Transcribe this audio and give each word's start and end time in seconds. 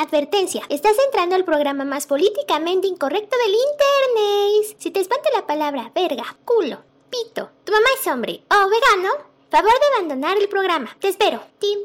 Advertencia, 0.00 0.62
estás 0.68 0.96
entrando 1.06 1.34
al 1.34 1.44
programa 1.44 1.84
más 1.84 2.06
políticamente 2.06 2.86
incorrecto 2.86 3.36
del 3.36 3.52
internet. 3.52 4.76
Si 4.78 4.92
te 4.92 5.00
espanta 5.00 5.28
la 5.34 5.44
palabra 5.44 5.90
verga, 5.92 6.38
culo, 6.44 6.84
pito, 7.10 7.50
tu 7.64 7.72
mamá 7.72 7.88
es 7.98 8.06
hombre 8.06 8.44
o 8.48 8.68
vegano, 8.70 9.10
favor 9.50 9.72
de 9.72 9.86
abandonar 9.96 10.38
el 10.38 10.48
programa. 10.48 10.96
Te 11.00 11.08
espero. 11.08 11.42
Tim. 11.58 11.80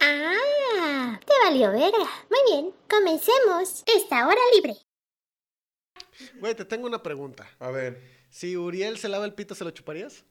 Ah, 0.00 1.20
te 1.26 1.32
valió 1.44 1.70
verga. 1.70 2.10
Muy 2.30 2.40
bien, 2.50 2.74
comencemos 2.88 3.84
esta 3.94 4.26
hora 4.26 4.40
libre. 4.54 4.74
Güey, 6.40 6.54
te 6.54 6.64
tengo 6.64 6.86
una 6.86 7.02
pregunta. 7.02 7.46
A 7.58 7.70
ver. 7.70 8.00
Si 8.30 8.56
Uriel 8.56 8.96
se 8.96 9.10
lava 9.10 9.26
el 9.26 9.34
pito, 9.34 9.54
¿se 9.54 9.64
lo 9.64 9.70
chuparías? 9.70 10.24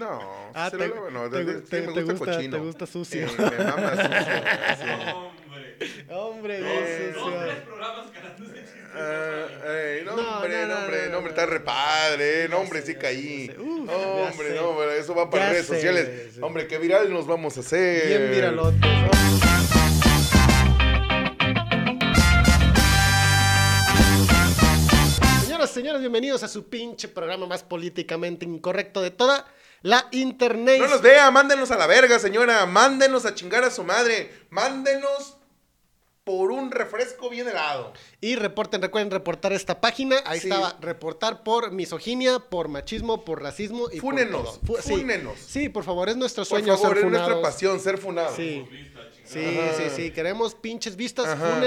No, 0.00 0.50
Ah, 0.54 0.70
se 0.70 0.78
te, 0.78 0.88
lo 0.88 0.94
lavo, 0.94 1.10
no, 1.10 1.28
te, 1.30 1.44
te- 1.44 1.52
sí, 1.52 1.86
me 1.86 1.92
te 1.92 2.02
gusta 2.02 2.12
gusta, 2.12 2.32
cochino. 2.36 2.56
te 2.56 2.62
gusta 2.62 2.86
sucio. 2.86 3.26
Eh, 3.26 3.30
me 3.38 3.64
mama 3.64 3.90
sucio. 3.90 5.16
Hombre. 5.16 5.76
Hombre, 6.08 6.60
Dos, 6.60 6.68
bien 6.70 7.12
dos, 7.14 7.22
sucio. 7.24 7.40
tres 7.40 7.54
programas 7.66 8.06
ey, 9.66 10.04
no, 10.04 10.16
No, 10.16 10.36
hombre, 10.36 10.50
no, 10.62 10.66
no, 10.66 10.74
no, 10.74 10.80
hombre, 10.80 10.98
no, 11.06 11.10
no, 11.12 11.18
hombre, 11.18 11.20
no. 11.22 11.28
está 11.28 11.46
re 11.46 11.60
padre, 11.60 12.48
no, 12.48 12.58
hombre, 12.58 12.82
sí 12.82 12.94
caí. 12.94 13.50
No, 13.56 13.92
hombre, 13.94 14.54
no, 14.56 14.68
hombre, 14.70 14.98
eso 14.98 15.14
va 15.14 15.28
para 15.30 15.50
redes 15.50 15.66
sé, 15.66 15.74
sociales. 15.74 16.08
sí. 16.34 16.40
Hombre, 16.42 16.66
qué 16.66 16.78
viral 16.78 17.12
nos 17.12 17.26
vamos 17.26 17.56
a 17.56 17.60
hacer. 17.60 18.06
Bien 18.08 18.30
viralotes. 18.30 18.80
¿no? 18.80 19.10
Señoras 25.44 25.70
y 25.70 25.74
señores, 25.74 26.00
bienvenidos 26.00 26.42
a 26.42 26.48
su 26.48 26.64
pinche 26.68 27.08
programa 27.08 27.46
más 27.46 27.62
políticamente 27.62 28.44
incorrecto 28.44 29.02
de 29.02 29.10
toda 29.10 29.46
la 29.82 30.06
internet. 30.12 30.78
No 30.80 30.88
nos 30.88 31.02
vea, 31.02 31.30
mándenos 31.30 31.70
a 31.70 31.76
la 31.76 31.86
verga, 31.86 32.18
señora. 32.18 32.66
Mándenos 32.66 33.24
a 33.26 33.34
chingar 33.34 33.64
a 33.64 33.70
su 33.70 33.82
madre. 33.84 34.30
Mándenos 34.50 35.36
por 36.24 36.52
un 36.52 36.70
refresco 36.70 37.28
bien 37.30 37.48
helado. 37.48 37.92
Y 38.20 38.36
reporten, 38.36 38.82
recuerden 38.82 39.10
reportar 39.10 39.52
esta 39.52 39.80
página. 39.80 40.16
Ahí 40.26 40.38
Sí. 40.38 40.48
estaba, 40.48 40.76
reportar 40.80 41.42
por 41.42 41.72
misoginia, 41.72 42.38
por 42.38 42.68
machismo, 42.68 43.24
por 43.24 43.42
racismo 43.42 43.86
y 43.90 44.00
por 44.00 44.10
Fúnenos, 44.12 44.60
todo. 44.60 44.76
Fu- 44.76 44.82
sí. 44.82 44.96
fúnenos. 44.96 45.38
Sí, 45.38 45.68
por 45.70 45.82
favor, 45.82 46.08
es 46.08 46.16
nuestro 46.16 46.42
Por 46.44 46.48
sueño 46.60 46.76
favor, 46.76 46.88
ser 46.96 46.98
es 46.98 47.10
nuestra 47.10 47.24
funados. 47.34 47.42
pasión 47.42 47.80
ser 47.80 47.98
funado. 47.98 48.36
Sí. 48.36 48.64
Sí, 49.32 49.44
Ajá. 49.44 49.74
sí, 49.76 49.82
sí. 49.94 50.10
Queremos 50.10 50.54
pinches 50.56 50.96
vistas, 50.96 51.26
Ajá. 51.26 51.60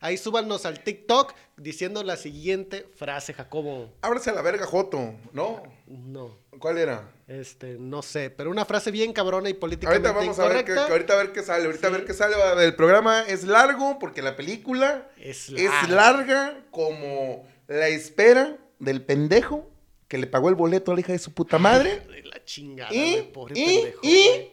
Ahí 0.00 0.16
súbanos 0.16 0.66
al 0.66 0.84
TikTok 0.84 1.34
diciendo 1.56 2.04
la 2.04 2.16
siguiente 2.16 2.86
frase, 2.94 3.34
Jacobo. 3.34 3.92
Ábrase 4.02 4.30
a 4.30 4.34
la 4.34 4.42
verga, 4.42 4.66
Joto. 4.66 5.14
¿No? 5.32 5.62
No, 5.88 6.38
¿Cuál 6.60 6.78
era? 6.78 7.10
este, 7.26 7.76
no 7.78 8.02
sé, 8.02 8.30
pero 8.30 8.50
una 8.50 8.64
frase 8.64 8.90
bien 8.90 9.12
cabrona 9.12 9.48
y 9.48 9.54
políticamente 9.54 10.06
Ahorita 10.08 10.20
vamos 10.20 10.38
a 10.38 10.48
ver, 10.48 10.64
que, 10.64 10.72
ahorita 10.72 11.12
a 11.14 11.16
ver 11.16 11.32
qué 11.32 11.42
sale. 11.42 11.64
Ahorita 11.64 11.88
Sí. 11.88 11.94
a 11.94 11.96
ver 11.96 12.06
qué 12.06 12.14
sale. 12.14 12.36
El 12.64 12.76
programa 12.76 13.22
es 13.26 13.44
largo 13.44 13.98
porque 13.98 14.22
la 14.22 14.36
película 14.36 15.08
Es 15.16 15.48
es 15.48 15.88
larga. 15.88 16.62
como 16.70 17.48
la 17.66 17.88
espera 17.88 18.58
del 18.78 19.02
pendejo 19.04 19.68
que 20.08 20.18
le 20.18 20.26
pagó 20.26 20.50
el 20.50 20.54
boleto 20.54 20.92
a 20.92 20.94
la 20.94 21.00
hija 21.00 21.12
de 21.12 21.18
su 21.18 21.32
puta 21.32 21.58
madre. 21.58 22.00
De 22.08 22.22
la 22.24 22.44
chingada, 22.44 22.92
y, 22.94 23.12
güey, 23.12 23.32
pobre 23.32 23.54
y, 23.58 23.64
pendejo, 23.78 24.00
y 24.02 24.50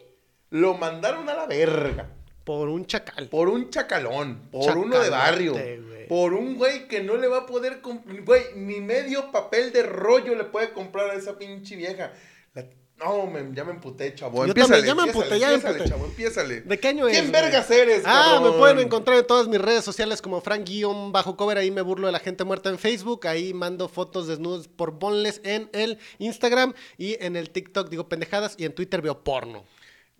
lo 0.50 0.74
mandaron 0.74 1.28
a 1.28 1.34
la 1.34 1.46
verga. 1.46 2.08
Por 2.44 2.68
un 2.68 2.86
chacal. 2.86 3.28
Por 3.28 3.48
un 3.48 3.70
chacalón, 3.70 4.48
por 4.50 4.76
uno 4.76 4.98
de 4.98 5.10
barrio, 5.10 5.54
por 6.08 6.32
un 6.34 6.56
güey 6.56 6.88
que 6.88 7.02
no 7.02 7.16
le 7.16 7.28
va 7.28 7.38
a 7.38 7.46
poder, 7.46 7.80
güey, 8.24 8.42
ni 8.56 8.80
medio 8.80 9.30
papel 9.30 9.72
de 9.72 9.82
rollo 9.82 10.34
le 10.34 10.44
puede 10.44 10.72
comprar 10.72 11.10
a 11.10 11.14
esa 11.14 11.38
pinche 11.38 11.76
vieja. 11.76 12.12
La- 12.54 12.66
no, 12.96 13.26
me, 13.26 13.54
ya 13.54 13.64
me 13.64 13.70
emputé, 13.72 14.14
chavo. 14.14 14.44
Yo 14.46 14.52
también, 14.52 14.84
ya 14.84 14.94
me 14.94 15.04
emputé, 15.04 15.38
ya 15.38 15.48
me 15.48 15.54
empiézale, 15.54 15.78
emputé. 15.78 15.88
chavo. 15.88 16.68
¿De 16.68 16.78
qué 16.78 16.88
año? 16.88 17.06
¿Quién 17.06 17.30
vergas 17.32 17.70
eres, 17.70 18.02
Ah, 18.04 18.40
me 18.42 18.50
pueden 18.58 18.78
encontrar 18.80 19.18
en 19.18 19.26
todas 19.26 19.46
mis 19.48 19.60
redes 19.60 19.84
sociales 19.84 20.20
como 20.20 20.40
Frank-Bajo 20.40 21.36
Cover. 21.36 21.56
Ahí 21.58 21.70
me 21.70 21.80
burlo 21.82 22.08
de 22.08 22.12
la 22.12 22.18
gente 22.18 22.44
muerta 22.44 22.68
en 22.70 22.78
Facebook. 22.78 23.26
Ahí 23.26 23.54
mando 23.54 23.88
fotos 23.88 24.26
desnudos 24.26 24.68
por 24.68 24.92
boneless 24.98 25.40
en 25.44 25.70
el 25.72 25.98
Instagram. 26.18 26.74
Y 26.98 27.16
en 27.24 27.36
el 27.36 27.50
TikTok 27.50 27.88
digo 27.88 28.08
pendejadas. 28.08 28.54
Y 28.58 28.64
en 28.66 28.74
Twitter 28.74 29.00
veo 29.00 29.22
porno. 29.24 29.64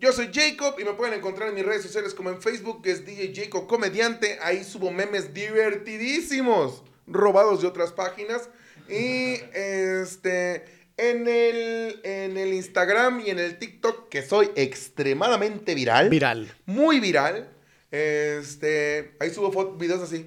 Yo 0.00 0.12
soy 0.12 0.30
Jacob 0.32 0.76
y 0.80 0.84
me 0.84 0.94
pueden 0.94 1.12
encontrar 1.14 1.50
en 1.50 1.54
mis 1.54 1.64
redes 1.64 1.82
sociales 1.82 2.14
como 2.14 2.30
en 2.30 2.40
Facebook, 2.40 2.82
que 2.82 2.90
es 2.90 3.04
DJ 3.04 3.34
Jacob 3.34 3.66
Comediante. 3.66 4.38
Ahí 4.40 4.64
subo 4.64 4.90
memes 4.90 5.34
divertidísimos, 5.34 6.82
robados 7.06 7.60
de 7.60 7.68
otras 7.68 7.92
páginas. 7.92 8.48
Y 8.88 9.34
este, 9.52 10.64
en 10.96 11.28
el, 11.28 12.00
en 12.02 12.38
el 12.38 12.54
Instagram 12.54 13.20
y 13.20 13.28
en 13.30 13.38
el 13.38 13.58
TikTok, 13.58 14.08
que 14.08 14.22
soy 14.22 14.50
extremadamente 14.54 15.74
viral. 15.74 16.08
Viral. 16.08 16.50
Muy 16.64 16.98
viral. 16.98 17.50
Este, 17.90 19.16
ahí 19.20 19.28
subo 19.30 19.52
fotos, 19.52 19.78
videos 19.78 20.00
así. 20.00 20.26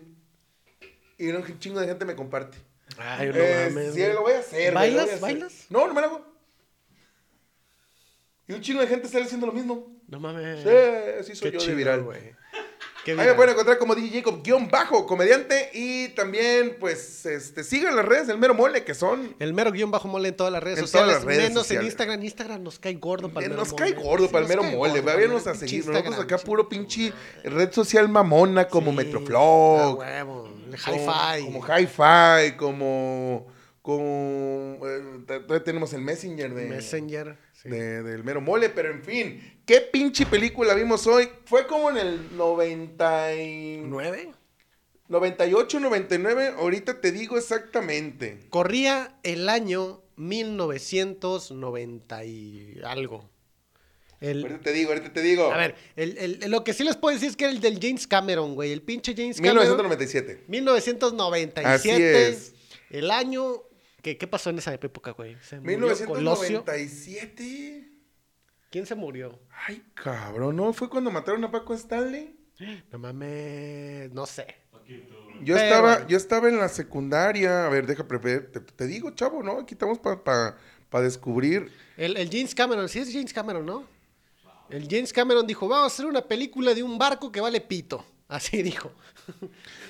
Y 1.18 1.30
un 1.30 1.60
chingo 1.60 1.80
de 1.80 1.88
gente 1.88 2.06
me 2.06 2.16
comparte. 2.16 2.60
Ay, 2.98 3.30
no 3.30 3.36
Eh, 3.38 3.70
mames. 3.70 3.96
sí, 3.96 4.02
lo 4.02 4.22
voy 4.22 4.34
a 4.34 4.40
hacer. 4.40 4.72
¿Bailas? 4.72 4.96
lo 4.96 5.02
voy 5.02 5.10
a 5.10 5.16
hacer. 5.16 5.20
¿Bailas? 5.22 5.66
No, 5.70 5.88
no 5.88 5.94
me 5.96 6.02
lo 6.02 6.08
hago. 6.08 6.33
Y 8.54 8.56
un 8.56 8.62
chingo 8.62 8.82
de 8.82 8.88
gente 8.88 9.08
está 9.08 9.20
haciendo 9.20 9.48
lo 9.48 9.54
mismo. 9.54 9.88
No 10.08 10.20
mames. 10.20 10.62
Sí, 10.64 10.70
así 11.20 11.36
soy 11.36 11.50
Qué 11.52 11.58
yo 11.58 11.60
chido, 11.60 11.72
de 11.72 11.76
viral. 11.78 12.04
güey. 12.04 12.34
Ahí 13.06 13.16
me 13.18 13.34
pueden 13.34 13.52
encontrar 13.52 13.78
como 13.80 13.96
DJ 13.96 14.20
Jacob, 14.20 14.42
guion 14.42 14.70
bajo, 14.70 15.06
comediante. 15.06 15.72
Y 15.74 16.08
también, 16.10 16.78
pues, 16.80 17.26
este, 17.26 17.66
sigan 17.66 17.98
las 17.98 18.06
redes 18.06 18.28
del 18.28 18.38
mero 18.38 18.54
mole, 18.54 18.86
que 18.86 18.94
son. 18.94 19.36
El 19.40 19.54
mero 19.54 19.74
guion 19.74 19.92
bajo 19.92 20.08
mole 20.08 20.30
en 20.30 20.38
todas 20.38 20.54
las 20.54 20.64
redes 20.64 20.80
En 20.80 20.86
sociales. 20.86 21.08
todas 21.10 21.20
las 21.26 21.26
redes 21.26 21.50
menos 21.50 21.50
en 21.52 21.64
sociales. 21.64 21.86
Instagram. 21.88 22.24
Instagram 22.24 22.64
nos 22.64 22.80
cae 22.80 22.94
gordo 22.94 23.28
para 23.34 23.46
el 23.46 23.52
mero 23.52 23.62
Nos 23.62 23.74
cae 23.74 23.92
gordo 23.92 24.28
Sí, 24.28 24.32
para 24.32 24.44
el 24.46 24.50
mero 24.50 24.64
mole. 24.64 25.00
el 25.00 25.02
Váyanos 25.02 25.48
a 25.48 25.54
seguir. 25.56 25.86
Nosotros 25.86 26.18
acá 26.20 26.38
puro 26.38 26.70
pinche 26.70 27.12
red 27.44 27.74
social 27.74 28.08
mamona, 28.08 28.70
como 28.70 28.92
Sí. 28.92 28.98
Metroflog. 28.98 29.82
Ah, 29.82 29.90
huevo. 29.96 30.50
El 30.72 30.80
como- 30.82 30.96
Hi-Fi. 30.96 31.44
Como 31.46 31.66
Hi-Fi, 31.68 32.56
como. 32.58 33.53
Como. 33.84 34.80
eh, 34.88 35.02
todavía 35.28 35.64
tenemos 35.64 35.94
el 35.94 36.02
Messenger 36.02 36.52
de. 36.54 36.66
Messenger. 36.66 37.38
sí. 37.52 37.70
de- 37.70 38.02
del 38.02 38.24
mero 38.24 38.40
mole, 38.42 38.70
pero 38.70 38.90
en 38.90 39.04
fin, 39.04 39.60
¿qué 39.66 39.82
pinche 39.82 40.26
película 40.26 40.74
vimos 40.74 41.06
hoy? 41.06 41.30
Fue 41.46 41.68
como 41.68 41.90
en 41.92 41.98
el 41.98 42.36
90 42.38 43.36
y... 43.36 43.82
¿Nueve? 43.86 44.32
98, 45.10 45.80
99, 45.82 46.54
ahorita 46.58 47.02
te 47.02 47.12
digo 47.12 47.38
exactamente. 47.38 48.48
Corría 48.50 49.18
el 49.22 49.50
año 49.50 50.02
1990 50.16 52.24
y 52.26 52.80
algo. 52.86 53.30
El, 54.22 54.44
Ahorita 54.44 54.62
te 54.62 54.72
digo, 54.72 54.92
ahorita 54.94 55.12
te 55.12 55.22
digo. 55.22 55.52
a 55.52 55.58
ver, 55.58 55.76
el- 55.98 56.18
el- 56.18 56.40
lo 56.52 56.64
que 56.64 56.72
sí 56.74 56.86
les 56.86 56.96
puedo 56.96 57.14
decir 57.14 57.30
es 57.30 57.36
que 57.36 57.44
era 57.44 57.52
el 57.54 57.60
del 57.60 57.80
James 57.82 58.08
Cameron, 58.08 58.56
güey. 58.56 58.72
El 58.72 58.82
pinche 58.82 59.14
James 59.14 59.36
Cameron. 59.38 59.58
1997. 59.64 60.46
1997. 60.48 61.68
Así 61.68 61.90
es. 61.90 62.54
El 62.90 63.12
año. 63.12 63.62
¿Qué, 64.04 64.18
qué 64.18 64.28
pasó 64.28 64.50
en 64.50 64.60
esa 64.60 64.74
época, 64.74 65.12
güey? 65.12 65.38
¿Se 65.42 65.60
murió 65.62 65.80
Colosio? 66.06 66.64
1997. 66.64 67.90
¿Quién 68.70 68.86
se 68.86 68.96
murió? 68.96 69.40
Ay, 69.66 69.82
cabrón, 69.94 70.58
¿no? 70.58 70.74
¿Fue 70.74 70.90
cuando 70.90 71.10
mataron 71.10 71.44
a 71.46 71.50
Paco 71.50 71.74
Stanley? 71.74 72.38
No 72.92 73.00
mames. 73.00 74.12
No 74.12 74.26
sé. 74.26 74.46
Yo 75.42 75.56
Pero 75.56 75.58
estaba, 75.58 76.08
yo 76.08 76.18
estaba 76.18 76.50
en 76.50 76.58
la 76.58 76.68
secundaria. 76.68 77.66
A 77.66 77.70
ver, 77.70 77.88
deja, 77.88 78.06
te, 78.06 78.60
te 78.60 78.88
digo, 78.88 79.12
chavo, 79.12 79.42
¿no? 79.42 79.60
Aquí 79.62 79.74
estamos 79.74 80.00
para 80.00 80.58
descubrir. 81.02 81.72
El, 81.96 82.18
el 82.18 82.30
James 82.30 82.54
Cameron, 82.54 82.90
sí 82.90 83.00
es 83.00 83.12
James 83.12 83.34
Cameron, 83.34 83.66
¿no? 83.66 83.86
El 84.70 84.88
James 84.90 85.14
Cameron 85.14 85.48
dijo, 85.48 85.68
vamos 85.68 85.92
a 85.92 85.94
hacer 85.94 86.06
una 86.06 86.22
película 86.22 86.74
de 86.74 86.84
un 86.84 86.98
barco 86.98 87.32
que 87.32 87.40
vale 87.40 87.62
pito. 87.62 88.06
Así 88.28 88.62
dijo. 88.64 88.92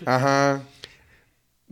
Ajá. 0.05 0.61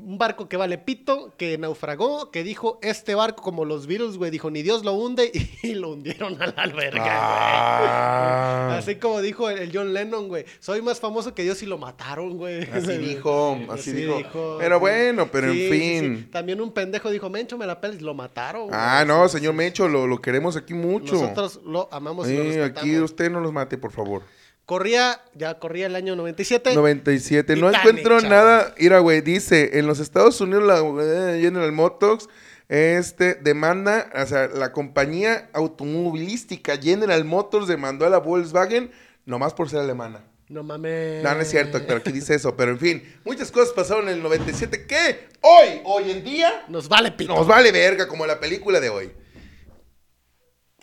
Un 0.04 0.18
barco 0.18 0.50
que 0.50 0.58
vale 0.58 0.78
pito, 0.78 1.34
que 1.38 1.58
naufragó, 1.58 2.32
que 2.32 2.44
dijo, 2.44 2.80
este 2.82 3.14
barco 3.16 3.44
como 3.44 3.66
los 3.66 3.86
Beatles, 3.88 4.18
güey, 4.18 4.32
dijo, 4.32 4.50
ni 4.50 4.62
Dios 4.64 4.84
lo 4.84 4.94
hunde, 4.94 5.32
y, 5.64 5.74
lo 5.76 5.90
hundieron 5.92 6.42
a 6.42 6.48
la 6.48 6.64
alberga, 6.64 7.04
Ah. 7.06 8.66
güey. 8.68 8.78
Así 8.80 8.96
como 8.96 9.22
dijo 9.22 9.50
el, 9.50 9.60
el 9.60 9.72
John 9.74 9.94
Lennon, 9.94 10.28
güey, 10.28 10.46
soy 10.60 10.82
más 10.82 11.00
famoso 11.00 11.34
que 11.34 11.44
Dios 11.44 11.62
y 11.64 11.66
lo 11.66 11.78
mataron, 11.78 12.38
güey. 12.38 12.64
Así 12.72 12.98
dijo, 12.98 13.60
así 13.70 13.92
dijo. 13.94 14.58
Pero 14.60 14.80
bueno, 14.80 15.30
pero 15.32 15.52
Sí, 15.54 15.66
en 15.66 15.72
fin. 15.72 16.18
sí. 16.26 16.32
También 16.32 16.62
un 16.62 16.72
pendejo 16.72 17.10
dijo, 17.10 17.30
Mencho, 17.30 17.58
me 17.58 17.66
la 17.68 17.80
pelas, 17.80 17.98
y 17.98 18.04
lo 18.04 18.14
mataron. 18.14 18.68
güey. 18.68 18.74
Ah, 18.80 19.04
no, 19.06 19.28
señor 19.30 19.54
sí, 19.54 19.58
Mecho, 19.58 19.88
lo, 19.88 20.08
lo 20.08 20.22
queremos 20.22 20.56
aquí 20.58 20.74
mucho. 20.74 21.14
Nosotros 21.14 21.60
lo 21.66 21.88
amamos 21.92 22.28
y 22.30 22.36
lo 22.38 22.44
respetamos. 22.44 22.78
aquí 22.82 23.00
usted 23.00 23.30
no 23.32 23.40
los 23.40 23.52
mate, 23.54 23.78
por 23.78 23.92
favor. 23.92 24.24
Corría, 24.72 25.20
ya 25.34 25.60
corría 25.60 25.88
el 25.88 25.98
año 25.98 26.16
97. 26.16 26.74
97. 26.74 27.58
No 27.58 27.70
encuentro 27.70 28.22
chavo. 28.22 28.32
nada. 28.32 28.74
Mira, 28.80 29.00
güey, 29.00 29.20
dice, 29.20 29.78
en 29.78 29.86
los 29.86 30.00
Estados 30.00 30.40
Unidos 30.40 30.64
la 30.64 30.80
eh, 30.80 31.42
General 31.42 31.74
Motors 31.74 32.30
este, 32.70 33.34
demanda, 33.36 34.10
o 34.16 34.26
sea, 34.26 34.48
la 34.48 34.72
compañía 34.72 35.50
automovilística 35.52 36.78
General 36.78 37.26
Motors 37.26 37.68
demandó 37.68 38.06
a 38.06 38.10
la 38.10 38.20
Volkswagen 38.20 38.92
nomás 39.26 39.54
por 39.54 39.70
ser 39.70 39.80
alemana. 39.80 40.24
No 40.48 40.64
mames. 40.64 41.22
No, 41.22 41.36
no 41.36 41.42
es 41.42 41.50
cierto, 41.50 41.82
pero 41.86 41.98
aquí 41.98 42.14
dice 42.14 42.36
eso. 42.36 42.56
Pero 42.56 42.72
en 42.72 42.80
fin, 42.80 43.04
muchas 43.26 43.52
cosas 43.52 43.74
pasaron 43.74 44.08
en 44.08 44.14
el 44.14 44.24
97 44.24 44.88
que 44.88 45.28
hoy, 45.42 45.82
hoy 45.84 46.12
en 46.12 46.24
día, 46.24 46.64
Nos 46.70 46.88
vale 46.88 47.12
pito. 47.12 47.36
nos 47.36 47.46
vale 47.46 47.74
verga 47.74 48.08
como 48.08 48.26
la 48.26 48.40
película 48.40 48.80
de 48.80 48.88
hoy. 48.88 49.12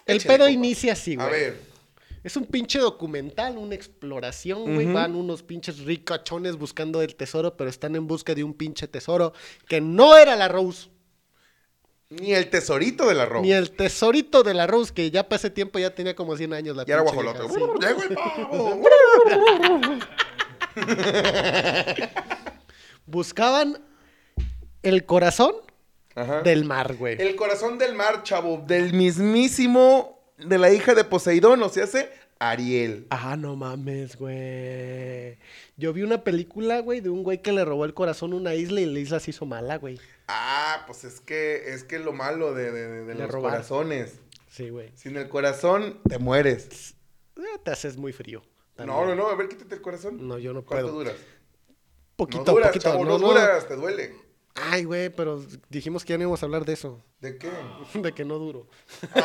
El 0.04 0.20
pedo 0.20 0.46
inicia 0.46 0.92
así, 0.92 1.16
güey. 1.16 1.26
A 1.26 1.30
ver. 1.30 1.67
Es 2.28 2.36
un 2.36 2.44
pinche 2.44 2.78
documental, 2.78 3.56
una 3.56 3.74
exploración, 3.74 4.74
güey. 4.74 4.92
Van 4.92 5.16
unos 5.16 5.42
pinches 5.42 5.78
ricachones 5.78 6.58
buscando 6.58 7.00
el 7.00 7.16
tesoro, 7.16 7.56
pero 7.56 7.70
están 7.70 7.96
en 7.96 8.06
busca 8.06 8.34
de 8.34 8.44
un 8.44 8.52
pinche 8.52 8.86
tesoro 8.86 9.32
que 9.66 9.80
no 9.80 10.14
era 10.14 10.36
la 10.36 10.46
Rose. 10.46 10.90
Ni 12.10 12.34
el 12.34 12.50
tesorito 12.50 13.08
de 13.08 13.14
la 13.14 13.24
ropa. 13.24 13.40
Ni 13.40 13.52
el 13.52 13.70
tesorito 13.70 14.42
de 14.42 14.52
la 14.52 14.66
Rose, 14.66 14.92
que 14.92 15.10
ya 15.10 15.26
para 15.26 15.38
ese 15.38 15.48
tiempo 15.48 15.78
ya 15.78 15.94
tenía 15.94 16.14
como 16.14 16.36
100 16.36 16.52
años 16.52 16.76
la 16.76 16.84
Y 16.86 16.90
era 16.90 17.00
guajolote. 17.00 17.38
vieja, 17.38 17.54
sí. 17.54 17.60
Llegó 17.80 18.02
el 18.02 18.14
pavo. 18.14 18.82
Buscaban 23.06 23.82
el 24.82 25.06
corazón 25.06 25.54
Ajá. 26.14 26.42
del 26.42 26.66
mar, 26.66 26.94
güey. 26.96 27.16
El 27.18 27.36
corazón 27.36 27.78
del 27.78 27.94
mar, 27.94 28.22
chavo. 28.22 28.62
Del 28.66 28.92
mismísimo. 28.92 30.17
De 30.38 30.58
la 30.58 30.72
hija 30.72 30.94
de 30.94 31.04
Poseidón, 31.04 31.62
o 31.62 31.68
sea, 31.68 31.84
hace 31.84 32.10
Ariel. 32.38 33.06
Ah, 33.10 33.36
no 33.36 33.56
mames, 33.56 34.16
güey. 34.16 35.36
Yo 35.76 35.92
vi 35.92 36.02
una 36.02 36.22
película, 36.24 36.80
güey, 36.80 37.00
de 37.00 37.10
un 37.10 37.22
güey 37.22 37.42
que 37.42 37.52
le 37.52 37.64
robó 37.64 37.84
el 37.84 37.94
corazón 37.94 38.32
a 38.32 38.36
una 38.36 38.54
isla 38.54 38.80
y 38.80 38.86
la 38.86 38.98
isla 39.00 39.20
se 39.20 39.30
hizo 39.30 39.46
mala, 39.46 39.76
güey. 39.78 39.98
Ah, 40.28 40.84
pues 40.86 41.04
es 41.04 41.20
que 41.20 41.72
es 41.74 41.84
que 41.84 41.98
lo 41.98 42.12
malo 42.12 42.54
de, 42.54 42.70
de- 42.70 42.88
de- 42.88 43.04
de 43.04 43.14
los 43.14 43.30
robar. 43.30 43.52
corazones. 43.52 44.20
Sí, 44.50 44.70
güey. 44.70 44.90
Sin 44.94 45.16
el 45.16 45.28
corazón, 45.28 46.00
te 46.08 46.18
mueres. 46.18 46.94
Eh, 47.36 47.40
Te 47.64 47.70
haces 47.70 47.96
muy 47.96 48.12
frío. 48.12 48.42
No, 48.76 48.86
también. 48.86 49.08
no, 49.08 49.14
no. 49.16 49.26
A 49.28 49.34
ver, 49.36 49.48
quítate 49.48 49.74
el 49.74 49.80
corazón. 49.80 50.26
No, 50.26 50.38
yo 50.38 50.52
no 50.52 50.64
¿Cuánto 50.64 50.86
puedo. 50.88 50.98
duras? 50.98 51.14
Poquito, 52.16 52.44
no 52.44 52.52
duras, 52.52 52.68
poquito. 52.68 52.82
chavo, 52.90 53.04
no, 53.04 53.12
no, 53.12 53.18
no. 53.18 53.28
duras, 53.28 53.66
te 53.68 53.76
duele. 53.76 54.14
Ay, 54.60 54.84
güey, 54.84 55.10
pero 55.10 55.42
dijimos 55.68 56.04
que 56.04 56.12
ya 56.12 56.18
no 56.18 56.22
íbamos 56.22 56.42
a 56.42 56.46
hablar 56.46 56.64
de 56.64 56.72
eso. 56.72 57.04
¿De 57.20 57.38
qué? 57.38 57.50
De 57.94 58.12
que 58.12 58.24
no 58.24 58.38
duro. 58.38 58.68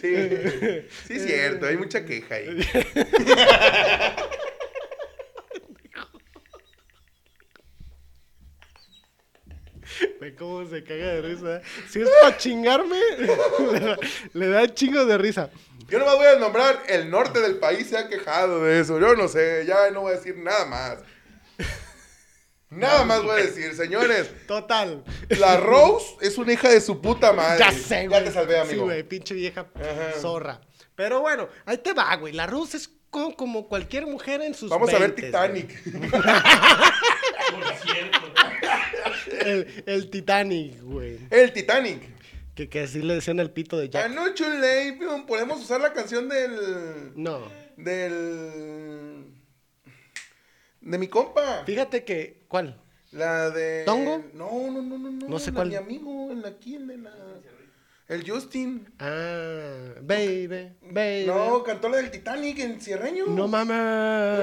Sí, 0.00 0.08
sí 1.06 1.14
es 1.14 1.24
cierto, 1.26 1.66
hay 1.66 1.76
mucha 1.76 2.04
queja 2.04 2.36
ahí. 2.36 2.58
Ve 10.20 10.34
cómo 10.34 10.66
se 10.68 10.82
caga 10.82 11.06
de 11.14 11.22
risa. 11.22 11.60
Si 11.88 12.00
es 12.00 12.08
para 12.22 12.36
chingarme, 12.36 12.98
le 13.72 13.80
da, 13.80 13.96
le 14.32 14.48
da 14.48 14.74
chingo 14.74 15.04
de 15.04 15.18
risa. 15.18 15.50
Yo 15.88 15.98
nomás 15.98 16.16
voy 16.16 16.26
a 16.26 16.36
nombrar 16.36 16.82
el 16.88 17.10
norte 17.10 17.40
del 17.40 17.56
país 17.58 17.88
se 17.88 17.96
ha 17.96 18.08
quejado 18.08 18.64
de 18.64 18.80
eso. 18.80 18.98
Yo 19.00 19.14
no 19.14 19.28
sé, 19.28 19.64
ya 19.66 19.90
no 19.90 20.02
voy 20.02 20.12
a 20.12 20.16
decir 20.16 20.36
nada 20.36 20.64
más. 20.66 20.98
Nada 22.70 23.04
más 23.06 23.22
voy 23.22 23.40
a 23.40 23.44
decir, 23.44 23.74
señores. 23.74 24.30
Total. 24.46 25.02
La 25.38 25.56
Rose 25.56 26.04
es 26.20 26.36
una 26.36 26.52
hija 26.52 26.68
de 26.68 26.82
su 26.82 27.00
puta 27.00 27.32
madre. 27.32 27.60
Ya 27.60 27.72
sé, 27.72 28.08
güey. 28.08 28.20
Ya 28.20 28.26
te 28.26 28.32
salvé, 28.32 28.58
amigo. 28.58 28.74
Sí, 28.74 28.78
güey, 28.80 29.02
pinche 29.04 29.34
vieja 29.34 29.66
Ajá. 29.74 30.20
zorra. 30.20 30.60
Pero 30.94 31.20
bueno, 31.22 31.48
ahí 31.64 31.78
te 31.78 31.94
va, 31.94 32.14
güey. 32.16 32.34
La 32.34 32.46
Rose 32.46 32.76
es 32.76 32.90
co- 33.08 33.34
como 33.36 33.68
cualquier 33.68 34.04
mujer 34.06 34.42
en 34.42 34.52
sus 34.52 34.68
Vamos 34.68 34.92
a 34.92 34.98
ver 34.98 35.14
20s, 35.14 35.24
Titanic. 35.26 35.82
güey. 35.86 36.10
El, 39.44 39.82
el 39.86 40.10
Titanic, 40.10 40.80
güey. 40.82 41.18
El 41.30 41.52
Titanic. 41.52 42.02
Que, 42.54 42.68
que 42.68 42.80
así 42.80 43.00
le 43.02 43.14
decían 43.14 43.38
el 43.38 43.50
pito 43.50 43.78
de 43.78 43.88
Jack. 43.88 44.04
Anoche 44.06 44.44
Lepion, 44.58 45.26
podemos 45.26 45.60
usar 45.60 45.80
la 45.80 45.92
canción 45.92 46.28
del. 46.28 47.12
No. 47.14 47.40
Del. 47.76 49.26
De 50.80 50.98
mi 50.98 51.06
compa. 51.08 51.62
Fíjate 51.64 52.04
que, 52.04 52.44
¿cuál? 52.48 52.80
La 53.12 53.50
de. 53.50 53.84
¿Tongo? 53.84 54.24
No, 54.34 54.70
no, 54.70 54.82
no, 54.82 54.98
no. 54.98 55.10
No, 55.10 55.28
No 55.28 55.38
sé 55.38 55.50
la 55.50 55.56
cuál. 55.56 55.68
Mi 55.68 55.76
amigo, 55.76 56.30
en 56.32 56.44
aquí, 56.44 56.74
en 56.74 57.04
la. 57.04 57.12
El 58.08 58.24
Justin. 58.26 58.88
Ah, 58.98 59.92
baby, 60.00 60.46
baby. 60.80 61.26
No, 61.26 61.62
cantó 61.62 61.90
la 61.90 61.98
del 61.98 62.10
Titanic 62.10 62.58
en 62.58 62.80
Cierreño. 62.80 63.26
No 63.26 63.46
mames. 63.48 63.76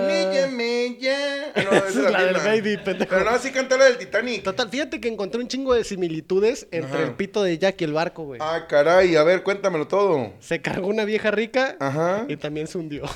Mella, 0.06 0.47
mella. 0.51 1.51
Ah, 1.56 1.62
no, 1.63 1.71
esa 1.77 1.88
es 1.88 2.12
la 2.12 2.23
del 2.25 2.35
baby, 2.35 2.77
pendejo. 2.77 3.09
Pero 3.09 3.31
no, 3.31 3.39
sí 3.39 3.50
cantó 3.51 3.75
la 3.75 3.85
del 3.85 3.97
Titanic. 3.97 4.44
Total, 4.44 4.69
fíjate 4.69 5.01
que 5.01 5.07
encontré 5.07 5.41
un 5.41 5.47
chingo 5.47 5.73
de 5.73 5.83
similitudes 5.83 6.67
entre 6.69 6.94
Ajá. 6.94 7.03
el 7.06 7.13
pito 7.15 7.41
de 7.41 7.57
Jack 7.57 7.81
y 7.81 7.85
el 7.85 7.94
barco, 7.94 8.25
güey. 8.25 8.39
Ah, 8.39 8.67
caray, 8.69 9.15
a 9.15 9.23
ver, 9.23 9.41
cuéntamelo 9.41 9.88
todo. 9.88 10.33
Se 10.41 10.62
cargó 10.62 10.85
una 10.85 11.03
vieja 11.03 11.31
rica 11.31 11.75
Ajá. 11.79 12.25
y 12.27 12.38
también 12.38 12.67
se 12.67 12.77
hundió. 12.77 13.06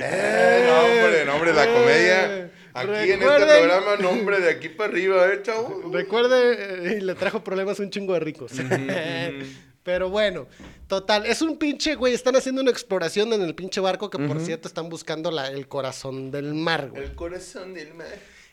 Eh, 0.00 0.64
no, 0.66 0.80
hombre, 1.06 1.24
no, 1.24 1.34
hombre, 1.34 1.52
la 1.52 1.66
comedia. 1.66 2.50
Aquí 2.74 3.12
en 3.12 3.22
este 3.22 3.58
programa, 3.58 3.96
nombre 3.96 4.40
de 4.40 4.50
aquí 4.50 4.68
para 4.68 4.90
arriba, 4.90 5.26
¿eh, 5.32 5.40
chavo? 5.42 5.90
Recuerde, 5.92 6.96
eh, 6.96 7.00
le 7.00 7.14
trajo 7.14 7.42
problemas 7.42 7.78
un 7.80 7.90
chingo 7.90 8.12
de 8.14 8.20
ricos. 8.20 8.52
Pero 9.82 10.10
bueno, 10.10 10.46
total, 10.86 11.24
es 11.24 11.40
un 11.40 11.56
pinche, 11.56 11.94
güey, 11.94 12.12
están 12.12 12.36
haciendo 12.36 12.60
una 12.60 12.70
exploración 12.70 13.32
en 13.32 13.40
el 13.40 13.54
pinche 13.54 13.80
barco 13.80 14.10
que, 14.10 14.18
por 14.18 14.38
cierto, 14.40 14.68
están 14.68 14.88
buscando 14.90 15.30
la- 15.30 15.48
el 15.48 15.66
corazón 15.66 16.30
del 16.30 16.52
mar, 16.52 16.90
güey. 16.90 17.04
El 17.04 17.14
corazón 17.14 17.72
del 17.72 17.94
mar. 17.94 18.06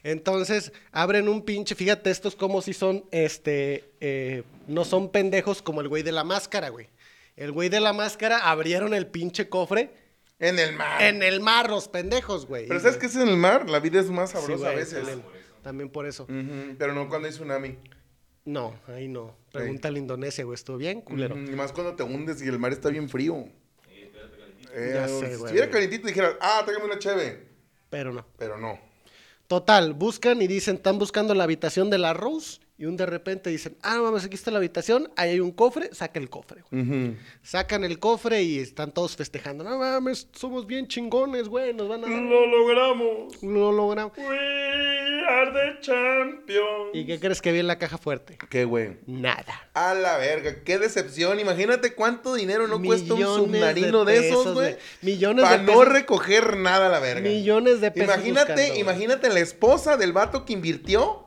Entonces, 0.03 0.71
abren 0.91 1.27
un 1.27 1.41
pinche, 1.43 1.75
fíjate, 1.75 2.09
estos 2.09 2.35
como 2.35 2.61
si 2.61 2.73
son, 2.73 3.03
este, 3.11 3.83
eh, 3.99 4.43
no 4.67 4.85
son 4.85 5.09
pendejos 5.11 5.61
como 5.61 5.81
el 5.81 5.89
güey 5.89 6.03
de 6.03 6.11
la 6.13 6.23
máscara, 6.23 6.69
güey. 6.69 6.87
El 7.35 7.51
güey 7.51 7.67
de 7.67 7.81
la 7.81 7.91
máscara 7.91 8.49
abrieron 8.49 8.93
el 8.93 9.07
pinche 9.07 9.49
cofre 9.49 9.89
En 10.39 10.59
el 10.59 10.75
mar. 10.75 11.01
en 11.01 11.23
el 11.23 11.39
mar, 11.39 11.69
los 11.69 11.87
pendejos, 11.87 12.45
güey. 12.45 12.67
Pero 12.67 12.79
¿sabes 12.79 12.97
qué 12.97 13.05
es 13.05 13.15
en 13.15 13.27
el 13.29 13.37
mar? 13.37 13.69
La 13.69 13.79
vida 13.79 13.99
es 14.01 14.09
más 14.09 14.31
Sí, 14.31 14.37
sabrosa 14.37 14.63
güey, 14.63 14.73
a 14.73 14.75
veces. 14.75 14.97
También, 14.99 15.23
también 15.61 15.89
por 15.89 16.05
eso. 16.05 16.27
Pero 16.77 16.93
no 16.93 17.07
cuando 17.07 17.27
hay 17.27 17.33
tsunami. 17.33 17.77
No, 18.43 18.75
ahí 18.87 19.07
no. 19.07 19.35
Pregúntale 19.51 19.97
a 19.97 20.01
Indonesia, 20.01 20.43
güey, 20.43 20.55
¿estuvo 20.55 20.77
bien, 20.77 21.01
culero? 21.01 21.35
Y 21.37 21.49
más 21.55 21.71
cuando 21.71 21.95
te 21.95 22.03
hundes 22.03 22.41
y 22.43 22.47
el 22.47 22.59
mar 22.59 22.73
está 22.73 22.89
bien 22.89 23.09
frío. 23.09 23.45
Eh, 24.77 24.91
Ya 24.93 25.07
sé, 25.07 25.13
si 25.13 25.19
güey. 25.21 25.33
estuviera 25.45 25.69
calientito 25.69 26.05
dijeras, 26.07 26.35
ah, 26.41 26.61
tráigame 26.65 26.85
una 26.91 26.99
cheve. 26.99 27.47
Pero 27.89 28.11
no. 28.13 28.25
Pero 28.37 28.57
no. 28.57 28.77
Total, 29.47 29.93
buscan 29.93 30.41
y 30.41 30.47
dicen, 30.47 30.75
están 30.75 30.99
buscando 30.99 31.33
la 31.33 31.45
habitación 31.45 31.89
de 31.89 31.97
la 31.97 32.13
Rose. 32.13 32.59
Y 32.77 32.85
un 32.85 32.97
de 32.97 33.05
repente 33.05 33.49
dicen, 33.49 33.77
ah, 33.83 33.95
no 33.95 34.03
mames, 34.03 34.25
aquí 34.25 34.35
está 34.35 34.51
la 34.51 34.57
habitación, 34.57 35.09
ahí 35.15 35.29
hay 35.31 35.39
un 35.39 35.53
cofre, 35.53 35.93
saca 35.93 36.19
el 36.19 36.29
cofre, 36.29 36.61
güey. 36.69 37.15
Sacan 37.41 37.85
el 37.85 37.99
cofre 37.99 38.43
y 38.43 38.59
están 38.59 38.91
todos 38.91 39.15
festejando. 39.15 39.63
No 39.63 39.77
mames, 39.77 40.27
somos 40.33 40.67
bien 40.67 40.85
chingones, 40.89 41.47
güey, 41.47 41.73
nos 41.73 41.87
van 41.87 42.03
a 42.03 42.09
dar... 42.09 42.21
Lo 42.21 42.45
logramos. 42.45 43.41
Lo 43.41 43.71
logramos. 43.71 44.17
We 44.17 45.23
are 45.25 45.51
the 45.53 45.79
champions. 45.79 46.89
¿Y 46.93 47.05
qué 47.05 47.17
crees 47.17 47.41
que 47.41 47.53
vi 47.53 47.59
en 47.59 47.67
la 47.67 47.79
caja 47.79 47.97
fuerte? 47.97 48.37
¿Qué, 48.49 48.65
güey? 48.65 48.97
Nada. 49.05 49.69
A 49.73 49.93
la 49.93 50.17
verga, 50.17 50.63
qué 50.65 50.77
decepción. 50.77 51.39
Imagínate 51.39 51.93
cuánto 51.93 52.33
dinero 52.33 52.67
no 52.67 52.81
cuesta 52.81 53.13
un 53.13 53.21
submarino 53.21 54.03
de, 54.03 54.27
esos, 54.27 54.53
güey. 54.53 54.75
Millones 55.01 55.45
Para 55.45 55.59
de 55.59 55.63
no 55.63 55.79
pesos. 55.79 55.93
recoger 55.93 56.57
nada 56.57 56.87
a 56.87 56.89
la 56.89 56.99
verga. 56.99 57.21
Millones 57.29 57.79
de 57.79 57.91
pesos 57.91 58.15
Imagínate, 58.15 58.51
buscando, 58.51 58.67
güey. 58.73 58.81
imagínate 58.81 59.29
la 59.29 59.39
esposa 59.39 59.95
del 59.95 60.11
vato 60.11 60.43
que 60.43 60.51
invirtió 60.51 61.24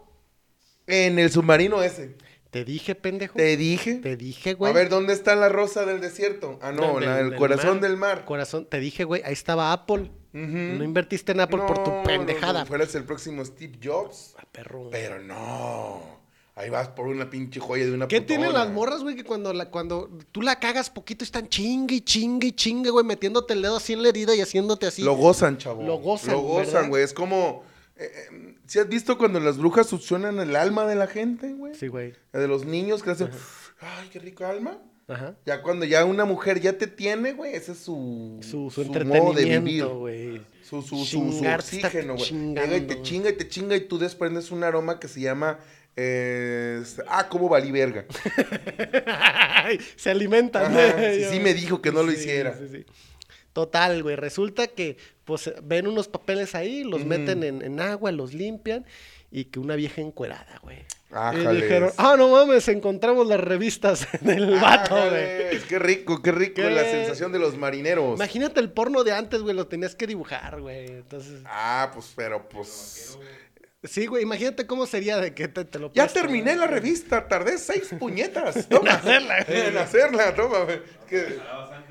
en 0.88 1.18
el 1.18 1.30
submarino 1.30 1.83
ese. 1.83 2.16
Te 2.50 2.64
dije, 2.64 2.95
pendejo. 2.95 3.37
Te 3.37 3.57
dije. 3.57 3.97
Te 3.97 4.16
dije, 4.16 4.54
güey. 4.54 4.73
A 4.73 4.75
ver, 4.75 4.88
¿dónde 4.88 5.12
está 5.12 5.37
la 5.37 5.49
rosa 5.50 5.85
del 5.85 6.00
desierto? 6.00 6.59
Ah, 6.62 6.73
no, 6.73 6.95
Del- 6.99 7.04
la 7.04 7.16
del 7.18 7.30
del 7.30 7.38
corazón 7.38 7.73
mar. 7.75 7.80
del 7.80 7.97
mar. 7.99 8.25
Corazón, 8.25 8.66
te 8.68 8.80
dije, 8.80 9.04
güey, 9.04 9.23
ahí 9.25 9.35
estaba 9.35 9.73
Apple. 9.73 10.11
No 10.33 10.85
invertiste 10.85 11.33
en 11.33 11.40
Apple 11.40 11.61
por 11.66 11.83
tu 11.85 11.90
No, 11.90 12.02
pendejada. 12.04 12.61
no, 12.61 12.66
fueras 12.66 12.95
el 12.95 13.04
próximo 13.04 13.45
Steve 13.45 13.78
Jobs. 13.83 14.35
Ah, 14.38 14.45
perro. 14.50 14.88
Pero 14.90 15.21
no. 15.21 16.18
Ahí 16.54 16.71
vas 16.71 16.88
por 16.88 17.07
una 17.07 17.28
pinche 17.30 17.61
joya 17.61 17.85
de 17.87 17.92
una 17.92 18.09
¿Qué 18.09 18.21
tienen 18.21 18.52
las 18.52 18.68
morras, 18.71 19.02
güey? 19.02 19.14
Que 19.14 19.23
cuando, 19.25 19.52
la, 19.52 19.71
cuando 19.71 20.09
tú 20.33 20.42
la 20.42 20.59
cagas 20.59 20.90
poquito 20.90 21.25
están 21.25 21.49
chingue 21.49 21.97
y 21.97 22.00
chingue 22.00 22.49
y 22.49 22.52
chingue, 22.52 22.90
güey, 22.90 23.04
metiéndote 23.04 23.54
el 23.54 23.62
dedo 23.62 23.76
así 23.76 23.92
en 23.92 24.02
la 24.02 24.09
herida 24.09 24.35
y 24.35 24.40
haciéndote 24.40 24.87
así. 24.87 25.02
Lo 25.02 25.14
gozan, 25.14 25.59
chavo. 25.59 25.83
Lo 25.85 25.97
gozan, 25.99 26.33
Lo 26.35 26.40
gozan, 26.40 26.88
güey. 26.88 27.04
Es 27.04 27.12
como... 27.12 27.62
¿Si 28.69 28.79
has 28.79 28.89
visto 28.89 29.17
cuando 29.19 29.41
las 29.41 29.57
brujas 29.59 29.87
succionan 29.89 30.39
el 30.39 30.55
alma 30.55 30.87
de 30.87 30.95
la 30.95 31.07
gente, 31.07 31.53
güey? 31.55 31.75
Sí, 31.75 31.89
güey. 31.89 32.13
La 32.33 32.41
De 32.41 32.47
los 32.49 32.65
niños 32.67 33.03
que 33.03 33.11
hacen... 33.11 33.31
Ay, 33.81 34.09
qué 34.13 34.19
rico 34.19 34.45
alma. 34.45 34.79
Ajá. 35.09 35.37
Ya 35.47 35.63
cuando 35.63 35.87
ya 35.87 36.05
una 36.05 36.27
mujer 36.27 36.61
ya 36.61 36.75
te 36.77 36.87
tiene, 36.87 37.33
güey, 37.33 37.55
ese 37.55 37.73
es 37.73 37.79
su... 37.79 38.39
Su, 38.43 38.71
su, 38.71 38.85
modo 39.05 39.33
de 39.33 39.45
vivir. 39.59 39.87
güey. 39.87 40.43
Su, 40.63 40.83
su, 40.83 41.03
su, 41.07 41.33
su 41.33 41.47
oxígeno, 41.47 42.15
güey. 42.17 42.31
Llega 42.31 42.77
y 42.77 42.83
te 42.83 43.01
chinga 43.01 43.31
y 43.31 43.33
te 43.39 43.49
chinga 43.49 43.75
y 43.75 43.81
tú 43.89 43.99
desprendes 43.99 44.51
un 44.51 44.63
aroma 44.63 45.01
que 45.01 45.09
se 45.09 45.23
llama... 45.23 45.59
eh, 45.97 46.83
ah, 47.09 47.27
como 47.31 47.49
valí 47.49 47.73
verga. 47.73 48.05
Se 49.97 50.11
alimentan. 50.11 50.77
Ajá, 50.77 51.13
sí, 51.15 51.25
sí 51.33 51.41
me 51.41 51.55
dijo 51.55 51.81
que 51.81 51.91
no 51.91 52.03
lo 52.03 52.13
Sí, 52.13 52.19
hiciera. 52.19 52.57
sí, 52.57 52.69
sí. 52.71 52.87
Total, 53.59 54.05
güey. 54.05 54.15
Resulta 54.15 54.69
que, 54.69 54.97
pues, 55.25 55.53
ven 55.65 55.88
unos 55.88 56.07
papeles 56.07 56.55
ahí, 56.55 56.85
los 56.85 57.05
meten 57.05 57.43
en, 57.43 57.61
en 57.61 57.81
agua, 57.81 58.12
los 58.12 58.33
limpian 58.33 58.87
y 59.33 59.47
que 59.47 59.59
una 59.59 59.75
vieja 59.75 60.00
encuerada, 60.00 60.61
güey. 60.62 60.79
Y 61.11 61.15
Ájales. 61.15 61.62
dijeron, 61.62 61.91
ah, 61.97 62.15
no 62.17 62.29
mames, 62.29 62.69
encontramos 62.69 63.27
las 63.27 63.41
revistas 63.41 64.07
del 64.21 64.61
vato, 64.61 64.95
güey. 64.95 65.59
Qué 65.69 65.81
rico, 65.81 66.23
qué 66.23 66.31
rico 66.31 66.55
¿Qué? 66.62 66.71
la 66.71 66.85
sensación 66.85 67.33
de 67.33 67.41
los 67.41 67.57
marineros. 67.57 68.15
Imagínate 68.15 68.61
el 68.61 68.71
porno 68.71 69.03
de 69.03 69.11
antes, 69.11 69.43
güey, 69.43 69.57
lo 69.57 69.67
tenías 69.67 69.97
que 69.97 70.07
dibujar, 70.07 70.61
güey. 70.61 70.87
Entonces, 70.87 71.41
Ah, 71.45 71.91
pues, 71.93 72.12
pero 72.15 72.49
pues. 72.49 73.19
Sí, 73.85 74.06
güey, 74.06 74.25
imagínate 74.25 74.66
cómo 74.66 74.87
sería 74.87 75.18
de 75.18 75.35
que 75.35 75.47
te, 75.47 75.64
te 75.64 75.78
lo 75.78 75.92
Ya 75.92 76.02
presto, 76.04 76.20
terminé 76.20 76.54
¿no? 76.56 76.62
la 76.62 76.66
revista, 76.66 77.28
tardé 77.28 77.58
seis 77.58 77.90
puñetas. 77.99 78.68
Toma. 78.68 78.92
hacerla. 78.94 79.38
En 79.47 79.78
hacerla, 79.78 80.35
toma. 80.35 80.61
güey. 80.64 80.80
Que- 81.08 81.38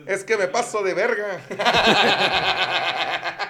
es 0.05 0.23
que 0.25 0.35
me 0.37 0.47
paso 0.47 0.83
de 0.83 0.93
verga. 0.93 1.39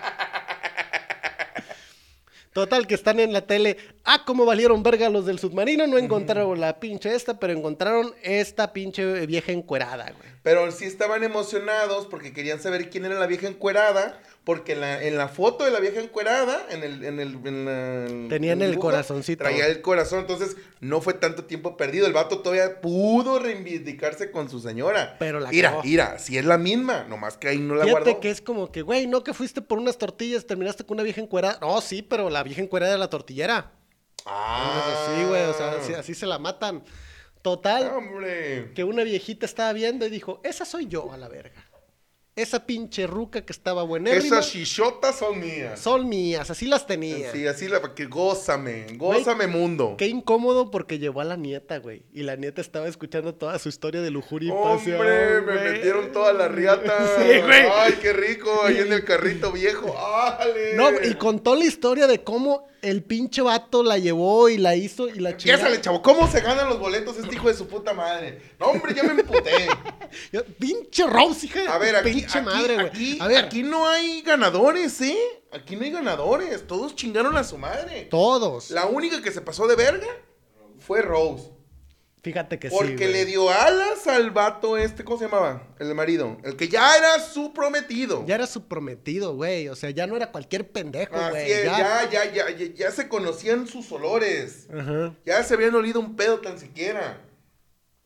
Total, 2.53 2.87
que 2.87 2.95
están 2.95 3.19
en 3.19 3.33
la 3.33 3.41
tele. 3.41 3.77
Ah, 4.03 4.23
cómo 4.25 4.43
valieron 4.45 4.81
verga 4.81 5.09
los 5.09 5.27
del 5.27 5.37
submarino. 5.37 5.85
No 5.85 5.99
encontraron 5.99 6.59
la 6.59 6.79
pinche 6.79 7.13
esta, 7.13 7.39
pero 7.39 7.53
encontraron 7.53 8.15
esta 8.23 8.73
pinche 8.73 9.27
vieja 9.27 9.51
encuerada, 9.51 10.05
güey. 10.05 10.27
Pero 10.41 10.71
sí 10.71 10.85
estaban 10.85 11.23
emocionados 11.23 12.07
porque 12.07 12.33
querían 12.33 12.59
saber 12.59 12.89
quién 12.89 13.05
era 13.05 13.19
la 13.19 13.27
vieja 13.27 13.47
encuerada. 13.47 14.19
Porque 14.47 14.71
en 14.71 14.79
la, 14.79 15.03
en 15.03 15.17
la 15.17 15.27
foto 15.27 15.65
de 15.65 15.71
la 15.71 15.81
vieja 15.81 15.99
encuerada, 15.99 16.65
en 16.69 16.81
el, 16.81 17.03
en 17.03 17.19
el, 17.19 17.33
en 17.45 17.65
la- 17.65 18.29
Tenían 18.29 18.59
en 18.59 18.61
el 18.61 18.71
dibujo, 18.71 18.87
corazoncito. 18.87 19.43
Traía 19.43 19.67
el 19.67 19.81
corazón, 19.81 20.19
entonces 20.21 20.55
no 20.79 21.01
fue 21.01 21.15
tanto 21.15 21.43
tiempo 21.43 21.75
perdido. 21.75 22.07
El 22.07 22.13
vato 22.13 22.39
todavía 22.39 22.79
pudo 22.79 23.39
reivindicarse 23.39 24.31
con 24.31 24.49
su 24.49 24.61
señora. 24.61 25.17
Pero 25.19 25.41
la 25.41 25.49
Mira, 25.49 25.81
mira, 25.83 26.17
si 26.17 26.37
es 26.37 26.45
la 26.45 26.57
misma, 26.57 27.03
nomás 27.09 27.35
que 27.35 27.49
ahí 27.49 27.57
no 27.57 27.75
la 27.75 27.83
Fíjate 27.83 28.03
guardó. 28.03 28.19
que 28.21 28.29
es 28.31 28.39
como 28.39 28.71
que, 28.71 28.83
güey, 28.83 29.05
no 29.05 29.21
que 29.21 29.33
fuiste 29.33 29.61
por 29.61 29.79
unas 29.79 29.97
tortillas, 29.97 30.45
terminaste 30.47 30.85
con 30.85 30.95
una 30.95 31.03
vieja 31.03 31.19
encuerada. 31.19 31.57
No, 31.59 31.81
sí, 31.81 32.01
pero 32.01 32.29
la 32.29 32.41
vieja 32.41 32.61
encuerada 32.61 32.93
de 32.93 32.97
la 32.99 33.09
tortillera. 33.09 33.73
Ah, 34.25 35.13
Sí, 35.13 35.23
güey, 35.25 35.43
o 35.43 35.53
sea, 35.53 35.71
así, 35.73 35.93
así 35.93 36.13
se 36.15 36.25
la 36.25 36.39
matan. 36.39 36.83
Total, 37.41 37.91
Hombre. 37.95 38.71
que 38.73 38.83
una 38.83 39.03
viejita 39.03 39.45
estaba 39.45 39.71
viendo 39.71 40.05
y 40.05 40.09
dijo, 40.09 40.41
esa 40.43 40.65
soy 40.65 40.87
yo 40.87 41.11
a 41.13 41.17
la 41.17 41.27
verga. 41.29 41.65
Esa 42.37 42.67
pinche 42.67 43.07
ruca 43.07 43.43
que 43.43 43.51
estaba 43.51 43.81
buenérrima. 43.81 44.37
Esas 44.37 44.51
chichotas 44.51 45.17
son 45.17 45.39
mías. 45.39 45.79
Son 45.79 46.07
mías, 46.07 46.51
así 46.51 46.67
las 46.67 46.85
tenía. 46.85 47.31
Sí, 47.31 47.47
así 47.47 47.67
la 47.67 47.81
que 47.95 48.05
gózame, 48.05 48.85
gózame 48.95 49.47
mundo. 49.47 49.95
Qué 49.97 50.05
incómodo 50.05 50.69
porque 50.69 50.99
llevó 50.99 51.21
a 51.21 51.23
la 51.23 51.35
nieta, 51.35 51.79
güey. 51.79 52.03
Y 52.13 52.21
la 52.21 52.35
nieta 52.35 52.61
estaba 52.61 52.87
escuchando 52.87 53.33
toda 53.33 53.57
su 53.57 53.69
historia 53.69 54.01
de 54.01 54.11
lujuria 54.11 54.53
y 54.53 54.63
pasión. 54.63 54.99
Hombre, 54.99 55.41
me 55.41 55.53
güey. 55.53 55.73
metieron 55.73 56.11
toda 56.11 56.31
la 56.31 56.47
riata. 56.47 56.93
Sí, 57.17 57.41
güey. 57.41 57.65
Ay, 57.73 57.97
qué 57.99 58.13
rico, 58.13 58.51
ahí 58.63 58.77
en 58.77 58.93
el 58.93 59.03
carrito 59.03 59.51
viejo. 59.51 59.95
¡Ale! 59.97 60.75
No, 60.75 60.91
y 61.03 61.15
contó 61.15 61.55
la 61.55 61.65
historia 61.65 62.05
de 62.05 62.23
cómo 62.23 62.67
el 62.81 63.03
pinche 63.03 63.41
vato 63.41 63.81
la 63.81 63.97
llevó 63.97 64.49
y 64.49 64.57
la 64.57 64.75
hizo 64.75 65.07
y 65.07 65.19
la 65.19 65.35
chingada. 65.35 65.63
Piénsale, 65.63 65.81
chavo, 65.81 66.01
¿cómo 66.01 66.29
se 66.29 66.41
ganan 66.41 66.69
los 66.69 66.79
boletos 66.79 67.17
este 67.17 67.33
hijo 67.33 67.47
de 67.47 67.55
su 67.55 67.67
puta 67.67 67.93
madre? 67.93 68.41
No, 68.59 68.67
hombre, 68.67 68.93
ya 68.93 69.03
me 69.03 69.19
emputé. 69.19 69.67
Pinche 70.59 71.05
Rose, 71.07 71.47
hija 71.47 71.73
A 71.73 71.77
ver, 71.77 71.95
aquí, 71.95 72.25
pinche 72.33 72.39
aquí, 72.39 72.45
madre, 72.45 72.75
güey. 72.75 72.87
aquí, 72.87 73.17
A 73.19 73.27
ver, 73.27 73.45
aquí 73.45 73.63
no 73.63 73.87
hay 73.87 74.21
ganadores, 74.21 75.01
¿eh? 75.01 75.17
Aquí 75.51 75.75
no 75.75 75.83
hay 75.83 75.91
ganadores. 75.91 76.67
Todos 76.67 76.95
chingaron 76.95 77.37
a 77.37 77.43
su 77.43 77.57
madre. 77.57 78.07
todos. 78.09 78.71
La 78.71 78.85
única 78.85 79.21
que 79.21 79.31
se 79.31 79.41
pasó 79.41 79.67
de 79.67 79.75
verga 79.75 80.07
fue 80.79 81.01
Rose. 81.01 81.51
Fíjate 82.23 82.59
que 82.59 82.69
sí. 82.69 82.75
Porque 82.77 83.07
le 83.07 83.23
dio 83.23 83.49
alas 83.49 84.05
al 84.07 84.31
vato 84.31 84.75
este, 84.75 85.05
¿cómo 85.05 85.17
se 85.17 85.25
llamaba? 85.25 85.63
El 85.79 85.95
marido. 85.95 86.37
El 86.43 86.57
que 86.57 86.67
ya 86.67 86.97
era 86.97 87.19
su 87.19 87.53
prometido. 87.53 88.25
Ya 88.25 88.35
era 88.35 88.47
su 88.47 88.67
prometido, 88.67 89.35
güey. 89.35 89.69
O 89.69 89.75
sea, 89.75 89.91
ya 89.91 90.07
no 90.07 90.17
era 90.17 90.31
cualquier 90.31 90.69
pendejo, 90.69 91.15
güey. 91.29 91.47
ya. 91.47 91.63
ya, 91.63 92.09
ya, 92.09 92.31
ya, 92.33 92.49
ya, 92.49 92.65
ya 92.73 92.91
se 92.91 93.07
conocían 93.07 93.65
sus 93.67 93.89
olores. 93.93 94.67
Ajá. 94.77 95.15
Ya 95.25 95.41
se 95.43 95.53
habían 95.53 95.75
olido 95.75 96.01
un 96.01 96.17
pedo 96.17 96.39
tan 96.39 96.59
siquiera. 96.59 97.21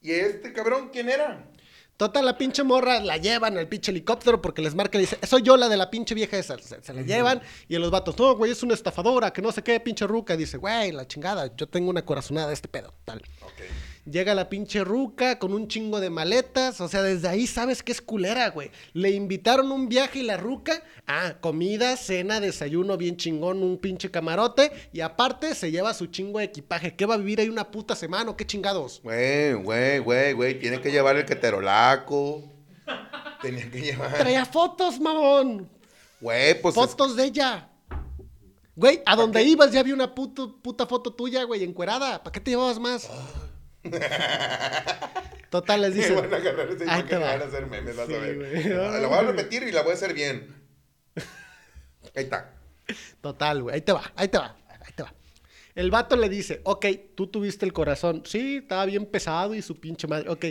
¿Y 0.02 0.12
este 0.12 0.54
cabrón 0.54 0.90
quién 0.92 1.10
era? 1.10 1.48
Total, 2.02 2.26
la 2.26 2.36
pinche 2.36 2.64
morra 2.64 3.00
la 3.00 3.18
llevan 3.18 3.60
al 3.60 3.68
pinche 3.68 3.92
helicóptero 3.92 4.42
porque 4.42 4.64
les 4.64 4.74
marca 4.74 4.98
y 4.98 5.02
dice, 5.02 5.20
soy 5.22 5.44
yo 5.44 5.56
la 5.56 5.70
de 5.70 5.78
la 5.78 5.92
pinche 5.92 6.16
vieja 6.16 6.36
esa. 6.36 6.58
Se, 6.58 6.82
se 6.82 6.94
la 6.96 7.04
llevan 7.04 7.44
y 7.68 7.78
los 7.78 7.92
vatos, 7.92 8.18
no, 8.18 8.36
güey, 8.36 8.52
es 8.54 8.64
una 8.64 8.74
estafadora, 8.74 9.32
que 9.32 9.40
no 9.40 9.52
sé 9.52 9.62
qué, 9.62 9.80
pinche 9.80 10.08
ruca. 10.08 10.36
Dice, 10.36 10.58
güey, 10.58 10.92
la 10.94 11.06
chingada, 11.06 11.56
yo 11.56 11.70
tengo 11.70 11.92
una 11.92 12.04
corazonada 12.04 12.48
de 12.48 12.56
este 12.56 12.68
pedo, 12.68 12.92
tal. 13.06 13.22
Llega 14.10 14.34
la 14.34 14.50
pinche 14.50 14.84
ruca 14.84 15.38
con 15.38 15.54
un 15.54 15.68
chingo 15.68 16.00
de 16.00 16.10
maletas. 16.10 16.82
O 16.82 16.88
sea, 16.88 17.04
desde 17.04 17.28
ahí 17.28 17.46
sabes 17.46 17.84
que 17.84 17.92
es 17.92 18.02
culera, 18.02 18.50
güey. 18.50 18.72
Le 18.94 19.12
invitaron 19.12 19.72
un 19.72 19.90
viaje 19.90 20.20
y 20.20 20.24
la 20.24 20.38
ruca. 20.38 20.82
Ah, 21.06 21.36
comida, 21.40 21.96
cena, 21.98 22.40
desayuno 22.40 22.98
bien 22.98 23.16
chingón, 23.18 23.62
un 23.62 23.78
pinche 23.78 24.10
camarote. 24.10 24.72
Y 24.92 25.02
aparte 25.02 25.54
se 25.54 25.70
lleva 25.70 25.94
su 25.94 26.08
chingo 26.08 26.40
de 26.40 26.46
equipaje. 26.46 26.96
¿Qué 26.96 27.06
va 27.06 27.14
a 27.14 27.18
vivir 27.18 27.40
ahí 27.42 27.50
una 27.50 27.70
puta 27.70 27.96
semana 27.96 28.32
o 28.32 28.36
qué 28.36 28.46
chingados? 28.48 29.02
Güey, 29.04 29.54
güey, 29.54 30.00
güey, 30.00 30.34
güey. 30.34 30.60
Tiene 30.60 30.82
que 30.82 30.92
llevar 30.92 31.16
el 31.18 31.26
queterolaco. 31.26 32.42
Tenía 33.44 33.70
que 33.70 33.82
llevar. 33.82 34.18
Traía 34.18 34.46
fotos, 34.46 35.00
mamón. 35.00 35.70
Güey, 36.20 36.60
pues. 36.60 36.76
es- 36.76 36.82
Fotos 36.82 37.16
de 37.16 37.26
ella. 37.26 37.68
Güey, 38.76 39.02
a 39.06 39.16
donde 39.16 39.44
ibas 39.44 39.72
ya 39.72 39.84
vi 39.84 39.92
una 39.92 40.16
puto- 40.16 40.60
puta 40.62 40.88
foto 40.88 41.14
tuya, 41.14 41.44
güey, 41.44 41.64
encuerada. 41.64 42.24
¿Para 42.24 42.32
qué 42.32 42.40
te 42.40 42.52
llevabas 42.52 42.80
más? 42.80 43.08
Total, 45.50 45.82
les 45.82 45.94
dice. 45.94 46.14
van 46.14 46.34
a 46.34 46.38
agarrar 46.38 46.70
y 46.72 46.76
va. 46.86 47.20
van 47.20 47.42
a 47.42 47.46
hacer 47.46 47.68
memes, 47.68 47.96
vas 47.96 48.08
Sí, 48.08 48.14
a 48.16 48.20
ver. 48.20 48.36
güey. 48.38 48.64
La 48.70 49.08
voy 49.08 49.18
a 49.18 49.22
repetir 49.24 49.64
y 49.64 49.72
la 49.72 49.82
voy 49.82 49.92
a 49.92 49.96
hacer 49.96 50.14
bien. 50.14 50.48
Ahí 52.16 52.24
está. 52.24 52.54
Total, 53.22 53.62
güey. 53.64 53.76
Ahí 53.76 53.82
te 53.82 53.92
va, 53.92 54.12
ahí 54.16 54.28
te 54.28 54.38
va, 54.38 54.56
ahí 54.70 54.94
te 54.96 55.04
va. 55.04 55.14
El 55.76 55.92
vato 55.92 56.16
le 56.16 56.30
dice, 56.30 56.62
ok, 56.64 56.86
tú 57.16 57.28
tuviste 57.28 57.66
el 57.66 57.74
corazón. 57.74 58.24
Sí, 58.26 58.58
estaba 58.58 58.86
bien 58.86 59.06
pesado 59.06 59.54
y 59.54 59.62
su 59.62 59.80
pinche 59.80 60.08
madre. 60.08 60.30
Ok, 60.30 60.46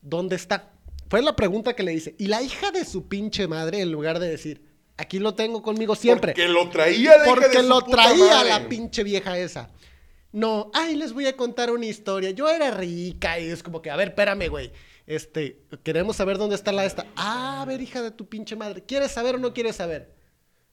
¿dónde 0.00 0.36
está? 0.36 0.72
Fue 1.08 1.22
la 1.22 1.34
pregunta 1.36 1.74
que 1.74 1.82
le 1.82 1.92
dice. 1.92 2.14
Y 2.18 2.26
la 2.26 2.42
hija 2.42 2.70
de 2.70 2.84
su 2.84 3.08
pinche 3.08 3.46
madre, 3.46 3.80
en 3.80 3.92
lugar 3.92 4.18
de 4.18 4.28
decir, 4.28 4.62
aquí 4.96 5.18
lo 5.18 5.34
tengo 5.34 5.62
conmigo 5.62 5.94
siempre. 5.94 6.32
Porque 6.32 6.48
lo 6.48 6.68
traía 6.70 7.10
la 7.18 7.24
hija 7.24 7.34
Porque 7.34 7.48
de 7.48 7.62
su 7.62 7.68
lo 7.68 7.80
puta 7.80 7.96
traía 8.04 8.24
madre. 8.36 8.48
la 8.50 8.68
pinche 8.68 9.04
vieja 9.04 9.38
esa. 9.38 9.70
No, 10.34 10.72
ay, 10.74 10.96
les 10.96 11.12
voy 11.12 11.28
a 11.28 11.36
contar 11.36 11.70
una 11.70 11.86
historia. 11.86 12.32
Yo 12.32 12.48
era 12.48 12.72
rica 12.72 13.38
y 13.38 13.48
es 13.48 13.62
como 13.62 13.80
que, 13.80 13.88
a 13.88 13.94
ver, 13.94 14.08
espérame, 14.08 14.48
güey. 14.48 14.72
Este, 15.06 15.60
queremos 15.84 16.16
saber 16.16 16.38
dónde 16.38 16.56
está 16.56 16.72
la 16.72 16.84
esta. 16.84 17.06
Ah, 17.14 17.62
a 17.62 17.64
ver, 17.64 17.80
hija 17.80 18.02
de 18.02 18.10
tu 18.10 18.28
pinche 18.28 18.56
madre. 18.56 18.82
¿Quieres 18.82 19.12
saber 19.12 19.36
o 19.36 19.38
no 19.38 19.54
quieres 19.54 19.76
saber? 19.76 20.12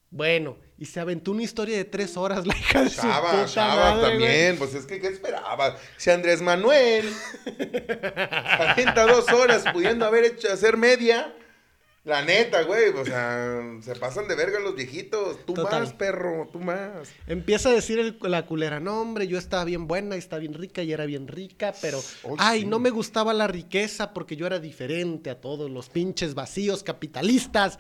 Bueno, 0.10 0.58
y 0.80 0.86
se 0.88 1.00
aventó 1.00 1.30
una 1.30 1.44
historia 1.44 1.78
de 1.78 1.86
tres 1.86 2.18
horas 2.18 2.48
la 2.48 2.58
hija 2.58 2.82
de 2.84 2.90
su 2.90 3.02
Chava, 3.04 3.32
puta 3.32 3.46
Chava 3.46 3.76
madre, 3.76 4.00
güey. 4.02 4.12
también. 4.12 4.58
Pues 4.58 4.74
es 4.74 4.88
que, 4.88 5.00
¿qué 5.00 5.10
esperabas? 5.10 5.80
Si 5.96 6.10
Andrés 6.10 6.42
Manuel 6.42 7.08
se 7.46 8.64
avienta 8.68 9.06
dos 9.06 9.32
horas 9.32 9.64
pudiendo 9.72 10.08
haber 10.08 10.26
hecho 10.26 10.52
hacer 10.52 10.76
media. 10.76 11.36
La 12.04 12.24
neta, 12.26 12.64
güey. 12.64 12.90
O 12.90 13.06
sea, 13.06 13.62
se 13.82 13.96
pasan 13.96 14.28
de 14.28 14.36
verga 14.36 14.60
los 14.60 14.76
viejitos. 14.76 15.46
Tú 15.46 15.54
Total. 15.54 15.82
más, 15.82 15.94
perro, 15.94 16.50
tú 16.52 16.60
más. 16.60 17.10
Empieza 17.28 17.70
a 17.70 17.74
decir 17.74 18.00
el- 18.00 18.18
la 18.22 18.46
culera, 18.48 18.80
no, 18.80 19.00
hombre, 19.02 19.28
yo 19.28 19.38
estaba 19.38 19.66
bien 19.66 19.86
buena 19.88 20.16
y 20.16 20.20
estaba 20.20 20.40
bien 20.40 20.56
rica 20.56 20.82
y 20.82 20.92
era 20.92 21.06
bien 21.06 21.28
rica, 21.28 21.74
pero, 21.80 22.02
Oh, 22.24 22.36
ay, 22.40 22.62
sí. 22.62 22.66
no 22.66 22.80
me 22.80 22.90
gustaba 22.90 23.34
la 23.36 23.46
riqueza 23.48 24.14
porque 24.14 24.36
yo 24.36 24.48
era 24.48 24.60
diferente 24.60 25.30
a 25.30 25.40
todos 25.40 25.70
los 25.70 25.90
pinches 25.90 26.34
vacíos 26.34 26.82
capitalistas. 26.82 27.78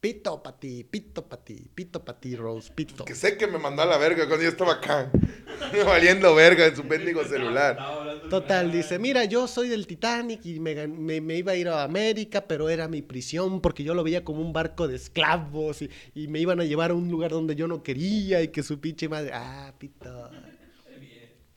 Pito 0.00 0.40
pa' 0.40 0.52
ti, 0.56 0.84
pito 0.84 1.26
pa' 1.26 1.42
ti, 1.42 1.68
pito 1.74 2.04
pa' 2.04 2.14
ti, 2.20 2.36
Rose, 2.36 2.70
pito. 2.72 3.04
Que 3.04 3.16
sé 3.16 3.36
que 3.36 3.48
me 3.48 3.58
mandó 3.58 3.82
a 3.82 3.86
la 3.86 3.98
verga 3.98 4.28
cuando 4.28 4.44
yo 4.44 4.50
estaba 4.50 4.74
acá. 4.74 5.10
Valiendo 5.84 6.36
verga 6.36 6.66
en 6.66 6.76
su 6.76 6.84
bendigo 6.84 7.24
celular. 7.24 7.76
Total, 8.30 8.70
dice, 8.70 9.00
mira, 9.00 9.24
yo 9.24 9.48
soy 9.48 9.68
del 9.68 9.88
Titanic 9.88 10.46
y 10.46 10.60
me- 10.60 10.86
me 10.86 11.36
iba 11.36 11.50
a 11.50 11.56
ir 11.56 11.66
a 11.68 11.82
América, 11.82 12.42
pero 12.46 12.68
era 12.68 12.86
mi 12.86 13.02
prisión 13.02 13.60
porque 13.60 13.82
yo 13.82 13.92
lo 13.92 14.04
veía 14.04 14.22
como 14.22 14.40
un 14.40 14.52
barco 14.52 14.86
de 14.86 14.94
esclavos 14.94 15.82
y, 15.82 15.90
y 16.14 16.28
me 16.28 16.38
iban 16.38 16.60
a 16.60 16.64
llevar 16.64 16.92
a 16.92 16.94
un 16.94 17.10
lugar 17.10 17.32
donde 17.32 17.56
yo 17.56 17.66
no 17.66 17.82
quería 17.82 18.40
y 18.40 18.48
que 18.48 18.62
su 18.62 18.78
pinche 18.78 19.08
madre... 19.08 19.32
Ah, 19.34 19.74
pito. 19.78 20.30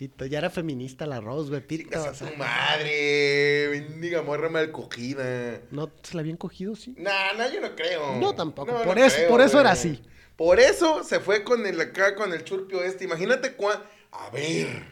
Pito, 0.01 0.25
ya 0.25 0.39
era 0.39 0.49
feminista 0.49 1.05
la 1.05 1.21
Rose, 1.21 1.49
güey, 1.51 1.61
pito. 1.61 2.03
A 2.03 2.11
tu 2.11 2.25
madre. 2.35 3.67
Bendiga 3.67 4.23
morra 4.23 4.49
mal 4.49 4.71
cogida. 4.71 5.61
¿No 5.69 5.91
se 6.01 6.15
la 6.15 6.21
habían 6.21 6.37
cogido, 6.37 6.75
sí? 6.75 6.95
Nah, 6.97 7.33
no, 7.37 7.47
yo 7.53 7.61
no 7.61 7.75
creo. 7.75 8.15
No, 8.15 8.33
tampoco. 8.33 8.71
No, 8.71 8.81
Por 8.81 8.97
no 8.97 9.05
eso- 9.05 9.15
creo, 9.17 9.29
por 9.29 9.41
eso 9.41 9.61
era 9.61 9.69
así. 9.73 10.01
Por 10.35 10.59
eso 10.59 11.03
se 11.03 11.19
fue 11.19 11.43
con 11.43 11.67
el 11.67 11.79
acá, 11.79 12.15
con 12.15 12.33
el 12.33 12.43
churpio 12.43 12.81
este. 12.83 13.03
Imagínate 13.03 13.53
cuán. 13.53 13.77
A 14.09 14.31
ver. 14.31 14.87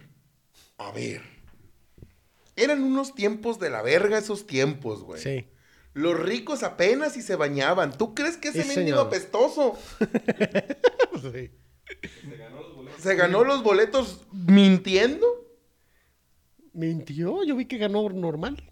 A 0.78 0.92
ver. 0.92 1.24
Eran 2.56 2.84
unos 2.84 3.16
tiempos 3.16 3.58
de 3.58 3.72
la 3.72 3.82
verga 3.82 4.20
esos 4.20 4.46
tiempos, 4.46 5.02
güey. 5.02 5.20
Sí. 5.20 5.48
Los 5.94 6.20
ricos 6.20 6.62
apenas 6.62 7.14
si 7.14 7.24
se 7.24 7.36
bañaban. 7.36 7.98
¿Tú 7.98 8.14
crees 8.14 8.38
que 8.38 8.50
ese 8.50 8.62
Sí, 8.62 8.76
mendigo 8.76 9.00
apestoso 9.00 9.76
Sí. 11.20 11.50
se 12.30 12.38
ganó 12.38 12.69
los 13.04 13.64
boletos 13.64 14.26
mintiendo? 14.32 15.28
¿Mintió? 16.74 17.44
Yo 17.44 17.56
vi 17.56 17.66
que 17.66 17.78
ganó 17.78 18.08
normal. 18.10 18.72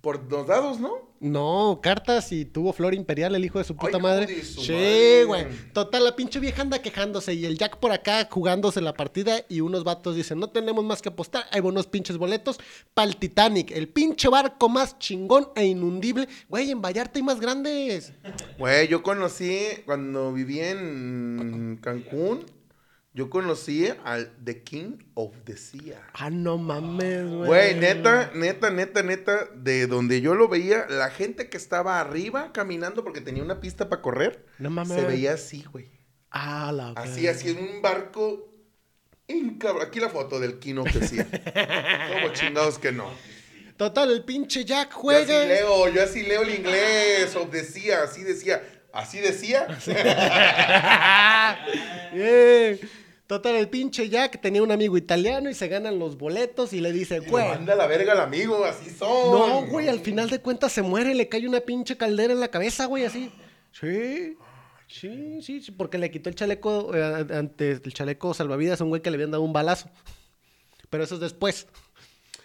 Por 0.00 0.28
dos 0.28 0.46
dados, 0.46 0.78
¿no? 0.78 1.06
No, 1.18 1.80
cartas 1.82 2.30
y 2.30 2.44
tuvo 2.44 2.72
flor 2.72 2.94
imperial 2.94 3.34
el 3.34 3.44
hijo 3.44 3.58
de 3.58 3.64
su 3.64 3.74
puta 3.74 3.96
Ay, 3.96 4.02
madre. 4.02 4.44
su 4.44 4.60
Sí, 4.60 5.22
güey. 5.26 5.46
Total, 5.72 6.04
la 6.04 6.14
pinche 6.14 6.38
vieja 6.38 6.62
anda 6.62 6.82
quejándose 6.82 7.32
y 7.34 7.46
el 7.46 7.56
Jack 7.56 7.78
por 7.78 7.90
acá 7.92 8.28
jugándose 8.30 8.80
la 8.80 8.92
partida 8.92 9.44
y 9.48 9.60
unos 9.60 9.82
vatos 9.82 10.14
dicen, 10.14 10.38
no 10.38 10.50
tenemos 10.50 10.84
más 10.84 11.00
que 11.00 11.08
apostar, 11.08 11.46
hay 11.50 11.60
buenos 11.60 11.86
pinches 11.86 12.18
boletos 12.18 12.58
para 12.92 13.08
el 13.08 13.16
Titanic, 13.16 13.70
el 13.70 13.88
pinche 13.88 14.28
barco 14.28 14.68
más 14.68 14.98
chingón 14.98 15.48
e 15.56 15.64
inundible. 15.64 16.28
Güey, 16.48 16.70
en 16.70 16.82
Vallarta 16.82 17.18
hay 17.18 17.22
más 17.22 17.40
grandes. 17.40 18.12
Güey, 18.58 18.88
yo 18.88 19.02
conocí 19.02 19.58
cuando 19.86 20.32
viví 20.32 20.60
en 20.60 21.78
Cancún. 21.80 22.44
Yo 23.16 23.30
conocí 23.30 23.88
al 24.04 24.30
The 24.44 24.62
King 24.62 24.98
of 25.14 25.32
the 25.44 25.56
Sea. 25.56 25.98
Ah, 26.12 26.28
no 26.28 26.58
mames, 26.58 27.26
güey. 27.26 27.46
Güey, 27.46 27.74
neta, 27.74 28.30
neta, 28.34 28.68
neta, 28.70 29.02
neta, 29.02 29.48
de 29.54 29.86
donde 29.86 30.20
yo 30.20 30.34
lo 30.34 30.48
veía, 30.48 30.84
la 30.90 31.08
gente 31.10 31.48
que 31.48 31.56
estaba 31.56 31.98
arriba 31.98 32.52
caminando 32.52 33.02
porque 33.02 33.22
tenía 33.22 33.42
una 33.42 33.58
pista 33.58 33.88
para 33.88 34.02
correr, 34.02 34.44
No 34.58 34.68
mames. 34.68 34.98
se 35.00 35.06
veía 35.06 35.32
así, 35.32 35.64
güey. 35.72 35.88
Ah, 36.30 36.70
la 36.74 36.90
Así, 36.90 37.22
verga. 37.22 37.38
así, 37.38 37.48
en 37.48 37.58
un 37.58 37.80
barco. 37.80 38.52
incab- 39.28 39.80
Aquí 39.82 39.98
la 39.98 40.10
foto 40.10 40.38
del 40.38 40.58
King 40.58 40.76
of 40.76 40.92
the 40.92 41.08
Sea. 41.08 41.26
Como 42.20 42.34
chingados 42.34 42.78
que 42.78 42.92
no. 42.92 43.10
Total, 43.78 44.10
el 44.12 44.24
pinche 44.24 44.64
Jack 44.66 44.90
Yo 44.90 45.10
así 45.10 45.24
juega. 45.26 45.44
leo, 45.46 45.88
yo 45.88 46.02
así 46.02 46.22
leo 46.22 46.42
el 46.42 46.54
inglés, 46.54 47.34
of 47.34 47.50
the 47.50 47.64
Sea, 47.64 48.02
así 48.02 48.22
decía. 48.24 48.62
Así 48.92 49.20
decía. 49.20 49.66
Eh, 52.18 52.80
Total, 53.26 53.56
el 53.56 53.68
pinche 53.68 54.08
Jack 54.08 54.40
tenía 54.40 54.62
un 54.62 54.70
amigo 54.70 54.96
italiano 54.96 55.50
y 55.50 55.54
se 55.54 55.66
ganan 55.66 55.98
los 55.98 56.16
boletos 56.16 56.72
y 56.72 56.80
le 56.80 56.92
dice, 56.92 57.16
Y 57.26 57.28
güey. 57.28 57.48
manda 57.48 57.72
a 57.72 57.76
la 57.76 57.86
verga 57.88 58.12
al 58.12 58.20
amigo, 58.20 58.64
así 58.64 58.88
son. 58.90 59.08
No, 59.08 59.66
güey, 59.66 59.88
al 59.88 59.98
final 60.00 60.30
de 60.30 60.40
cuentas 60.40 60.72
se 60.72 60.82
muere, 60.82 61.12
le 61.14 61.28
cae 61.28 61.46
una 61.48 61.60
pinche 61.60 61.96
caldera 61.96 62.32
en 62.32 62.38
la 62.40 62.48
cabeza, 62.48 62.86
güey, 62.86 63.04
así. 63.04 63.32
Sí. 63.72 64.36
Sí, 64.88 65.42
sí, 65.42 65.60
sí, 65.60 65.72
porque 65.72 65.98
le 65.98 66.12
quitó 66.12 66.28
el 66.28 66.36
chaleco, 66.36 66.94
eh, 66.94 67.26
ante 67.34 67.72
el 67.72 67.92
chaleco 67.92 68.32
salvavidas 68.32 68.80
a 68.80 68.84
un 68.84 68.90
güey 68.90 69.02
que 69.02 69.10
le 69.10 69.16
habían 69.16 69.32
dado 69.32 69.42
un 69.42 69.52
balazo. 69.52 69.90
Pero 70.88 71.02
eso 71.02 71.16
es 71.16 71.20
después. 71.20 71.66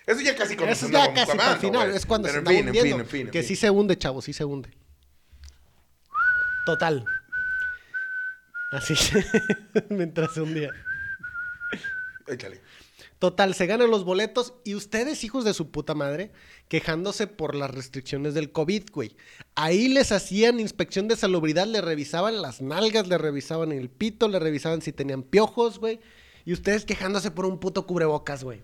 Eso 0.07 0.21
ya 0.21 0.35
casi 0.35 0.55
cuando 0.55 0.73
Eso 0.73 0.89
ya 0.89 1.13
casi 1.13 1.37
para 1.37 1.53
el 1.53 1.59
final, 1.59 1.85
güey. 1.89 1.95
es 1.97 2.05
cuando 2.07 2.27
Pero 2.27 2.43
se 2.43 2.51
en 2.51 2.67
está 2.69 2.71
fin, 2.71 2.75
en 2.75 2.83
fin, 2.83 2.99
en 3.01 3.05
fin, 3.07 3.29
que 3.29 3.43
sí 3.43 3.55
se 3.55 3.69
hunde, 3.69 3.95
chavo, 3.99 4.23
sí 4.23 4.33
se 4.33 4.43
hunde. 4.43 4.71
Total. 6.65 7.05
Así, 8.71 8.95
mientras 9.89 10.33
se 10.33 10.41
hundía. 10.41 10.71
Échale. 12.27 12.61
Total, 13.19 13.53
se 13.53 13.67
ganan 13.67 13.91
los 13.91 14.03
boletos 14.03 14.55
y 14.63 14.73
ustedes, 14.73 15.23
hijos 15.23 15.45
de 15.45 15.53
su 15.53 15.69
puta 15.69 15.93
madre, 15.93 16.31
quejándose 16.69 17.27
por 17.27 17.53
las 17.53 17.69
restricciones 17.69 18.33
del 18.33 18.51
COVID, 18.51 18.89
güey. 18.91 19.15
Ahí 19.53 19.89
les 19.89 20.11
hacían 20.11 20.59
inspección 20.59 21.07
de 21.07 21.15
salubridad, 21.15 21.67
le 21.67 21.81
revisaban 21.81 22.41
las 22.41 22.61
nalgas, 22.61 23.07
le 23.07 23.19
revisaban 23.19 23.73
el 23.73 23.89
pito, 23.89 24.27
le 24.27 24.39
revisaban 24.39 24.81
si 24.81 24.91
tenían 24.91 25.21
piojos, 25.21 25.77
güey. 25.77 25.99
Y 26.45 26.53
ustedes 26.53 26.83
quejándose 26.83 27.29
por 27.29 27.45
un 27.45 27.59
puto 27.59 27.85
cubrebocas, 27.85 28.43
güey. 28.43 28.63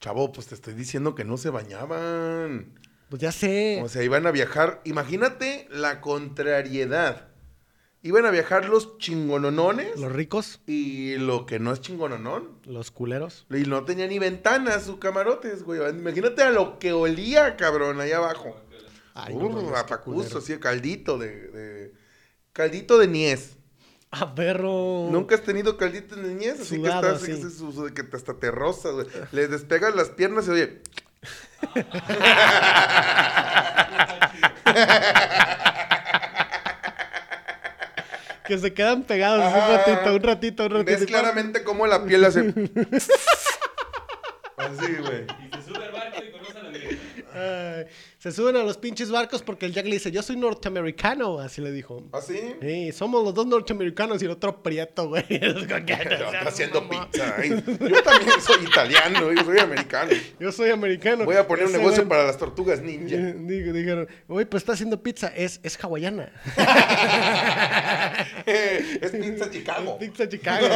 Chavo, 0.00 0.32
pues 0.32 0.46
te 0.46 0.54
estoy 0.54 0.72
diciendo 0.72 1.14
que 1.14 1.24
no 1.24 1.36
se 1.36 1.50
bañaban. 1.50 2.72
Pues 3.10 3.20
ya 3.20 3.30
sé. 3.30 3.82
O 3.82 3.90
sea, 3.90 4.02
iban 4.02 4.26
a 4.26 4.30
viajar. 4.30 4.80
Imagínate 4.84 5.68
la 5.70 6.00
contrariedad. 6.00 7.31
Iban 8.04 8.26
a 8.26 8.30
viajar 8.32 8.68
los 8.68 8.98
chingononones 8.98 9.96
Los 9.98 10.10
ricos, 10.10 10.60
y 10.66 11.14
lo 11.18 11.46
que 11.46 11.60
no 11.60 11.72
es 11.72 11.80
chingononón. 11.80 12.58
los 12.64 12.90
culeros. 12.90 13.46
Y 13.48 13.62
no 13.62 13.84
tenía 13.84 14.08
ni 14.08 14.18
ventanas 14.18 14.82
sus 14.84 14.98
camarotes, 14.98 15.62
güey. 15.62 15.80
Imagínate 15.90 16.42
a 16.42 16.50
lo 16.50 16.80
que 16.80 16.92
olía, 16.92 17.56
cabrón, 17.56 18.00
allá 18.00 18.16
abajo. 18.16 18.56
Ay, 19.14 19.34
Uh, 19.34 19.48
no 19.48 19.62
mames, 19.62 19.78
a 19.78 19.82
qué 19.84 19.90
pacuso, 19.90 20.16
culero. 20.22 20.38
así, 20.38 20.58
caldito 20.58 21.18
de, 21.18 21.28
de- 21.48 21.92
Caldito 22.52 22.98
de 22.98 23.06
niez. 23.08 23.56
Ah, 24.10 24.34
perro. 24.34 25.08
¿Nunca 25.10 25.34
has 25.36 25.42
tenido 25.42 25.76
caldito 25.76 26.16
de 26.16 26.34
niez? 26.34 26.60
Así 26.60 26.76
Sudado, 26.76 27.02
que 27.18 27.32
estás, 27.32 27.44
así. 27.46 27.94
que, 27.94 28.16
hasta 28.16 28.34
te 28.34 28.50
rozas, 28.50 28.92
güey. 28.94 29.06
Le 29.32 29.48
despegas 29.48 29.94
las 29.94 30.10
piernas 30.10 30.48
y 30.48 30.50
oye... 30.50 30.82
Que 38.52 38.58
se 38.58 38.74
quedan 38.74 39.04
pegados 39.04 39.42
así 39.42 39.54
un 39.56 39.62
Ajá. 39.62 39.76
ratito, 39.78 40.14
un 40.14 40.22
ratito, 40.22 40.64
un 40.66 40.70
ratito. 40.72 40.98
Ves 40.98 41.06
claramente 41.06 41.64
cómo 41.64 41.86
la 41.86 42.04
piel 42.04 42.22
hace... 42.22 42.40
Así, 44.58 44.94
güey. 45.00 45.24
Y 45.24 45.56
se 45.56 45.62
sube 45.72 45.82
al 45.86 45.92
barco 45.92 46.22
y 46.22 46.30
conoce 46.32 46.58
a 46.58 46.62
la 46.64 46.68
vieja. 46.68 46.96
Ay, 47.42 47.86
se 48.18 48.30
suben 48.32 48.56
a 48.56 48.62
los 48.62 48.76
pinches 48.78 49.10
barcos 49.10 49.42
porque 49.42 49.66
el 49.66 49.72
Jack 49.72 49.84
le 49.86 49.92
dice, 49.92 50.10
yo 50.12 50.22
soy 50.22 50.36
norteamericano, 50.36 51.38
así 51.40 51.60
le 51.60 51.72
dijo. 51.72 52.02
¿Así? 52.12 52.38
Sí, 52.60 52.92
somos 52.92 53.24
los 53.24 53.34
dos 53.34 53.46
norteamericanos 53.46 54.22
y 54.22 54.26
el 54.26 54.30
otro 54.32 54.62
prieto, 54.62 55.08
güey. 55.08 55.24
Está 55.28 56.40
haciendo 56.46 56.88
pizza. 56.88 57.42
Yo 57.44 58.02
también 58.02 58.40
soy 58.40 58.64
italiano, 58.64 59.32
yo 59.32 59.44
soy 59.44 59.58
americano. 59.58 60.12
Yo 60.38 60.52
soy 60.52 60.70
americano. 60.70 61.24
Voy 61.24 61.36
a 61.36 61.46
poner 61.46 61.66
un 61.66 61.72
negocio 61.72 62.04
güey- 62.04 62.08
para 62.08 62.24
las 62.26 62.38
tortugas 62.38 62.80
ninja. 62.80 63.16
Digo- 63.16 63.72
Dijeron, 63.72 64.08
oye, 64.28 64.46
pues 64.46 64.62
está 64.62 64.72
haciendo 64.74 65.02
pizza, 65.02 65.28
es, 65.34 65.58
es 65.62 65.76
hawaiana. 65.82 66.30
es 68.46 69.10
pizza 69.10 69.50
Chicago. 69.50 69.98
Pizza 69.98 70.28
Chicago. 70.28 70.66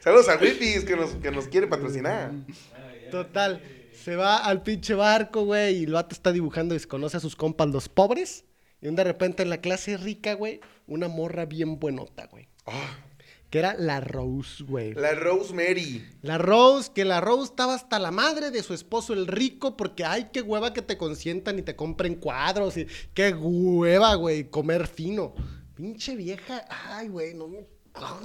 Saludos 0.00 0.28
a 0.28 0.36
Whippys 0.36 0.84
que 0.84 0.96
nos, 0.96 1.10
que 1.16 1.30
nos 1.30 1.48
quiere 1.48 1.66
patrocinar. 1.66 2.32
Total, 3.10 3.60
se 4.02 4.16
va 4.16 4.38
al 4.38 4.62
pinche 4.62 4.94
barco, 4.94 5.44
güey, 5.44 5.78
y 5.78 5.84
el 5.84 5.92
vato 5.92 6.14
está 6.14 6.32
dibujando 6.32 6.74
y 6.74 6.80
conoce 6.80 7.16
a 7.16 7.20
sus 7.20 7.36
compas 7.36 7.68
los 7.68 7.88
pobres. 7.88 8.44
Y 8.80 8.88
un 8.88 8.94
de 8.94 9.04
repente 9.04 9.42
en 9.42 9.50
la 9.50 9.60
clase 9.60 9.96
rica, 9.96 10.34
güey, 10.34 10.60
una 10.86 11.08
morra 11.08 11.44
bien 11.46 11.78
buenota, 11.78 12.26
güey. 12.26 12.48
Ah, 12.66 12.96
Que 13.50 13.58
era 13.58 13.74
la 13.74 14.00
Rose, 14.00 14.62
güey. 14.62 14.94
la 14.94 15.12
Rosemary. 15.14 16.06
La 16.22 16.38
Rose, 16.38 16.92
que 16.94 17.04
la 17.04 17.20
Rose 17.20 17.44
estaba 17.44 17.74
hasta 17.74 17.98
la 17.98 18.10
madre 18.10 18.50
de 18.50 18.62
su 18.62 18.74
esposo 18.74 19.14
el 19.14 19.26
rico, 19.26 19.76
porque 19.76 20.04
ay, 20.04 20.28
qué 20.32 20.42
hueva 20.42 20.72
que 20.72 20.82
te 20.82 20.96
consientan 20.96 21.58
y 21.58 21.62
te 21.62 21.74
compren 21.74 22.14
cuadros, 22.14 22.76
y 22.76 22.86
qué 23.14 23.32
hueva, 23.32 24.14
güey, 24.14 24.48
comer 24.50 24.86
fino. 24.86 25.34
Pinche 25.74 26.14
vieja, 26.14 26.64
ay, 26.68 27.08
güey, 27.08 27.34
no 27.34 27.48
me 27.48 27.66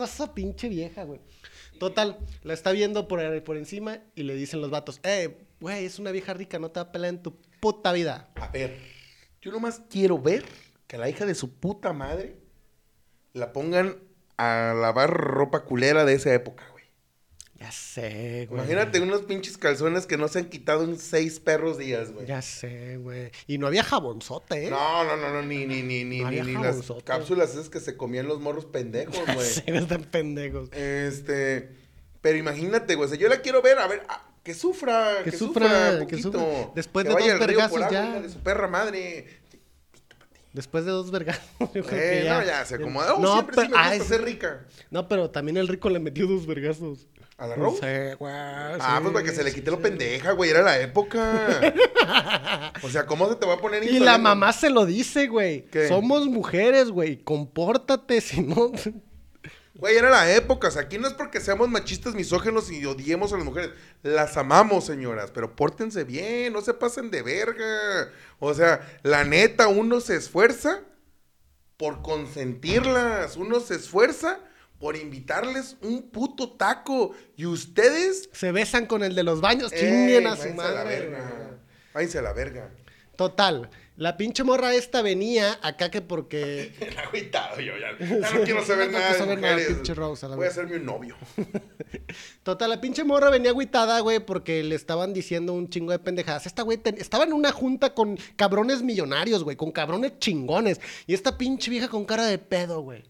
esa 0.03 0.33
pinche 0.33 0.69
vieja, 0.69 1.03
güey. 1.03 1.19
Total, 1.79 2.19
la 2.43 2.53
está 2.53 2.71
viendo 2.71 3.07
por, 3.07 3.43
por 3.43 3.57
encima 3.57 3.99
y 4.15 4.23
le 4.23 4.36
dicen 4.36 4.62
los 4.62 4.69
vatos, 4.69 4.99
eh, 5.03 5.38
güey, 5.63 5.86
es 5.86 5.97
una 5.97 6.12
vieja 6.12 6.34
rica, 6.34 6.60
no 6.60 6.71
te 6.71 6.82
va 6.82 6.88
a 6.88 6.91
pelar 6.91 7.10
en 7.10 7.23
tu 7.23 7.38
puta 7.62 7.93
vida. 7.93 8.30
A 8.36 8.49
ver, 8.49 8.78
yo 9.41 9.49
nomás 9.49 9.82
quiero 9.89 10.19
ver 10.19 10.43
que 10.88 10.97
a 10.97 10.99
la 10.99 11.10
hija 11.10 11.26
de 11.26 11.36
su 11.36 11.54
puta 11.54 11.93
madre 11.93 12.36
la 13.32 13.54
pongan 13.54 13.95
a 14.36 14.73
lavar 14.76 15.10
ropa 15.10 15.63
culera 15.63 16.04
de 16.04 16.15
esa 16.15 16.34
época, 16.34 16.67
güey. 16.73 16.84
Ya 17.56 17.71
sé, 17.71 18.47
güey. 18.49 18.60
Imagínate 18.60 18.99
unos 18.99 19.21
pinches 19.21 19.58
calzones 19.58 20.06
que 20.06 20.17
no 20.17 20.28
se 20.28 20.39
han 20.39 20.49
quitado 20.49 20.84
en 20.84 20.99
seis 20.99 21.39
perros 21.39 21.78
días, 21.78 22.12
güey. 22.12 22.28
Ya 22.28 22.41
sé, 22.41 22.97
güey. 22.97 23.32
Y 23.47 23.58
no 23.58 23.67
había 23.67 23.86
jabonzote, 23.86 24.67
¿eh? 24.67 24.69
No, 24.69 25.06
no, 25.06 25.15
no, 25.15 25.30
no, 25.32 25.43
ni, 25.43 25.65
ni, 25.65 25.82
ni, 25.82 26.04
ni, 26.04 26.19
No 26.19 26.30
ni, 26.30 26.56
las 26.56 26.91
cápsulas 27.06 27.52
esas 27.52 27.69
que 27.69 27.80
se 27.80 27.95
comían 27.95 28.28
los 28.28 28.41
morros 28.41 28.65
pendejos, 28.65 29.17
güey. 29.34 29.47
sé, 29.47 29.63
están 29.67 30.04
pendejos. 30.04 30.73
Este, 30.73 31.69
pero 32.19 32.38
imagínate, 32.38 32.95
güey, 32.95 33.06
o 33.06 33.10
sea, 33.10 33.17
yo 33.17 33.30
la 33.30 33.39
quiero 33.39 33.62
ver, 33.62 33.80
a 33.80 33.88
ver, 33.88 34.04
que 34.43 34.53
sufra, 34.53 35.23
Que 35.23 35.32
que, 35.32 35.38
sufra, 35.38 35.91
sufra, 35.91 36.06
que 36.08 36.21
sufra. 36.21 36.43
Después 36.75 37.06
Que 37.06 37.13
de 37.15 37.29
dos 37.32 37.39
vergazos 37.39 37.79
ya. 37.89 38.19
de 38.19 38.29
su 38.29 38.39
perra 38.39 38.67
madre. 38.67 39.39
Después 40.51 40.86
de 40.86 40.91
dos 40.91 41.08
yo 41.12 41.17
creo 41.19 41.84
Eh, 41.91 42.21
que 42.23 42.29
no, 42.29 42.43
ya, 42.43 42.63
se 42.65 42.75
acomoda. 42.75 43.15
Oh, 43.15 43.19
No, 43.19 43.34
siempre 43.34 43.56
pero- 43.56 43.67
sí 43.67 43.71
me 43.71 43.77
gusta 43.77 43.89
ay, 43.91 43.99
sí. 44.01 44.06
ser 44.06 44.23
rica. 44.23 44.65
No, 44.91 45.08
pero 45.08 45.32
también 45.32 45.58
el 45.58 45.67
rico 45.67 45.89
le 45.89 45.99
metió 45.99 46.27
dos 46.27 46.45
vergazos. 46.45 47.08
¿A 47.38 47.47
la 47.47 47.56
Rose? 47.56 47.77
Sí, 48.12 48.15
güey. 48.19 48.32
Ah, 48.36 48.73
sí, 48.79 49.01
pues 49.01 49.13
para 49.13 49.25
que 49.25 49.32
se 49.32 49.43
le 49.43 49.51
quite 49.51 49.71
lo 49.71 49.77
sí. 49.77 49.84
pendeja, 49.84 50.32
güey, 50.34 50.51
era 50.51 50.62
la 50.62 50.79
época. 50.79 51.73
o 52.84 52.89
sea, 52.89 53.08
¿cómo 53.08 53.27
se 53.29 53.36
te 53.38 53.47
va 53.47 53.56
a 53.56 53.58
poner 53.58 53.84
Y 53.84 53.97
la 53.99 54.19
mamá 54.19 54.53
se 54.53 54.69
lo 54.69 54.86
dice, 54.86 55.27
güey. 55.27 55.65
¿Qué? 55.65 55.88
Somos 55.88 56.27
mujeres, 56.27 56.89
güey. 56.91 57.17
Compórtate, 57.17 58.21
si 58.21 58.41
no. 58.41 58.71
Güey, 59.75 59.97
era 59.97 60.09
la 60.09 60.31
época. 60.31 60.67
O 60.67 60.71
sea, 60.71 60.83
aquí 60.83 60.97
no 60.97 61.07
es 61.07 61.13
porque 61.13 61.39
seamos 61.39 61.67
machistas, 61.67 62.13
misógenos 62.13 62.71
y 62.71 62.86
odiemos 62.86 63.33
a 63.33 63.38
las 63.38 63.45
mujeres. 63.45 63.71
Las 64.03 64.38
amamos, 64.38 64.86
señoras, 64.86 65.31
pero 65.31 65.55
pórtense 65.55 66.03
bien, 66.03 66.53
no 66.53 66.62
se 66.62 66.73
pasen 66.73 67.09
de 67.09 67.23
verga. 67.23 68.12
O 68.39 68.53
sea, 68.53 68.99
la 69.01 69.23
neta, 69.23 69.67
uno 69.67 69.99
se 69.99 70.15
esfuerza 70.15 70.81
por 71.77 72.01
consentirlas. 72.01 73.36
Uno 73.36 73.59
se 73.59 73.75
esfuerza 73.75 74.39
por 74.79 74.95
invitarles 74.95 75.77
un 75.81 76.09
puto 76.12 76.51
taco. 76.51 77.15
Y 77.36 77.45
ustedes... 77.47 78.29
Se 78.31 78.51
besan 78.51 78.86
con 78.86 79.03
el 79.03 79.15
de 79.15 79.23
los 79.23 79.41
baños. 79.41 79.71
¡Ey, 79.71 79.79
Chinguen 79.79 80.27
a 80.27 80.36
su 80.36 80.43
a 80.43 80.47
la 80.49 80.53
madre. 80.53 80.99
verga! 80.99 81.59
Váyanse 81.93 82.19
a 82.19 82.21
la 82.21 82.33
verga. 82.33 82.69
Total. 83.15 83.69
La 83.95 84.17
pinche 84.17 84.43
morra 84.43 84.73
esta 84.73 85.03
venía 85.03 85.60
acá 85.62 85.91
que 85.91 86.01
porque. 86.01 86.73
Agüitado 87.08 87.60
yo 87.60 87.73
ya. 87.77 87.91
Ya 88.21 88.32
no 88.34 88.43
quiero 88.43 88.65
saber 88.65 88.88
No 88.91 88.97
nada 88.97 89.13
de 89.13 89.17
saber 89.19 89.39
nada, 89.39 89.58
pinche 89.67 89.93
la 89.95 90.36
Voy 90.36 90.45
a 90.45 90.49
hacerme 90.49 90.77
un 90.77 90.86
novio. 90.86 91.15
Total, 92.43 92.69
la 92.69 92.82
pinche 92.82 93.03
morra 93.03 93.29
venía 93.29 93.51
agüitada, 93.51 93.99
güey, 93.99 94.19
porque 94.19 94.63
le 94.63 94.75
estaban 94.75 95.13
diciendo 95.13 95.53
un 95.53 95.69
chingo 95.69 95.91
de 95.91 95.99
pendejadas. 95.99 96.45
Esta 96.47 96.63
güey 96.63 96.77
ten- 96.77 96.97
estaba 96.97 97.23
en 97.23 97.34
una 97.34 97.51
junta 97.51 97.93
con 97.93 98.17
cabrones 98.36 98.82
millonarios, 98.82 99.43
güey, 99.43 99.56
con 99.56 99.71
cabrones 99.71 100.17
chingones. 100.19 100.82
Y 101.06 101.13
esta 101.13 101.38
pinche 101.38 101.69
vieja 101.69 101.88
con 101.88 102.06
cara 102.06 102.25
de 102.25 102.39
pedo, 102.39 102.82
güey. 102.82 103.03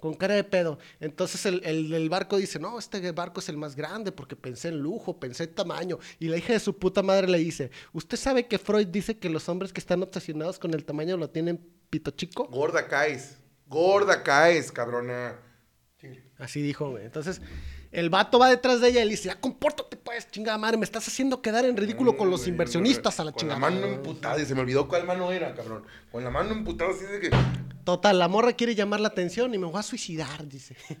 Con 0.00 0.14
cara 0.14 0.34
de 0.34 0.44
pedo. 0.44 0.78
Entonces 0.98 1.44
el, 1.46 1.62
el- 1.64 1.92
el 1.92 2.08
barco 2.08 2.36
dice, 2.38 2.58
no, 2.58 2.78
este 2.78 3.12
barco 3.12 3.40
es 3.40 3.48
el 3.48 3.56
más 3.56 3.76
grande 3.76 4.10
porque 4.12 4.34
pensé 4.36 4.68
en 4.68 4.78
lujo, 4.78 5.20
pensé 5.20 5.44
en 5.44 5.54
tamaño. 5.54 5.98
Y 6.18 6.28
la 6.28 6.36
hija 6.38 6.52
de 6.54 6.60
su 6.60 6.76
puta 6.78 7.02
madre 7.02 7.28
le 7.28 7.38
dice, 7.38 7.70
¿usted 7.92 8.16
sabe 8.16 8.46
que 8.46 8.58
Freud 8.58 8.86
dice 8.88 9.18
que 9.18 9.28
los 9.28 9.48
hombres 9.48 9.72
que 9.72 9.80
están 9.80 10.02
obsesionados 10.02 10.58
con 10.58 10.74
el 10.74 10.84
tamaño 10.84 11.16
lo 11.16 11.30
tienen 11.30 11.60
pito 11.90 12.10
chico? 12.10 12.48
Gorda 12.48 12.88
caes. 12.88 13.36
Gorda 13.68 14.22
caes, 14.22 14.72
cabrona. 14.72 15.36
Así 16.38 16.62
dijo, 16.62 16.90
güey. 16.90 17.04
Entonces, 17.04 17.40
el 17.92 18.10
vato 18.10 18.38
va 18.38 18.48
detrás 18.48 18.80
de 18.80 18.88
ella 18.88 19.02
y 19.02 19.04
le 19.04 19.10
dice, 19.12 19.28
ya 19.28 19.40
compórtate 19.40 19.96
pues, 19.96 20.30
chingada 20.30 20.58
madre, 20.58 20.76
me 20.76 20.84
estás 20.84 21.06
haciendo 21.08 21.40
quedar 21.42 21.64
en 21.64 21.76
ridículo 21.76 22.16
con 22.16 22.30
los 22.30 22.40
Güey, 22.40 22.50
inversionistas 22.50 23.18
a 23.20 23.24
la 23.24 23.32
Con 23.32 23.40
chingada. 23.40 23.60
la 23.60 23.70
mano 23.70 23.86
emputada, 23.86 24.40
y 24.40 24.46
se 24.46 24.54
me 24.54 24.60
olvidó 24.60 24.86
cuál 24.88 25.06
mano 25.06 25.32
era, 25.32 25.54
cabrón. 25.54 25.84
Con 26.12 26.22
la 26.24 26.30
mano 26.30 26.52
emputada, 26.52 26.90
así 26.90 27.04
de 27.04 27.20
que. 27.20 27.30
Total, 27.84 28.18
la 28.18 28.28
morra 28.28 28.52
quiere 28.52 28.74
llamar 28.74 29.00
la 29.00 29.08
atención 29.08 29.52
y 29.54 29.58
me 29.58 29.66
voy 29.66 29.78
a 29.78 29.82
suicidar, 29.82 30.46
dice. 30.46 30.76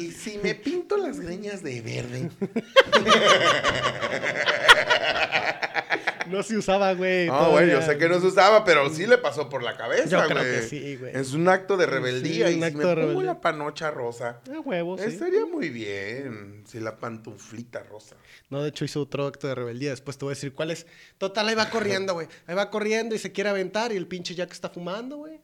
Y 0.00 0.10
si 0.10 0.38
me 0.38 0.56
pinto 0.56 0.96
las 0.96 1.20
greñas 1.20 1.62
de 1.62 1.80
verde. 1.80 2.28
No 6.28 6.42
se 6.42 6.56
usaba, 6.56 6.92
güey. 6.94 7.26
No, 7.26 7.50
güey, 7.50 7.70
yo 7.70 7.80
sé 7.82 7.96
que 7.98 8.08
no 8.08 8.20
se 8.20 8.26
usaba, 8.26 8.64
pero 8.64 8.88
sí 8.90 9.06
le 9.06 9.18
pasó 9.18 9.48
por 9.48 9.62
la 9.62 9.76
cabeza, 9.76 10.06
Yo 10.08 10.18
güey. 10.18 10.30
creo 10.30 10.42
que 10.42 10.62
sí, 10.62 10.96
güey. 10.96 11.16
Es 11.16 11.32
un 11.32 11.48
acto 11.48 11.76
de 11.76 11.86
rebeldía. 11.86 12.48
Sí, 12.48 12.52
y 12.52 12.56
un 12.56 12.60
si 12.60 12.64
acto 12.64 12.78
me 12.78 12.84
de 12.84 12.90
pongo 12.94 13.06
rebeldía. 13.08 13.24
la 13.32 13.40
panocha 13.40 13.90
rosa, 13.90 14.40
Ah, 14.52 14.60
huevo, 14.60 14.98
sí. 14.98 15.04
estaría 15.04 15.46
muy 15.46 15.68
bien. 15.70 16.64
Si 16.66 16.80
la 16.80 16.96
pantuflita 16.96 17.82
rosa. 17.84 18.16
No, 18.50 18.62
de 18.62 18.68
hecho 18.70 18.84
hizo 18.84 19.00
otro 19.02 19.26
acto 19.26 19.46
de 19.48 19.54
rebeldía. 19.54 19.90
Después 19.90 20.18
te 20.18 20.24
voy 20.24 20.32
a 20.32 20.34
decir 20.34 20.52
cuál 20.54 20.70
es. 20.70 20.86
Total, 21.18 21.48
ahí 21.48 21.54
va 21.54 21.70
corriendo, 21.70 22.14
güey. 22.14 22.28
Ahí 22.46 22.54
va 22.54 22.70
corriendo 22.70 23.14
y 23.14 23.18
se 23.18 23.32
quiere 23.32 23.50
aventar 23.50 23.92
y 23.92 23.96
el 23.96 24.06
pinche 24.06 24.34
Jack 24.34 24.52
está 24.52 24.68
fumando, 24.70 25.16
güey. 25.18 25.40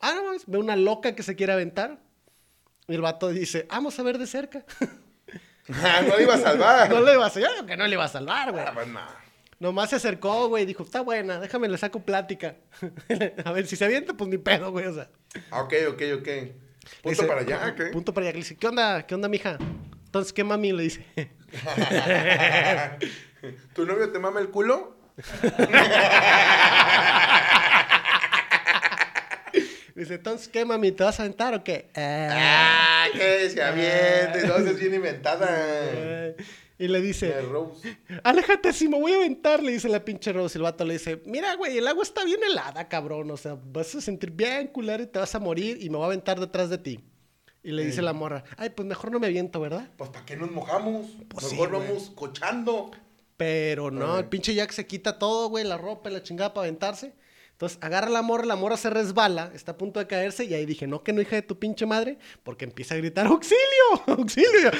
Ah, 0.00 0.12
no, 0.14 0.24
mames, 0.24 0.42
ve 0.46 0.58
una 0.58 0.76
loca 0.76 1.14
que 1.14 1.22
se 1.22 1.36
quiere 1.36 1.52
aventar. 1.52 1.98
Y 2.88 2.94
el 2.94 3.02
vato 3.02 3.28
dice, 3.28 3.66
vamos 3.70 3.98
a 3.98 4.02
ver 4.02 4.18
de 4.18 4.26
cerca. 4.26 4.64
Ah, 5.84 6.00
no 6.04 6.16
le 6.16 6.24
iba 6.24 6.34
a 6.34 6.38
salvar. 6.38 6.90
no 6.90 7.00
le 7.02 7.14
iba 7.14 7.26
a 7.26 7.30
salvar, 7.30 7.52
yo 7.60 7.66
que 7.66 7.76
no 7.76 7.86
le 7.86 7.92
iba 7.92 8.04
a 8.04 8.08
salvar, 8.08 8.50
güey. 8.50 8.64
Ah, 8.66 8.72
pues, 8.74 8.88
no. 8.88 9.00
Nomás 9.60 9.90
se 9.90 9.96
acercó, 9.96 10.48
güey, 10.48 10.64
dijo, 10.64 10.82
está 10.82 11.02
buena, 11.02 11.38
déjame 11.38 11.68
le 11.68 11.76
saco 11.76 12.00
plática. 12.00 12.56
a 13.44 13.52
ver, 13.52 13.66
si 13.66 13.76
se 13.76 13.84
avienta, 13.84 14.14
pues 14.14 14.30
ni 14.30 14.38
pedo, 14.38 14.70
güey, 14.72 14.86
o 14.86 14.94
sea. 14.94 15.10
Ah, 15.50 15.60
ok, 15.60 15.74
ok, 15.90 16.02
ok. 16.18 16.28
Punto 17.02 17.10
Dice, 17.10 17.24
para 17.24 17.42
allá, 17.42 17.74
¿qué? 17.76 17.84
Punto 17.88 18.14
para 18.14 18.24
allá. 18.26 18.32
Le 18.32 18.38
dice, 18.38 18.56
¿qué 18.56 18.66
onda? 18.66 19.06
¿Qué 19.06 19.14
onda, 19.14 19.28
mija? 19.28 19.58
Entonces, 20.06 20.32
¿qué 20.32 20.44
mami? 20.44 20.72
Le 20.72 20.84
dice. 20.84 21.04
¿Tu 23.74 23.84
novio 23.84 24.10
te 24.10 24.18
mama 24.18 24.40
el 24.40 24.48
culo? 24.48 24.96
Dice, 29.94 30.14
entonces, 30.14 30.48
¿qué 30.48 30.64
mami? 30.64 30.92
¿Te 30.92 31.04
vas 31.04 31.20
a 31.20 31.24
aventar 31.24 31.52
o 31.52 31.62
qué? 31.62 31.90
Ah. 31.94 32.28
Ah, 32.32 33.06
que 33.12 33.50
se 33.50 33.62
aviente. 33.62 34.46
No, 34.46 34.56
esa 34.56 34.70
es 34.70 34.80
bien 34.80 34.94
inventada. 34.94 36.34
Y 36.80 36.88
le 36.88 37.02
dice, 37.02 37.34
aléjate 38.24 38.72
si 38.72 38.88
me 38.88 38.98
voy 38.98 39.12
a 39.12 39.16
aventar, 39.16 39.62
le 39.62 39.72
dice 39.72 39.86
la 39.86 40.02
pinche 40.02 40.32
Rose. 40.32 40.56
Y 40.56 40.60
el 40.60 40.62
vato 40.62 40.82
le 40.86 40.94
dice, 40.94 41.20
mira, 41.26 41.54
güey, 41.56 41.76
el 41.76 41.86
agua 41.86 42.02
está 42.02 42.24
bien 42.24 42.40
helada, 42.42 42.88
cabrón. 42.88 43.30
O 43.30 43.36
sea, 43.36 43.58
vas 43.62 43.94
a 43.94 44.00
sentir 44.00 44.30
bien 44.30 44.68
culero 44.68 45.02
y 45.02 45.06
te 45.06 45.18
vas 45.18 45.34
a 45.34 45.38
morir 45.38 45.76
y 45.78 45.90
me 45.90 45.98
voy 45.98 46.04
a 46.04 46.06
aventar 46.06 46.40
detrás 46.40 46.70
de 46.70 46.78
ti. 46.78 47.04
Y 47.62 47.72
le 47.72 47.84
dice 47.84 48.00
la 48.00 48.14
morra, 48.14 48.44
ay, 48.56 48.70
pues 48.70 48.88
mejor 48.88 49.12
no 49.12 49.20
me 49.20 49.26
aviento, 49.26 49.60
¿verdad? 49.60 49.90
Pues, 49.98 50.08
¿para 50.08 50.24
qué 50.24 50.38
nos 50.38 50.50
mojamos? 50.50 51.08
Pues 51.28 51.52
Mejor 51.52 51.70
vamos 51.70 52.12
cochando. 52.14 52.92
Pero 53.36 53.90
no, 53.90 54.18
el 54.18 54.24
pinche 54.24 54.54
Jack 54.54 54.72
se 54.72 54.86
quita 54.86 55.18
todo, 55.18 55.50
güey, 55.50 55.64
la 55.66 55.76
ropa 55.76 56.08
y 56.08 56.14
la 56.14 56.22
chingada 56.22 56.54
para 56.54 56.66
aventarse. 56.66 57.12
Entonces 57.52 57.76
agarra 57.82 58.08
la 58.08 58.22
morra, 58.22 58.46
la 58.46 58.56
morra 58.56 58.78
se 58.78 58.88
resbala, 58.88 59.52
está 59.54 59.72
a 59.72 59.76
punto 59.76 60.00
de 60.00 60.06
caerse 60.06 60.46
y 60.46 60.54
ahí 60.54 60.64
dije, 60.64 60.86
no, 60.86 61.02
que 61.02 61.12
no, 61.12 61.20
hija 61.20 61.36
de 61.36 61.42
tu 61.42 61.58
pinche 61.58 61.84
madre, 61.84 62.16
porque 62.42 62.64
empieza 62.64 62.94
a 62.94 62.96
gritar, 62.96 63.26
auxilio, 63.26 63.58
auxilio. 64.06 64.70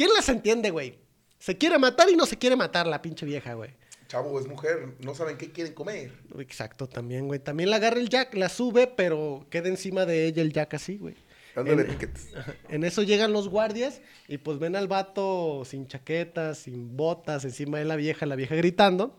¿Quién 0.00 0.14
las 0.14 0.30
entiende, 0.30 0.70
güey? 0.70 0.98
Se 1.38 1.58
quiere 1.58 1.78
matar 1.78 2.08
y 2.08 2.16
no 2.16 2.24
se 2.24 2.38
quiere 2.38 2.56
matar 2.56 2.86
la 2.86 3.02
pinche 3.02 3.26
vieja, 3.26 3.52
güey. 3.52 3.68
Chavo, 4.08 4.40
es 4.40 4.46
mujer. 4.48 4.94
No 5.00 5.14
saben 5.14 5.36
qué 5.36 5.50
quieren 5.52 5.74
comer. 5.74 6.10
Exacto, 6.38 6.86
también, 6.86 7.26
güey. 7.26 7.38
También 7.38 7.68
la 7.68 7.76
agarra 7.76 8.00
el 8.00 8.08
Jack, 8.08 8.32
la 8.32 8.48
sube, 8.48 8.86
pero 8.86 9.44
queda 9.50 9.68
encima 9.68 10.06
de 10.06 10.24
ella 10.24 10.40
el 10.40 10.54
Jack 10.54 10.72
así, 10.72 10.96
güey. 10.96 11.16
Dándole 11.54 11.82
En- 11.82 11.88
piquetes. 11.88 12.30
En 12.70 12.84
eso 12.84 13.02
llegan 13.02 13.34
los 13.34 13.50
guardias 13.50 14.00
y 14.26 14.38
pues 14.38 14.58
ven 14.58 14.74
al 14.74 14.88
vato 14.88 15.64
sin 15.66 15.86
chaquetas, 15.86 16.60
sin 16.60 16.96
botas, 16.96 17.44
encima 17.44 17.76
de 17.76 17.84
la 17.84 17.96
vieja, 17.96 18.24
la 18.24 18.36
vieja 18.36 18.54
gritando. 18.54 19.14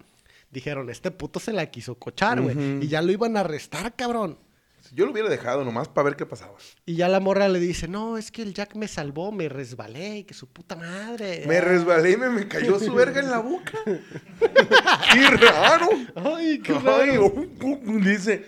Dijeron, 0.49 0.89
este 0.89 1.11
puto 1.11 1.39
se 1.39 1.53
la 1.53 1.67
quiso 1.69 1.93
cochar, 1.93 2.41
güey. 2.41 2.83
Y 2.83 2.87
ya 2.87 3.03
lo 3.03 3.11
iban 3.11 3.37
a 3.37 3.41
arrestar, 3.41 3.95
cabrón. 3.95 4.39
Yo 4.93 5.05
lo 5.05 5.11
hubiera 5.11 5.29
dejado 5.29 5.63
nomás 5.63 5.87
para 5.87 6.05
ver 6.05 6.15
qué 6.17 6.25
pasaba. 6.25 6.53
Y 6.85 6.95
ya 6.95 7.07
la 7.07 7.19
morra 7.19 7.47
le 7.47 7.59
dice, 7.59 7.87
no, 7.87 8.17
es 8.17 8.29
que 8.31 8.41
el 8.41 8.53
Jack 8.53 8.75
me 8.75 8.87
salvó, 8.87 9.31
me 9.31 9.47
resbalé, 9.47 10.17
y 10.17 10.23
que 10.25 10.33
su 10.33 10.47
puta 10.47 10.75
madre. 10.75 11.43
Me 11.47 11.61
resbalé 11.61 12.11
y 12.11 12.17
me, 12.17 12.29
me 12.29 12.47
cayó 12.47 12.77
su 12.79 12.93
verga 12.93 13.21
en 13.21 13.29
la 13.31 13.39
boca. 13.39 13.77
¡Qué 15.13 15.27
raro! 15.37 15.89
Ay, 16.15 16.59
qué 16.59 16.73
Ay, 16.73 16.79
raro. 16.83 17.25
oh, 17.27 17.45
oh, 17.63 17.79
dice. 17.99 18.45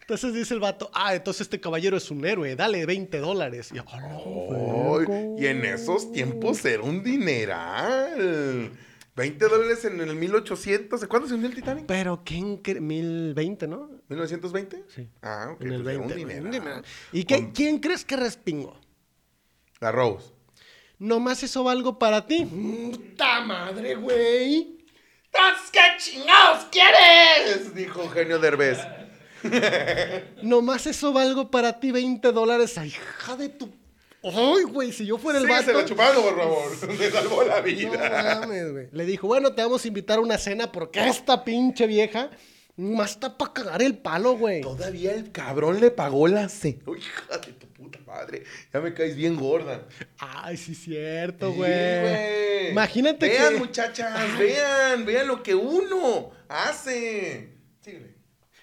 Entonces 0.00 0.32
dice 0.32 0.54
el 0.54 0.60
vato, 0.60 0.90
ah, 0.94 1.14
entonces 1.14 1.42
este 1.42 1.60
caballero 1.60 1.96
es 1.96 2.10
un 2.10 2.24
héroe, 2.24 2.56
dale 2.56 2.86
20 2.86 3.18
dólares. 3.18 3.70
Y, 3.74 3.78
"Ah, 3.78 4.00
no, 4.00 4.96
Ay, 4.98 5.04
verga". 5.06 5.20
y 5.38 5.46
en 5.46 5.64
esos 5.66 6.12
tiempos 6.12 6.64
era 6.64 6.82
un 6.82 7.02
dineral. 7.02 8.70
20 9.18 9.48
dólares 9.48 9.84
en 9.84 10.00
el 10.00 10.14
1800. 10.14 11.04
¿Cuándo 11.06 11.28
se 11.28 11.34
hundió 11.34 11.48
el 11.48 11.54
Titanic? 11.54 11.86
Pero, 11.86 12.22
¿quién 12.24 12.58
cree? 12.58 12.80
1020, 12.80 13.66
¿no? 13.66 13.90
¿1920? 14.08 14.84
Sí. 14.88 15.08
Ah, 15.22 15.50
ok. 15.52 15.60
en 15.62 15.72
el 15.72 15.82
pues 15.82 15.94
era 15.96 16.04
20. 16.06 16.14
un 16.14 16.18
dineral. 16.18 16.44
un 16.44 16.50
dineral. 16.52 16.84
¿Y 17.12 17.24
qué, 17.24 17.36
Con- 17.42 17.50
quién 17.52 17.78
crees 17.80 18.04
que 18.04 18.16
respingó? 18.16 18.78
La 19.80 19.92
Rose. 19.92 20.32
Nomás 20.98 21.42
eso 21.42 21.62
valgo 21.64 21.98
para 21.98 22.26
ti. 22.26 22.44
¡Puta 22.44 23.40
madre, 23.42 23.94
güey! 23.96 24.78
¿Entonces 25.26 25.70
qué 25.72 25.80
chingados 25.98 26.64
quieres? 26.72 27.74
Dijo 27.74 28.02
Eugenio 28.02 28.38
Derbez. 28.38 28.78
Nomás 30.42 30.86
eso 30.86 31.12
valgo 31.12 31.50
para 31.50 31.78
ti 31.80 31.92
20 31.92 32.32
dólares. 32.32 32.76
¡Ay, 32.78 32.88
hija 32.88 33.36
de 33.36 33.48
tu... 33.48 33.70
¡Ay, 34.34 34.64
güey! 34.64 34.92
Si 34.92 35.06
yo 35.06 35.18
fuera 35.18 35.38
el 35.38 35.44
Sí, 35.46 35.50
vato... 35.50 35.64
se 35.64 35.72
la 35.74 35.84
chupando, 35.84 36.22
por 36.22 36.36
favor. 36.36 36.88
Me 36.98 37.10
salvó 37.10 37.42
la 37.44 37.58
No 37.58 37.62
vida. 37.62 38.38
mames, 38.40 38.72
güey. 38.72 38.88
Le 38.92 39.04
dijo, 39.04 39.26
bueno, 39.26 39.52
te 39.54 39.62
vamos 39.62 39.84
a 39.84 39.88
invitar 39.88 40.18
a 40.18 40.20
una 40.20 40.38
cena 40.38 40.70
porque 40.72 41.06
esta 41.06 41.44
pinche 41.44 41.86
vieja 41.86 42.30
más 42.76 43.10
está 43.12 43.36
para 43.36 43.52
cagar 43.52 43.82
el 43.82 43.98
palo, 43.98 44.34
güey. 44.36 44.60
Todavía 44.60 45.12
el 45.12 45.32
cabrón 45.32 45.80
le 45.80 45.90
pagó 45.90 46.28
la 46.28 46.48
cena. 46.48 46.78
Hija 46.96 47.38
de 47.38 47.52
tu 47.52 47.66
puta 47.68 47.98
madre. 48.06 48.44
Ya 48.72 48.80
me 48.80 48.94
caes 48.94 49.16
bien 49.16 49.34
gorda. 49.36 49.82
Ay, 50.18 50.56
sí, 50.56 50.74
cierto, 50.76 51.50
Sí, 51.50 51.56
güey. 51.56 52.00
güey. 52.00 52.70
Imagínate 52.70 53.28
vean, 53.28 53.54
que... 53.54 53.58
muchachas, 53.58 54.38
vean, 54.38 55.04
vean 55.04 55.26
lo 55.26 55.42
que 55.42 55.54
uno 55.56 56.30
hace. 56.48 57.57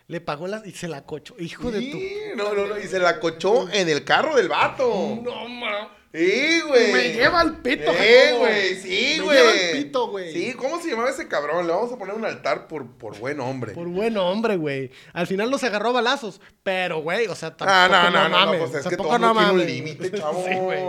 Le 0.08 0.22
pagó 0.22 0.48
la... 0.48 0.62
y 0.66 0.72
se 0.72 0.88
la 0.88 1.04
cochó. 1.06 1.36
Hijo 1.40 1.72
de 1.72 1.82
tu... 1.90 2.38
No, 2.38 2.54
no, 2.54 2.68
no. 2.68 2.78
Y 2.80 2.84
se 2.88 3.00
la 3.00 3.20
cochó 3.20 3.68
en 3.72 3.90
el 3.90 4.04
carro 4.06 4.36
del 4.36 4.48
vato. 4.50 5.20
No, 5.24 5.48
ma. 5.50 5.98
Sí, 6.14 6.62
güey. 6.66 6.94
Me 6.94 7.14
lleva 7.14 7.42
al 7.42 7.62
pito, 7.62 7.92
Eh, 7.92 8.36
güey, 8.40 8.76
sí, 8.76 9.16
Me 9.18 9.24
güey. 9.26 9.38
lleva 9.38 9.50
al 9.52 9.72
pito, 9.84 10.08
güey. 10.08 10.32
Sí, 10.32 10.54
¿cómo 10.54 10.80
se 10.82 10.90
llamaba 10.92 11.10
ese 11.10 11.28
cabrón? 11.28 11.68
Le 11.68 11.74
vamos 11.74 11.92
a 11.92 11.98
poner 11.98 12.16
un 12.16 12.24
altar 12.24 12.68
por, 12.68 12.88
por 12.98 13.18
buen 13.20 13.40
hombre. 13.42 13.74
Por 13.74 13.88
buen 13.90 14.16
hombre, 14.18 14.56
güey. 14.56 14.92
Al 15.12 15.28
final 15.28 15.50
los 15.52 15.64
agarró 15.66 15.90
a 15.90 15.94
balazos. 15.94 16.40
Pero, 16.64 17.02
güey, 17.02 17.28
o 17.28 17.36
sea, 17.36 17.50
tampoco 17.58 17.72
Ah, 17.76 17.90
no, 17.92 18.04
no, 18.12 18.12
no, 18.12 18.30
no, 18.30 18.46
mames. 18.46 18.62
pues 18.62 18.76
es 18.76 18.88
que 18.88 18.96
todo 18.96 19.14
el 19.16 19.22
mundo 19.22 19.34
no 19.34 19.40
tiene 19.42 19.52
un 19.62 19.66
límite, 19.68 20.12
chavo. 20.18 20.46
Sí, 20.48 20.56
güey. 20.56 20.80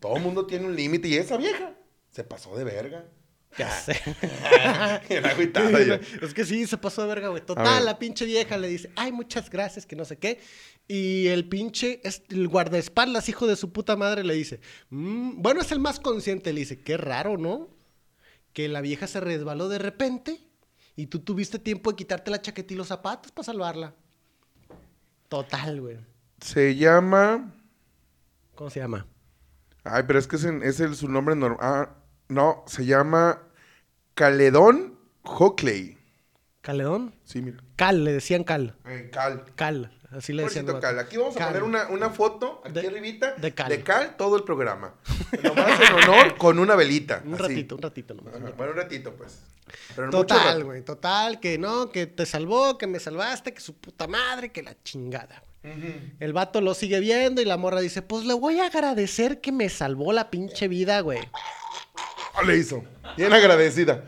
todo 0.00 0.16
el 0.16 0.22
mundo 0.22 0.46
tiene 0.46 0.66
un 0.66 0.74
límite. 0.74 1.06
Y 1.08 1.16
esa 1.16 1.36
vieja 1.36 1.74
se 2.10 2.24
pasó 2.24 2.56
de 2.56 2.64
verga. 2.64 3.04
Bien 5.08 5.26
agüitada 5.26 5.82
yo. 5.82 5.94
es 6.20 6.34
que 6.34 6.44
sí, 6.44 6.66
se 6.66 6.78
pasó 6.78 7.02
de 7.02 7.08
verga, 7.08 7.28
güey. 7.28 7.44
Total, 7.44 7.64
ver. 7.64 7.82
la 7.82 7.98
pinche 7.98 8.24
vieja 8.24 8.56
le 8.56 8.68
dice, 8.68 8.90
ay, 8.96 9.12
muchas 9.12 9.50
gracias, 9.50 9.86
que 9.86 9.96
no 9.96 10.04
sé 10.04 10.18
qué. 10.18 10.40
Y 10.88 11.28
el 11.28 11.48
pinche, 11.48 12.00
el 12.30 12.48
guardaespaldas, 12.48 13.28
hijo 13.28 13.46
de 13.46 13.56
su 13.56 13.72
puta 13.72 13.96
madre, 13.96 14.24
le 14.24 14.34
dice, 14.34 14.60
"Mm, 14.90 15.40
bueno, 15.40 15.60
es 15.60 15.70
el 15.72 15.78
más 15.78 16.00
consciente. 16.00 16.52
Le 16.52 16.60
dice, 16.60 16.80
qué 16.80 16.96
raro, 16.96 17.36
¿no? 17.38 17.68
Que 18.52 18.68
la 18.68 18.80
vieja 18.80 19.06
se 19.06 19.20
resbaló 19.20 19.68
de 19.68 19.78
repente 19.78 20.40
y 20.96 21.06
tú 21.06 21.20
tuviste 21.20 21.58
tiempo 21.58 21.90
de 21.90 21.96
quitarte 21.96 22.30
la 22.30 22.42
chaqueta 22.42 22.74
y 22.74 22.76
los 22.76 22.88
zapatos 22.88 23.32
para 23.32 23.44
salvarla. 23.46 23.94
Total, 25.28 25.80
güey. 25.80 25.98
Se 26.40 26.74
llama. 26.76 27.54
¿Cómo 28.54 28.68
se 28.68 28.80
llama? 28.80 29.06
Ay, 29.84 30.02
pero 30.06 30.18
es 30.18 30.26
que 30.26 30.36
es, 30.36 30.44
en- 30.44 30.62
es 30.62 30.80
el, 30.80 30.94
su 30.94 31.08
nombre 31.08 31.34
normal. 31.34 31.58
Ah, 31.60 31.96
no, 32.32 32.64
se 32.66 32.84
llama 32.84 33.42
Caledón 34.14 34.98
Hockley. 35.22 35.98
¿Caledón? 36.60 37.14
Sí, 37.24 37.42
mira. 37.42 37.58
Cal, 37.76 38.04
le 38.04 38.12
decían 38.12 38.44
Cal. 38.44 38.76
Eh, 38.86 39.10
Cal. 39.12 39.44
Cal, 39.56 39.98
así 40.12 40.32
le 40.32 40.44
decían. 40.44 40.66
Cal. 40.80 40.98
Aquí 40.98 41.16
vamos 41.16 41.34
a 41.34 41.38
Cal. 41.38 41.48
poner 41.48 41.62
una, 41.64 41.88
una 41.88 42.10
foto, 42.10 42.62
aquí 42.64 42.72
De- 42.74 42.86
arribita, 42.86 43.34
de 43.34 43.52
Cal. 43.52 44.16
todo 44.16 44.36
el 44.36 44.44
programa. 44.44 44.94
Nomás 45.42 45.80
en 45.80 45.94
honor 45.94 46.36
con 46.36 46.58
una 46.60 46.76
velita. 46.76 47.22
Un 47.24 47.34
así. 47.34 47.42
ratito, 47.42 47.74
un 47.76 47.82
ratito 47.82 48.14
nomás. 48.14 48.34
Ajá, 48.36 48.50
Bueno, 48.56 48.72
un 48.72 48.78
ratito, 48.78 49.12
pues. 49.14 49.40
Pero 49.96 50.10
Total, 50.10 50.64
güey, 50.64 50.82
total, 50.82 51.40
que 51.40 51.56
no, 51.58 51.90
que 51.90 52.06
te 52.06 52.26
salvó, 52.26 52.76
que 52.78 52.86
me 52.86 53.00
salvaste, 53.00 53.54
que 53.54 53.60
su 53.60 53.74
puta 53.74 54.06
madre, 54.06 54.52
que 54.52 54.62
la 54.62 54.76
chingada. 54.84 55.42
Ujú. 55.64 55.92
El 56.20 56.32
vato 56.32 56.60
lo 56.60 56.74
sigue 56.74 57.00
viendo 57.00 57.40
y 57.40 57.44
la 57.44 57.56
morra 57.56 57.80
dice, 57.80 58.02
pues 58.02 58.24
le 58.24 58.34
voy 58.34 58.60
a 58.60 58.66
agradecer 58.66 59.40
que 59.40 59.50
me 59.50 59.68
salvó 59.68 60.12
la 60.12 60.30
pinche 60.30 60.68
vida, 60.68 61.00
güey. 61.00 61.20
Ah, 62.42 62.46
le 62.46 62.56
hizo. 62.56 62.84
Bien 63.16 63.32
agradecida. 63.32 64.04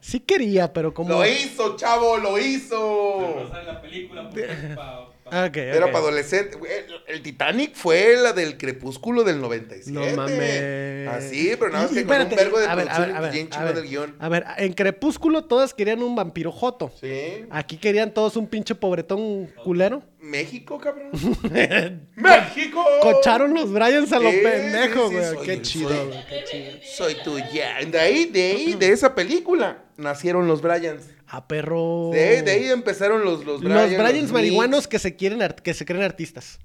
Sí 0.00 0.20
quería, 0.20 0.72
pero 0.72 0.92
como... 0.92 1.10
Lo 1.10 1.26
hizo, 1.26 1.76
chavo, 1.76 2.18
lo 2.18 2.38
hizo. 2.38 3.46
pasar 3.48 3.64
la 3.64 3.80
película, 3.80 4.28
porque 4.28 4.48
para 4.76 5.10
Ok, 5.32 5.56
Era 5.56 5.86
para 5.86 5.98
adolescente. 5.98 6.58
El, 7.06 7.22
Titanic 7.22 7.74
fue 7.74 8.16
la 8.16 8.32
del 8.32 8.56
crepúsculo 8.56 9.22
del 9.22 9.40
97. 9.40 9.92
No 9.92 10.16
mames. 10.16 11.08
Así, 11.08 11.52
pero 11.58 11.70
nada 11.70 11.84
más 11.84 11.92
que 11.92 12.00
y 12.00 12.04
con 12.04 12.16
un 12.16 12.22
espérate, 12.22 12.36
vergo 12.36 12.58
de 12.58 12.66
a 12.66 12.74
ver, 12.74 12.86
producción 12.86 13.06
ver, 13.06 13.16
a 13.16 13.20
ver, 13.20 13.32
bien 13.32 13.48
a 13.52 13.64
ver, 13.64 13.74
del 13.74 13.88
guion. 13.88 14.16
A 14.18 14.28
ver, 14.28 14.44
en 14.58 14.72
Crepúsculo 14.72 15.44
todas 15.44 15.72
querían 15.72 16.02
un 16.02 16.16
vampiro 16.16 16.50
joto. 16.50 16.92
Sí. 17.00 17.44
Aquí 17.50 17.76
querían 17.76 18.12
todos 18.12 18.36
un 18.36 18.48
pinche 18.48 18.74
pobretón 18.74 19.46
culero. 19.62 20.02
México, 20.22 20.78
cabrón. 20.78 21.10
¡México! 22.16 22.84
Cocharon 23.02 23.54
los 23.54 23.72
Bryans 23.72 24.12
a 24.12 24.18
los 24.18 24.34
pendejos, 24.34 25.10
sí, 25.10 25.16
sí, 25.16 25.34
güey. 25.34 25.46
Qué 25.46 25.62
chido, 25.62 25.88
soy- 25.88 26.06
güey. 26.08 26.26
Qué 26.28 26.44
chido. 26.50 26.70
Soy 26.96 27.14
tuya. 27.24 27.76
De 27.90 27.98
ahí, 27.98 28.26
de 28.26 28.42
ahí, 28.52 28.74
de 28.74 28.92
esa 28.92 29.14
película, 29.14 29.84
nacieron 29.96 30.46
los 30.46 30.60
Bryans. 30.62 31.04
A 31.26 31.46
perro. 31.46 32.10
De, 32.12 32.42
de 32.42 32.50
ahí 32.50 32.68
empezaron 32.70 33.24
los, 33.24 33.44
los 33.44 33.62
Los 33.62 33.72
Bryans. 33.72 33.96
Bryans 33.96 34.22
los 34.24 34.32
marihuanos 34.32 34.86
que 34.88 34.98
se 34.98 35.16
quieren 35.16 35.40
que 35.62 35.74
se 35.74 35.84
creen 35.84 36.02
artistas. 36.02 36.58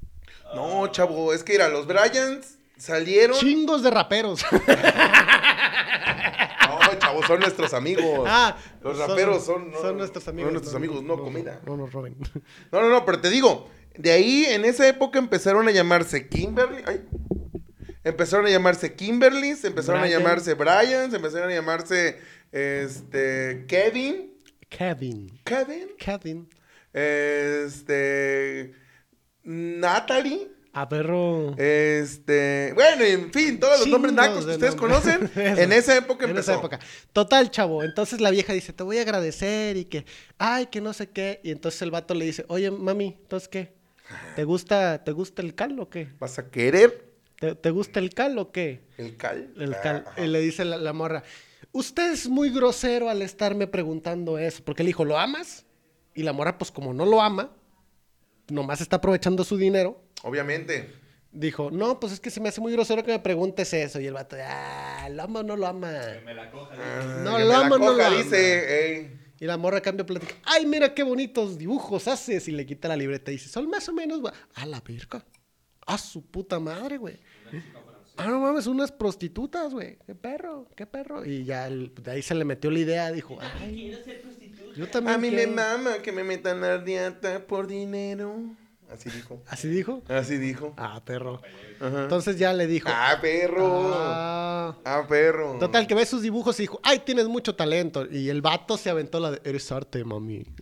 No, 0.53 0.87
chavo, 0.87 1.33
es 1.33 1.43
que 1.43 1.55
era, 1.55 1.69
los 1.69 1.85
Bryans 1.87 2.57
salieron. 2.77 3.37
Chingos 3.39 3.83
de 3.83 3.89
raperos. 3.91 4.43
Son 7.23 7.39
nuestros 7.39 7.73
amigos. 7.73 8.25
ah, 8.27 8.57
Los 8.81 8.97
raperos 8.97 9.45
son, 9.45 9.71
no, 9.71 9.79
son 9.81 9.97
nuestros 9.97 10.27
amigos. 10.27 10.47
Son 10.47 10.53
nuestros 10.53 10.75
amigos, 10.75 11.03
no, 11.03 11.17
comida. 11.17 11.61
No, 11.65 11.77
nos 11.77 11.91
roben. 11.93 12.15
No, 12.71 12.81
no, 12.81 12.89
no, 12.89 13.05
pero 13.05 13.19
te 13.21 13.29
digo, 13.29 13.69
de 13.97 14.11
ahí 14.11 14.45
en 14.45 14.65
esa 14.65 14.87
época 14.87 15.19
empezaron 15.19 15.67
a 15.67 15.71
llamarse 15.71 16.27
Kimberly. 16.27 16.83
Ay. 16.85 17.01
Empezaron 18.03 18.45
a 18.45 18.49
llamarse 18.49 18.93
Kimberlys, 18.93 19.63
empezaron 19.65 20.01
Brian. 20.01 20.15
a 20.15 20.19
llamarse 20.19 20.53
Bryans, 20.53 21.13
empezaron 21.13 21.49
a 21.49 21.53
llamarse 21.53 22.19
este 22.51 23.65
Kevin. 23.67 24.31
Kevin. 24.69 25.41
Kevin. 25.43 25.87
Kevin. 25.97 26.49
Este. 26.93 28.73
Natalie. 29.43 30.49
A 30.77 30.89
perro. 30.89 31.55
Este. 31.57 32.73
Bueno, 32.75 33.03
en 33.05 33.31
fin, 33.31 33.59
todos 33.61 33.79
los 33.79 33.87
nombres 33.87 34.13
nacos 34.13 34.41
que 34.41 34.47
de 34.47 34.53
ustedes 34.55 34.75
conocen. 34.75 35.31
En 35.35 35.71
esa 35.71 35.95
época 35.95 36.25
En 36.25 36.31
empezó. 36.31 36.51
esa 36.51 36.59
época. 36.59 36.79
Total, 37.13 37.49
chavo. 37.49 37.81
Entonces 37.81 38.19
la 38.19 38.29
vieja 38.29 38.51
dice, 38.51 38.73
te 38.73 38.83
voy 38.83 38.97
a 38.97 39.01
agradecer 39.03 39.77
y 39.77 39.85
que, 39.85 40.05
ay, 40.37 40.65
que 40.67 40.81
no 40.81 40.91
sé 40.91 41.09
qué. 41.09 41.39
Y 41.43 41.51
entonces 41.51 41.81
el 41.81 41.91
vato 41.91 42.13
le 42.13 42.25
dice, 42.25 42.43
oye, 42.49 42.71
mami, 42.71 43.17
¿entonces 43.21 43.47
qué? 43.47 43.73
¿Te 44.35 44.43
gusta, 44.43 45.01
¿te 45.03 45.13
gusta 45.13 45.41
el 45.41 45.55
cal 45.55 45.79
o 45.79 45.89
qué? 45.89 46.09
¿Vas 46.19 46.37
a 46.39 46.51
querer 46.51 47.09
¿Te, 47.39 47.55
te 47.55 47.69
gusta 47.71 47.99
el 48.01 48.13
cal 48.13 48.37
o 48.37 48.51
qué? 48.51 48.83
el 48.97 49.15
cal? 49.17 49.53
El 49.57 49.73
Ah, 49.75 49.81
cal. 49.81 50.05
Y 50.17 50.27
le 50.27 50.41
dice 50.41 50.65
la, 50.65 50.75
la 50.77 50.91
morra, 50.93 51.23
usted 51.71 52.11
es 52.11 52.27
muy 52.27 52.49
grosero 52.49 53.09
al 53.09 53.21
estarme 53.21 53.65
preguntando 53.67 54.37
eso. 54.37 54.61
Porque 54.65 54.83
le 54.83 54.87
dijo, 54.87 55.05
¿lo 55.05 55.17
amas? 55.17 55.65
Y 56.13 56.23
la 56.23 56.33
morra, 56.33 56.57
pues 56.57 56.69
como 56.71 56.93
no 56.93 57.05
lo 57.05 57.21
ama, 57.21 57.51
nomás 58.49 58.81
está 58.81 58.97
aprovechando 58.97 59.43
su 59.43 59.57
dinero. 59.57 60.01
Obviamente. 60.23 60.93
Dijo, 61.31 61.69
no, 61.69 61.99
pues 61.99 62.13
es 62.13 62.19
que 62.21 62.29
se 62.29 62.39
me 62.39 62.47
hace 62.49 62.61
muy 62.61 62.71
grosero 62.71 63.03
que 63.03 63.11
me 63.11 63.19
preguntes 63.19 63.73
eso. 63.73 63.99
Y 63.99 64.05
el 64.07 64.13
vato, 64.13 64.37
ah, 64.41 65.07
¿lo 65.11 65.23
ama 65.23 65.41
o 65.41 65.43
no 65.43 65.57
lo 65.57 65.67
ama? 65.67 65.91
Me 66.23 66.33
la 66.33 66.49
coja. 66.49 66.73
Ah, 66.79 67.21
No, 67.25 67.35
que 67.37 67.43
lo 67.43 67.49
me 67.49 67.53
la 67.53 67.59
amo, 67.65 67.77
no 67.77 67.93
lo 67.93 68.05
ama. 68.05 68.17
dice. 68.17 68.99
ey. 69.01 69.19
Y 69.41 69.45
la 69.45 69.57
morra 69.57 69.81
cambia 69.81 70.05
plática. 70.05 70.33
Ay, 70.45 70.65
mira 70.65 70.93
qué 70.93 71.03
bonitos 71.03 71.57
dibujos 71.57 72.07
haces. 72.07 72.47
Y 72.47 72.51
le 72.51 72.65
quita 72.65 72.87
la 72.87 72.95
libreta 72.95 73.31
y 73.31 73.33
dice, 73.35 73.49
son 73.49 73.69
más 73.69 73.89
o 73.89 73.93
menos, 73.93 74.21
güey. 74.21 74.33
A 74.53 74.65
la 74.65 74.79
verga. 74.79 75.25
A 75.85 75.97
su 75.97 76.25
puta 76.25 76.57
madre, 76.59 76.97
güey. 76.97 77.19
Ah, 78.17 78.27
no 78.27 78.39
mames, 78.39 78.65
unas 78.65 78.93
prostitutas, 78.93 79.73
güey. 79.73 79.97
Qué 80.05 80.15
perro, 80.15 80.69
qué 80.73 80.85
perro. 80.85 81.25
Y 81.25 81.43
ya 81.43 81.67
el- 81.67 81.93
de 82.01 82.11
ahí 82.11 82.21
se 82.21 82.33
le 82.33 82.45
metió 82.45 82.71
la 82.71 82.79
idea. 82.79 83.11
Dijo, 83.11 83.37
ay, 83.59 83.91
yo 84.75 84.87
también 84.87 85.15
A 85.15 85.17
mí 85.17 85.29
me 85.31 85.37
quiero". 85.37 85.51
mama 85.53 85.97
que 86.03 86.11
me 86.11 86.23
metan 86.23 86.63
a 86.63 86.77
dieta 86.77 87.45
por 87.47 87.67
dinero. 87.67 88.35
Así 88.91 89.09
dijo. 89.09 89.41
¿Así 89.47 89.67
dijo? 89.67 90.03
Así 90.07 90.37
dijo. 90.37 90.73
Ah, 90.77 91.01
perro. 91.03 91.41
Ajá. 91.81 92.03
Entonces 92.03 92.37
ya 92.37 92.53
le 92.53 92.67
dijo. 92.67 92.87
Ah, 92.91 93.17
perro. 93.19 93.91
Ah. 93.95 94.77
Ah, 94.85 95.03
perro. 95.09 95.57
Total, 95.59 95.87
que 95.87 95.95
ve 95.95 96.05
sus 96.05 96.21
dibujos 96.21 96.59
y 96.59 96.63
dijo, 96.63 96.79
ay, 96.83 96.99
tienes 96.99 97.27
mucho 97.27 97.55
talento. 97.55 98.05
Y 98.09 98.29
el 98.29 98.41
vato 98.43 98.77
se 98.77 98.89
aventó 98.91 99.19
la 99.19 99.31
de, 99.31 99.41
eres 99.43 99.71
arte, 99.71 100.03
mami. 100.03 100.45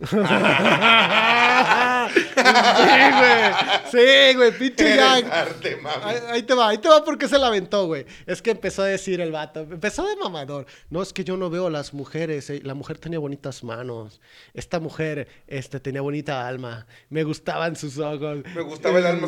sí, 2.54 3.10
güey. 3.18 3.52
Sí, 3.90 4.36
güey, 4.36 4.58
pinche 4.58 4.96
Jack. 4.96 5.26
arte. 5.30 5.78
Ahí, 6.02 6.16
ahí 6.30 6.42
te 6.42 6.54
va, 6.54 6.68
ahí 6.68 6.78
te 6.78 6.88
va 6.88 7.04
porque 7.04 7.28
se 7.28 7.38
la 7.38 7.48
aventó, 7.48 7.86
güey. 7.86 8.06
Es 8.26 8.40
que 8.42 8.50
empezó 8.52 8.82
a 8.82 8.86
decir 8.86 9.20
el 9.20 9.32
vato, 9.32 9.60
empezó 9.60 10.06
de 10.06 10.16
mamador. 10.16 10.66
No, 10.90 11.02
es 11.02 11.12
que 11.12 11.24
yo 11.24 11.36
no 11.36 11.50
veo 11.50 11.66
a 11.66 11.70
las 11.70 11.94
mujeres. 11.94 12.50
eh, 12.50 12.60
La 12.64 12.74
mujer 12.74 12.98
tenía 12.98 13.18
bonitas 13.18 13.62
manos. 13.64 14.20
Esta 14.54 14.80
mujer 14.80 15.28
este, 15.46 15.80
tenía 15.80 16.00
bonita 16.00 16.46
alma. 16.46 16.86
Me 17.08 17.24
gustaban 17.24 17.76
sus 17.76 17.98
ojos. 17.98 18.38
Me 18.54 18.62
gustaba 18.62 18.98
el 18.98 19.06
alma, 19.06 19.26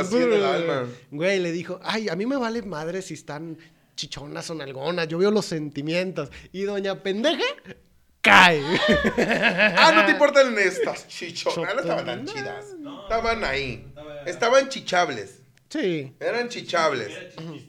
así 0.00 0.16
en 0.16 0.32
el 0.32 0.44
alma. 0.44 0.84
Güey, 1.10 1.40
le 1.40 1.52
dijo, 1.52 1.80
ay, 1.82 2.08
a 2.08 2.16
mí 2.16 2.26
me 2.26 2.36
vale 2.36 2.62
madre 2.62 3.02
si 3.02 3.14
están 3.14 3.58
chichonas 3.96 4.50
o 4.50 4.54
nalgonas. 4.54 5.06
Yo 5.08 5.18
veo 5.18 5.30
los 5.30 5.44
sentimientos. 5.44 6.30
Y 6.52 6.62
doña 6.62 7.02
pendeja 7.02 7.42
cae. 8.24 8.60
Ah, 9.76 9.92
no 9.94 10.04
te 10.06 10.12
importan 10.12 10.58
estas 10.58 11.06
chichonas. 11.06 11.74
No 11.74 11.80
estaban 11.82 12.04
tan 12.06 12.26
chidas. 12.26 12.64
Estaban 13.04 13.44
ahí. 13.44 13.86
Estaban 14.26 14.68
chichables. 14.68 15.40
sí, 15.68 16.12
Eran 16.18 16.48
chichables. 16.48 17.12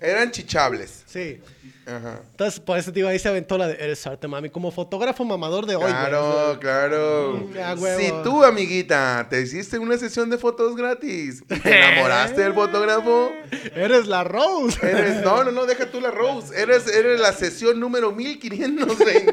Eran 0.02 0.32
chichables. 0.32 1.04
sí. 1.06 1.39
Ajá. 1.88 2.22
Entonces, 2.32 2.60
por 2.60 2.80
eso 2.80 2.91
te 2.91 2.96
digo, 2.96 3.10
ahí 3.10 3.20
se 3.20 3.30
aventó 3.30 3.60
la 3.60 3.68
de 3.68 3.76
Eres 3.76 4.08
arte, 4.08 4.28
mami. 4.28 4.50
Como 4.50 4.72
fotógrafo 4.72 5.24
mamador 5.24 5.68
de 5.68 5.76
hoy, 5.76 5.84
güey. 5.84 5.94
Claro, 5.94 6.58
claro. 6.60 7.34
Mm. 7.34 8.00
Si 8.00 8.12
tú, 8.24 8.44
amiguita, 8.44 9.28
te 9.30 9.39
hiciste 9.44 9.78
una 9.78 9.96
sesión 9.96 10.32
de 10.32 10.39
fotos 10.39 10.76
gratis 10.76 11.44
y 11.48 11.60
te 11.60 11.78
enamoraste 11.78 12.41
del 12.41 12.56
fotógrafo, 12.56 13.32
Eres 13.76 14.08
la 14.08 14.24
Rose. 14.24 14.80
eres. 14.82 15.22
No, 15.22 15.44
no, 15.44 15.52
no, 15.52 15.68
deja 15.68 15.86
tú 15.91 16.02
la 16.02 16.10
Rose. 16.10 16.60
Eres, 16.60 16.88
eres 16.88 17.20
la 17.20 17.34
sesión 17.34 17.80
número 17.80 18.12
1523. 18.12 19.24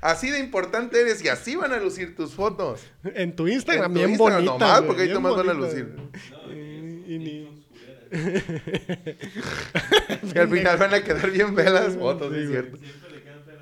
Así 0.00 0.30
de 0.30 0.38
importante 0.38 1.00
eres 1.00 1.24
y 1.24 1.28
así 1.28 1.56
van 1.56 1.72
a 1.72 1.78
lucir 1.78 2.14
tus 2.14 2.34
fotos. 2.34 2.80
En 3.14 3.34
tu 3.34 3.48
Instagram, 3.48 3.86
En 3.86 3.92
tu 3.92 3.98
bien 3.98 4.10
Instagram 4.10 4.44
bonita. 4.46 4.66
nomás, 4.66 4.82
porque 4.82 5.02
ahí 5.02 5.12
nomás 5.12 5.36
van 5.36 5.48
a 5.50 5.54
lucir. 5.54 5.94
Y- 6.50 7.14
y 7.14 7.18
ni- 7.18 7.58
Y 8.10 8.10
al 10.38 10.48
final 10.48 10.76
van 10.78 10.94
a 10.94 11.02
quedar 11.02 11.30
bien 11.30 11.54
feas 11.54 11.72
las 11.72 11.96
fotos, 11.96 12.32
Sí, 12.32 12.40
es 12.40 12.48
güey. 12.48 12.62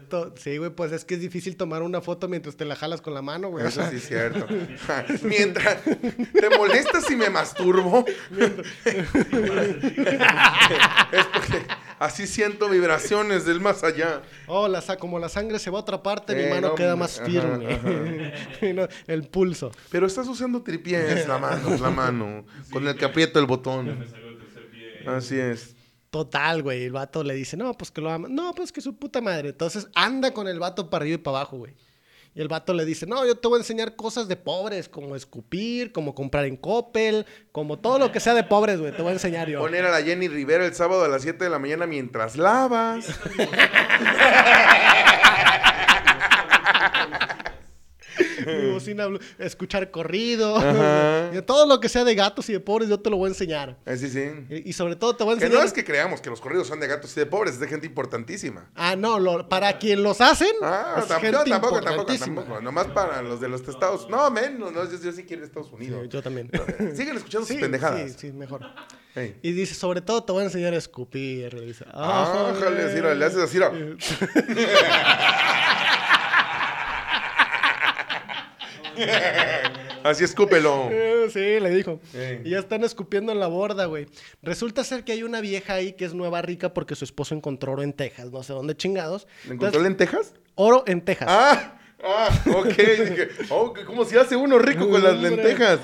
Cierto. 0.09 0.35
Sí, 0.37 0.57
güey, 0.59 0.71
pues 0.71 0.92
es 0.92 1.05
que 1.05 1.14
es 1.14 1.21
difícil 1.21 1.57
tomar 1.57 1.83
una 1.83 2.01
foto 2.01 2.29
mientras 2.29 2.57
te 2.57 2.64
la 2.64 2.77
jalas 2.77 3.01
con 3.01 3.14
la 3.14 3.23
mano, 3.23 3.49
güey. 3.49 3.66
Eso 3.66 3.83
sí 3.90 3.97
es 3.97 4.07
cierto. 4.07 4.47
Mientras 5.23 5.83
te 5.85 6.57
molestas 6.57 7.05
si 7.07 7.16
me 7.16 7.31
masturbo. 7.31 8.05
es 11.12 11.27
porque 11.33 11.66
así 11.99 12.27
siento 12.27 12.69
vibraciones 12.69 13.45
del 13.45 13.61
más 13.61 13.85
allá. 13.85 14.23
Oh, 14.47 14.69
la 14.69 14.81
sa- 14.81 14.97
como 14.97 15.19
la 15.19 15.29
sangre 15.29 15.59
se 15.59 15.71
va 15.71 15.79
a 15.79 15.83
otra 15.83 16.03
parte, 16.03 16.35
mi 16.35 16.49
mano 16.51 16.69
no, 16.69 16.75
queda 16.75 16.97
más 16.97 17.19
Ajá, 17.19 17.27
firme. 17.27 18.33
El 19.07 19.23
pulso. 19.25 19.71
Pero 19.90 20.07
estás 20.07 20.27
usando 20.29 20.62
tripiés, 20.62 21.27
la 21.27 21.38
mano, 21.38 21.77
la 21.77 21.90
mano, 21.90 22.45
con 22.71 22.87
el 22.87 22.97
que 22.97 23.05
aprieto 23.05 23.38
el 23.38 23.47
botón. 23.47 24.05
Así 25.07 25.38
es. 25.38 25.76
Total, 26.11 26.62
güey. 26.62 26.85
El 26.85 26.92
vato 26.92 27.23
le 27.23 27.35
dice, 27.35 27.57
no, 27.57 27.73
pues 27.75 27.90
que 27.90 28.01
lo 28.01 28.11
ama. 28.11 28.29
No, 28.31 28.55
pues 28.55 28.73
que 28.73 28.81
su 28.81 28.97
puta 28.97 29.21
madre. 29.21 29.51
Entonces 29.51 29.88
anda 29.95 30.33
con 30.33 30.49
el 30.49 30.59
vato 30.59 30.88
para 30.90 31.03
arriba 31.03 31.16
y 31.16 31.19
para 31.19 31.38
abajo, 31.38 31.59
güey. 31.59 31.75
Y 32.35 32.40
el 32.42 32.49
vato 32.49 32.75
le 32.75 32.85
dice, 32.85 33.07
no, 33.07 33.27
yo 33.27 33.38
te 33.38 33.49
voy 33.49 33.57
a 33.57 33.61
enseñar 33.61 33.97
cosas 33.97 34.29
de 34.29 34.37
pobres, 34.37 34.90
como 34.90 35.16
escupir, 35.16 35.90
como 35.90 36.14
comprar 36.14 36.45
en 36.45 36.59
Coppel, 36.59 37.25
como 37.51 37.79
todo 37.79 37.99
lo 37.99 38.12
que 38.12 38.21
sea 38.21 38.35
de 38.35 38.45
pobres, 38.45 38.79
güey. 38.79 38.95
Te 38.95 39.01
voy 39.01 39.09
a 39.09 39.14
enseñar 39.14 39.49
yo. 39.49 39.61
Poner 39.61 39.87
a 39.87 39.90
la 39.90 40.03
Jenny 40.03 40.29
Rivera 40.29 40.66
el 40.66 40.75
sábado 40.75 41.03
a 41.03 41.09
las 41.09 41.23
7 41.23 41.42
de 41.42 41.49
la 41.49 41.59
mañana 41.59 41.87
mientras 41.87 42.37
lavas. 42.37 43.07
Blu- 49.07 49.21
escuchar 49.39 49.91
corrido. 49.91 50.57
Ajá. 50.57 51.31
Y 51.37 51.43
todo 51.43 51.67
lo 51.67 51.81
que 51.81 51.89
sea 51.89 52.05
de 52.05 52.15
gatos 52.15 52.49
y 52.49 52.53
de 52.53 52.61
pobres, 52.61 52.89
yo 52.89 53.01
te 53.01 53.11
lo 53.11 53.17
voy 53.17 53.27
a 53.27 53.31
enseñar. 53.31 53.77
Eh, 53.85 53.97
sí, 53.97 54.09
sí. 54.09 54.31
Y, 54.49 54.71
y 54.71 54.73
sobre 54.73 54.97
todo 54.97 55.15
te 55.17 55.25
voy 55.25 55.35
a 55.35 55.39
Que 55.39 55.45
enseñar. 55.45 55.63
no 55.63 55.67
es 55.69 55.73
que 55.73 55.85
creamos 55.85 56.21
que 56.21 56.31
los 56.31 56.41
corridos 56.41 56.67
son 56.69 56.81
de 56.81 56.87
gatos 56.87 57.15
y 57.17 57.21
de 57.21 57.27
pobres, 57.27 57.55
es 57.55 57.61
de 57.61 57.69
gente 57.69 57.87
importantísima. 57.87 58.71
Ah, 58.75 58.97
no, 58.97 59.19
lo- 59.19 59.49
para 59.49 59.79
quien 59.79 60.03
los 60.03 60.21
hacen. 60.21 60.49
Ah, 60.63 60.97
es 60.99 61.09
tampoco, 61.09 61.21
gente 61.39 61.51
tampoco, 61.51 61.81
tampoco, 61.81 62.15
tampoco. 62.17 62.61
Nomás 62.61 62.87
para 62.89 63.23
los 63.23 63.41
de 63.41 63.49
los 63.49 63.67
estados. 63.69 64.09
No, 64.09 64.31
menos, 64.31 64.73
no, 64.73 64.85
yo, 64.91 64.99
yo 65.03 65.13
sí 65.13 65.25
quiero 65.25 65.45
Estados 65.45 65.73
Unidos. 65.73 66.01
Sí, 66.05 66.09
yo 66.11 66.23
también. 66.23 66.51
Siguen 66.95 67.17
escuchando 67.17 67.47
Sí, 67.47 67.55
sus 67.55 67.63
pendejadas. 67.63 68.13
Sí, 68.13 68.17
sí, 68.19 68.33
mejor. 68.33 68.61
Y 69.43 69.53
dice, 69.53 69.75
sobre 69.75 70.01
todo 70.03 70.23
te 70.25 70.33
voy 70.33 70.43
a 70.43 70.45
enseñar 70.45 70.75
a 70.75 70.77
escupir. 70.77 71.53
Le 71.55 71.63
dice, 71.67 71.85
"Ah, 71.93 72.51
así, 72.53 72.63
joder". 72.63 73.17
le 73.17 73.25
haces 73.25 73.41
así. 73.41 73.59
Así 80.03 80.25
escúpelo. 80.25 80.89
Eh, 80.91 81.13
Sí, 81.33 81.41
le 81.61 81.71
dijo. 81.71 82.01
Y 82.45 82.51
ya 82.51 82.59
están 82.61 82.85
escupiendo 82.85 83.33
en 83.33 83.41
la 83.41 83.49
borda, 83.49 83.87
güey. 83.87 84.07
Resulta 84.43 84.85
ser 84.85 85.03
que 85.03 85.13
hay 85.13 85.23
una 85.25 85.41
vieja 85.41 85.75
ahí 85.75 85.93
que 85.95 86.05
es 86.05 86.15
nueva 86.15 86.41
rica 86.43 86.73
porque 86.73 86.95
su 86.95 87.05
esposo 87.05 87.35
encontró 87.35 87.73
oro 87.73 87.83
en 87.83 87.93
Texas, 87.93 88.31
no 88.31 88.43
sé 88.45 88.53
dónde 88.53 88.77
chingados. 88.77 89.27
¿Le 89.47 89.55
encontró 89.55 89.81
Entonces, 89.81 89.83
lentejas? 89.83 90.35
Oro 90.55 90.85
en 90.87 91.01
Texas. 91.05 91.29
Ah, 91.31 91.73
Ah, 92.05 92.29
ok. 92.55 92.67
Dije, 92.67 93.29
oh, 93.49 93.73
¿cómo 93.87 94.05
se 94.05 94.21
hace 94.21 94.37
uno 94.37 94.59
rico 94.59 94.89
con 94.89 95.03
las 95.03 95.17
lentejas? 95.17 95.81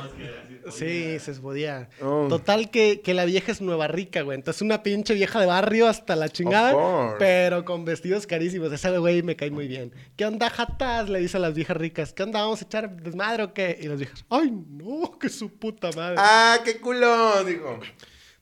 Sí, 0.70 1.18
se 1.18 1.33
podía. 1.35 1.88
Oh. 2.01 2.27
Total 2.29 2.70
que, 2.70 3.01
que 3.01 3.14
la 3.14 3.25
vieja 3.25 3.53
es 3.53 3.61
nueva 3.61 3.88
rica, 3.88 4.22
güey. 4.22 4.37
Entonces 4.37 4.62
una 4.62 4.83
pinche 4.83 5.14
vieja 5.14 5.40
de 5.40 5.46
barrio 5.46 5.88
hasta 5.88 6.16
la 6.16 6.29
chingada. 6.29 7.16
Pero 7.18 7.64
con 7.64 7.85
vestidos 7.85 8.27
carísimos. 8.27 8.72
Esa 8.72 8.96
güey 8.98 9.22
me 9.22 9.37
cae 9.37 9.51
muy 9.51 9.68
bien. 9.68 9.92
¿Qué 10.16 10.25
onda, 10.25 10.51
jatas? 10.51 11.09
Le 11.09 11.20
dice 11.20 11.37
a 11.37 11.40
las 11.40 11.55
viejas 11.55 11.77
ricas. 11.77 12.12
¿Qué 12.12 12.22
onda? 12.22 12.42
¿Vamos 12.42 12.62
a 12.62 12.64
echar 12.64 12.96
desmadre 12.96 13.42
o 13.44 13.55
qué? 13.55 13.79
Y 13.81 13.87
las 13.87 13.98
viejas, 13.98 14.25
ay, 14.29 14.51
no, 14.51 15.18
que 15.18 15.29
su 15.29 15.51
puta 15.51 15.90
madre. 15.96 16.16
Ah, 16.18 16.59
qué 16.64 16.79
culo, 16.79 17.44
digo. 17.44 17.81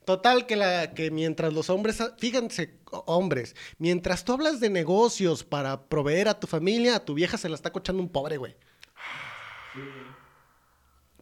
Total 0.05 0.47
que, 0.47 0.57
la, 0.57 0.93
que 0.93 1.11
mientras 1.11 1.53
los 1.53 1.71
hombres, 1.71 2.03
fíjense, 2.19 2.75
hombres, 2.91 3.55
mientras 3.79 4.25
tú 4.25 4.33
hablas 4.33 4.59
de 4.59 4.69
negocios 4.71 5.45
para 5.45 5.85
proveer 5.85 6.29
a 6.29 6.41
tu 6.41 6.47
familia, 6.47 6.97
a 6.97 7.05
tu 7.05 7.15
vieja 7.15 7.39
se 7.39 7.49
la 7.49 7.55
está 7.55 7.71
cochando 7.71 8.03
un 8.03 8.09
pobre, 8.09 8.37
güey. 8.37 8.57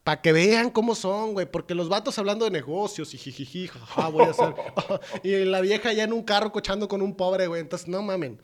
Para 0.09 0.23
que 0.23 0.33
vean 0.33 0.71
cómo 0.71 0.95
son, 0.95 1.35
güey, 1.35 1.45
porque 1.45 1.75
los 1.75 1.91
vatos 1.91 2.19
hablando 2.19 2.47
de 2.47 2.51
negocios 2.51 3.13
y 3.13 3.19
jijiji, 3.19 3.67
jaja, 3.69 4.09
voy 4.09 4.25
a 4.25 4.31
hacer. 4.31 4.55
y 5.23 5.45
la 5.45 5.61
vieja 5.61 5.93
ya 5.93 6.05
en 6.05 6.15
un 6.15 6.23
carro 6.23 6.51
cochando 6.51 6.89
con 6.89 7.03
un 7.03 7.15
pobre, 7.15 7.47
güey, 7.47 7.61
entonces 7.61 7.89
no 7.89 8.01
mamen. 8.01 8.39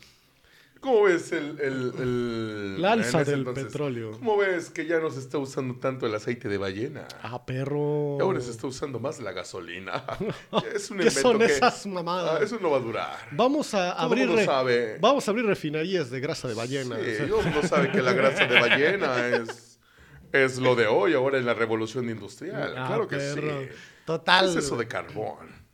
¿Cómo 0.81 1.05
ves 1.05 1.33
el... 1.33 1.59
el, 1.61 1.93
el- 1.99 2.83
La 2.83 2.93
alza 2.93 3.25
del 3.25 3.47
petróleo. 3.47 4.11
¿Cómo 4.11 4.37
ves 4.37 4.69
que 4.69 4.85
ya 4.85 5.01
no 5.01 5.11
se 5.11 5.21
está 5.21 5.39
usando 5.39 5.77
tanto 5.77 6.05
el 6.07 6.15
aceite 6.15 6.51
de 6.51 6.59
ballena? 6.59 7.09
Ah, 7.23 7.43
perro. 7.47 8.19
Y 8.19 8.21
ahora 8.21 8.43
se 8.43 8.51
está 8.51 8.67
usando 8.67 9.01
más 9.01 9.19
la 9.21 9.33
gasolina. 9.33 10.05
es 10.75 10.91
un 10.91 10.99
¿Qué 10.99 11.05
invento 11.05 11.21
son 11.23 11.39
que- 11.39 11.45
esas 11.47 11.87
mamadas? 11.87 12.41
Ah, 12.43 12.45
eso 12.45 12.59
no 12.61 12.73
va 12.73 12.77
a 12.77 12.81
durar. 12.81 13.17
Vamos 13.31 13.73
a 13.73 13.95
Todo 13.95 14.03
abrir 14.05 14.27
mundo 14.27 14.45
sabe. 14.45 14.99
Vamos 15.01 15.27
a 15.27 15.31
abrir 15.31 15.47
refinerías 15.47 16.11
de 16.11 16.21
grasa 16.21 16.47
de 16.47 16.53
ballena. 16.53 16.97
Sí, 16.97 17.23
el 17.23 17.31
mundo 17.31 17.63
sabe 17.67 17.91
que 17.91 18.03
la 18.03 18.13
grasa 18.13 18.45
de 18.45 18.61
ballena 18.61 19.29
es, 19.29 19.74
es 20.43 20.59
lo 20.59 20.75
de 20.75 20.87
hoy, 20.87 21.15
ahora 21.15 21.39
en 21.39 21.47
la 21.47 21.55
revolución 21.55 22.11
industrial. 22.11 22.75
Ah, 22.77 22.87
claro 22.89 23.07
que 23.09 23.17
perro. 23.17 23.61
sí. 23.63 23.69
Total. 24.05 24.47
¿Qué 24.53 24.59
es 24.59 24.65
eso 24.65 24.77
de 24.77 24.89
carbón? 24.89 25.65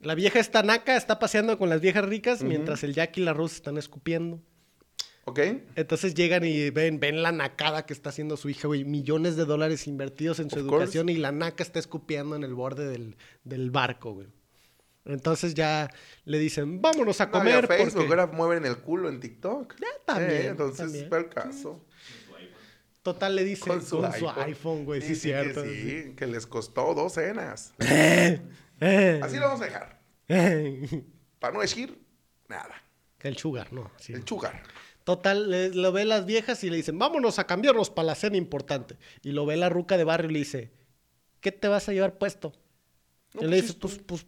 La 0.00 0.14
vieja 0.14 0.38
está 0.40 0.62
naca, 0.62 0.96
está 0.96 1.18
paseando 1.18 1.58
con 1.58 1.68
las 1.68 1.80
viejas 1.80 2.04
ricas 2.04 2.42
mientras 2.42 2.82
el 2.84 2.94
Jack 2.94 3.16
y 3.18 3.20
la 3.22 3.32
Rose 3.32 3.56
están 3.56 3.76
escupiendo. 3.78 4.40
¿Ok? 5.26 5.38
Entonces 5.76 6.12
llegan 6.14 6.44
y 6.44 6.68
ven, 6.70 7.00
ven 7.00 7.22
la 7.22 7.32
nacada 7.32 7.86
que 7.86 7.94
está 7.94 8.10
haciendo 8.10 8.36
su 8.36 8.50
hija, 8.50 8.68
güey. 8.68 8.84
Millones 8.84 9.36
de 9.36 9.46
dólares 9.46 9.86
invertidos 9.86 10.38
en 10.40 10.50
su 10.50 10.56
Of 10.56 10.62
educación 10.66 11.08
y 11.08 11.16
la 11.16 11.32
naca 11.32 11.62
está 11.62 11.78
escupiendo 11.78 12.36
en 12.36 12.44
el 12.44 12.52
borde 12.54 12.86
del, 12.86 13.16
del 13.44 13.70
barco, 13.70 14.12
güey. 14.12 14.28
Entonces 15.06 15.54
ya 15.54 15.90
le 16.24 16.38
dicen, 16.38 16.82
vámonos 16.82 17.20
a 17.22 17.26
No 17.26 17.32
comer. 17.32 17.66
Facebook, 17.66 17.92
porque... 18.06 18.08
ahora 18.20 18.26
mueven 18.26 18.66
el 18.66 18.78
culo 18.78 19.08
en 19.08 19.20
TikTok. 19.20 19.74
Ya, 19.80 19.86
también, 20.04 20.30
Eh, 20.42 20.46
entonces, 20.48 20.78
también. 20.78 21.08
fue 21.08 21.18
el 21.18 21.28
caso. 21.30 21.84
Total 23.04 23.36
le 23.36 23.44
dice, 23.44 23.68
Con 23.68 23.80
su, 23.86 24.04
iPhone, 24.04 24.84
güey, 24.84 25.00
sí, 25.02 25.08
que 25.08 25.14
cierto. 25.14 25.62
sí, 25.62 26.14
que 26.16 26.26
les 26.26 26.46
costó 26.46 26.92
dos 26.94 27.12
cenas. 27.12 27.72
Eh, 27.78 29.20
Así 29.22 29.36
lo 29.36 29.42
vamos 29.46 29.60
a 29.60 29.64
dejar. 29.66 30.00
eh. 30.28 31.04
Para 31.38 31.52
no 31.54 31.60
decir 31.60 31.98
nada. 32.48 32.74
El 33.20 33.36
sugar, 33.36 33.72
no. 33.72 33.90
sí. 33.98 34.12
El 34.14 34.24
chugar. 34.24 34.62
Total, 35.04 35.50
le- 35.50 35.68
lo 35.74 35.92
ve 35.92 36.04
las 36.06 36.24
viejas 36.26 36.64
y 36.64 36.70
le 36.70 36.76
dicen, 36.76 36.98
vámonos 36.98 37.38
a 37.38 37.46
cambiarnos 37.46 37.90
para 37.90 38.06
la 38.06 38.14
cena 38.14 38.36
importante. 38.38 38.96
Y 39.22 39.32
lo 39.32 39.44
ve 39.46 39.56
la 39.56 39.68
ruca 39.68 39.96
de 39.98 40.04
barrio 40.04 40.30
y 40.30 40.32
le 40.32 40.38
dice, 40.40 40.72
¿qué 41.40 41.52
te 41.52 41.68
vas 41.68 41.88
a 41.88 41.92
llevar 41.92 42.16
puesto? 42.18 42.52
No, 43.34 43.42
y 43.42 43.44
le 43.44 43.50
pues 43.50 43.62
dice, 43.62 43.74
pues, 43.78 43.98
pues, 44.06 44.26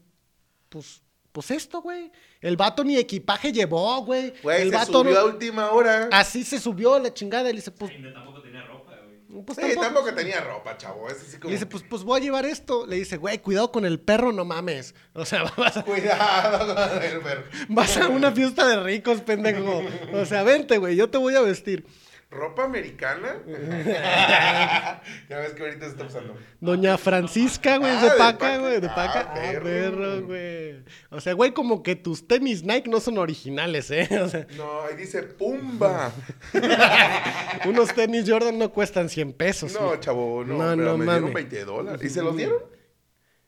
pues, 0.68 1.02
pues 1.32 1.50
esto, 1.50 1.80
güey. 1.82 2.10
El 2.40 2.56
vato 2.56 2.84
ni 2.84 2.96
equipaje 2.96 3.52
llevó, 3.52 4.02
güey. 4.04 4.32
Güey, 4.42 4.62
el 4.62 4.70
se 4.70 4.76
vato 4.76 5.00
subió 5.00 5.12
no- 5.14 5.20
a 5.20 5.24
última 5.24 5.70
hora. 5.70 6.08
Así 6.12 6.44
se 6.44 6.58
subió 6.60 6.98
la 6.98 7.12
chingada 7.12 7.48
y 7.48 7.52
le 7.52 7.58
dice, 7.58 7.70
pues, 7.70 7.90
Ay, 7.92 8.00
no, 8.00 8.12
tampoco 8.12 8.40
tenía 8.42 8.62
ropa, 8.66 8.92
güey. 9.04 9.15
Pues 9.44 9.58
sí, 9.60 9.74
tampoco 9.78 10.14
tenía 10.14 10.40
ropa, 10.40 10.76
chavo. 10.76 11.08
Es 11.08 11.20
así 11.20 11.38
como... 11.38 11.50
Le 11.50 11.56
dice, 11.56 11.66
pues, 11.66 11.82
pues 11.88 12.04
voy 12.04 12.20
a 12.20 12.22
llevar 12.22 12.46
esto. 12.46 12.86
Le 12.86 12.96
dice, 12.96 13.16
güey, 13.16 13.38
cuidado 13.38 13.72
con 13.72 13.84
el 13.84 13.98
perro, 13.98 14.32
no 14.32 14.44
mames. 14.44 14.94
O 15.14 15.24
sea, 15.24 15.44
vas 15.56 15.76
a, 15.76 15.82
Cuidado 15.82 16.74
con 16.74 17.02
el 17.02 17.20
perro. 17.20 17.44
vas 17.68 17.96
a 17.96 18.08
una 18.08 18.30
fiesta 18.32 18.66
de 18.66 18.82
ricos, 18.82 19.20
pendejo. 19.22 19.82
O 20.12 20.24
sea, 20.24 20.42
vente, 20.42 20.78
güey, 20.78 20.96
yo 20.96 21.10
te 21.10 21.18
voy 21.18 21.34
a 21.34 21.40
vestir. 21.40 21.86
¿Ropa 22.28 22.64
americana? 22.64 23.36
ya 23.46 25.38
ves 25.38 25.52
que 25.54 25.62
ahorita 25.62 25.84
se 25.86 25.92
está 25.92 26.04
usando. 26.06 26.36
Doña 26.60 26.98
Francisca, 26.98 27.78
güey, 27.78 27.92
Ah, 27.92 28.02
de 28.02 28.10
de 28.10 28.16
paca, 28.16 28.58
güey, 28.58 28.80
de 28.80 28.88
Ah, 28.88 28.94
paca. 28.94 29.20
Ah, 29.30 29.34
perro. 29.34 29.64
perro, 29.64 30.22
güey. 30.26 30.84
O 31.10 31.20
sea, 31.20 31.34
güey, 31.34 31.52
como 31.52 31.82
que 31.84 31.94
tus 31.94 32.26
tenis 32.26 32.64
Nike 32.64 32.90
no 32.90 32.98
son 33.00 33.18
originales, 33.18 33.90
¿eh? 33.90 34.08
O 34.22 34.28
sea, 34.28 34.46
No, 34.56 34.82
ahí 34.82 34.96
dice 34.96 35.22
Pumba. 35.22 36.10
unos 37.66 37.94
tenis 37.94 38.24
Jordan 38.28 38.58
no 38.58 38.70
cuestan 38.72 39.08
100 39.08 39.32
pesos. 39.32 39.72
No, 39.74 39.88
güey. 39.88 40.00
chavo, 40.00 40.44
no. 40.44 40.54
No, 40.54 40.76
pero 40.76 40.84
no 40.92 40.98
me 40.98 41.04
dieron 41.04 41.32
20 41.32 41.64
dólares. 41.64 42.02
¿Y 42.04 42.08
se 42.12 42.22
los 42.22 42.36
dieron? 42.36 42.58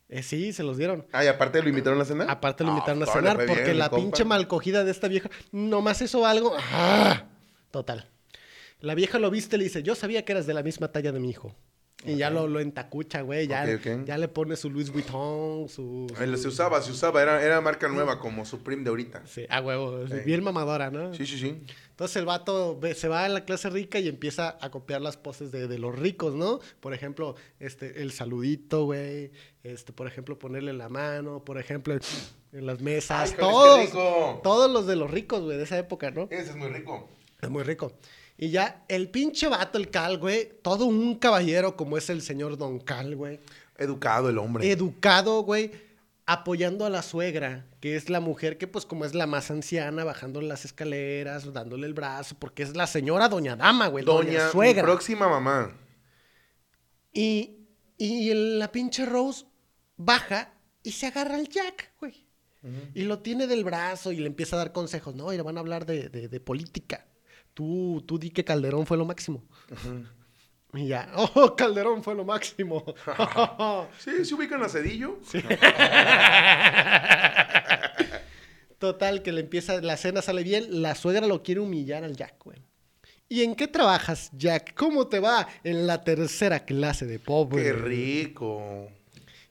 Eh, 0.09 0.23
sí, 0.23 0.53
se 0.53 0.63
los 0.63 0.79
dieron. 0.79 1.05
Ah, 1.13 1.25
y 1.25 1.27
aparte 1.27 1.61
lo 1.63 1.69
invitaron 1.69 2.01
a 2.01 2.05
cenar. 2.05 2.31
Aparte 2.31 2.65
lo 2.65 2.71
Ah, 2.71 2.75
invitaron 2.75 3.03
a 3.03 3.07
cenar 3.07 3.37
porque 3.45 3.63
bien, 3.65 3.79
la 3.79 3.91
compa. 3.91 4.03
pinche 4.05 4.25
malcogida 4.25 4.85
de 4.85 4.91
esta 4.93 5.09
vieja, 5.09 5.29
nomás 5.53 6.01
eso 6.01 6.25
algo. 6.25 6.57
¡Ah! 6.73 7.25
Total. 7.71 8.09
La 8.81 8.95
vieja 8.95 9.19
lo 9.19 9.31
viste 9.31 9.57
y 9.57 9.59
le 9.59 9.65
dice, 9.65 9.83
yo 9.83 9.95
sabía 9.95 10.25
que 10.25 10.33
eras 10.33 10.47
de 10.47 10.55
la 10.55 10.63
misma 10.63 10.93
talla 10.93 11.13
de 11.13 11.21
mi 11.21 11.31
hijo. 11.31 11.55
Y 12.05 12.15
ya 12.15 12.31
lo, 12.31 12.47
lo 12.47 12.61
entacucha, 12.61 13.23
güey. 13.23 13.49
Ya, 13.49 13.67
ya 14.05 14.19
le 14.19 14.29
pone 14.29 14.55
su 14.55 14.71
Louis 14.71 14.91
Vuitton, 14.91 15.69
su... 15.69 16.07
Ay, 16.17 16.37
Se 16.37 16.47
usaba, 16.47 16.81
se 16.81 16.93
usaba. 16.93 17.21
Era, 17.21 17.43
era 17.43 17.61
marca 17.61 17.89
nueva 17.89 18.21
como 18.21 18.45
Supreme 18.45 18.85
de 18.85 18.91
ahorita. 18.91 19.27
Sí, 19.27 19.47
a 19.51 19.61
huevo. 19.61 20.07
Sí. 20.07 20.15
Bien 20.25 20.45
mamadora, 20.45 20.93
¿no? 20.93 21.13
Sí, 21.13 21.27
sí, 21.27 21.37
sí. 21.39 21.61
Entonces 21.91 22.17
el 22.17 22.25
vato 22.25 22.79
se 22.95 23.09
va 23.09 23.25
a 23.25 23.29
la 23.29 23.45
clase 23.45 23.69
rica 23.69 23.99
y 23.99 24.07
empieza 24.07 24.57
a 24.61 24.71
copiar 24.71 25.01
las 25.01 25.17
poses 25.17 25.51
de, 25.51 25.67
de 25.67 25.79
los 25.81 25.99
ricos, 25.99 26.35
¿no? 26.35 26.61
Por 26.79 26.95
ejemplo, 26.95 27.35
este, 27.59 28.01
el 28.01 28.13
saludito, 28.13 28.85
güey. 28.85 29.33
Este, 29.65 29.93
por 29.93 30.07
ejemplo, 30.07 30.39
ponerle 30.39 30.73
la 30.75 30.89
mano, 30.89 31.45
por 31.45 31.59
ejemplo, 31.59 31.95
en, 32.53 32.65
las 32.65 32.81
mesas. 32.81 33.33
Ay, 33.33 33.37
todos, 33.41 33.81
rico. 33.81 34.41
todos 34.45 34.71
los 34.71 34.87
de 34.87 34.95
los 34.95 35.11
ricos, 35.11 35.43
güey, 35.43 35.57
de 35.57 35.65
esa 35.65 35.77
época, 35.77 36.13
¿no? 36.13 36.29
Ese 36.31 36.51
es 36.51 36.57
muy 36.57 36.69
rico. 36.69 37.09
Es 37.43 37.51
muy 37.51 37.65
rico. 37.65 37.93
Y 38.41 38.51
ya, 38.51 38.85
el 38.89 39.11
pinche 39.11 39.49
vato, 39.49 39.79
el 39.79 39.91
Cal, 39.91 40.17
güey, 40.19 40.49
todo 40.63 40.87
un 40.87 41.17
caballero 41.17 41.77
como 41.77 41.99
es 41.99 42.09
el 42.09 42.23
señor 42.23 42.57
Don 42.57 42.79
Cal, 42.79 43.17
güey. 43.17 43.41
Educado 43.77 44.29
el 44.31 44.39
hombre. 44.39 44.71
Educado, 44.71 45.43
güey, 45.43 45.73
apoyando 46.25 46.87
a 46.87 46.91
la 46.91 47.03
suegra, 47.03 47.67
que 47.81 47.97
es 47.97 48.09
la 48.11 48.21
mujer 48.21 48.57
que, 48.57 48.69
pues, 48.69 48.87
como 48.87 49.05
es 49.05 49.15
la 49.15 49.27
más 49.27 49.51
anciana, 49.51 50.05
bajando 50.05 50.41
las 50.41 50.65
escaleras, 50.65 51.53
dándole 51.53 51.87
el 51.89 51.95
brazo, 51.95 52.37
porque 52.39 52.63
es 52.63 52.77
la 52.77 52.87
señora 52.87 53.29
Doña 53.29 53.57
Dama, 53.57 53.89
güey, 53.89 54.05
Doña, 54.05 54.27
Doña, 54.31 54.45
mi 54.47 54.51
Suegra. 54.53 54.83
próxima 54.85 55.29
mamá. 55.29 55.73
Y, 57.13 57.67
y 57.97 58.31
el- 58.31 58.59
la 58.59 58.71
pinche 58.71 59.05
Rose 59.05 59.47
baja 59.97 60.53
y 60.83 60.93
se 60.93 61.07
agarra 61.07 61.35
al 61.37 61.49
Jack, 61.49 61.93
güey. 62.01 62.25
Y 62.95 63.03
lo 63.03 63.21
tiene 63.21 63.47
del 63.47 63.65
brazo 63.65 64.13
y 64.13 64.17
le 64.19 64.27
empieza 64.27 64.57
a 64.57 64.59
dar 64.59 64.73
consejos. 64.73 65.15
No, 65.15 65.33
y 65.33 65.37
le 65.37 65.43
van 65.43 65.57
a 65.57 65.61
hablar 65.61 65.87
de, 65.87 66.09
de- 66.09 66.29
de 66.29 66.41
política. 66.41 67.07
Tú, 67.59 68.05
tú 68.07 68.21
di 68.21 68.31
que 68.31 68.45
Calderón 68.45 68.87
fue 68.87 68.97
lo 68.97 69.05
máximo. 69.05 69.43
Y 70.75 70.87
ya, 70.87 71.11
oh, 71.17 71.57
Calderón 71.57 72.05
fue 72.05 72.15
lo 72.15 72.25
máximo. 72.25 72.85
Sí, 73.99 74.25
se 74.25 74.35
ubican 74.37 74.63
a 74.63 74.69
Cedillo. 74.69 75.19
Total, 78.79 79.25
que 79.25 79.33
le 79.33 79.41
empieza, 79.41 79.81
la 79.81 79.97
cena 79.97 80.23
sale 80.23 80.45
bien, 80.45 80.83
la 80.83 80.95
suegra 80.95 81.27
lo 81.27 81.43
quiere 81.43 81.61
humillar 81.61 82.05
al 82.05 82.17
Jack, 82.17 82.37
güey. 82.45 82.63
¿Y 83.29 83.43
en 83.43 83.57
qué 83.57 83.67
trabajas, 83.67 84.31
Jack? 84.35 84.75
¿Cómo 84.75 85.09
te 85.09 85.19
va 85.19 85.49
en 85.65 85.89
la 85.89 86.05
tercera 86.05 86.65
clase 86.65 87.07
de 87.07 87.19
pobre? 87.19 87.65
Qué 87.65 87.73
rico. 87.73 88.89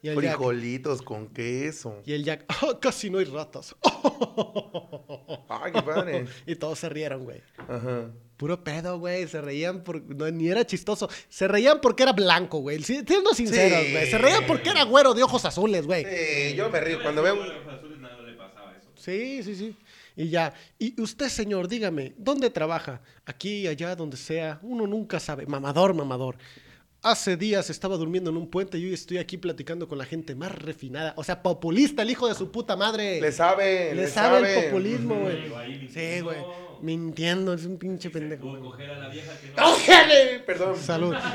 Y 0.08 0.18
el 0.18 0.22
Jack, 0.24 0.36
Frijolitos 0.38 1.02
con 1.02 1.28
queso. 1.28 2.02
y 2.06 2.14
el 2.14 2.24
Jack, 2.24 2.46
"Oh, 2.64 2.80
casi 2.80 3.10
no 3.10 3.20
hay 3.20 3.26
ratas. 3.26 3.76
Ay, 5.50 5.72
qué 5.72 5.82
padre. 5.82 6.26
y 6.46 6.56
todos 6.56 6.80
se 6.80 6.90
rieron, 6.90 7.24
güey. 7.24 7.42
Ajá. 7.58 8.12
Puro 8.38 8.64
pedo, 8.64 9.00
güey. 9.00 9.28
Se 9.28 9.42
reían 9.42 9.84
por... 9.84 10.02
No, 10.02 10.30
ni 10.30 10.48
era 10.50 10.66
chistoso. 10.66 11.10
Se 11.28 11.48
reían 11.48 11.80
porque 11.82 12.04
era 12.04 12.14
blanco, 12.14 12.60
güey. 12.60 12.82
Siendo 12.84 13.34
sinceros, 13.34 13.84
Sí. 13.86 13.92
güey. 13.92 14.10
Se 14.12 14.18
reían 14.18 14.44
porque 14.46 14.70
era 14.70 14.84
güero 14.84 15.14
de 15.14 15.24
ojos 15.24 15.44
azules, 15.46 15.86
güey. 15.88 16.06
Sí, 16.06 16.56
yo 16.56 16.70
me 16.70 16.80
río 16.80 17.02
cuando 17.02 17.24
veo. 17.24 17.42
A 17.42 17.48
los 17.48 17.68
azules 17.68 18.00
nada 18.00 18.22
le 18.22 18.34
pasaba 18.34 18.76
eso. 18.78 18.90
Sí, 18.96 19.42
sí, 19.44 19.56
sí. 19.56 19.76
Y 20.16 20.30
ya. 20.30 20.54
Y 20.78 21.00
usted, 21.02 21.30
señor, 21.30 21.68
dígame, 21.68 22.14
¿dónde 22.18 22.50
trabaja? 22.52 23.02
Aquí, 23.26 23.68
allá, 23.68 23.96
donde 23.96 24.18
sea. 24.18 24.60
Uno 24.62 24.86
nunca 24.86 25.20
sabe. 25.20 25.46
Mamador, 25.48 25.94
mamador. 25.96 26.38
Hace 27.08 27.38
días 27.38 27.70
estaba 27.70 27.96
durmiendo 27.96 28.30
en 28.32 28.36
un 28.36 28.50
puente 28.50 28.78
y 28.78 28.84
hoy 28.84 28.94
estoy 28.94 29.18
aquí 29.18 29.38
platicando 29.38 29.88
con 29.88 29.98
la 29.98 30.04
gente 30.04 30.36
más 30.36 30.52
refinada. 30.52 31.14
O 31.16 31.24
sea, 31.24 31.42
populista, 31.42 32.02
el 32.02 32.10
hijo 32.10 32.28
de 32.28 32.36
su 32.36 32.52
puta 32.52 32.76
madre. 32.76 33.22
Le 33.22 33.32
sabe, 33.32 33.96
Le 33.96 34.02
le, 34.02 34.08
sabe, 34.10 34.60
el 34.60 34.66
populismo, 34.66 35.16
güey. 35.16 35.88
Sí, 35.88 36.20
güey. 36.20 36.36
Mintiendo, 36.82 37.54
es 37.54 37.64
un 37.64 37.78
pinche 37.78 38.10
pendejo. 38.10 38.50
Güey. 38.50 38.62
coger 38.62 38.90
a 38.92 39.00
la 39.00 39.08
vieja 39.08 39.32
que 39.40 39.48
no. 39.56 39.70
¡Ójale! 39.70 40.40
Perdón. 40.46 40.76
Salud. 40.76 41.16
Tipo 41.16 41.30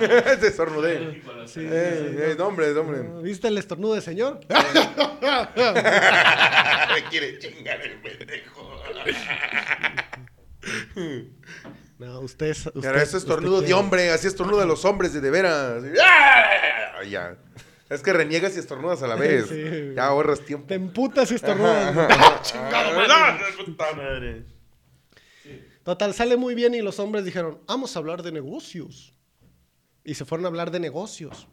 a 1.30 1.36
los- 1.36 1.50
Sí. 1.50 1.60
Eh, 1.62 2.34
eh, 2.38 2.42
hombre, 2.42 2.70
hombre. 2.72 3.22
¿Viste 3.22 3.48
el 3.48 3.56
estornudo 3.56 3.94
del 3.94 4.02
señor? 4.02 4.40
Me 4.50 4.54
quiere 7.08 7.38
chingar 7.38 7.80
el 7.80 7.98
pendejo. 8.02 8.78
No, 12.04 12.20
usted 12.20 12.46
es. 12.46 12.64
Pero 12.64 12.78
usted- 12.78 12.96
eso 12.96 13.16
es 13.16 13.22
estornudo 13.22 13.56
usted 13.56 13.68
de 13.68 13.74
hombre, 13.74 14.10
así 14.10 14.26
estornuda 14.26 14.62
a 14.64 14.66
los 14.66 14.84
hombres 14.84 15.12
de 15.12 15.20
de 15.20 15.30
veras. 15.30 15.82
¡Ah! 16.02 17.02
Ya. 17.08 17.36
Es 17.88 18.00
que 18.02 18.12
reniegas 18.12 18.56
y 18.56 18.58
estornudas 18.58 19.02
a 19.02 19.06
la 19.06 19.14
vez. 19.16 19.46
Sí, 19.48 19.92
ya 19.94 20.06
ahorras 20.06 20.40
tiempo. 20.40 20.66
Te 20.66 20.74
emputas 20.74 21.30
y 21.30 21.34
estornudas. 21.34 21.94
¡Ah, 22.54 23.38
puta 23.64 23.92
madre! 23.94 24.44
Total, 25.84 26.14
sale 26.14 26.36
muy 26.36 26.54
bien 26.54 26.74
y 26.74 26.80
los 26.80 26.98
hombres 27.00 27.24
dijeron, 27.24 27.60
vamos 27.66 27.96
a 27.96 27.98
hablar 27.98 28.22
de 28.22 28.30
negocios. 28.32 29.12
Y 30.04 30.14
se 30.14 30.24
fueron 30.24 30.44
a 30.44 30.48
hablar 30.48 30.70
de 30.70 30.78
negocios. 30.80 31.48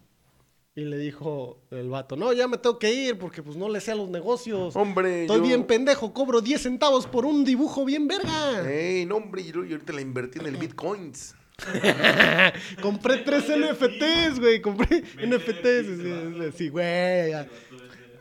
Y 0.79 0.85
le 0.85 0.97
dijo 0.97 1.59
el 1.71 1.89
vato, 1.89 2.15
no, 2.15 2.31
ya 2.31 2.47
me 2.47 2.57
tengo 2.57 2.79
que 2.79 2.93
ir 2.93 3.17
porque 3.17 3.43
pues 3.43 3.57
no 3.57 3.67
le 3.67 3.81
sé 3.81 3.91
a 3.91 3.95
los 3.95 4.07
negocios. 4.09 4.77
Hombre, 4.77 5.23
Estoy 5.23 5.39
yo- 5.39 5.43
bien 5.43 5.65
pendejo, 5.65 6.13
cobro 6.13 6.39
10 6.39 6.61
centavos 6.61 7.05
por 7.05 7.25
un 7.25 7.43
dibujo 7.43 7.83
bien 7.83 8.07
verga. 8.07 8.65
Ey, 8.65 9.05
no, 9.05 9.17
hombre, 9.17 9.43
yo, 9.43 9.65
yo 9.65 9.75
ahorita 9.75 9.91
la 9.91 9.99
invertí 9.99 10.39
en 10.39 10.45
el 10.45 10.55
bitcoins. 10.55 11.35
Compré 12.81 13.17
tres 13.17 13.43
NFTs, 13.49 14.39
güey, 14.39 14.61
compré 14.61 15.03
NFTs. 15.21 16.55
Sí, 16.55 16.69
güey. 16.69 17.31
ya. 17.31 17.45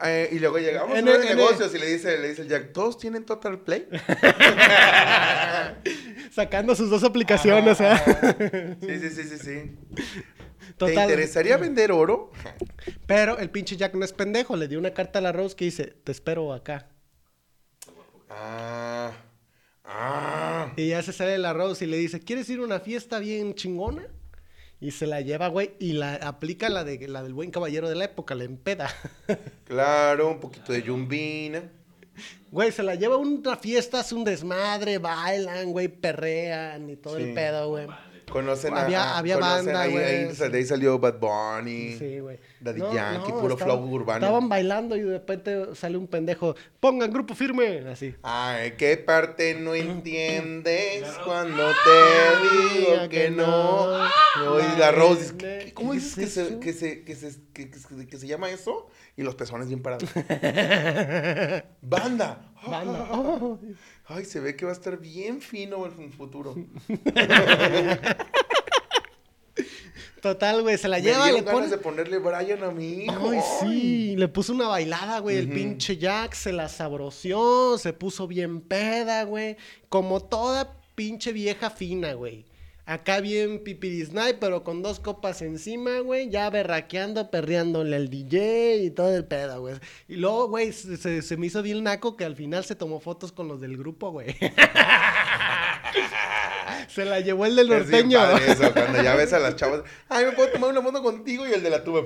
Eh, 0.04 0.30
y 0.32 0.38
luego 0.40 0.58
llegamos 0.58 0.98
En 0.98 1.06
a 1.08 1.14
en 1.14 1.20
negocios 1.36 1.72
y 1.74 1.78
le 1.78 1.86
dice, 1.86 2.18
le 2.18 2.30
dice 2.30 2.42
el 2.42 2.48
Jack, 2.48 2.72
¿todos 2.72 2.98
tienen 2.98 3.24
Total 3.24 3.60
Play? 3.60 3.86
Sacando 6.32 6.74
sus 6.74 6.90
dos 6.90 7.04
aplicaciones, 7.04 7.78
¿eh? 7.80 8.76
Sí, 8.80 8.98
sí, 8.98 9.10
sí, 9.10 9.22
sí, 9.28 9.38
sí. 9.38 9.76
¿Te 10.86 10.94
interesaría 10.94 11.56
vender 11.56 11.92
oro? 11.92 12.30
Pero 13.06 13.38
el 13.38 13.50
pinche 13.50 13.76
Jack 13.76 13.94
no 13.94 14.04
es 14.04 14.12
pendejo. 14.12 14.56
Le 14.56 14.68
dio 14.68 14.78
una 14.78 14.92
carta 14.94 15.18
a 15.18 15.22
la 15.22 15.32
Rose 15.32 15.56
que 15.56 15.64
dice, 15.66 15.86
te 16.04 16.12
espero 16.12 16.52
acá. 16.52 16.88
Ah, 18.30 19.12
ah. 19.84 20.72
Y 20.76 20.88
ya 20.88 21.02
se 21.02 21.12
sale 21.12 21.38
la 21.38 21.52
Rose 21.52 21.84
y 21.84 21.88
le 21.88 21.96
dice, 21.96 22.20
¿quieres 22.20 22.48
ir 22.50 22.60
a 22.60 22.64
una 22.64 22.80
fiesta 22.80 23.18
bien 23.18 23.54
chingona? 23.54 24.06
Y 24.80 24.92
se 24.92 25.06
la 25.06 25.20
lleva, 25.22 25.48
güey, 25.48 25.72
y 25.80 25.92
la 25.94 26.14
aplica 26.14 26.68
la, 26.68 26.84
de, 26.84 27.08
la 27.08 27.22
del 27.24 27.34
buen 27.34 27.50
caballero 27.50 27.88
de 27.88 27.96
la 27.96 28.04
época, 28.04 28.34
la 28.34 28.44
empeda. 28.44 28.88
Claro, 29.64 30.30
un 30.30 30.40
poquito 30.40 30.72
de 30.72 30.82
yumbina. 30.82 31.62
Güey, 32.50 32.72
se 32.72 32.82
la 32.82 32.94
lleva 32.94 33.16
a 33.16 33.18
una 33.18 33.56
fiesta, 33.56 34.00
hace 34.00 34.14
un 34.14 34.24
desmadre, 34.24 34.96
bailan, 34.98 35.70
güey, 35.72 35.88
perrean 35.88 36.88
y 36.88 36.96
todo 36.96 37.16
Sí. 37.18 37.24
el 37.24 37.34
pedo, 37.34 37.68
güey. 37.68 37.86
Conocen 38.30 38.74
a... 38.74 38.82
Había- 38.84 39.02
a- 39.02 39.18
había 39.18 39.34
conocen 39.36 39.64
banda, 39.66 39.80
ahí, 39.82 39.92
güey, 39.92 40.04
ahí, 40.04 40.24
de 40.50 40.58
ahí 40.58 40.64
salió 40.64 40.98
Bad 40.98 41.18
Bunny. 41.18 41.96
Sí, 41.98 42.18
güey. 42.20 42.38
Daddy 42.60 42.80
Yankee, 42.80 43.32
puro 43.32 43.54
estaban- 43.54 43.78
flow 43.78 43.90
urbano. 43.90 44.26
Estaban 44.26 44.48
bailando 44.48 44.96
y 44.96 45.00
de 45.00 45.12
repente 45.12 45.74
sale 45.74 45.96
un 45.96 46.06
pendejo, 46.08 46.54
pongan 46.80 47.12
grupo 47.12 47.34
firme, 47.34 47.78
así. 47.90 48.14
Ay, 48.22 48.72
¿qué 48.76 48.96
parte 48.96 49.54
no 49.54 49.74
entiendes 49.74 51.04
cuando 51.24 51.64
te 51.84 52.78
digo 52.78 53.08
que 53.08 53.30
no? 53.30 54.04
Y 54.04 54.78
la 54.78 54.90
Rose 54.92 55.20
dice, 55.22 55.36
¿qué- 55.36 55.58
qué- 55.66 55.74
¿cómo 55.74 55.92
¿Qué 55.92 55.98
dices 55.98 56.36
es 56.36 56.56
que 56.56 56.56
se, 56.56 56.58
que, 56.60 56.72
se, 56.72 57.04
que, 57.04 57.14
se, 57.14 57.40
que, 57.52 57.70
que- 57.70 58.06
que 58.08 58.16
se 58.18 58.26
llama 58.26 58.50
eso? 58.50 58.88
Y 59.16 59.22
los 59.22 59.34
pezones 59.34 59.68
bien 59.68 59.82
parados. 59.82 60.08
¡Banda! 61.82 62.52
Banda. 62.66 63.08
Oh. 63.12 63.58
Ay, 64.08 64.24
se 64.24 64.40
ve 64.40 64.56
que 64.56 64.64
va 64.64 64.70
a 64.70 64.74
estar 64.74 64.98
bien 64.98 65.40
fino 65.42 65.86
en 65.86 66.00
el 66.02 66.12
futuro. 66.12 66.54
Total, 70.22 70.62
güey, 70.62 70.76
se 70.78 70.88
la 70.88 70.96
Me 70.96 71.02
lleva, 71.02 71.26
dieron 71.26 71.40
le 71.40 71.46
ganas 71.46 71.54
pone... 71.54 71.68
de 71.68 71.78
ponerle 71.78 72.18
Brian 72.18 72.64
a 72.64 72.70
mi 72.70 73.04
hijo. 73.04 73.30
Ay, 73.30 73.40
sí, 73.60 74.16
le 74.16 74.26
puso 74.28 74.52
una 74.52 74.66
bailada, 74.66 75.20
güey. 75.20 75.36
El 75.36 75.46
Ujú. 75.46 75.54
pinche 75.54 75.96
Jack 75.96 76.34
se 76.34 76.52
la 76.52 76.68
sabroció, 76.68 77.78
se 77.78 77.92
puso 77.92 78.26
bien 78.26 78.60
peda, 78.60 79.22
güey. 79.24 79.56
Como 79.88 80.20
toda 80.20 80.76
pinche 80.96 81.32
vieja 81.32 81.70
fina, 81.70 82.14
güey. 82.14 82.46
Acá 82.90 83.20
bien 83.20 83.62
pipirisnay, 83.62 84.40
pero 84.40 84.64
con 84.64 84.80
dos 84.80 84.98
copas 84.98 85.42
encima, 85.42 85.98
güey. 86.00 86.30
Ya 86.30 86.48
berraqueando, 86.48 87.30
perreándole 87.30 87.94
al 87.94 88.08
DJ 88.08 88.76
y 88.78 88.90
todo 88.90 89.14
el 89.14 89.26
pedo, 89.26 89.60
güey. 89.60 89.74
Y 90.08 90.16
luego, 90.16 90.48
güey, 90.48 90.72
se, 90.72 91.20
se- 91.20 91.36
me 91.36 91.46
hizo 91.48 91.62
bien 91.62 91.84
naco 91.84 92.16
que 92.16 92.24
al 92.24 92.34
final 92.34 92.64
se 92.64 92.74
tomó 92.74 92.98
fotos 92.98 93.30
con 93.30 93.46
los 93.46 93.60
del 93.60 93.76
grupo, 93.76 94.10
güey. 94.10 94.34
se 96.88 97.04
la 97.04 97.20
llevó 97.20 97.44
el 97.46 97.56
del 97.56 97.70
Es 97.72 97.88
bien 97.90 98.08
norteño. 98.08 98.52
eso, 98.52 98.70
cuando 98.72 99.02
ya 99.02 99.14
ves 99.14 99.32
a 99.34 99.38
las 99.38 99.56
chavas. 99.56 99.82
Ay, 100.08 100.24
¿me 100.24 100.32
puedo 100.32 100.48
tomar 100.50 100.70
una 100.70 100.80
foto 100.82 101.02
contigo? 101.02 101.46
Y 101.46 101.52
el 101.52 101.62
de 101.62 101.68
la 101.70 101.84
tuba. 101.84 102.04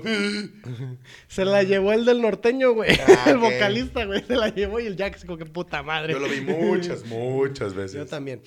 Se 1.28 1.44
la 1.44 1.62
llevó 1.62 1.92
el 1.92 2.04
del 2.04 2.20
norteño, 2.20 2.72
güey. 2.72 2.98
Ah, 3.06 3.24
el 3.30 3.38
vocalista, 3.38 4.04
güey. 4.04 4.24
Se 4.24 4.34
la 4.34 4.48
llevó 4.48 4.80
y 4.80 4.86
el 4.86 4.96
Jack 4.96 5.24
como 5.24 5.38
que 5.38 5.46
puta 5.46 5.82
madre. 5.84 6.12
Yo 6.14 6.18
lo 6.18 6.28
vi 6.28 6.40
muchas, 6.40 7.04
muchas 7.06 7.72
veces. 7.74 7.98
Yo 7.98 8.06
también. 8.06 8.42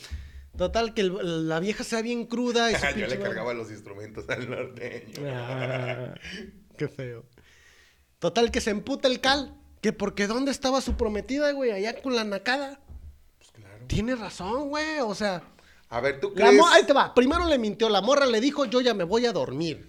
Total, 0.57 0.93
que 0.93 1.01
el- 1.01 1.47
la 1.49 1.59
vieja 1.59 1.83
sea 1.83 2.01
bien 2.01 2.25
cruda. 2.25 2.71
Y 2.71 2.75
su 2.93 2.99
Yo 2.99 3.07
le 3.07 3.19
cargaba 3.19 3.53
los 3.53 3.69
instrumentos 3.71 4.29
al 4.29 4.49
norteño. 4.49 5.21
Ah, 5.29 6.13
qué 6.77 6.87
feo. 6.87 7.25
Total, 8.19 8.51
que 8.51 8.61
se 8.61 8.71
emputa 8.71 9.07
el 9.07 9.19
cal. 9.19 9.53
Que 9.81 9.93
porque 9.93 10.25
¿dónde 10.27 10.51
estaba 10.51 10.81
su 10.81 10.95
prometida, 10.97 11.51
güey? 11.51 11.71
Allá 11.71 12.01
con 12.01 12.15
la 12.15 12.23
nacada. 12.23 12.79
Pues 13.37 13.51
claro. 13.51 13.85
Tiene 13.87 14.15
razón, 14.15 14.69
güey. 14.69 14.99
O 15.01 15.13
sea, 15.13 15.43
A 15.89 15.99
ver, 15.99 16.19
¿tú 16.19 16.33
crees? 16.33 16.59
ahí 16.71 16.83
te 16.85 16.93
va. 16.93 17.13
Primero 17.13 17.45
le 17.45 17.59
mintió. 17.59 17.87
La 17.89 18.01
morra 18.01 18.25
le 18.25 18.41
dijo, 18.41 18.65
yo 18.65 18.81
ya 18.81 18.93
me 18.95 19.03
voy 19.03 19.25
a 19.27 19.31
dormir. 19.31 19.87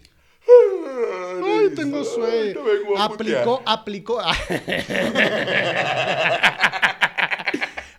Ay, 1.44 1.70
tengo 1.74 2.04
sueño. 2.04 2.60
Aplicó, 2.98 3.62
aplicó. 3.64 4.20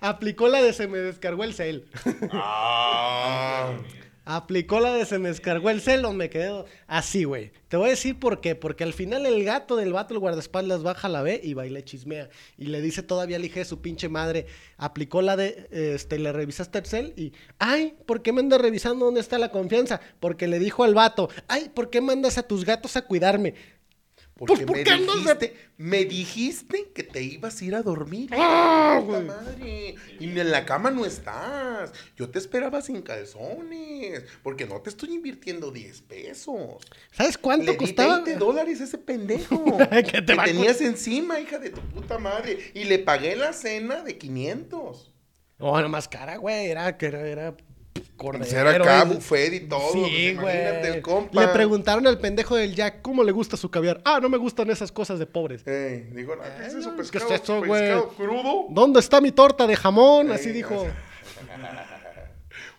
aplicó 0.09 0.47
la 0.47 0.61
de 0.61 0.73
se 0.73 0.87
me 0.87 0.99
descargó 0.99 1.43
el 1.43 1.53
cel. 1.53 1.85
Ah. 2.31 3.77
Aplicó 4.29 4.81
la 4.81 4.91
de 4.91 5.05
se 5.05 5.19
me 5.19 5.29
descargó 5.29 5.69
el 5.69 5.79
cel 5.79 6.03
o 6.03 6.11
me 6.11 6.29
quedé 6.29 6.65
así, 6.85 7.23
güey. 7.23 7.53
Te 7.69 7.77
voy 7.77 7.87
a 7.87 7.91
decir 7.91 8.19
por 8.19 8.41
qué. 8.41 8.55
Porque 8.55 8.83
al 8.83 8.91
final 8.91 9.25
el 9.25 9.45
gato 9.45 9.77
del 9.77 9.93
vato, 9.93 10.13
el 10.13 10.19
guardaespaldas, 10.19 10.83
baja 10.83 11.07
la 11.07 11.21
ve 11.21 11.39
y 11.41 11.53
le 11.53 11.85
chismea. 11.85 12.27
Y 12.57 12.65
le 12.65 12.81
dice 12.81 13.03
todavía 13.03 13.37
al 13.37 13.45
hija 13.45 13.59
de 13.59 13.65
su 13.65 13.79
pinche 13.81 14.09
madre. 14.09 14.47
Aplicó 14.75 15.21
la 15.21 15.37
de, 15.37 15.69
este, 15.71 16.19
le 16.19 16.33
revisaste 16.33 16.79
el 16.79 16.85
cel 16.85 17.13
y, 17.15 17.31
ay, 17.57 17.95
¿por 18.05 18.21
qué 18.21 18.33
me 18.33 18.41
andas 18.41 18.59
revisando 18.59 19.05
dónde 19.05 19.21
está 19.21 19.37
la 19.37 19.49
confianza? 19.49 20.01
Porque 20.19 20.47
le 20.47 20.59
dijo 20.59 20.83
al 20.83 20.93
vato, 20.93 21.29
ay, 21.47 21.71
¿por 21.73 21.89
qué 21.89 22.01
mandas 22.01 22.37
a 22.37 22.43
tus 22.43 22.65
gatos 22.65 22.97
a 22.97 23.03
cuidarme? 23.03 23.53
Porque 24.37 24.65
Pues, 24.65 24.65
¿por 24.67 24.77
me 24.77 24.83
de- 24.83 24.91
dijiste, 25.13 25.55
me 25.77 26.05
dijiste 26.05 26.91
que 26.93 27.03
te 27.03 27.23
ibas 27.23 27.59
a 27.61 27.65
ir 27.65 27.75
a 27.75 27.81
dormir. 27.81 28.29
¡Ah, 28.33 29.01
güey! 29.03 29.23
madre. 29.23 29.95
Y 30.19 30.25
en 30.39 30.51
la 30.51 30.65
cama 30.65 30.91
no 30.91 31.05
estás. 31.05 31.91
Yo 32.15 32.29
te 32.29 32.37
esperaba 32.39 32.81
sin 32.81 33.01
calzones. 33.01 34.23
Porque 34.43 34.65
no 34.65 34.79
te 34.81 34.89
estoy 34.89 35.13
invirtiendo 35.13 35.71
10 35.71 36.01
pesos. 36.01 36.83
¿Sabes 37.11 37.37
cuánto 37.37 37.65
Le 37.65 37.71
di 37.71 37.77
costaba? 37.77 38.15
20 38.21 38.35
dólares 38.35 38.79
ese 38.81 38.97
pendejo. 38.97 39.77
Que 40.11 40.21
te 40.21 40.35
tenías 40.35 40.81
encima, 40.81 41.39
hija 41.39 41.57
de 41.59 41.71
tu 41.71 41.81
puta 41.81 42.17
madre. 42.19 42.71
Y 42.73 42.83
le 42.85 42.99
pagué 42.99 43.35
la 43.35 43.53
cena 43.53 44.03
de 44.03 44.17
500. 44.17 45.11
No, 45.59 45.77
era 45.79 45.87
más 45.87 46.07
cara, 46.07 46.37
güey. 46.37 46.67
Era 46.67 46.95
que 46.97 47.07
era, 47.07 47.27
era 47.27 47.57
cordero. 48.17 48.43
Pues 48.43 48.53
acá, 48.75 49.05
y- 49.05 49.13
buffet 49.15 49.53
y 49.53 49.59
todo. 49.61 49.93
Sí, 49.93 49.99
pues 50.01 50.31
imagínate 50.33 50.79
güey. 50.79 50.93
el 50.95 51.01
compa. 51.01 51.41
Le 51.41 51.47
preguntaron 51.49 52.05
al 52.07 52.19
pendejo 52.19 52.55
del 52.55 52.75
Jack 52.75 53.01
cómo 53.01 53.23
le 53.23 53.31
gusta 53.31 53.55
su 53.55 53.69
caviar. 53.71 54.01
Ah, 54.03 54.19
no 54.21 54.27
me 54.27 54.37
gustan 54.37 54.69
esas 54.69 54.91
cosas 54.91 55.19
de 55.19 55.25
pobres. 55.25 55.65
Ey, 55.65 56.09
digo, 56.11 56.35
no, 56.35 56.41
¿qué 56.41 56.65
es 56.67 56.73
eso? 56.73 56.89
no, 56.91 56.95
¿qué 56.97 57.01
es 57.03 57.11
Pescado, 57.11 57.33
eso, 57.35 57.61
pescado 57.61 58.07
crudo. 58.09 58.65
¿Dónde 58.69 58.99
está 58.99 59.21
mi 59.21 59.31
torta 59.31 59.65
de 59.67 59.75
jamón? 59.77 60.27
Ey, 60.27 60.33
Así 60.35 60.51
dijo. 60.51 60.85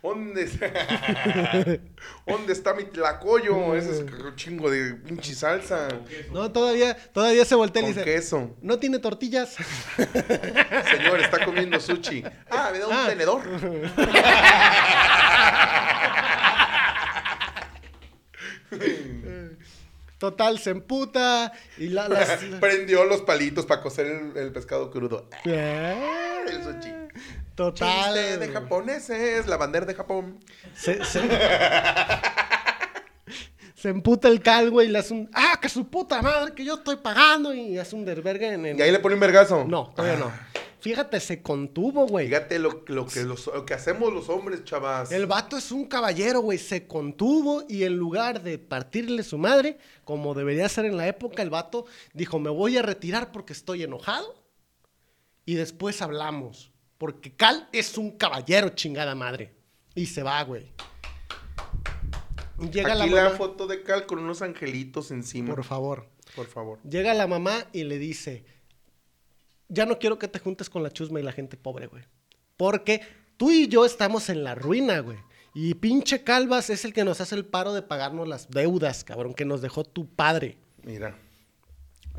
¿Dónde 0.03 0.45
está? 0.45 0.67
¿Dónde 2.27 2.53
está 2.53 2.73
mi 2.73 2.85
tlacoyo? 2.85 3.75
Ese 3.75 3.91
es 3.91 3.99
un 4.01 4.37
chingo 4.37 4.71
de 4.71 4.95
pinche 4.95 5.35
salsa. 5.35 5.89
No, 6.33 6.51
todavía, 6.53 6.95
todavía 7.13 7.45
se 7.45 7.55
voltea 7.57 7.83
y 7.83 7.87
dice. 7.87 8.05
queso. 8.05 8.57
¿No 8.63 8.79
tiene 8.79 9.01
tortillas? 9.01 9.55
Señor, 9.97 11.21
está 11.21 11.45
comiendo 11.45 11.81
sushi. 11.81 12.23
Ah, 12.51 12.71
me 12.73 12.79
da 12.79 12.87
un 12.87 12.93
Ah. 12.95 13.07
tenedor. 13.09 13.43
Total, 20.19 20.59
se 20.59 20.71
emputa. 20.71 21.53
Y 21.77 21.89
la, 21.89 22.09
las- 22.09 22.41
Prendió 22.61 23.05
los 23.05 23.23
palitos 23.23 23.67
para 23.67 23.81
cocer 23.83 24.07
el, 24.07 24.37
el 24.37 24.53
pescado 24.53 24.91
crudo. 24.91 25.29
Eh, 25.45 26.45
El 26.49 26.63
sushi. 26.65 26.93
Total. 27.59 28.15
Chiste 28.15 28.39
de 28.39 28.49
japoneses, 28.53 29.47
la 29.49 29.57
bandera 29.57 29.85
de 29.85 29.95
Japón. 29.95 30.39
Se, 30.77 31.05
se... 31.05 31.21
se 33.75 33.89
emputa 33.89 34.29
el 34.29 34.41
cal, 34.41 34.71
güey, 34.71 34.87
y 34.89 34.91
le 34.93 34.99
hace 35.01 35.13
un. 35.15 35.29
¡Ah, 35.33 35.59
que 35.61 35.69
su 35.69 35.89
puta 35.89 36.23
madre! 36.23 36.55
Que 36.55 36.65
yo 36.65 36.75
estoy 36.75 36.97
pagando. 36.97 37.53
Y 37.53 37.77
hace 37.79 37.97
un 37.97 38.05
desvergue 38.05 38.53
en 38.53 38.65
el. 38.67 38.79
Y 38.79 38.83
ahí 38.83 38.93
le 38.93 39.01
pone 39.01 39.15
un 39.15 39.21
vergazo. 39.21 39.65
No, 39.65 39.93
todavía 39.95 40.19
no. 40.19 40.31
Fíjate, 40.81 41.19
se 41.19 41.43
contuvo, 41.43 42.07
güey. 42.07 42.29
Fíjate 42.29 42.61
lo, 42.61 42.85
lo 42.87 43.07
que 43.07 43.25
los- 43.25 43.49
lo 43.49 43.67
que 43.67 43.75
hacemos 43.75 44.13
los 44.13 44.29
hombres, 44.29 44.63
chavas. 44.65 45.11
El 45.11 45.27
vato 45.27 45.57
es 45.59 45.73
un 45.73 45.87
caballero, 45.87 46.41
güey. 46.41 46.59
Se 46.59 46.87
contuvo 46.87 47.65
y 47.69 47.83
en 47.83 47.97
lugar 47.97 48.43
de 48.45 48.59
partirle 48.59 49.25
su 49.25 49.37
madre, 49.39 49.79
como 50.05 50.35
debería 50.35 50.69
ser 50.69 50.85
en 50.85 50.97
la 50.97 51.09
época, 51.09 51.43
el 51.43 51.51
vato 51.51 51.87
dijo: 52.15 52.39
Me 52.39 52.51
voy 52.51 52.77
a 52.79 52.83
retirar 52.83 53.33
porque 53.33 53.53
estoy 53.53 53.83
enojado. 53.83 54.37
Y 55.45 55.55
después 55.55 56.01
hablamos. 56.03 56.71
Porque 56.99 57.33
Cal 57.35 57.69
es 57.73 57.97
un 57.97 58.19
caballero, 58.19 58.71
chingada 58.71 59.15
madre. 59.15 59.55
Y 59.95 60.07
se 60.07 60.23
va, 60.23 60.43
güey. 60.43 60.73
Llega 62.73 62.95
la 62.97 63.05
Aquí 63.05 63.13
la, 63.15 63.25
mamá. 63.25 63.37
foto 63.37 63.67
de 63.69 63.83
Cal 63.85 64.07
con 64.07 64.19
unos 64.19 64.43
angelitos 64.43 65.11
encima. 65.13 65.55
Por 65.55 65.65
favor. 65.65 66.09
Por 66.35 66.47
favor. 66.47 66.81
Llega 66.83 67.15
la 67.15 67.27
mamá 67.27 67.67
y 67.73 67.85
le 67.85 67.99
dice, 67.99 68.45
ya 69.69 69.87
no 69.87 69.99
quiero 69.99 70.19
que 70.19 70.29
te 70.29 70.41
juntes 70.41 70.69
con 70.69 70.83
la 70.83 70.91
chusma 70.91 71.21
y 71.21 71.23
la 71.23 71.33
gente 71.33 71.57
pobre, 71.57 71.87
güey. 71.87 72.03
Porque 72.57 73.01
tú 73.37 73.51
y 73.53 73.69
yo 73.69 73.85
estamos 73.85 74.29
en 74.29 74.43
la 74.43 74.57
ruina, 74.57 74.99
güey. 75.01 75.19
Y 75.55 75.75
pinche 75.75 76.25
Calvas 76.25 76.69
es 76.71 76.85
el 76.85 76.93
que 76.93 77.05
nos 77.05 77.21
hace 77.21 77.35
el 77.37 77.45
paro 77.47 77.73
de 77.73 77.83
pagarnos 77.83 78.29
las 78.29 78.51
deudas, 78.51 79.05
cabrón, 79.05 79.35
que 79.35 79.45
nos 79.45 79.63
dejó 79.63 79.85
tu 79.85 80.09
padre. 80.09 80.59
Mira. 80.83 81.17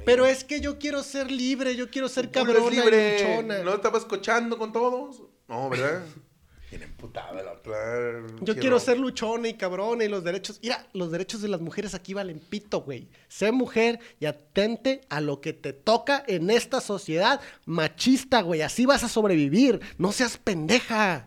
Pero 0.05 0.25
es 0.25 0.43
que 0.43 0.61
yo 0.61 0.79
quiero 0.79 1.03
ser 1.03 1.31
libre, 1.31 1.75
yo 1.75 1.89
quiero 1.89 2.09
ser 2.09 2.29
y 2.33 2.69
libre. 2.71 3.19
luchona. 3.19 3.59
¿No 3.63 3.75
estabas 3.75 4.05
cochando 4.05 4.57
con 4.57 4.71
todos? 4.71 5.23
No, 5.47 5.69
¿verdad? 5.69 6.03
Bien 6.69 6.83
emputada 6.83 7.41
la 7.41 7.53
otra. 7.53 8.21
Yo 8.41 8.55
quiero 8.55 8.79
ser 8.79 8.99
luchona 8.99 9.47
y 9.47 9.55
cabrona 9.55 10.03
y 10.03 10.07
los 10.07 10.23
derechos. 10.23 10.59
Mira, 10.61 10.85
los 10.93 11.11
derechos 11.11 11.41
de 11.41 11.47
las 11.47 11.61
mujeres 11.61 11.95
aquí 11.95 12.13
valen 12.13 12.39
pito, 12.39 12.81
güey. 12.81 13.07
Sé 13.27 13.51
mujer 13.51 13.99
y 14.19 14.27
atente 14.27 15.01
a 15.09 15.19
lo 15.19 15.41
que 15.41 15.53
te 15.53 15.73
toca 15.73 16.23
en 16.27 16.51
esta 16.51 16.79
sociedad 16.79 17.41
machista, 17.65 18.41
güey. 18.41 18.61
Así 18.61 18.85
vas 18.85 19.03
a 19.03 19.09
sobrevivir. 19.09 19.79
No 19.97 20.11
seas 20.11 20.37
pendeja. 20.37 21.25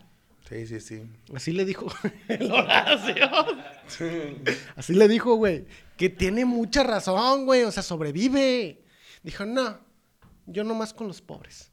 Sí, 0.48 0.66
sí, 0.66 0.80
sí. 0.80 1.02
Así 1.34 1.50
le 1.50 1.64
dijo 1.64 1.86
el 2.28 2.52
Horacio. 2.52 3.30
Así 4.76 4.94
le 4.94 5.08
dijo, 5.08 5.34
güey. 5.34 5.64
Que 6.02 6.08
tiene 6.08 6.44
mucha 6.44 6.82
razón, 6.82 7.46
güey. 7.46 7.62
O 7.62 7.70
sea, 7.70 7.84
sobrevive. 7.84 8.82
Dijo, 9.22 9.46
no, 9.46 9.78
yo 10.46 10.64
nomás 10.64 10.92
con 10.92 11.06
los 11.06 11.22
pobres. 11.22 11.70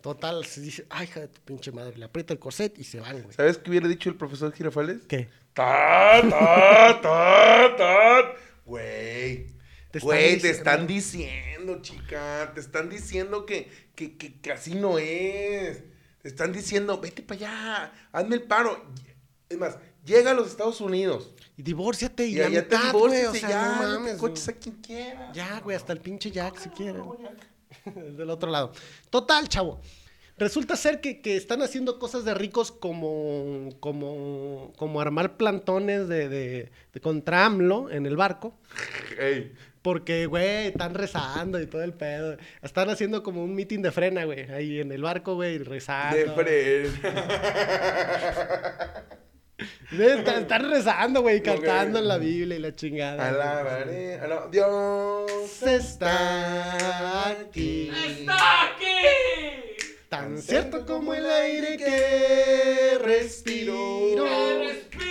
Total, 0.00 0.46
se 0.46 0.62
dice, 0.62 0.86
ay, 0.88 1.04
hija 1.04 1.20
de 1.20 1.28
tu 1.28 1.42
pinche 1.42 1.70
madre. 1.72 1.98
Le 1.98 2.06
aprieta 2.06 2.32
el 2.32 2.38
corset 2.38 2.78
y 2.78 2.84
se 2.84 3.00
van, 3.00 3.20
güey. 3.20 3.36
¿Sabes 3.36 3.58
qué 3.58 3.68
hubiera 3.68 3.86
dicho 3.86 4.08
el 4.08 4.16
profesor 4.16 4.50
Girafales? 4.54 5.02
¿Qué? 5.06 5.28
Ta, 5.52 6.22
ta, 6.22 7.00
ta, 7.02 7.76
ta. 7.76 8.34
Güey. 8.64 9.48
Te 9.90 9.98
Güey, 9.98 10.40
te 10.40 10.48
están 10.48 10.86
diciendo, 10.86 11.82
chica. 11.82 12.52
Te 12.54 12.60
están 12.60 12.88
diciendo 12.88 13.44
que, 13.44 13.70
que, 13.94 14.16
que, 14.16 14.40
que 14.40 14.52
así 14.52 14.74
no 14.74 14.98
es. 14.98 15.84
Te 16.22 16.28
están 16.28 16.50
diciendo, 16.50 16.98
vete 16.98 17.20
para 17.20 17.38
allá. 17.38 17.92
Hazme 18.10 18.36
el 18.36 18.42
paro. 18.44 18.86
Es 19.50 19.58
más, 19.58 19.76
llega 20.02 20.30
a 20.30 20.34
los 20.34 20.48
Estados 20.48 20.80
Unidos. 20.80 21.34
Y 21.56 21.62
divórciate 21.62 22.26
y, 22.26 22.34
Y 22.34 22.36
la 22.36 22.44
te 22.50 22.50
mitad, 22.50 22.92
güey, 22.92 23.14
divorcias 23.14 23.28
o 23.28 23.34
sea, 23.34 23.48
ya. 23.48 23.68
no 23.68 23.82
mames, 24.00 24.12
te 24.14 24.18
coches 24.18 24.44
güey. 24.46 24.56
a 24.56 24.60
quien 24.60 24.74
quiera. 24.76 25.32
Ya, 25.32 25.60
güey, 25.60 25.76
hasta 25.76 25.92
el 25.92 26.00
pinche 26.00 26.30
Jack 26.30 26.58
si 26.58 26.68
quieren. 26.70 27.02
Del 28.16 28.30
otro 28.30 28.50
lado. 28.50 28.72
Total, 29.10 29.48
chavo. 29.48 29.80
Resulta 30.38 30.76
ser 30.76 31.00
que, 31.00 31.20
que 31.20 31.36
están 31.36 31.62
haciendo 31.62 31.98
cosas 31.98 32.24
de 32.24 32.34
ricos 32.34 32.72
como, 32.72 33.68
como, 33.80 34.72
como 34.76 35.00
armar 35.00 35.36
plantones 35.36 36.08
de, 36.08 36.28
de, 36.28 36.72
de 36.92 37.00
contra 37.00 37.44
AMLO 37.44 37.90
en 37.90 38.06
el 38.06 38.16
barco. 38.16 38.58
Ey, 39.20 39.52
Porque, 39.82 40.26
güey, 40.26 40.68
están 40.68 40.94
rezando 40.94 41.60
y 41.60 41.66
todo 41.66 41.82
el 41.84 41.92
pedo. 41.92 42.38
Están 42.62 42.88
haciendo 42.88 43.22
como 43.22 43.44
un 43.44 43.54
meeting 43.54 43.82
de 43.82 43.92
frena, 43.92 44.24
güey, 44.24 44.50
ahí 44.50 44.80
en 44.80 44.90
el 44.90 45.02
barco, 45.02 45.34
güey, 45.34 45.58
rezando. 45.58 46.16
de 46.16 46.30
Fred. 46.30 46.90
Están, 49.92 50.42
están 50.42 50.70
rezando, 50.70 51.20
güey, 51.22 51.42
cantando 51.42 51.98
en 51.98 52.08
la 52.08 52.18
Biblia 52.18 52.56
y 52.56 52.60
la 52.60 52.74
chingada. 52.74 53.28
Alabaré. 53.28 54.18
ala- 54.20 54.48
Dios 54.50 55.62
está 55.62 57.28
aquí. 57.30 57.90
¡Está 57.90 58.64
aquí! 58.66 58.84
Tan 60.08 60.38
cierto 60.42 60.84
como 60.84 61.14
el 61.14 61.24
aire 61.28 61.76
que 61.78 62.98
respiro. 63.02 64.24
¡Me 64.24 64.68
respiro! 64.68 65.08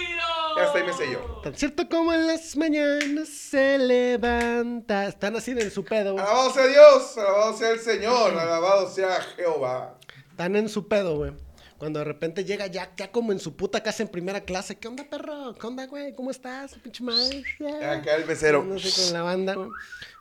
Ya 0.57 0.63
está, 0.65 0.77
ahí 0.77 0.83
me 0.85 0.93
sé 0.93 1.11
yo. 1.11 1.41
Tan 1.43 1.55
cierto 1.55 1.89
como 1.89 2.13
en 2.13 2.27
las 2.27 2.55
mañanas 2.55 3.27
se 3.29 3.79
levanta. 3.79 5.07
Están 5.07 5.35
así 5.35 5.51
en 5.51 5.71
su 5.71 5.83
pedo. 5.83 6.13
güey. 6.13 6.23
Alabado 6.23 6.53
sea 6.53 6.67
Dios, 6.67 7.17
alabado 7.17 7.57
sea 7.57 7.69
el 7.71 7.79
Señor, 7.79 8.37
alabado 8.37 8.89
sea 8.89 9.19
Jehová. 9.35 9.97
Están 10.29 10.55
en 10.55 10.69
su 10.69 10.87
pedo, 10.87 11.17
güey. 11.17 11.31
Cuando 11.82 11.97
de 11.97 12.05
repente 12.05 12.45
llega 12.45 12.67
ya, 12.67 12.93
ya 12.95 13.11
como 13.11 13.32
en 13.32 13.39
su 13.39 13.55
puta 13.55 13.82
casa 13.82 14.03
en 14.03 14.09
primera 14.09 14.41
clase. 14.41 14.77
¿Qué 14.77 14.88
onda, 14.88 15.03
perro? 15.09 15.55
¿Qué 15.59 15.65
onda, 15.65 15.88
güey? 15.88 16.13
¿Cómo 16.13 16.29
estás? 16.29 16.75
Pinche 16.75 17.03
madre. 17.03 17.43
Acá 17.84 18.17
el 18.17 18.27
mesero. 18.27 18.63
No 18.63 18.77
sé, 18.77 19.01
con 19.01 19.13
la 19.13 19.23
banda, 19.23 19.55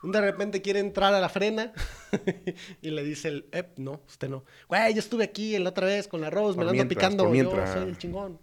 de 0.01 0.21
repente 0.21 0.63
quiere 0.63 0.79
entrar 0.79 1.13
a 1.13 1.19
la 1.19 1.29
frena 1.29 1.71
y 2.81 2.89
le 2.89 3.03
dice 3.03 3.27
el, 3.27 3.45
eh, 3.51 3.63
no, 3.77 4.01
usted 4.07 4.27
no. 4.27 4.43
Güey, 4.69 4.95
yo 4.95 4.99
estuve 5.01 5.23
aquí 5.23 5.55
la 5.59 5.69
otra 5.69 5.85
vez 5.85 6.07
con 6.07 6.19
la 6.21 6.31
Rose, 6.31 6.57
me 6.57 6.65
la 6.65 6.71
ando 6.71 6.87
picando, 6.87 7.31
yo 7.31 7.67
soy 7.67 7.89
el 7.89 7.97
chingón. 7.99 8.39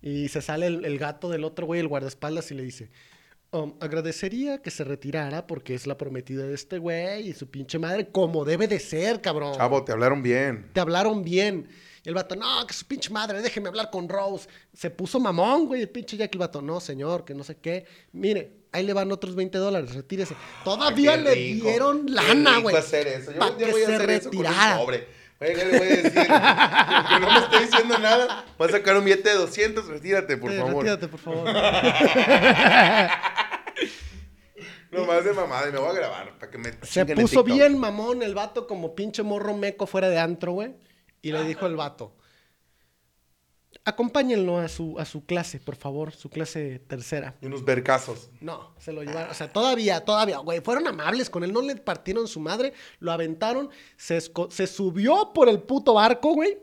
Y 0.00 0.28
se 0.28 0.40
sale 0.40 0.68
el, 0.68 0.86
el 0.86 0.98
gato 0.98 1.28
del 1.28 1.44
otro 1.44 1.66
güey, 1.66 1.80
el 1.80 1.88
guardaespaldas, 1.88 2.50
y 2.50 2.54
le 2.54 2.62
dice, 2.62 2.88
"Um, 3.50 3.74
agradecería 3.80 4.62
que 4.62 4.70
se 4.70 4.82
retirara 4.84 5.46
porque 5.46 5.74
es 5.74 5.86
la 5.86 5.98
prometida 5.98 6.46
de 6.46 6.54
este 6.54 6.78
güey 6.78 7.28
y 7.28 7.34
su 7.34 7.50
pinche 7.50 7.78
madre, 7.78 8.08
como 8.08 8.46
debe 8.46 8.66
de 8.66 8.80
ser, 8.80 9.20
cabrón. 9.20 9.56
Chavo, 9.58 9.84
te 9.84 9.92
hablaron 9.92 10.22
bien. 10.22 10.70
Te 10.72 10.80
hablaron 10.80 11.22
bien. 11.22 11.68
El 12.04 12.12
vato, 12.14 12.36
no, 12.36 12.66
que 12.66 12.74
su 12.74 12.84
pinche 12.86 13.08
madre, 13.10 13.40
déjeme 13.40 13.68
hablar 13.68 13.88
con 13.90 14.08
Rose. 14.08 14.46
Se 14.74 14.90
puso 14.90 15.18
mamón, 15.20 15.66
güey, 15.66 15.80
el 15.80 15.88
pinche 15.88 16.16
Jack. 16.18 16.34
El 16.34 16.38
vato, 16.40 16.60
no, 16.60 16.78
señor, 16.80 17.24
que 17.24 17.32
no 17.34 17.42
sé 17.44 17.56
qué. 17.56 17.86
Mire, 18.12 18.52
ahí 18.72 18.84
le 18.84 18.92
van 18.92 19.10
otros 19.10 19.34
20 19.34 19.56
dólares, 19.56 19.94
retírese. 19.94 20.36
Todavía 20.64 21.16
le 21.16 21.34
rico, 21.34 21.66
dieron 21.68 22.04
lana, 22.08 22.58
güey. 22.58 22.76
hacer 22.76 23.06
eso. 23.08 23.32
Yo, 23.32 23.38
pa' 23.38 23.50
yo 23.50 23.56
que 23.66 23.70
voy 23.72 23.82
a 23.82 23.86
se 23.86 23.94
hacer 23.94 24.10
eso 24.10 24.24
retirara. 24.30 24.78
sobre. 24.78 25.24
Oye, 25.40 25.52
¿qué 25.54 25.64
le 25.64 25.78
voy 25.78 25.86
a 25.88 25.90
decir? 25.96 26.12
que 26.12 27.20
no 27.20 27.30
me 27.32 27.38
esté 27.38 27.60
diciendo 27.60 27.98
nada. 27.98 28.44
Voy 28.58 28.68
a 28.68 28.72
sacar 28.72 28.96
un 28.98 29.04
billete 29.04 29.30
de 29.30 29.34
200, 29.36 29.86
retírate, 29.86 30.36
por 30.36 30.52
Eh, 30.52 30.58
favor. 30.58 30.74
Retírate, 30.84 31.08
por 31.08 31.20
favor. 31.20 31.44
Nomás 34.90 35.24
de 35.24 35.32
mamada 35.32 35.68
y 35.68 35.72
me 35.72 35.78
voy 35.78 35.88
a 35.90 35.92
grabar 35.92 36.38
para 36.38 36.50
que 36.52 36.58
me 36.58 36.70
Se 36.82 37.04
puso 37.06 37.42
bien 37.42 37.78
mamón 37.78 38.22
el 38.22 38.34
vato 38.34 38.66
como 38.66 38.94
pinche 38.94 39.22
morro 39.24 39.56
meco 39.56 39.86
fuera 39.86 40.08
de 40.08 40.18
antro, 40.18 40.52
güey. 40.52 40.74
Y 41.24 41.32
le 41.32 41.42
dijo 41.44 41.66
el 41.66 41.74
vato, 41.76 42.14
acompáñenlo 43.84 44.58
a 44.58 44.68
su, 44.68 44.98
a 44.98 45.04
su 45.04 45.24
clase, 45.26 45.60
por 45.60 45.76
favor, 45.76 46.12
su 46.12 46.30
clase 46.30 46.78
tercera. 46.86 47.34
Y 47.42 47.46
unos 47.46 47.64
vercazos. 47.64 48.30
No, 48.40 48.74
se 48.78 48.92
lo 48.92 49.02
llevaron. 49.02 49.30
O 49.30 49.34
sea, 49.34 49.52
todavía, 49.52 50.04
todavía, 50.04 50.38
güey, 50.38 50.60
fueron 50.60 50.86
amables 50.86 51.28
con 51.28 51.44
él, 51.44 51.52
no 51.52 51.60
le 51.60 51.76
partieron 51.76 52.28
su 52.28 52.40
madre, 52.40 52.72
lo 53.00 53.12
aventaron, 53.12 53.70
se, 53.96 54.16
esco- 54.18 54.50
se 54.50 54.66
subió 54.66 55.32
por 55.34 55.48
el 55.48 55.60
puto 55.60 55.94
barco, 55.94 56.34
güey. 56.34 56.58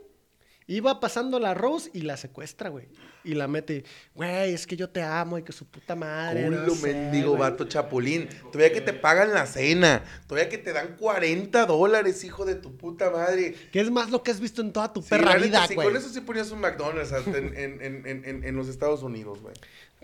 Iba 0.66 1.00
pasando 1.00 1.38
la 1.38 1.54
Rose 1.54 1.90
y 1.92 2.02
la 2.02 2.16
secuestra, 2.16 2.70
güey. 2.70 2.88
Y 3.24 3.34
la 3.34 3.46
mete, 3.46 3.84
güey, 4.16 4.52
es 4.52 4.66
que 4.66 4.76
yo 4.76 4.88
te 4.90 5.00
amo 5.02 5.38
y 5.38 5.42
que 5.44 5.52
su 5.52 5.64
puta 5.64 5.94
madre. 5.94 6.48
no 6.50 6.62
Culo, 6.64 6.74
sé, 6.74 6.92
mendigo 6.92 7.28
güey". 7.36 7.40
vato 7.40 7.64
chapulín. 7.64 8.28
Todavía 8.50 8.72
que 8.72 8.80
te 8.80 8.92
pagan 8.92 9.32
la 9.32 9.46
cena. 9.46 10.02
Todavía 10.26 10.48
que 10.48 10.58
te 10.58 10.72
dan 10.72 10.96
40 10.96 11.64
dólares, 11.66 12.24
hijo 12.24 12.44
de 12.44 12.56
tu 12.56 12.76
puta 12.76 13.10
madre. 13.10 13.54
Que 13.70 13.80
es 13.80 13.90
más 13.90 14.10
lo 14.10 14.22
que 14.24 14.32
has 14.32 14.40
visto 14.40 14.60
en 14.60 14.72
toda 14.72 14.92
tu 14.92 15.02
Sí, 15.02 15.08
perra 15.10 15.34
neta, 15.34 15.46
vida, 15.46 15.66
sí, 15.68 15.74
güey. 15.76 15.86
con 15.88 15.96
eso 15.96 16.08
sí 16.08 16.20
ponías 16.20 16.50
un 16.50 16.60
McDonald's 16.60 17.12
hasta 17.12 17.38
en, 17.38 17.56
en- 17.56 17.80
en- 17.82 18.06
en- 18.06 18.24
en- 18.24 18.44
en 18.44 18.56
los 18.56 18.66
Estados 18.68 19.02
Unidos, 19.04 19.40
güey. 19.40 19.54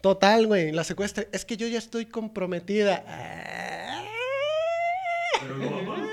Total, 0.00 0.46
güey, 0.46 0.70
la 0.70 0.84
secuestra. 0.84 1.26
Es 1.32 1.44
que 1.44 1.56
yo 1.56 1.66
ya 1.66 1.78
estoy 1.78 2.06
comprometida. 2.06 3.04
Pero 5.40 5.56
no, 5.56 5.70
mamá. 5.70 6.08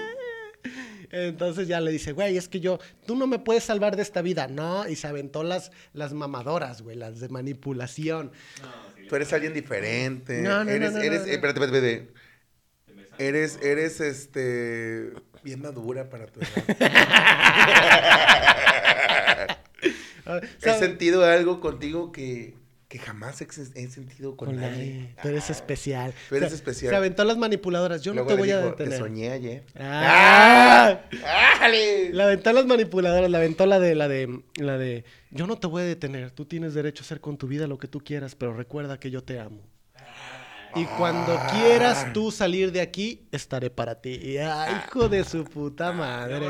Entonces 1.23 1.69
ya 1.69 1.79
le 1.79 1.91
dice, 1.91 2.11
güey, 2.11 2.35
es 2.35 2.49
que 2.49 2.59
yo, 2.59 2.77
tú 3.05 3.15
no 3.15 3.25
me 3.25 3.39
puedes 3.39 3.63
salvar 3.63 3.95
de 3.95 4.01
esta 4.01 4.21
vida, 4.21 4.47
¿no? 4.47 4.85
Y 4.87 4.97
se 4.97 5.07
aventó 5.07 5.43
las, 5.43 5.71
las 5.93 6.11
mamadoras, 6.13 6.81
güey, 6.81 6.97
las 6.97 7.21
de 7.21 7.29
manipulación. 7.29 8.33
No, 8.61 8.67
sí. 8.97 9.07
Tú 9.07 9.15
eres 9.15 9.31
alguien 9.31 9.53
diferente. 9.53 10.41
No, 10.41 10.49
no, 10.49 10.65
no, 10.65 10.71
eres, 10.71 10.91
no, 10.91 10.99
eres, 10.99 11.21
no, 11.21 11.27
eh, 11.27 11.29
no. 11.29 11.33
espérate, 11.33 11.63
espérate, 11.63 11.77
espérate. 11.77 12.13
Eres, 13.17 13.59
eres, 13.63 14.01
este, 14.01 15.13
bien 15.41 15.61
madura 15.61 16.09
para 16.09 16.25
tu 16.25 16.41
edad. 16.41 16.49
He 20.61 20.79
sentido 20.79 21.23
algo 21.23 21.61
contigo 21.61 22.11
que, 22.11 22.55
que 22.87 22.99
jamás 22.99 23.41
he, 23.41 23.45
he 23.75 23.87
sentido 23.89 24.37
con, 24.37 24.49
Con 24.49 24.55
nadie. 24.57 24.69
nadie. 24.95 25.15
Tú 25.21 25.27
eres 25.29 25.49
especial. 25.49 26.13
Tú 26.29 26.35
eres 26.35 26.49
Se- 26.49 26.55
especial. 26.55 26.91
Se 26.91 26.95
aventó 26.95 27.23
las 27.25 27.37
manipuladoras. 27.37 28.01
Yo 28.03 28.13
Luego 28.13 28.29
no 28.29 28.35
te 28.35 28.41
le 28.41 28.41
voy 28.41 28.51
a 28.51 28.65
detener. 28.69 28.91
Te 28.93 28.97
soñé 28.99 29.31
ayer. 29.31 29.63
¡Ah! 29.79 31.01
¡Ájale! 31.53 32.13
La 32.13 32.25
aventó 32.25 32.53
las 32.53 32.65
manipuladoras, 32.65 33.29
la 33.29 33.37
aventó 33.39 33.65
la 33.65 33.79
de, 33.79 33.95
la 33.95 34.07
de, 34.07 34.41
la 34.57 34.77
de, 34.77 35.03
yo 35.31 35.47
no 35.47 35.57
te 35.57 35.67
voy 35.67 35.81
a 35.81 35.85
detener, 35.85 36.31
tú 36.31 36.45
tienes 36.45 36.73
derecho 36.73 37.03
a 37.03 37.05
hacer 37.05 37.21
con 37.21 37.37
tu 37.37 37.47
vida 37.47 37.65
lo 37.67 37.77
que 37.79 37.87
tú 37.87 37.99
quieras, 38.01 38.35
pero 38.35 38.53
recuerda 38.55 38.99
que 38.99 39.09
yo 39.11 39.23
te 39.23 39.39
amo. 39.39 39.61
Y 40.75 40.83
cuando 40.97 41.39
quieras 41.51 42.11
tú 42.13 42.31
salir 42.31 42.71
de 42.73 42.81
aquí, 42.81 43.27
estaré 43.31 43.69
para 43.69 44.01
ti. 44.01 44.37
Ay, 44.37 44.73
hijo 44.85 45.07
de 45.07 45.23
su 45.23 45.45
puta 45.45 45.91
madre. 45.93 46.47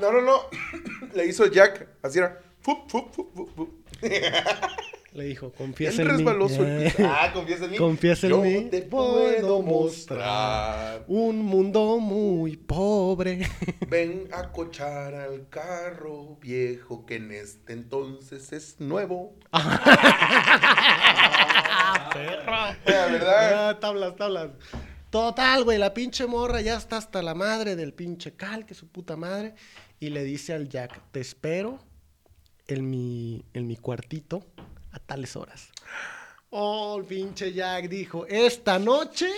No, 0.00 0.12
no, 0.12 0.20
no. 0.20 0.40
Le 1.14 1.26
hizo 1.26 1.46
Jack. 1.46 1.88
Así 2.02 2.18
era. 2.18 2.40
Fup, 2.60 2.88
fup, 2.90 3.10
fup, 3.14 3.34
fup, 3.34 3.56
fup. 3.56 3.87
Le 5.12 5.24
dijo, 5.24 5.50
confiesa 5.52 6.02
en 6.02 6.16
mí. 6.16 6.22
el 6.22 6.50
Eh. 6.60 6.94
Ah, 7.00 7.30
confiesa 7.32 7.64
en 7.64 7.70
mí. 7.70 7.76
Confiesa 7.78 8.26
en 8.26 8.30
Yo 8.30 8.42
mí. 8.42 8.68
te 8.70 8.82
Puedo 8.82 9.62
mostrar 9.62 11.04
un 11.08 11.42
mundo 11.42 11.98
muy 11.98 12.56
pobre. 12.56 13.48
Ven 13.88 14.28
a 14.32 14.52
cochar 14.52 15.14
al 15.14 15.48
carro 15.48 16.36
viejo 16.40 17.06
que 17.06 17.16
en 17.16 17.32
este 17.32 17.72
entonces 17.72 18.52
es 18.52 18.80
nuevo. 18.80 19.34
La 22.86 23.06
verdad. 23.06 23.68
Ah, 23.70 23.80
tablas, 23.80 24.14
tablas. 24.16 24.50
Total, 25.10 25.64
güey, 25.64 25.78
la 25.78 25.94
pinche 25.94 26.26
morra 26.26 26.60
ya 26.60 26.76
está 26.76 26.98
hasta 26.98 27.22
la 27.22 27.34
madre 27.34 27.76
del 27.76 27.94
pinche 27.94 28.36
cal, 28.36 28.66
que 28.66 28.74
su 28.74 28.88
puta 28.88 29.16
madre. 29.16 29.54
Y 30.00 30.10
le 30.10 30.22
dice 30.22 30.52
al 30.52 30.68
Jack, 30.68 31.00
te 31.12 31.20
espero 31.20 31.87
en 32.68 32.88
mi, 32.88 33.44
en 33.54 33.66
mi 33.66 33.76
cuartito 33.76 34.46
a 34.92 34.98
tales 35.00 35.34
horas. 35.36 35.70
Oh, 36.50 36.96
el 36.98 37.04
pinche 37.04 37.52
Jack 37.52 37.88
dijo, 37.88 38.26
esta 38.26 38.78
noche, 38.78 39.28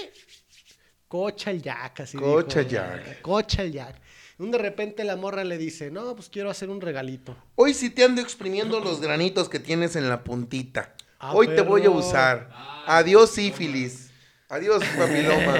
cocha 1.08 1.50
el 1.50 1.62
Jack, 1.62 2.00
así 2.00 2.16
Cocha 2.18 2.60
dijo. 2.60 2.70
Jack. 2.70 3.22
Cocha 3.22 3.62
el 3.62 3.72
Jack. 3.72 4.00
Un 4.38 4.50
de 4.50 4.58
repente 4.58 5.04
la 5.04 5.16
morra 5.16 5.44
le 5.44 5.58
dice, 5.58 5.90
no, 5.90 6.14
pues 6.14 6.28
quiero 6.28 6.50
hacer 6.50 6.70
un 6.70 6.80
regalito. 6.80 7.36
Hoy 7.56 7.74
sí 7.74 7.90
te 7.90 8.04
ando 8.04 8.20
exprimiendo 8.20 8.80
los 8.80 9.00
granitos 9.00 9.48
que 9.48 9.58
tienes 9.58 9.96
en 9.96 10.08
la 10.08 10.24
puntita. 10.24 10.94
Ah, 11.18 11.34
Hoy 11.34 11.48
te 11.48 11.60
voy 11.60 11.84
a 11.84 11.90
usar. 11.90 12.50
Adiós, 12.86 13.30
sífilis. 13.30 14.09
Adiós, 14.50 14.82
papiloma. 14.98 15.54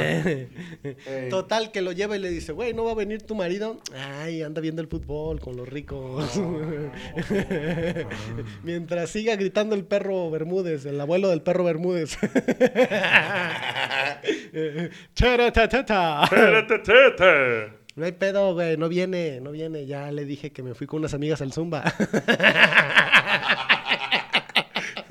Total, 1.30 1.70
que 1.70 1.80
lo 1.80 1.93
lleva 1.93 2.16
y 2.16 2.18
le 2.18 2.28
dice, 2.28 2.51
güey, 2.51 2.74
¿no 2.74 2.82
va 2.84 2.91
a 2.91 2.97
venir 2.97 3.22
tu 3.22 3.36
marido? 3.36 3.78
Ay, 3.95 4.43
anda 4.43 4.61
viendo 4.61 4.82
el 4.82 4.88
fútbol 4.88 5.38
con 5.38 5.57
los 5.57 5.68
ricos. 5.68 6.28
Mientras 8.64 9.11
siga 9.11 9.36
gritando 9.36 9.76
el 9.76 9.84
perro 9.84 10.28
Bermúdez, 10.32 10.86
el 10.86 11.01
abuelo 11.01 11.28
del 11.28 11.41
perro 11.41 11.62
Bermúdez. 11.62 12.18
No 17.95 18.07
hay 18.07 18.12
pedo, 18.12 18.55
güey, 18.55 18.76
no 18.76 18.88
viene, 18.88 19.41
no 19.41 19.53
viene. 19.53 19.86
Ya 19.86 20.11
le 20.11 20.24
dije 20.24 20.51
que 20.51 20.64
me 20.64 20.74
fui 20.74 20.88
con 20.88 20.99
unas 20.99 21.14
amigas 21.14 21.41
al 21.43 21.53
Zumba. 21.53 21.84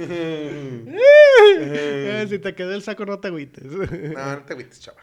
Eh, 1.61 2.25
si 2.29 2.39
te 2.39 2.53
quedó 2.53 2.73
el 2.73 2.81
saco, 2.83 3.05
no 3.05 3.19
te 3.19 3.27
agüites. 3.29 3.63
No, 3.71 4.35
no 4.35 4.43
te 4.43 4.53
agüites, 4.53 4.79
chava. 4.79 5.01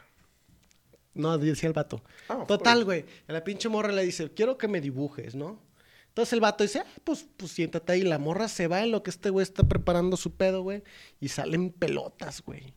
No, 1.14 1.38
decía 1.38 1.68
el 1.68 1.72
vato. 1.72 2.02
Ah, 2.28 2.44
Total, 2.46 2.84
pues. 2.84 3.04
güey. 3.04 3.04
A 3.28 3.32
la 3.32 3.42
pinche 3.44 3.68
morra 3.68 3.90
le 3.92 4.04
dice, 4.04 4.30
quiero 4.32 4.58
que 4.58 4.68
me 4.68 4.80
dibujes, 4.80 5.34
¿no? 5.34 5.62
Entonces 6.08 6.32
el 6.34 6.40
vato 6.40 6.62
dice, 6.64 6.80
ah, 6.80 6.86
pues, 7.04 7.26
pues 7.36 7.52
siéntate 7.52 7.92
ahí. 7.92 8.02
La 8.02 8.18
morra 8.18 8.48
se 8.48 8.68
va 8.68 8.82
en 8.82 8.90
lo 8.90 9.02
que 9.02 9.10
este 9.10 9.30
güey 9.30 9.42
está 9.42 9.64
preparando 9.64 10.16
su 10.16 10.34
pedo, 10.34 10.62
güey. 10.62 10.82
Y 11.20 11.28
salen 11.28 11.70
pelotas, 11.70 12.42
güey. 12.42 12.74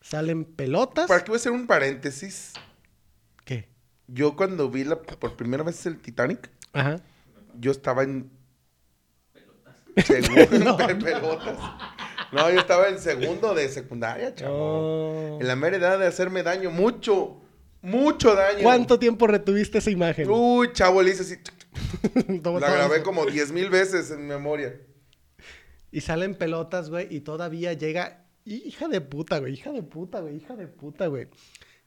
Salen 0.00 0.44
pelotas. 0.44 1.06
Para 1.08 1.22
que 1.22 1.30
voy 1.30 1.36
a 1.36 1.40
hacer 1.40 1.52
un 1.52 1.66
paréntesis. 1.66 2.52
¿Qué? 3.44 3.68
Yo 4.08 4.36
cuando 4.36 4.68
vi 4.70 4.84
la, 4.84 5.00
por 5.00 5.36
primera 5.36 5.62
vez 5.62 5.84
el 5.86 5.98
Titanic, 6.00 6.50
Ajá. 6.72 7.00
yo 7.58 7.70
estaba 7.70 8.02
en... 8.02 8.30
Segundo, 9.96 10.76
pelotas. 11.00 11.58
No, 12.32 12.50
yo 12.50 12.60
estaba 12.60 12.88
en 12.88 12.98
segundo 12.98 13.54
de 13.54 13.68
secundaria, 13.68 14.34
chavo. 14.34 14.56
Oh. 14.56 15.38
En 15.40 15.46
la 15.46 15.54
mera 15.54 15.76
edad 15.76 15.98
de 15.98 16.06
hacerme 16.06 16.42
daño, 16.42 16.70
mucho, 16.70 17.40
mucho 17.82 18.34
daño. 18.34 18.62
¿Cuánto 18.62 18.98
tiempo 18.98 19.26
retuviste 19.26 19.78
esa 19.78 19.90
imagen? 19.90 20.28
Uy, 20.30 20.70
chavo, 20.72 21.02
le 21.02 21.10
hice 21.10 21.22
así. 21.22 21.36
La 22.42 22.70
grabé 22.70 23.02
como 23.02 23.26
diez 23.26 23.52
mil 23.52 23.68
veces 23.68 24.10
en 24.10 24.26
memoria. 24.26 24.80
Y 25.90 26.00
salen 26.00 26.34
pelotas, 26.34 26.88
güey, 26.88 27.06
y 27.10 27.20
todavía 27.20 27.74
llega. 27.74 28.24
Hija 28.44 28.88
de 28.88 29.00
puta, 29.00 29.38
güey, 29.38 29.52
hija 29.52 29.70
de 29.70 29.82
puta, 29.82 30.20
güey, 30.20 30.36
hija 30.36 30.56
de 30.56 30.66
puta, 30.66 31.06
güey. 31.06 31.28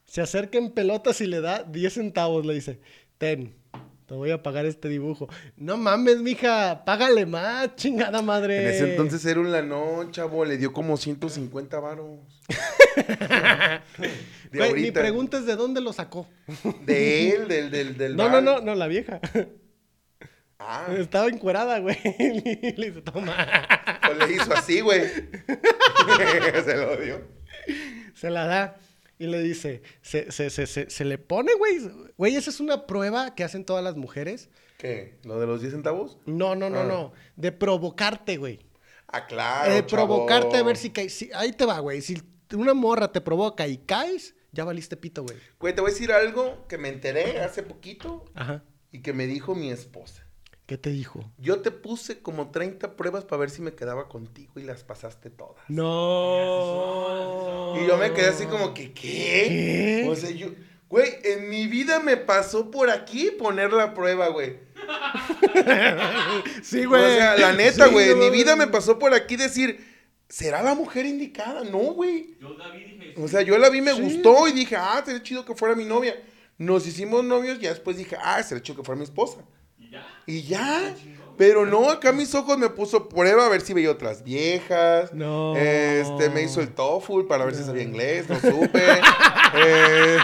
Se 0.06 0.22
acerca 0.22 0.56
en 0.56 0.70
pelotas 0.70 1.20
y 1.20 1.26
le 1.26 1.40
da 1.40 1.64
10 1.64 1.92
centavos, 1.92 2.46
le 2.46 2.54
dice, 2.54 2.80
ten, 3.18 3.56
te 4.06 4.14
voy 4.14 4.30
a 4.30 4.42
pagar 4.42 4.66
este 4.66 4.88
dibujo. 4.88 5.28
No 5.56 5.76
mames, 5.76 6.18
mija, 6.18 6.84
págale 6.84 7.26
más, 7.26 7.74
chingada 7.76 8.22
madre. 8.22 8.62
En 8.62 8.68
ese 8.68 8.90
entonces 8.92 9.24
era 9.26 9.40
un 9.40 9.50
lanón, 9.50 10.12
chavo, 10.12 10.44
le 10.44 10.56
dio 10.58 10.72
como 10.72 10.96
150 10.96 11.80
varos. 11.80 12.20
De 14.50 14.58
Güey, 14.58 14.72
mi 14.72 14.78
ahorita. 14.80 15.00
pregunta 15.00 15.38
es 15.38 15.46
de 15.46 15.56
dónde 15.56 15.80
lo 15.80 15.92
sacó. 15.92 16.26
De 16.84 17.30
él, 17.30 17.48
del, 17.48 17.70
del, 17.70 17.96
del 17.98 18.16
No, 18.16 18.26
no, 18.28 18.32
bar. 18.34 18.42
no, 18.42 18.60
no, 18.60 18.74
la 18.74 18.86
vieja. 18.86 19.20
Ah, 20.58 20.86
Estaba 20.96 21.26
encuerada, 21.28 21.78
güey. 21.80 21.96
Y 22.18 22.72
le 22.76 22.86
dice, 22.90 23.02
toma. 23.02 23.36
pues 24.06 24.18
le 24.28 24.34
hizo 24.36 24.54
así, 24.54 24.80
güey. 24.80 25.02
Se 26.64 26.76
lo 26.76 26.96
dio. 26.96 27.20
Se 28.14 28.30
la 28.30 28.46
da 28.46 28.76
y 29.18 29.26
le 29.26 29.42
dice, 29.42 29.82
se, 30.02 30.30
se, 30.30 30.50
se, 30.50 30.66
se, 30.90 31.04
le 31.04 31.18
pone, 31.18 31.54
güey. 31.54 31.78
Güey, 32.18 32.36
esa 32.36 32.50
es 32.50 32.60
una 32.60 32.86
prueba 32.86 33.34
que 33.34 33.44
hacen 33.44 33.64
todas 33.64 33.82
las 33.82 33.96
mujeres. 33.96 34.48
¿Qué? 34.78 35.18
¿Lo 35.24 35.40
de 35.40 35.46
los 35.46 35.60
10 35.60 35.72
centavos? 35.72 36.18
No, 36.26 36.54
no, 36.54 36.68
no, 36.68 36.80
Ah. 36.80 36.84
no. 36.84 37.12
De 37.36 37.50
provocarte, 37.52 38.36
güey. 38.36 38.60
Ah, 39.08 39.26
claro, 39.26 39.72
de 39.72 39.86
chavo. 39.86 40.06
provocarte 40.06 40.56
a 40.56 40.62
ver 40.62 40.76
si 40.76 40.90
caes. 40.90 41.14
si- 41.14 41.30
ahí 41.34 41.52
te 41.52 41.64
va, 41.64 41.78
güey. 41.78 42.02
Si 42.02 42.20
una 42.54 42.74
morra 42.74 43.12
te 43.12 43.20
provoca 43.20 43.66
y 43.68 43.78
caes, 43.78 44.34
ya 44.52 44.64
valiste 44.64 44.96
pito, 44.96 45.22
güey. 45.22 45.36
Güey, 45.58 45.74
te 45.74 45.80
voy 45.80 45.90
a 45.90 45.94
decir 45.94 46.12
algo 46.12 46.66
que 46.68 46.76
me 46.76 46.88
enteré 46.88 47.40
hace 47.40 47.62
poquito 47.62 48.24
Ajá. 48.34 48.64
y 48.92 49.00
que 49.02 49.12
me 49.12 49.26
dijo 49.26 49.54
mi 49.54 49.70
esposa. 49.70 50.25
¿Qué 50.66 50.76
te 50.76 50.90
dijo? 50.90 51.24
Yo 51.38 51.60
te 51.60 51.70
puse 51.70 52.20
como 52.20 52.50
30 52.50 52.96
pruebas 52.96 53.24
para 53.24 53.38
ver 53.40 53.50
si 53.50 53.62
me 53.62 53.74
quedaba 53.74 54.08
contigo 54.08 54.52
y 54.56 54.62
las 54.64 54.82
pasaste 54.82 55.30
todas. 55.30 55.62
No. 55.68 57.74
Y 57.80 57.86
yo 57.86 57.96
me 57.96 58.12
quedé 58.12 58.28
así 58.28 58.46
como 58.46 58.74
que, 58.74 58.92
¿qué? 58.92 60.02
¿Qué? 60.04 60.08
O 60.10 60.16
sea, 60.16 60.30
yo, 60.30 60.48
güey, 60.88 61.08
en 61.22 61.48
mi 61.48 61.68
vida 61.68 62.00
me 62.00 62.16
pasó 62.16 62.70
por 62.70 62.90
aquí 62.90 63.30
poner 63.38 63.72
la 63.72 63.94
prueba, 63.94 64.28
güey. 64.28 64.58
Sí, 66.62 66.84
O 66.84 66.88
güey. 66.88 67.16
sea, 67.16 67.36
la 67.36 67.52
neta, 67.52 67.86
Sí, 67.86 67.92
güey, 67.92 68.10
en 68.10 68.18
mi 68.18 68.30
vida 68.30 68.56
me 68.56 68.66
pasó 68.66 68.98
por 68.98 69.14
aquí 69.14 69.36
decir, 69.36 69.84
¿será 70.28 70.62
la 70.62 70.74
mujer 70.74 71.06
indicada? 71.06 71.62
No, 71.64 71.78
güey. 71.94 72.34
Yo, 72.40 72.54
David, 72.56 72.86
dije. 73.00 73.14
O 73.18 73.28
sea, 73.28 73.42
yo 73.42 73.56
la 73.58 73.70
vi, 73.70 73.80
me 73.80 73.94
Sí. 73.94 74.00
gustó 74.00 74.48
y 74.48 74.52
dije, 74.52 74.74
ah, 74.76 75.00
sería 75.04 75.22
chido 75.22 75.44
que 75.44 75.54
fuera 75.54 75.74
mi 75.76 75.84
novia. 75.84 76.20
Nos 76.58 76.86
hicimos 76.86 77.22
novios 77.24 77.58
y 77.58 77.62
ya 77.62 77.70
después 77.70 77.96
dije, 77.96 78.16
ah, 78.20 78.42
sería 78.42 78.62
chido 78.62 78.78
que 78.78 78.84
fuera 78.84 78.98
mi 78.98 79.04
esposa. 79.04 79.44
Y 80.26 80.42
ya. 80.42 80.94
Pero 81.36 81.66
no, 81.66 81.90
acá 81.90 82.12
mis 82.12 82.34
ojos 82.34 82.56
me 82.56 82.70
puso 82.70 83.08
prueba 83.08 83.46
a 83.46 83.48
ver 83.48 83.60
si 83.60 83.74
veía 83.74 83.90
otras 83.90 84.24
viejas. 84.24 85.12
No. 85.12 85.54
Este, 85.56 86.30
me 86.30 86.42
hizo 86.42 86.60
el 86.60 86.74
TOEFL 86.74 87.26
para 87.28 87.44
ver 87.44 87.54
si 87.54 87.62
sabía 87.62 87.82
inglés, 87.82 88.28
no 88.28 88.40
supe. 88.40 88.82
eh, 89.54 90.18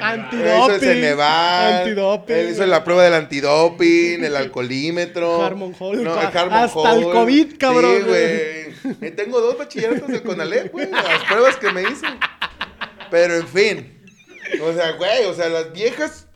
Antidoping. 0.00 0.62
hizo 0.62 0.74
el 0.74 0.80
Ceneval. 0.80 1.74
Antidoping. 1.74 2.36
Él 2.36 2.50
hizo 2.50 2.66
la 2.66 2.84
prueba 2.84 3.02
del 3.02 3.14
antidoping, 3.14 4.24
el 4.24 4.36
alcoholímetro. 4.36 5.42
Harmon 5.42 5.74
Hall. 5.78 6.04
No, 6.04 6.20
el 6.20 6.26
Harmon 6.26 6.52
Hasta 6.52 6.92
el 6.92 7.04
Hall. 7.04 7.12
COVID, 7.12 7.56
cabrón. 7.58 7.96
Sí, 7.96 8.02
güey. 8.92 9.10
Tengo 9.16 9.40
dos 9.40 9.56
bachilleratos 9.56 10.08
del 10.08 10.22
Conalep, 10.22 10.70
güey. 10.70 10.90
Las 10.90 11.24
pruebas 11.24 11.56
que 11.56 11.70
me 11.72 11.82
hice. 11.82 12.06
Pero 13.10 13.36
en 13.36 13.48
fin. 13.48 14.02
O 14.62 14.72
sea, 14.72 14.92
güey, 14.92 15.24
o 15.24 15.34
sea, 15.34 15.48
las 15.48 15.72
viejas. 15.72 16.26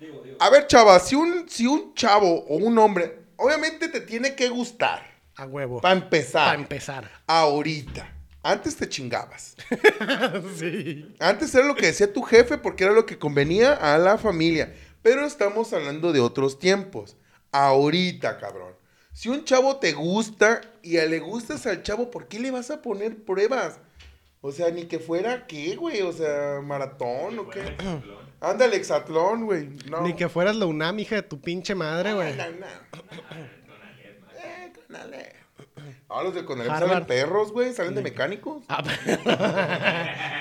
Digo, 0.00 0.22
digo. 0.24 0.36
a 0.40 0.50
ver, 0.50 0.66
chava, 0.66 0.98
si 0.98 1.14
un, 1.14 1.48
si 1.48 1.66
un 1.66 1.94
chavo 1.94 2.46
o 2.46 2.56
un 2.56 2.78
hombre, 2.78 3.18
obviamente 3.36 3.88
te 3.88 4.00
tiene 4.00 4.34
que 4.34 4.48
gustar. 4.48 5.06
A 5.36 5.46
huevo. 5.46 5.80
Para 5.80 5.94
empezar. 5.94 6.46
Para 6.46 6.60
empezar. 6.60 7.10
Ahorita. 7.26 8.16
Antes 8.42 8.76
te 8.76 8.88
chingabas. 8.88 9.56
sí. 10.58 11.14
Antes 11.18 11.54
era 11.54 11.66
lo 11.66 11.74
que 11.74 11.86
decía 11.86 12.12
tu 12.12 12.22
jefe 12.22 12.56
porque 12.56 12.84
era 12.84 12.94
lo 12.94 13.04
que 13.04 13.18
convenía 13.18 13.74
a 13.74 13.98
la 13.98 14.16
familia. 14.16 14.74
Pero 15.02 15.26
estamos 15.26 15.72
hablando 15.72 16.12
de 16.12 16.20
otros 16.20 16.58
tiempos. 16.58 17.16
Ahorita, 17.52 18.38
cabrón. 18.38 18.74
Si 19.12 19.28
un 19.28 19.44
chavo 19.44 19.76
te 19.76 19.92
gusta 19.92 20.62
y 20.82 20.96
a 20.96 21.04
le 21.04 21.18
gustas 21.18 21.66
al 21.66 21.82
chavo, 21.82 22.10
¿por 22.10 22.28
qué 22.28 22.38
le 22.38 22.50
vas 22.50 22.70
a 22.70 22.80
poner 22.80 23.22
pruebas? 23.24 23.78
O 24.40 24.52
sea, 24.52 24.70
ni 24.70 24.84
que 24.84 24.98
fuera 24.98 25.46
qué, 25.46 25.76
güey. 25.76 26.00
O 26.00 26.12
sea, 26.12 26.60
maratón 26.62 27.38
o 27.40 27.50
qué. 27.50 27.76
Ándale, 28.40 28.76
hexatlón, 28.76 29.44
güey. 29.44 29.68
No. 29.90 30.00
Ni 30.02 30.14
que 30.14 30.28
fueras 30.28 30.56
la 30.56 30.66
UNAM, 30.66 30.98
hija 30.98 31.16
de 31.16 31.22
tu 31.22 31.40
pinche 31.40 31.74
madre, 31.74 32.14
güey. 32.14 32.34
No, 32.36 32.44
no. 32.50 32.66
Eh, 34.42 34.72
Conalep. 34.86 35.34
Ah, 36.08 36.22
los 36.22 36.34
del 36.34 36.44
Conalep 36.44 36.72
salen 36.72 37.06
perros, 37.06 37.52
güey. 37.52 37.72
Salen 37.72 37.94
de 37.94 38.02
mecánicos. 38.02 38.64
Ah, 38.68 38.82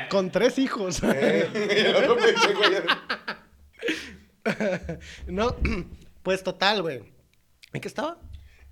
Con 0.09 0.31
tres 0.31 0.57
hijos. 0.59 1.01
Eh, 1.03 1.49
y 1.53 1.79
el 1.87 1.95
otro 1.95 2.15
pendejo 2.17 2.61
ya- 2.71 2.83
no, 5.27 5.55
pues 6.23 6.43
total, 6.43 6.81
güey. 6.81 7.03
¿En 7.73 7.81
qué 7.81 7.87
estaba? 7.87 8.17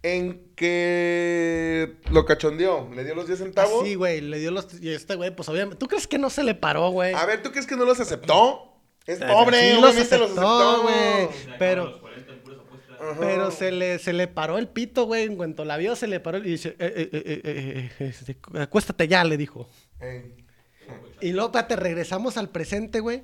En 0.03 0.51
que 0.55 1.97
lo 2.11 2.25
cachondeó. 2.25 2.89
Le 2.95 3.03
dio 3.03 3.13
los 3.15 3.27
10 3.27 3.41
Ah, 3.41 3.43
centavos. 3.43 3.85
sí, 3.85 3.95
güey, 3.95 4.21
le 4.21 4.39
dio 4.39 4.51
los... 4.51 4.67
Y 4.81 4.91
este 4.93 5.15
güey, 5.15 5.35
pues 5.35 5.49
obviamente... 5.49 5.75
¿Tú 5.77 5.87
crees 5.87 6.07
que 6.07 6.17
no 6.17 6.29
se 6.29 6.43
le 6.43 6.55
paró, 6.55 6.89
güey? 6.89 7.13
A 7.13 7.25
ver, 7.25 7.43
¿tú 7.43 7.51
crees 7.51 7.67
que 7.67 7.75
no 7.75 7.83
los 7.85 7.99
aceptó? 7.99 8.66
Es 9.07 9.19
pobre, 9.19 9.71
Sí, 9.75 9.81
los 9.81 9.95
aceptó, 9.97 10.81
güey. 10.83 11.29
Pero- 11.57 11.85
los 11.85 11.97
40 12.01 12.31
en 12.33 12.39
puras 12.41 12.59
apuestas. 12.59 13.01
Ajá. 13.01 13.15
Pero 13.19 13.51
se 13.51 13.71
le, 13.71 13.99
se 13.99 14.13
le 14.13 14.27
paró 14.27 14.57
el 14.57 14.67
pito, 14.67 15.05
güey. 15.05 15.23
En 15.23 15.35
cuanto 15.37 15.63
la 15.65 15.77
vio, 15.77 15.95
se 15.95 16.07
le 16.07 16.19
paró 16.19 16.37
y 16.39 16.41
dice... 16.41 16.75
eh, 16.79 16.93
eh, 16.95 17.09
eh, 17.13 17.41
eh, 17.43 17.91
eh, 17.99 18.05
este, 18.09 18.37
acuéstate 18.59 19.07
ya, 19.07 19.23
le 19.23 19.37
dijo. 19.37 19.69
Y 21.21 21.31
luego, 21.31 21.47
espérate, 21.47 21.75
regresamos 21.75 22.37
al 22.37 22.49
presente, 22.49 22.99
güey. 22.99 23.23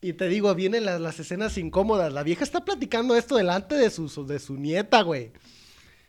Y 0.00 0.12
te 0.12 0.28
digo, 0.28 0.54
vienen 0.54 0.84
las, 0.84 1.00
las 1.00 1.18
escenas 1.18 1.56
incómodas. 1.58 2.12
La 2.12 2.22
vieja 2.22 2.44
está 2.44 2.64
platicando 2.64 3.16
esto 3.16 3.36
delante 3.36 3.74
de 3.74 3.90
su, 3.90 4.26
de 4.26 4.38
su 4.38 4.56
nieta, 4.56 5.02
güey. 5.02 5.32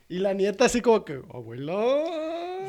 Y 0.10 0.20
la 0.20 0.34
nieta 0.34 0.66
así 0.66 0.80
como 0.82 1.04
que, 1.04 1.20
abuela. 1.34 1.74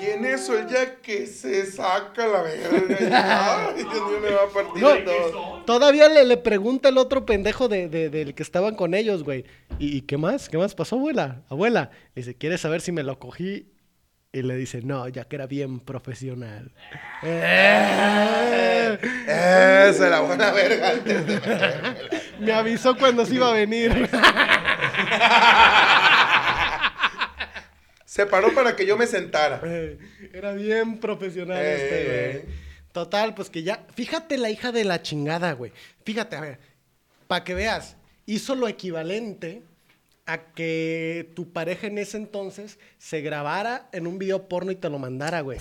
Y 0.00 0.06
en 0.10 0.24
eso 0.24 0.56
el 0.58 0.66
Jack 0.68 1.00
que 1.02 1.26
se 1.26 1.66
saca 1.66 2.26
la 2.26 2.42
verga. 2.42 2.68
y, 2.76 3.04
Ay, 3.12 3.84
Dios 3.84 3.94
mío, 4.10 4.20
me 4.22 4.30
va 4.30 4.42
a 4.42 4.48
partir 4.48 4.82
No. 4.82 4.96
dos. 5.32 5.64
Todavía 5.66 6.08
le, 6.08 6.24
le 6.24 6.36
pregunta 6.36 6.88
el 6.88 6.98
otro 6.98 7.24
pendejo 7.26 7.68
de, 7.68 7.88
de- 7.88 8.10
del 8.10 8.34
que 8.34 8.42
estaban 8.42 8.74
con 8.74 8.92
ellos, 8.94 9.22
güey. 9.24 9.44
¿Y, 9.78 9.96
y 9.96 10.00
qué 10.02 10.16
más? 10.16 10.48
¿Qué 10.48 10.58
más 10.58 10.74
pasó, 10.74 10.96
abuela? 10.96 11.42
Abuela. 11.48 11.90
Y 12.14 12.20
dice, 12.20 12.34
¿quieres 12.36 12.60
saber 12.60 12.80
si 12.80 12.90
me 12.92 13.02
lo 13.04 13.18
cogí? 13.18 13.72
Y 14.32 14.42
le 14.42 14.56
dice, 14.56 14.82
no, 14.82 15.08
ya 15.08 15.24
que 15.24 15.36
era 15.36 15.46
bien 15.46 15.80
profesional. 15.80 16.72
Eh. 17.22 18.98
Esa 19.26 19.88
es 19.90 20.00
la 20.00 20.20
buena 20.20 20.50
verga. 20.52 20.90
antes 20.90 21.26
de- 21.26 21.40
Me 22.40 22.52
avisó 22.52 22.96
cuando 22.96 23.24
se 23.26 23.34
iba 23.36 23.48
a 23.48 23.52
venir. 23.52 24.08
Se 28.08 28.24
paró 28.24 28.54
para 28.54 28.74
que 28.74 28.86
yo 28.86 28.96
me 28.96 29.06
sentara. 29.06 29.60
Era 30.32 30.52
bien 30.54 30.98
profesional 30.98 31.58
Eh. 31.60 31.74
este, 31.74 32.42
güey. 32.46 32.54
Total, 32.92 33.34
pues 33.34 33.50
que 33.50 33.62
ya. 33.62 33.84
Fíjate 33.94 34.38
la 34.38 34.48
hija 34.48 34.72
de 34.72 34.86
la 34.86 35.02
chingada, 35.02 35.52
güey. 35.52 35.72
Fíjate, 36.06 36.36
a 36.36 36.40
ver. 36.40 36.58
Para 37.26 37.44
que 37.44 37.52
veas, 37.52 37.96
hizo 38.24 38.54
lo 38.54 38.66
equivalente 38.66 39.62
a 40.24 40.38
que 40.54 41.30
tu 41.36 41.52
pareja 41.52 41.86
en 41.88 41.98
ese 41.98 42.16
entonces 42.16 42.78
se 42.96 43.20
grabara 43.20 43.90
en 43.92 44.06
un 44.06 44.18
video 44.18 44.48
porno 44.48 44.70
y 44.70 44.76
te 44.76 44.88
lo 44.88 44.98
mandara, 44.98 45.42
güey. 45.42 45.58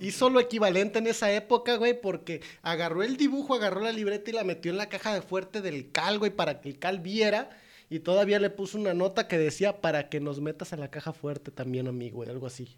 Hizo 0.00 0.30
lo 0.30 0.40
equivalente 0.40 1.00
en 1.00 1.06
esa 1.06 1.30
época, 1.32 1.76
güey, 1.76 2.00
porque 2.00 2.40
agarró 2.62 3.02
el 3.02 3.18
dibujo, 3.18 3.54
agarró 3.54 3.82
la 3.82 3.92
libreta 3.92 4.30
y 4.30 4.34
la 4.34 4.44
metió 4.44 4.70
en 4.70 4.78
la 4.78 4.88
caja 4.88 5.12
de 5.12 5.20
fuerte 5.20 5.60
del 5.60 5.92
cal, 5.92 6.18
güey, 6.18 6.30
para 6.30 6.62
que 6.62 6.70
el 6.70 6.78
cal 6.78 7.00
viera. 7.00 7.50
Y 7.88 8.00
todavía 8.00 8.38
le 8.40 8.50
puso 8.50 8.78
una 8.78 8.94
nota 8.94 9.28
que 9.28 9.38
decía 9.38 9.80
para 9.80 10.08
que 10.08 10.20
nos 10.20 10.40
metas 10.40 10.72
a 10.72 10.76
la 10.76 10.90
caja 10.90 11.12
fuerte 11.12 11.50
también, 11.50 11.86
amigo, 11.86 12.16
güey, 12.16 12.30
algo 12.30 12.46
así. 12.46 12.76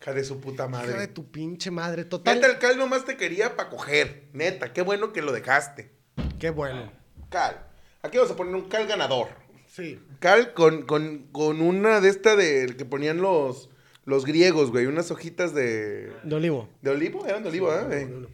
Hija 0.00 0.14
de 0.14 0.24
su 0.24 0.40
puta 0.40 0.66
Hija 0.66 0.80
de 0.82 0.92
madre. 0.94 1.08
tu 1.08 1.30
pinche 1.30 1.70
madre, 1.70 2.04
total. 2.04 2.36
Neta, 2.36 2.46
el 2.46 2.58
Cal 2.58 2.78
nomás 2.78 3.04
te 3.04 3.18
quería 3.18 3.54
para 3.56 3.68
coger. 3.68 4.28
Neta, 4.32 4.72
qué 4.72 4.80
bueno 4.80 5.12
que 5.12 5.20
lo 5.20 5.32
dejaste. 5.32 5.92
Qué 6.38 6.48
bueno. 6.50 6.90
Cal. 7.28 7.66
Aquí 8.02 8.16
vamos 8.16 8.32
a 8.32 8.36
poner 8.36 8.54
un 8.54 8.68
Cal 8.68 8.86
ganador. 8.86 9.28
Sí. 9.66 10.00
Cal 10.20 10.54
con, 10.54 10.82
con, 10.86 11.28
con 11.32 11.60
una 11.60 12.00
de 12.00 12.08
esta 12.08 12.34
de 12.34 12.74
que 12.78 12.86
ponían 12.86 13.20
los, 13.20 13.68
los 14.06 14.24
griegos, 14.24 14.70
güey. 14.70 14.86
Unas 14.86 15.10
hojitas 15.10 15.54
de. 15.54 16.10
De 16.24 16.34
olivo. 16.34 16.68
¿De 16.80 16.90
olivo? 16.90 17.26
Eran 17.26 17.42
de 17.42 17.50
olivo, 17.50 17.70
¿eh? 17.72 18.26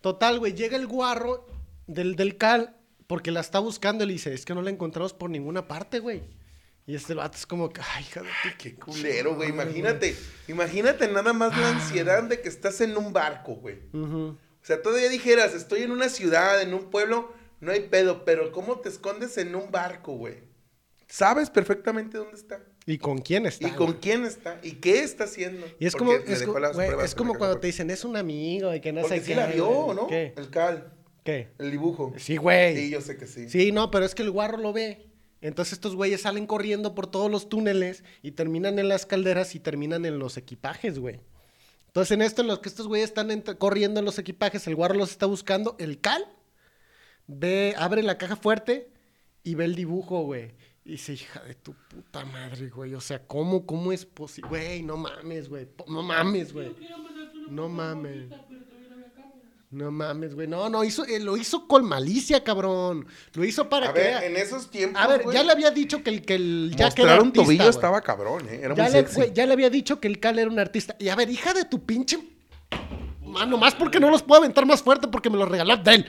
Total, 0.00 0.38
güey, 0.38 0.54
llega 0.54 0.76
el 0.76 0.86
guarro 0.86 1.44
del, 1.88 2.14
del 2.14 2.36
cal 2.36 2.76
porque 3.08 3.32
la 3.32 3.40
está 3.40 3.58
buscando 3.58 4.04
y 4.04 4.06
le 4.06 4.12
dice, 4.12 4.32
es 4.32 4.44
que 4.44 4.54
no 4.54 4.62
la 4.62 4.70
encontramos 4.70 5.12
por 5.12 5.28
ninguna 5.30 5.66
parte, 5.66 5.98
güey. 5.98 6.22
Y 6.86 6.94
este 6.94 7.12
vato 7.14 7.36
es 7.36 7.44
como 7.46 7.68
que, 7.70 7.80
ay, 7.96 8.04
hija 8.04 8.22
de 8.22 8.28
tu 8.28 8.56
Qué 8.56 8.74
culero, 8.76 9.34
güey. 9.34 9.50
Imagínate. 9.50 10.16
Imagínate 10.46 11.06
nada 11.08 11.32
más 11.32 11.56
la 11.58 11.70
ansiedad 11.70 12.22
de 12.22 12.40
que 12.40 12.48
estás 12.48 12.80
en 12.80 12.96
un 12.96 13.12
barco, 13.12 13.56
güey. 13.56 13.78
O 13.92 14.36
sea, 14.62 14.80
todavía 14.80 15.08
dijeras, 15.08 15.54
estoy 15.54 15.82
en 15.82 15.90
una 15.90 16.08
ciudad, 16.08 16.62
en 16.62 16.72
un 16.74 16.90
pueblo, 16.90 17.32
no 17.60 17.72
hay 17.72 17.80
pedo, 17.80 18.24
pero 18.24 18.52
¿cómo 18.52 18.78
te 18.80 18.88
escondes 18.88 19.36
en 19.36 19.54
un 19.54 19.70
barco, 19.70 20.12
güey? 20.12 20.36
Sabes 21.06 21.50
perfectamente 21.50 22.18
dónde 22.18 22.36
está. 22.36 22.60
¿Y 22.86 22.98
con 22.98 23.18
quién 23.18 23.44
está? 23.46 23.68
y 23.68 23.70
con 23.72 23.86
güey? 23.88 24.00
quién 24.00 24.24
está. 24.24 24.58
Y 24.62 24.72
qué 24.72 25.02
está 25.02 25.24
haciendo. 25.24 25.66
Y 25.78 25.86
es 25.86 25.92
Porque 25.94 26.04
como, 26.22 26.32
es, 26.32 26.42
co- 26.42 26.72
güey, 26.74 26.90
es 27.04 27.14
como 27.14 27.34
cuando 27.34 27.58
te 27.60 27.66
dicen, 27.66 27.90
es 27.90 28.04
un 28.04 28.16
amigo 28.16 28.74
y 28.74 28.80
que 28.80 28.92
no 28.92 29.02
Porque 29.02 29.18
sé 29.20 29.24
sí 29.24 29.30
qué. 29.32 29.36
la 29.36 29.46
vio. 29.46 29.92
¿no? 29.94 30.06
¿Qué? 30.06 30.32
El 30.36 30.48
cal, 30.50 30.92
¿Qué? 31.28 31.50
el 31.58 31.70
dibujo. 31.70 32.14
Sí, 32.16 32.38
güey. 32.38 32.74
Sí, 32.74 32.90
yo 32.90 33.02
sé 33.02 33.18
que 33.18 33.26
sí. 33.26 33.50
Sí, 33.50 33.70
no, 33.70 33.90
pero 33.90 34.06
es 34.06 34.14
que 34.14 34.22
el 34.22 34.30
guarro 34.30 34.56
lo 34.56 34.72
ve. 34.72 35.10
Entonces 35.42 35.74
estos 35.74 35.94
güeyes 35.94 36.22
salen 36.22 36.46
corriendo 36.46 36.94
por 36.94 37.06
todos 37.06 37.30
los 37.30 37.50
túneles 37.50 38.02
y 38.22 38.30
terminan 38.30 38.78
en 38.78 38.88
las 38.88 39.04
calderas 39.04 39.54
y 39.54 39.60
terminan 39.60 40.06
en 40.06 40.18
los 40.18 40.38
equipajes, 40.38 40.98
güey. 40.98 41.20
Entonces 41.88 42.12
en 42.12 42.22
esto, 42.22 42.40
en 42.40 42.48
los 42.48 42.60
que 42.60 42.70
estos 42.70 42.88
güeyes 42.88 43.10
están 43.10 43.42
corriendo 43.58 44.00
en 44.00 44.06
los 44.06 44.18
equipajes, 44.18 44.66
el 44.68 44.74
guarro 44.74 44.94
los 44.94 45.10
está 45.10 45.26
buscando, 45.26 45.76
el 45.78 46.00
cal 46.00 46.24
ve, 47.26 47.74
abre 47.76 48.02
la 48.02 48.16
caja 48.16 48.36
fuerte 48.36 48.90
y 49.42 49.54
ve 49.54 49.66
el 49.66 49.74
dibujo, 49.74 50.22
güey. 50.22 50.54
Y 50.82 50.92
dice, 50.92 51.12
hija 51.12 51.42
de 51.42 51.54
tu 51.56 51.74
puta 51.74 52.24
madre, 52.24 52.70
güey. 52.70 52.94
O 52.94 53.02
sea, 53.02 53.26
¿cómo, 53.26 53.66
cómo 53.66 53.92
es 53.92 54.06
posible? 54.06 54.48
Güey, 54.48 54.82
no 54.82 54.96
mames, 54.96 55.50
güey. 55.50 55.68
No 55.88 56.02
mames, 56.02 56.54
güey. 56.54 56.74
No 57.50 57.68
mames. 57.68 58.30
No 59.70 59.90
mames, 59.90 60.34
güey. 60.34 60.48
No, 60.48 60.70
no, 60.70 60.82
hizo, 60.82 61.04
eh, 61.04 61.20
lo 61.20 61.36
hizo 61.36 61.68
con 61.68 61.84
malicia, 61.84 62.42
cabrón. 62.42 63.06
Lo 63.34 63.44
hizo 63.44 63.68
para 63.68 63.90
A 63.90 63.92
que 63.92 64.00
ver, 64.00 64.24
en 64.24 64.36
esos 64.36 64.70
tiempos. 64.70 65.00
A 65.02 65.06
ver, 65.06 65.22
güey, 65.24 65.36
ya 65.36 65.42
le 65.42 65.52
había 65.52 65.70
dicho 65.70 66.02
que 66.02 66.08
el, 66.10 66.22
que 66.24 66.36
el 66.36 66.72
Jack 66.74 66.98
era 66.98 67.16
Mostrar 67.16 67.20
un 67.20 67.26
artista, 67.28 67.44
tobillo 67.44 67.62
güey. 67.64 67.70
estaba 67.70 68.00
cabrón, 68.00 68.48
¿eh? 68.48 68.60
Era 68.62 68.74
ya 68.74 68.84
muy 68.84 68.92
le, 68.92 68.98
sexy. 69.00 69.16
güey, 69.16 69.32
ya 69.34 69.44
le 69.46 69.52
había 69.52 69.68
dicho 69.68 70.00
que 70.00 70.08
el 70.08 70.18
Cal 70.20 70.38
era 70.38 70.50
un 70.50 70.58
artista. 70.58 70.96
Y 70.98 71.08
a 71.10 71.16
ver, 71.16 71.28
hija 71.28 71.52
de 71.52 71.64
tu 71.66 71.84
pinche... 71.84 72.18
Mano, 73.22 73.58
más 73.58 73.74
porque 73.74 74.00
no 74.00 74.10
los 74.10 74.22
puedo 74.22 74.40
aventar 74.40 74.64
más 74.64 74.82
fuerte 74.82 75.06
porque 75.06 75.28
me 75.28 75.36
los 75.36 75.46
regaló 75.46 75.74
Abdel. 75.74 76.06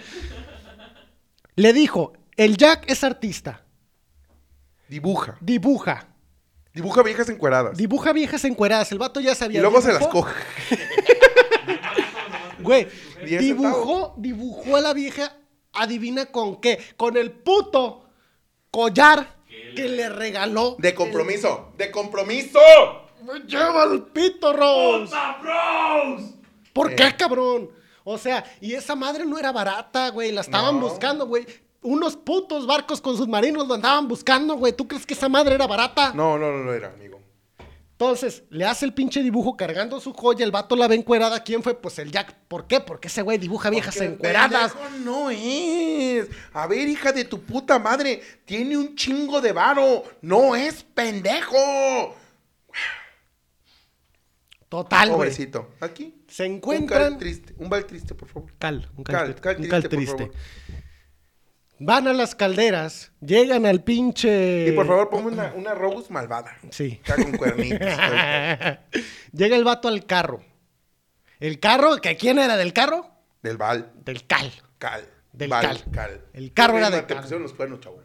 Le 1.55 1.73
dijo, 1.73 2.13
el 2.37 2.55
Jack 2.55 2.89
es 2.89 3.03
artista. 3.03 3.65
Dibuja. 4.87 5.37
Dibuja. 5.41 6.07
Dibuja 6.73 7.03
viejas 7.03 7.27
encueradas. 7.27 7.77
Dibuja 7.77 8.13
viejas 8.13 8.45
encueradas. 8.45 8.89
El 8.93 8.99
vato 8.99 9.19
ya 9.19 9.33
y 9.33 9.35
sabía. 9.35 9.59
luego 9.61 9.81
se 9.81 9.91
las 9.91 10.07
coge. 10.07 10.33
Güey, 12.69 12.87
dibujó, 13.39 14.13
dibujó 14.17 14.75
a 14.75 14.81
la 14.81 14.93
vieja, 14.93 15.35
adivina 15.73 16.27
con 16.27 16.61
qué, 16.61 16.77
con 16.97 17.17
el 17.17 17.31
puto 17.31 18.05
collar 18.69 19.37
que 19.75 19.89
le 19.89 20.07
regaló. 20.09 20.75
De 20.77 20.93
compromiso. 20.93 21.73
¡De 21.77 21.89
compromiso! 21.89 22.59
Me 23.23 23.39
lleva 23.47 23.85
el 23.85 24.03
pito, 24.03 24.53
Rose. 24.53 25.05
¡Puta, 25.07 25.37
bros! 25.41 26.21
¿Por 26.71 26.91
Eh. 26.91 26.95
qué, 26.95 27.15
cabrón? 27.17 27.71
O 28.03 28.19
sea, 28.19 28.43
y 28.61 28.73
esa 28.73 28.95
madre 28.95 29.25
no 29.25 29.39
era 29.39 29.51
barata, 29.51 30.09
güey, 30.09 30.31
la 30.31 30.41
estaban 30.41 30.75
No. 30.79 30.87
buscando, 30.87 31.25
güey. 31.25 31.47
Unos 31.81 32.15
putos 32.17 32.67
barcos 32.67 33.01
con 33.01 33.17
submarinos 33.17 33.67
lo 33.67 33.73
andaban 33.73 34.07
buscando, 34.07 34.55
güey. 34.57 34.73
¿Tú 34.73 34.87
crees 34.87 35.05
que 35.07 35.15
esa 35.15 35.27
madre 35.27 35.55
era 35.55 35.65
barata? 35.65 36.13
No, 36.13 36.37
no, 36.37 36.51
no, 36.51 36.59
no 36.65 36.73
era, 36.73 36.89
amigo. 36.93 37.18
Entonces, 38.01 38.43
le 38.49 38.63
hace 38.63 38.85
el 38.85 38.93
pinche 38.93 39.21
dibujo 39.21 39.57
cargando 39.57 39.99
su 39.99 40.13
joya, 40.13 40.45
el 40.45 40.51
vato 40.51 40.77
la 40.77 40.87
ve 40.87 40.95
encuerada. 40.95 41.43
¿Quién 41.43 41.61
fue? 41.61 41.73
Pues 41.75 41.99
el 41.99 42.13
Jack. 42.13 42.33
¿Por 42.47 42.65
qué? 42.65 42.79
Porque 42.79 43.09
ese 43.09 43.21
güey 43.23 43.37
dibuja 43.37 43.69
viejas 43.69 43.93
Porque 43.93 44.07
el 44.07 44.13
encueradas. 44.13 44.71
pendejo 44.71 44.97
no 45.03 45.29
es. 45.29 46.29
A 46.53 46.65
ver, 46.67 46.87
hija 46.87 47.11
de 47.11 47.25
tu 47.25 47.41
puta 47.41 47.77
madre. 47.77 48.21
Tiene 48.45 48.77
un 48.77 48.95
chingo 48.95 49.41
de 49.41 49.51
varo. 49.51 50.03
No 50.21 50.55
es 50.55 50.81
pendejo. 50.81 52.15
Total, 54.69 55.07
güey. 55.09 55.17
Pobrecito. 55.17 55.69
Aquí. 55.81 56.23
Se 56.29 56.43
Un 56.43 56.49
cal 56.51 56.55
encuentran. 56.77 57.17
triste. 57.17 57.53
Un 57.57 57.67
bal 57.69 57.85
triste, 57.85 58.15
por 58.15 58.29
favor. 58.29 58.49
Cal, 58.59 58.89
un 58.95 59.03
Cal, 59.03 59.35
cal, 59.35 59.41
cal 59.41 59.55
un 59.57 59.61
triste, 59.63 59.69
cal 59.69 59.81
por 59.81 59.89
triste. 59.89 60.17
favor. 60.17 60.33
Van 61.79 62.07
a 62.07 62.13
las 62.13 62.35
calderas, 62.35 63.11
llegan 63.21 63.65
al 63.65 63.83
pinche. 63.83 64.67
Y 64.67 64.71
por 64.73 64.85
favor, 64.85 65.09
ponme 65.09 65.27
una, 65.31 65.53
una 65.55 65.73
Rose 65.73 66.11
malvada. 66.11 66.57
Sí. 66.71 66.99
Acá 67.03 67.15
con 67.15 67.37
cuernitos. 67.37 67.79
Llega 69.31 69.55
el 69.55 69.63
vato 69.63 69.87
al 69.87 70.05
carro. 70.05 70.43
El 71.39 71.59
carro, 71.59 71.97
¿que 72.01 72.17
quién 72.17 72.37
era 72.37 72.57
del 72.57 72.73
carro? 72.73 73.09
Del 73.41 73.57
Val. 73.57 73.93
Del 74.03 74.27
cal. 74.27 74.51
Cal. 74.77 75.07
Del 75.31 75.49
Val, 75.49 75.85
cal. 75.93 76.25
El 76.33 76.53
carro 76.53 76.77
era 76.77 76.89
de 76.89 77.01
Te 77.03 77.13
cal. 77.13 77.21
pusieron 77.21 77.43
los 77.43 77.53
cuernos, 77.53 77.79
chavo. 77.79 78.01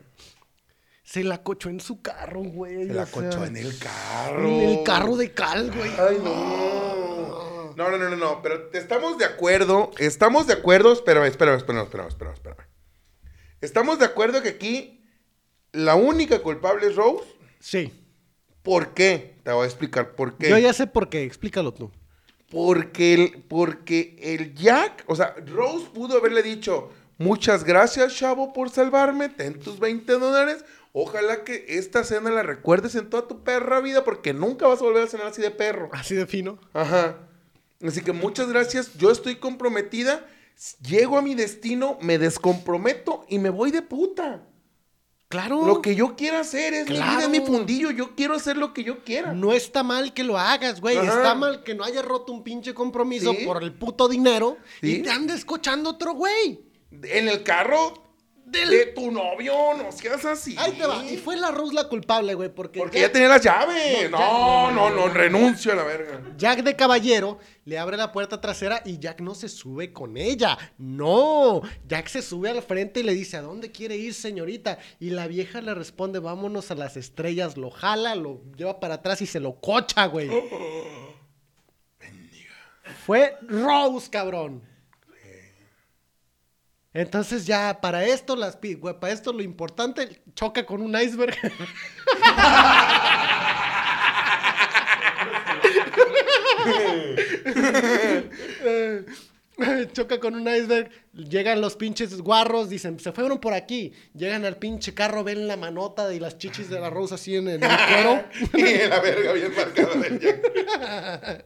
Se 1.03 1.25
la 1.25 1.43
cochó 1.43 1.69
en 1.69 1.81
su 1.81 2.01
carro, 2.01 2.43
güey. 2.43 2.87
Se 2.87 2.95
la 2.95 3.07
sea, 3.07 3.13
conchó 3.13 3.45
en 3.45 3.57
el 3.57 3.77
carro. 3.79 4.49
En 4.49 4.61
el 4.69 4.83
carro 4.85 5.17
de 5.17 5.33
cal, 5.33 5.71
güey. 5.73 5.91
Ay, 5.99 6.19
no. 6.23 7.75
No, 7.77 7.91
no, 7.91 7.99
no, 7.99 8.09
no, 8.09 8.17
no. 8.17 8.41
Pero 8.43 8.71
estamos 8.73 9.19
de 9.19 9.25
acuerdo. 9.25 9.91
Estamos 9.99 10.47
de 10.47 10.53
acuerdo. 10.55 10.93
Espérame, 10.93 11.27
espérame, 11.27 11.57
espérame, 11.57 11.83
espérame, 11.83 12.09
espérame, 12.09 12.35
espérame. 12.35 12.74
Estamos 13.65 13.99
de 13.99 14.05
acuerdo 14.05 14.43
que 14.43 14.51
aquí 14.51 15.01
la 15.73 15.95
única 15.95 16.41
culpable 16.41 16.87
es 16.87 16.97
Rose. 16.97 17.25
Sí. 17.61 17.93
¿Por 18.63 18.95
qué? 18.95 19.37
Te 19.43 19.53
voy 19.53 19.65
a 19.65 19.67
explicar 19.67 20.15
por 20.15 20.37
qué. 20.37 20.51
Yo 20.51 20.59
ya 20.59 20.73
sé 20.73 20.87
por 20.87 21.09
qué, 21.09 21.25
explícalo 21.25 21.73
tú. 21.73 21.91
Porque 22.51 23.15
el, 23.15 23.43
porque 23.49 24.17
el 24.21 24.55
Jack, 24.55 25.05
o 25.07 25.17
sea, 25.17 25.35
Rose 25.47 25.87
pudo 25.93 26.19
haberle 26.19 26.43
dicho, 26.43 26.91
muchas 27.19 27.65
gracias, 27.65 28.15
chavo, 28.15 28.53
por 28.53 28.71
salvarme, 28.71 29.29
ten 29.31 29.59
tus 29.59 29.79
20 29.79 30.13
dólares. 30.13 30.65
Ojalá 30.93 31.43
que 31.43 31.65
esta 31.69 32.05
cena 32.05 32.31
la 32.31 32.43
recuerdes 32.43 32.95
en 32.95 33.11
toda 33.11 33.27
tu 33.27 33.43
perra 33.43 33.81
vida 33.81 34.05
porque 34.05 34.33
nunca 34.33 34.69
vas 34.69 34.81
a 34.81 34.85
volver 34.85 35.05
a 35.05 35.09
cenar 35.09 35.27
así 35.27 35.43
de 35.43 35.51
perro. 35.51 35.89
Así 35.93 36.15
de 36.15 36.27
fino. 36.27 36.59
Ajá. 36.73 37.17
Así 37.85 38.03
que 38.03 38.13
muchas 38.13 38.49
gracias, 38.49 38.95
yo 38.97 39.11
estoy 39.11 39.37
comprometida, 39.37 40.25
llego 40.87 41.19
a 41.19 41.23
mi 41.23 41.35
destino, 41.35 41.99
me 42.01 42.19
descomprometo 42.19 43.25
y 43.29 43.39
me 43.39 43.51
voy 43.51 43.71
de 43.71 43.83
puta. 43.83 44.47
Claro. 45.29 45.67
Lo 45.67 45.83
que 45.83 45.97
yo 45.97 46.15
quiera 46.15 46.41
hacer 46.41 46.75
es 46.75 46.87
mi 46.87 46.93
vida, 46.95 47.05
Claro. 47.17 47.29
mi 47.29 47.41
fundillo, 47.41 47.91
yo 47.91 48.15
quiero 48.15 48.35
hacer 48.35 48.57
lo 48.57 48.73
que 48.73 48.85
yo 48.85 49.03
quiera. 49.03 49.33
No 49.33 49.53
está 49.53 49.83
mal 49.83 50.13
que 50.15 50.23
lo 50.23 50.39
hagas, 50.39 50.81
güey. 50.81 50.97
Ajá. 50.97 51.09
Está 51.09 51.35
mal 51.35 51.65
que 51.65 51.75
no 51.75 51.83
hayas 51.83 52.05
roto 52.05 52.33
un 52.33 52.45
pinche 52.45 52.73
compromiso 52.73 53.33
Sí. 53.33 53.45
por 53.45 53.63
el 53.63 53.73
puto 53.73 54.09
dinero 54.09 54.59
Sí. 54.81 54.97
y 54.97 55.03
te 55.03 55.11
andes 55.11 55.45
cochando 55.45 55.91
otro 55.91 56.15
güey. 56.15 56.61
En 57.03 57.29
el 57.29 57.43
carro 57.43 57.95
de 58.45 58.87
tu 58.87 59.11
novio, 59.11 59.55
no 59.77 59.91
seas 59.91 60.25
así. 60.25 60.55
Ahí 60.59 60.73
te 60.73 60.87
va. 60.87 61.05
Y 61.05 61.17
fue 61.17 61.37
la 61.37 61.51
Rose 61.51 61.75
la 61.75 61.89
culpable, 61.89 62.35
güey, 62.35 62.49
porque, 62.55 62.81
Porque 62.81 63.01
Jack, 63.01 63.09
ya 63.09 63.13
tenía 63.13 63.29
las 63.29 63.43
llaves. 63.43 64.11
No, 64.11 64.71
No, 64.71 64.71
no, 64.71 64.91
no, 64.91 65.09
renuncio 65.09 65.73
a 65.73 65.77
la 65.77 65.85
verga. 65.85 66.21
Jack 66.37 66.63
de 66.63 66.77
caballero 66.77 67.39
le 67.65 67.79
abre 67.79 67.97
la 67.97 68.13
puerta 68.13 68.41
trasera 68.41 68.83
y 68.85 68.99
Jack 68.99 69.21
no 69.21 69.35
se 69.35 69.49
sube 69.49 69.93
con 69.93 70.17
ella. 70.17 70.59
No, 70.79 71.63
Jack 71.89 72.09
se 72.09 72.23
sube 72.23 72.51
al 72.51 72.63
frente 72.63 73.01
y 73.01 73.03
le 73.03 73.15
dice, 73.15 73.39
¿a 73.39 73.43
dónde 73.43 73.73
quiere 73.73 73.97
ir, 73.97 74.15
señorita? 74.15 74.79
Y 75.01 75.11
la 75.11 75.27
vieja 75.27 75.61
le 75.61 75.75
responde, 75.75 76.19
vámonos 76.19 76.71
a 76.71 76.75
las 76.75 76.97
estrellas. 76.97 77.57
Lo 77.57 77.71
jala, 77.71 78.15
lo 78.15 78.43
lleva 78.57 78.79
para 78.81 78.95
atrás 78.97 79.23
y 79.23 79.27
se 79.27 79.41
lo 79.41 79.61
cocha, 79.61 80.07
güey. 80.07 80.31
Fue 83.07 83.37
Rose, 83.43 84.11
cabrón. 84.11 84.74
Entonces 86.95 87.45
ya 87.45 87.81
para 87.81 88.05
esto, 88.05 88.37
las, 88.37 88.57
para 89.01 89.13
esto 89.13 89.33
lo 89.33 89.43
importante, 89.43 90.23
choca 90.35 90.65
con 90.65 90.81
un 90.81 90.97
iceberg. 90.99 91.37
Choca 99.93 100.19
con 100.19 100.35
un 100.35 100.49
iceberg, 100.49 100.91
llegan 101.15 101.61
los 101.61 101.77
pinches 101.77 102.21
guarros, 102.21 102.69
dicen, 102.69 102.99
se 103.01 103.13
fueron 103.13 103.39
por 103.39 103.55
aquí, 103.55 103.93
llegan 104.15 104.45
al 104.45 104.57
pinche 104.57 104.95
carro, 104.95 105.25
ven 105.25 105.47
la 105.47 105.57
manota 105.57 106.13
y 106.15 106.21
las 106.21 106.39
chichis 106.39 106.69
de 106.71 106.81
la 106.81 106.91
Rose 106.91 107.15
así 107.15 107.37
en 107.37 107.49
el 107.49 107.61
cuero. 107.61 108.25
y 108.55 108.89
la 108.89 109.01
verga 109.01 109.33
bien 109.33 109.53
marcada 109.57 109.95
del 109.97 110.21
Jack. 110.21 111.45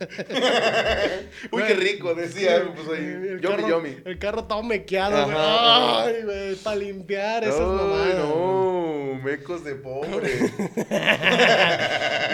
Uy, 1.53 1.63
qué 1.67 1.75
rico, 1.75 2.15
decía. 2.15 2.73
Pues 2.75 2.89
ahí, 2.99 3.05
El 3.05 3.41
yomi, 3.41 3.57
carro, 3.57 3.69
yomi. 3.69 3.97
el 4.05 4.19
carro 4.19 4.45
todo 4.45 4.63
mequeado, 4.63 5.25
güey. 5.25 5.37
Ay, 5.39 6.23
güey, 6.25 6.55
para 6.57 6.77
limpiar 6.77 7.45
esas 7.45 7.61
Ay, 7.61 7.67
mamadas. 7.67 8.15
no, 8.17 9.21
mecos 9.23 9.65
de 9.65 9.75
pobre. 9.75 10.29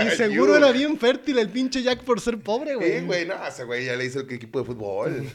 Y 0.05 0.11
seguro 0.17 0.57
era 0.57 0.73
bien 0.73 0.99
fértil 0.99 1.39
el 1.39 1.49
pinche 1.49 1.83
Jack 1.83 2.03
por 2.03 2.21
ser 2.21 2.39
pobre, 2.39 2.75
güey. 2.75 2.99
Sí, 3.01 3.05
güey, 3.07 3.27
no, 3.27 3.35
ese 3.47 3.65
güey 3.65 3.85
ya 3.87 3.95
le 3.95 4.05
hizo 4.07 4.21
el 4.21 4.33
equipo 4.33 4.59
de 4.59 4.65
fútbol. 4.65 5.27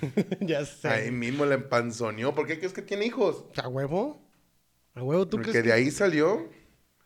ya 0.42 0.66
sé. 0.66 0.88
Ahí 0.88 1.12
mismo 1.12 1.46
la 1.46 1.56
empanzoneó. 1.90 2.34
¿Por 2.36 2.48
qué 2.48 2.58
crees 2.58 2.74
que 2.74 2.82
tiene 2.82 3.06
hijos? 3.06 3.44
¿A 3.62 3.68
huevo? 3.68 4.22
¿A 4.96 5.04
huevo 5.04 5.28
tú 5.28 5.38
Porque 5.38 5.52
crees 5.52 5.66
de 5.66 5.74
ahí 5.74 5.92
salió. 5.92 6.50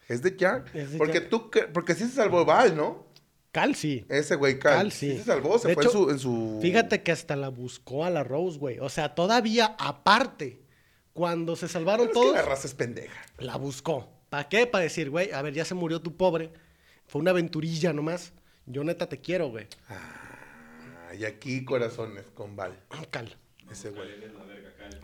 Es 0.08 0.22
de 0.22 0.36
Jack. 0.36 0.74
Es 0.76 0.92
de 0.92 0.98
porque 0.98 1.20
Jack. 1.20 1.30
tú, 1.30 1.50
porque 1.74 1.96
sí 1.96 2.06
se 2.06 2.16
salvó 2.16 2.46
Val, 2.46 2.76
¿no? 2.76 3.08
Cal 3.52 3.76
sí. 3.76 4.06
Ese 4.10 4.36
güey, 4.36 4.60
Cal. 4.60 4.78
Cal, 4.78 4.92
sí. 4.92 5.18
se 5.18 5.24
salvó, 5.24 5.58
se 5.60 5.70
De 5.70 5.74
fue 5.76 5.84
hecho, 5.84 5.92
en, 5.92 6.06
su, 6.06 6.10
en 6.12 6.20
su... 6.20 6.60
Fíjate 6.62 7.04
que 7.04 7.12
hasta 7.12 7.36
la 7.36 7.50
buscó 7.50 8.04
a 8.04 8.10
la 8.10 8.24
Rose, 8.24 8.58
güey. 8.58 8.80
O 8.80 8.90
sea, 8.90 9.14
todavía 9.16 9.76
aparte, 9.80 10.64
cuando 11.14 11.56
se 11.56 11.68
salvaron 11.68 12.08
Pero 12.08 12.20
es 12.20 12.26
que 12.26 12.32
todos, 12.32 12.36
la 12.36 12.50
raza 12.50 12.68
es 12.68 12.74
pendeja. 12.74 13.22
la 13.38 13.56
buscó. 13.58 14.10
¿Para 14.30 14.50
qué? 14.50 14.66
Para 14.66 14.84
decir, 14.84 15.10
güey, 15.12 15.32
a 15.32 15.42
ver, 15.44 15.54
ya 15.54 15.66
se 15.66 15.76
murió 15.76 16.02
tu 16.02 16.18
pobre. 16.18 16.52
Fue 17.06 17.22
una 17.22 17.30
aventurilla 17.32 17.94
nomás. 17.94 18.34
Yo 18.66 18.84
neta 18.84 19.08
te 19.08 19.22
quiero, 19.22 19.50
güey. 19.50 19.68
Ah, 19.88 21.14
y 21.18 21.26
aquí 21.26 21.64
corazones 21.64 22.26
con 22.34 22.56
Val. 22.56 22.80
Cal. 23.12 23.38
Ese 23.72 23.92
güey. 23.92 24.10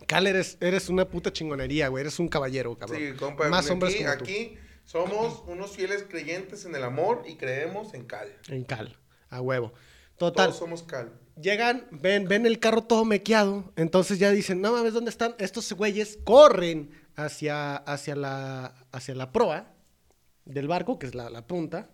Cal, 0.09 0.25
eres, 0.25 0.57
eres 0.59 0.89
una 0.89 1.07
puta 1.07 1.31
chingonería, 1.31 1.87
güey. 1.87 2.01
Eres 2.01 2.17
un 2.17 2.27
caballero, 2.29 2.75
cabrón. 2.75 2.99
Sí, 2.99 3.13
compa. 3.15 3.47
Más 3.47 3.65
aquí, 3.65 3.73
hombres 3.73 3.95
como 3.95 4.17
tú. 4.17 4.23
aquí 4.23 4.57
somos 4.83 5.43
unos 5.45 5.69
fieles 5.69 6.03
creyentes 6.09 6.65
en 6.65 6.73
el 6.73 6.83
amor 6.83 7.21
y 7.27 7.35
creemos 7.35 7.93
en 7.93 8.05
Cal. 8.05 8.35
En 8.47 8.63
Cal. 8.63 8.97
A 9.29 9.39
huevo. 9.39 9.71
Total. 10.17 10.47
Todos 10.47 10.57
somos 10.57 10.81
Cal. 10.81 11.13
Llegan, 11.39 11.87
ven, 11.91 12.27
ven 12.27 12.47
el 12.47 12.57
carro 12.57 12.81
todo 12.81 13.05
mequeado. 13.05 13.71
Entonces 13.75 14.17
ya 14.17 14.31
dicen, 14.31 14.61
no 14.61 14.71
mames, 14.71 14.93
¿dónde 14.93 15.11
están? 15.11 15.35
Estos 15.37 15.71
güeyes 15.73 16.17
corren 16.23 16.89
hacia, 17.15 17.75
hacia, 17.75 18.15
la, 18.15 18.73
hacia 18.91 19.13
la 19.13 19.31
proa 19.31 19.75
del 20.45 20.67
barco, 20.67 20.97
que 20.97 21.05
es 21.05 21.13
la, 21.13 21.29
la 21.29 21.45
punta. 21.45 21.91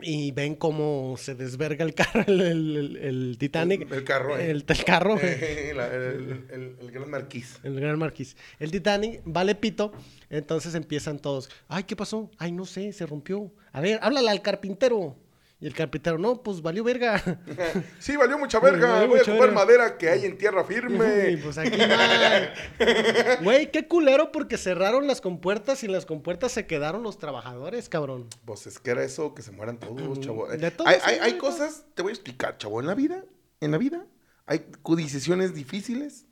Y 0.00 0.32
ven 0.32 0.56
cómo 0.56 1.14
se 1.16 1.34
desverga 1.36 1.84
el 1.84 1.94
carro, 1.94 2.24
el, 2.26 2.96
el- 3.00 3.36
Titanic. 3.38 3.82
El- 3.82 3.92
el 3.98 4.04
carro, 4.04 4.36
eh. 4.38 4.50
El, 4.50 4.64
carro, 4.84 5.14
La- 5.74 5.86
el- 5.86 6.76
el 6.80 6.90
gran 6.90 7.08
marquís. 7.10 7.60
el 7.62 7.78
gran 7.78 7.98
marquís. 7.98 8.36
El 8.58 8.70
Titanic 8.72 9.20
vale 9.24 9.54
pito. 9.54 9.92
Entonces 10.28 10.74
empiezan 10.74 11.18
todos. 11.20 11.50
Ay, 11.68 11.84
¿qué 11.84 11.94
pasó? 11.94 12.30
Ay, 12.38 12.50
no 12.52 12.64
sé, 12.64 12.92
se 12.92 13.06
rompió. 13.06 13.52
A 13.70 13.80
ver, 13.80 14.00
háblale 14.02 14.30
al 14.30 14.42
carpintero. 14.42 15.16
Y 15.62 15.66
el 15.68 15.74
carpintero, 15.74 16.18
no, 16.18 16.42
pues 16.42 16.60
valió 16.60 16.82
verga. 16.82 17.22
Sí, 18.00 18.16
valió 18.16 18.36
mucha 18.36 18.58
verga. 18.58 18.94
Valió 18.94 19.08
Voy 19.08 19.18
a 19.18 19.20
mucha 19.20 19.32
verga. 19.34 19.54
madera 19.54 19.96
que 19.96 20.08
hay 20.08 20.24
en 20.24 20.36
tierra 20.36 20.64
firme. 20.64 21.38
pues 21.42 21.56
aquí. 21.56 21.78
Güey, 23.44 23.70
qué 23.70 23.86
culero 23.86 24.32
porque 24.32 24.58
cerraron 24.58 25.06
las 25.06 25.20
compuertas 25.20 25.84
y 25.84 25.86
en 25.86 25.92
las 25.92 26.04
compuertas 26.04 26.50
se 26.50 26.66
quedaron 26.66 27.04
los 27.04 27.16
trabajadores, 27.16 27.88
cabrón. 27.88 28.26
Pues 28.44 28.66
es 28.66 28.80
que 28.80 28.90
era 28.90 29.04
eso, 29.04 29.36
que 29.36 29.42
se 29.42 29.52
mueran 29.52 29.78
todos, 29.78 30.18
chavo. 30.18 30.48
Mm, 30.48 30.56
de 30.56 30.70
todo, 30.72 30.88
hay 30.88 30.96
hay, 31.04 31.18
hay 31.18 31.38
cosas, 31.38 31.84
te 31.94 32.02
voy 32.02 32.10
a 32.10 32.14
explicar, 32.14 32.58
chavo. 32.58 32.80
En 32.80 32.88
la 32.88 32.96
vida, 32.96 33.24
en 33.60 33.70
la 33.70 33.78
vida, 33.78 34.04
hay 34.46 34.66
decisiones 34.96 35.54
difíciles 35.54 36.26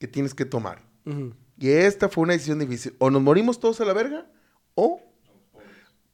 que 0.00 0.08
tienes 0.08 0.34
que 0.34 0.46
tomar. 0.46 0.82
Y 1.60 1.70
esta 1.70 2.08
fue 2.08 2.24
una 2.24 2.32
decisión 2.32 2.58
difícil. 2.58 2.96
O 2.98 3.08
nos 3.08 3.22
morimos 3.22 3.60
todos 3.60 3.80
a 3.80 3.84
la 3.84 3.92
verga, 3.92 4.26
o 4.74 5.00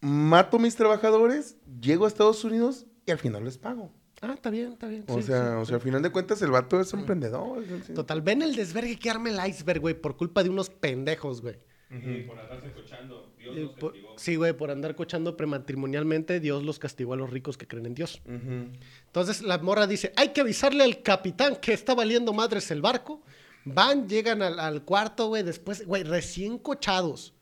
mato 0.00 0.56
a 0.56 0.60
mis 0.60 0.76
trabajadores, 0.76 1.56
llego 1.80 2.04
a 2.04 2.08
Estados 2.08 2.44
Unidos 2.44 2.86
y 3.06 3.10
al 3.10 3.18
final 3.18 3.44
les 3.44 3.58
pago. 3.58 3.92
Ah, 4.22 4.32
está 4.34 4.50
bien, 4.50 4.72
está 4.72 4.86
bien. 4.86 5.04
O 5.08 5.16
sí, 5.16 5.22
sea, 5.28 5.42
sí, 5.52 5.56
o 5.56 5.60
sí. 5.60 5.66
sea, 5.68 5.76
al 5.76 5.82
final 5.82 6.02
de 6.02 6.10
cuentas 6.10 6.42
el 6.42 6.50
vato 6.50 6.78
es 6.80 6.92
emprendedor. 6.92 7.64
sí. 7.86 7.94
Total, 7.94 8.20
ven 8.20 8.42
el 8.42 8.54
desvergue 8.54 8.98
que 8.98 9.08
arma 9.10 9.30
el 9.30 9.48
iceberg, 9.48 9.80
güey, 9.80 9.94
por 9.94 10.16
culpa 10.16 10.42
de 10.42 10.50
unos 10.50 10.68
pendejos, 10.68 11.40
güey. 11.40 11.56
Y 11.90 12.22
por 12.22 12.38
andarse 12.38 12.70
cochando, 12.72 13.32
Dios 13.36 13.56
Eh, 13.56 13.60
los 13.62 13.72
por- 13.72 13.92
castigó. 13.92 14.14
Sí, 14.18 14.36
güey, 14.36 14.52
por 14.52 14.70
andar 14.70 14.94
cochando 14.94 15.36
prematrimonialmente, 15.36 16.38
Dios 16.38 16.62
los 16.62 16.78
castigó 16.78 17.14
a 17.14 17.16
los 17.16 17.30
ricos 17.30 17.56
que 17.58 17.66
creen 17.66 17.86
en 17.86 17.94
Dios. 17.94 18.20
Entonces 18.26 19.42
la 19.42 19.58
morra 19.58 19.86
dice, 19.86 20.12
hay 20.16 20.28
que 20.28 20.42
avisarle 20.42 20.84
al 20.84 21.02
capitán 21.02 21.56
que 21.56 21.72
está 21.72 21.94
valiendo 21.94 22.32
madres 22.32 22.70
el 22.70 22.80
barco. 22.82 23.22
Van, 23.64 24.08
llegan 24.08 24.40
al, 24.42 24.60
al 24.60 24.84
cuarto, 24.84 25.28
güey, 25.28 25.42
después, 25.42 25.84
güey, 25.86 26.02
recién 26.04 26.58
cochados. 26.58 27.34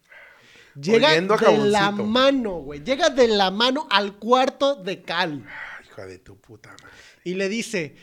Llega 0.81 1.11
a 1.11 1.21
de 1.21 1.59
la 1.71 1.91
mano, 1.91 2.61
güey. 2.61 2.83
Llega 2.85 3.11
de 3.11 3.29
la 3.29 3.51
mano 3.51 3.87
al 3.91 4.17
cuarto 4.17 4.77
de 4.77 5.03
Cal. 5.03 5.45
Ay, 5.47 5.87
hija 5.87 6.07
de 6.07 6.19
tu 6.19 6.37
puta 6.37 6.71
madre. 6.71 6.97
Y 7.25 7.35
le 7.35 7.49
dice, 7.49 7.97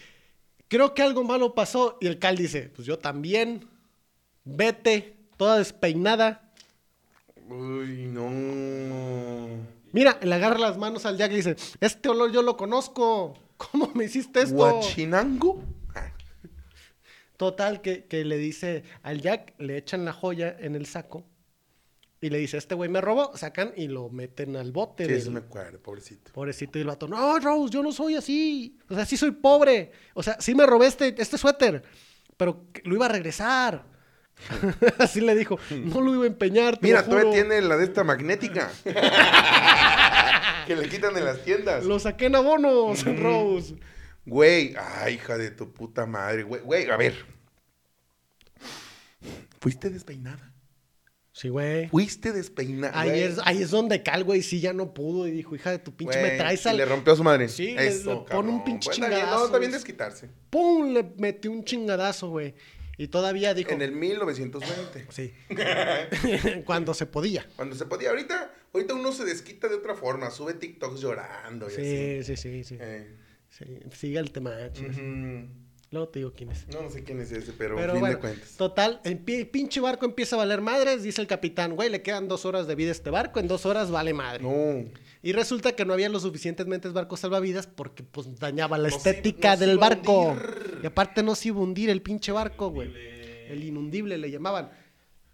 creo 0.67 0.93
que 0.93 1.01
algo 1.01 1.23
malo 1.23 1.55
pasó. 1.55 1.97
Y 2.01 2.07
el 2.07 2.19
Cal 2.19 2.35
dice, 2.35 2.71
pues 2.75 2.85
yo 2.85 2.99
también. 2.99 3.67
Vete, 4.43 5.15
toda 5.37 5.57
despeinada. 5.57 6.51
Uy, 7.47 8.07
no. 8.11 9.47
Mira, 9.91 10.19
le 10.21 10.35
agarra 10.35 10.59
las 10.59 10.77
manos 10.77 11.05
al 11.05 11.17
Jack 11.17 11.31
y 11.31 11.35
dice, 11.35 11.55
este 11.79 12.09
olor 12.09 12.31
yo 12.31 12.41
lo 12.41 12.57
conozco. 12.57 13.39
¿Cómo 13.57 13.89
me 13.93 14.05
hiciste 14.05 14.41
esto? 14.41 14.55
¿Guachinango? 14.55 15.63
Ah, 15.95 16.11
Total, 17.37 17.81
que, 17.81 18.03
que 18.05 18.25
le 18.25 18.37
dice 18.37 18.83
al 19.01 19.21
Jack, 19.21 19.53
le 19.59 19.77
echan 19.77 20.03
la 20.03 20.11
joya 20.11 20.55
en 20.59 20.75
el 20.75 20.85
saco 20.85 21.25
y 22.25 22.29
le 22.31 22.39
dice, 22.39 22.57
este 22.57 22.73
güey 22.73 22.89
me 22.89 23.01
robó, 23.01 23.37
sacan 23.37 23.71
y 23.77 23.87
lo 23.87 24.09
meten 24.09 24.55
al 24.55 24.71
bote. 24.71 25.05
Sí, 25.05 25.11
del- 25.11 25.21
eso 25.21 25.29
me 25.31 25.41
acuerdo, 25.41 25.79
pobrecito. 25.79 26.31
Pobrecito 26.33 26.79
y 26.79 26.81
el 26.81 26.87
vato, 26.87 27.07
no, 27.07 27.37
Rose, 27.39 27.71
yo 27.71 27.83
no 27.83 27.91
soy 27.91 28.15
así. 28.15 28.79
O 28.89 28.95
sea, 28.95 29.05
sí 29.05 29.15
soy 29.15 29.29
pobre. 29.29 29.91
O 30.15 30.23
sea, 30.23 30.37
sí 30.39 30.55
me 30.55 30.65
robé 30.65 30.87
este, 30.87 31.13
este 31.21 31.37
suéter, 31.37 31.83
pero 32.35 32.65
lo 32.83 32.95
iba 32.95 33.05
a 33.05 33.09
regresar. 33.09 33.85
así 34.97 35.21
le 35.21 35.35
dijo, 35.35 35.59
no 35.69 36.01
lo 36.01 36.15
iba 36.15 36.23
a 36.23 36.27
empeñar. 36.27 36.77
te 36.77 36.87
Mira, 36.87 37.01
lo 37.01 37.07
todavía 37.09 37.31
tiene 37.31 37.61
la 37.61 37.77
de 37.77 37.83
esta 37.83 38.03
magnética. 38.03 38.71
que 40.65 40.75
le 40.75 40.89
quitan 40.89 41.15
en 41.15 41.25
las 41.25 41.43
tiendas. 41.43 41.85
Lo 41.85 41.99
saqué 41.99 42.25
en 42.25 42.37
abonos, 42.37 43.05
Rose. 43.19 43.75
Güey, 44.25 44.73
ay, 44.77 45.13
hija 45.13 45.37
de 45.37 45.51
tu 45.51 45.71
puta 45.71 46.07
madre. 46.07 46.41
Güey, 46.41 46.61
güey, 46.63 46.89
a 46.89 46.97
ver. 46.97 47.13
Fuiste 49.61 49.91
despeinada. 49.91 50.54
Sí, 51.37 51.49
güey. 51.49 51.89
Fuiste 51.89 52.31
despeinada. 52.31 52.97
Ahí 52.97 53.19
es, 53.19 53.39
ahí 53.43 53.61
es 53.61 53.69
donde 53.69 54.01
Cal, 54.01 54.23
güey, 54.23 54.41
sí 54.41 54.61
ya 54.61 54.71
no 54.71 54.93
pudo 54.93 55.27
y 55.27 55.31
dijo, 55.31 55.53
hija 55.53 55.69
de 55.69 55.79
tu 55.79 55.93
pinche, 55.93 56.21
me 56.21 56.31
traes 56.37 56.65
y 56.65 56.69
al... 56.69 56.77
le 56.77 56.85
rompió 56.85 57.11
a 57.11 57.17
su 57.17 57.25
madre. 57.25 57.49
Sí, 57.49 57.75
Eso, 57.77 58.25
le 58.25 58.33
pone 58.33 58.49
un 58.51 58.63
pinche 58.63 58.87
Bueno, 58.89 59.05
chingadazo, 59.07 59.39
No, 59.39 59.45
está 59.47 59.57
bien 59.59 59.71
güey. 59.71 59.79
desquitarse. 59.81 60.29
¡Pum! 60.49 60.93
Le 60.93 61.03
metió 61.17 61.51
un 61.51 61.65
chingadazo, 61.65 62.29
güey. 62.29 62.55
Y 62.97 63.09
todavía 63.09 63.53
dijo... 63.53 63.71
En 63.71 63.81
el 63.81 63.91
1920. 63.91 65.07
Sí. 65.09 65.33
Cuando 66.65 66.93
se 66.93 67.05
podía. 67.05 67.45
Cuando 67.57 67.75
se 67.75 67.85
podía. 67.85 68.11
Ahorita, 68.11 68.53
ahorita 68.73 68.93
uno 68.93 69.11
se 69.11 69.25
desquita 69.25 69.67
de 69.67 69.75
otra 69.75 69.95
forma. 69.95 70.31
Sube 70.31 70.53
TikToks 70.53 71.01
llorando 71.01 71.67
y 71.67 71.71
Sí, 71.71 72.19
así. 72.21 72.23
sí, 72.23 72.37
sí, 72.37 72.63
sí. 72.63 72.77
Eh, 72.79 73.13
Sí, 73.49 73.65
Sigue 73.93 74.19
el 74.19 74.31
tema. 74.31 74.51
chicos. 74.71 74.95
ujú. 74.95 75.47
Luego 75.91 76.09
te 76.09 76.19
digo 76.19 76.33
quién 76.35 76.49
es. 76.51 76.67
No, 76.67 76.81
no 76.81 76.89
sé 76.89 77.03
quién 77.03 77.21
es 77.21 77.31
ese, 77.31 77.53
pero, 77.53 77.75
Pero 77.75 77.93
fin 77.93 77.99
bueno, 78.01 78.15
de 78.15 78.21
cuentas. 78.21 78.57
total, 78.57 78.99
el 79.05 79.17
pi- 79.19 79.45
pinche 79.45 79.79
barco 79.79 80.05
empieza 80.05 80.35
a 80.35 80.39
valer 80.39 80.59
madres, 80.61 81.03
dice 81.03 81.21
el 81.21 81.27
capitán, 81.27 81.75
güey, 81.75 81.89
le 81.89 82.01
quedan 82.01 82.27
dos 82.27 82.43
horas 82.45 82.67
de 82.67 82.75
vida 82.75 82.89
a 82.89 82.91
este 82.91 83.09
barco, 83.11 83.39
en 83.39 83.47
dos 83.47 83.65
horas 83.65 83.91
vale 83.91 84.13
madre. 84.13 84.43
No. 84.43 84.89
Y 85.21 85.31
resulta 85.33 85.71
que 85.73 85.85
no 85.85 85.93
había 85.93 86.09
lo 86.09 86.19
suficientemente 86.19 86.89
barcos 86.89 87.21
salvavidas 87.21 87.65
porque 87.67 88.03
pues 88.03 88.35
dañaba 88.39 88.77
la 88.77 88.89
No 88.89 88.99
se- 88.99 89.09
estética 89.09 89.53
no 89.55 89.59
del 89.61 89.77
barco. 89.77 90.31
hundir. 90.31 90.79
Y 90.83 90.85
aparte 90.87 91.23
no 91.23 91.33
se 91.35 91.47
iba 91.49 91.59
a 91.59 91.63
hundir 91.63 91.89
el 91.89 92.01
pinche 92.01 92.31
barco, 92.31 92.69
güey. 92.69 92.91
El 93.47 93.63
inundible 93.63 94.17
le 94.17 94.29
llamaban. 94.31 94.71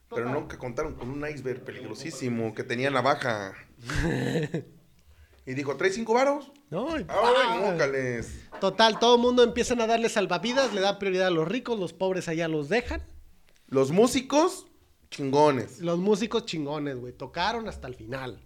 Pero 0.10 0.24
Total. 0.28 0.34
nunca 0.42 0.58
contaron 0.58 0.94
con 0.96 1.10
un 1.10 1.26
iceberg 1.28 1.64
peligrosísimo 1.64 2.54
que 2.54 2.64
tenía 2.66 2.90
navaja. 2.92 3.54
y 5.46 5.54
dijo, 5.54 5.76
¿traes 5.78 5.96
cinco 5.96 6.14
varos? 6.14 6.52
No, 6.70 7.00
y- 7.00 7.06
¡Ay, 7.08 7.60
mócales! 7.60 8.50
Total, 8.62 9.00
todo 9.00 9.16
el 9.16 9.22
mundo 9.24 9.42
empiezan 9.42 9.82
a 9.82 9.88
darle 9.88 10.08
salvavidas, 10.08 10.72
le 10.72 10.82
da 10.82 11.00
prioridad 11.00 11.28
a 11.28 11.32
los 11.32 11.48
ricos, 11.48 11.80
los 11.80 11.94
pobres 11.94 12.28
allá 12.28 12.48
los 12.48 12.70
dejan. 12.70 13.02
Los 13.70 13.90
músicos, 13.90 14.68
chingones. 15.10 15.80
Los 15.80 15.98
músicos 15.98 16.46
chingones, 16.46 16.96
güey, 16.96 17.12
tocaron 17.12 17.68
hasta 17.68 17.88
el 17.88 17.96
final. 17.96 18.40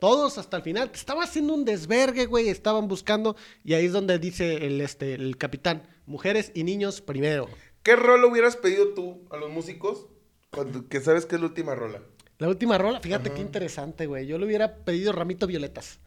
Todos 0.00 0.36
hasta 0.38 0.56
el 0.56 0.64
final. 0.64 0.90
Estaba 0.92 1.22
haciendo 1.22 1.54
un 1.54 1.64
desvergue, 1.64 2.26
güey, 2.26 2.48
estaban 2.48 2.88
buscando 2.88 3.36
y 3.62 3.74
ahí 3.74 3.86
es 3.86 3.92
donde 3.92 4.18
dice 4.18 4.66
el, 4.66 4.80
este, 4.80 5.14
el 5.14 5.36
capitán, 5.36 5.86
mujeres 6.06 6.50
y 6.52 6.64
niños 6.64 7.00
primero. 7.00 7.48
¿Qué 7.84 7.94
rola 7.94 8.26
hubieras 8.26 8.56
pedido 8.56 8.94
tú 8.94 9.28
a 9.30 9.36
los 9.36 9.48
músicos? 9.50 10.08
Cuando, 10.50 10.88
que 10.88 11.00
sabes 11.00 11.24
que 11.24 11.36
es 11.36 11.40
la 11.40 11.46
última 11.46 11.76
rola. 11.76 12.02
La 12.38 12.48
última 12.48 12.78
rola, 12.78 12.98
fíjate 12.98 13.30
qué 13.30 13.42
interesante, 13.42 14.06
güey. 14.06 14.26
Yo 14.26 14.38
le 14.38 14.46
hubiera 14.46 14.78
pedido 14.78 15.12
Ramito 15.12 15.46
Violetas. 15.46 16.00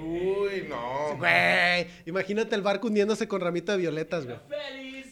Uy, 0.00 0.66
no. 0.68 1.16
Güey, 1.18 1.86
imagínate 2.06 2.54
el 2.56 2.62
barco 2.62 2.88
hundiéndose 2.88 3.28
con 3.28 3.40
Ramito 3.40 3.72
de 3.72 3.78
Violetas, 3.78 4.24
güey. 4.24 4.36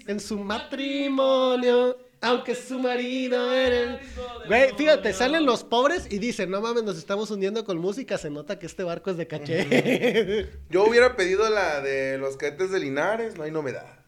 En 0.06 0.18
su 0.20 0.38
matrimonio, 0.38 1.96
aunque 2.20 2.54
su 2.54 2.78
marido 2.78 3.52
era... 3.54 3.76
el- 3.82 3.98
Güey, 4.46 4.72
fíjate, 4.76 5.12
salen 5.12 5.46
los 5.46 5.62
pobres 5.64 6.06
y 6.10 6.18
dicen, 6.18 6.50
no 6.50 6.60
mames, 6.60 6.82
nos 6.82 6.96
estamos 6.98 7.30
hundiendo 7.30 7.64
con 7.64 7.78
música, 7.78 8.18
se 8.18 8.30
nota 8.30 8.58
que 8.58 8.66
este 8.66 8.82
barco 8.82 9.10
es 9.10 9.16
de 9.16 9.26
caché. 9.26 10.48
Yo 10.70 10.84
hubiera 10.84 11.16
pedido 11.16 11.48
la 11.50 11.80
de 11.80 12.18
los 12.18 12.36
cadetes 12.36 12.70
de 12.70 12.80
Linares, 12.80 13.36
no 13.36 13.44
hay 13.44 13.50
novedad. 13.50 14.00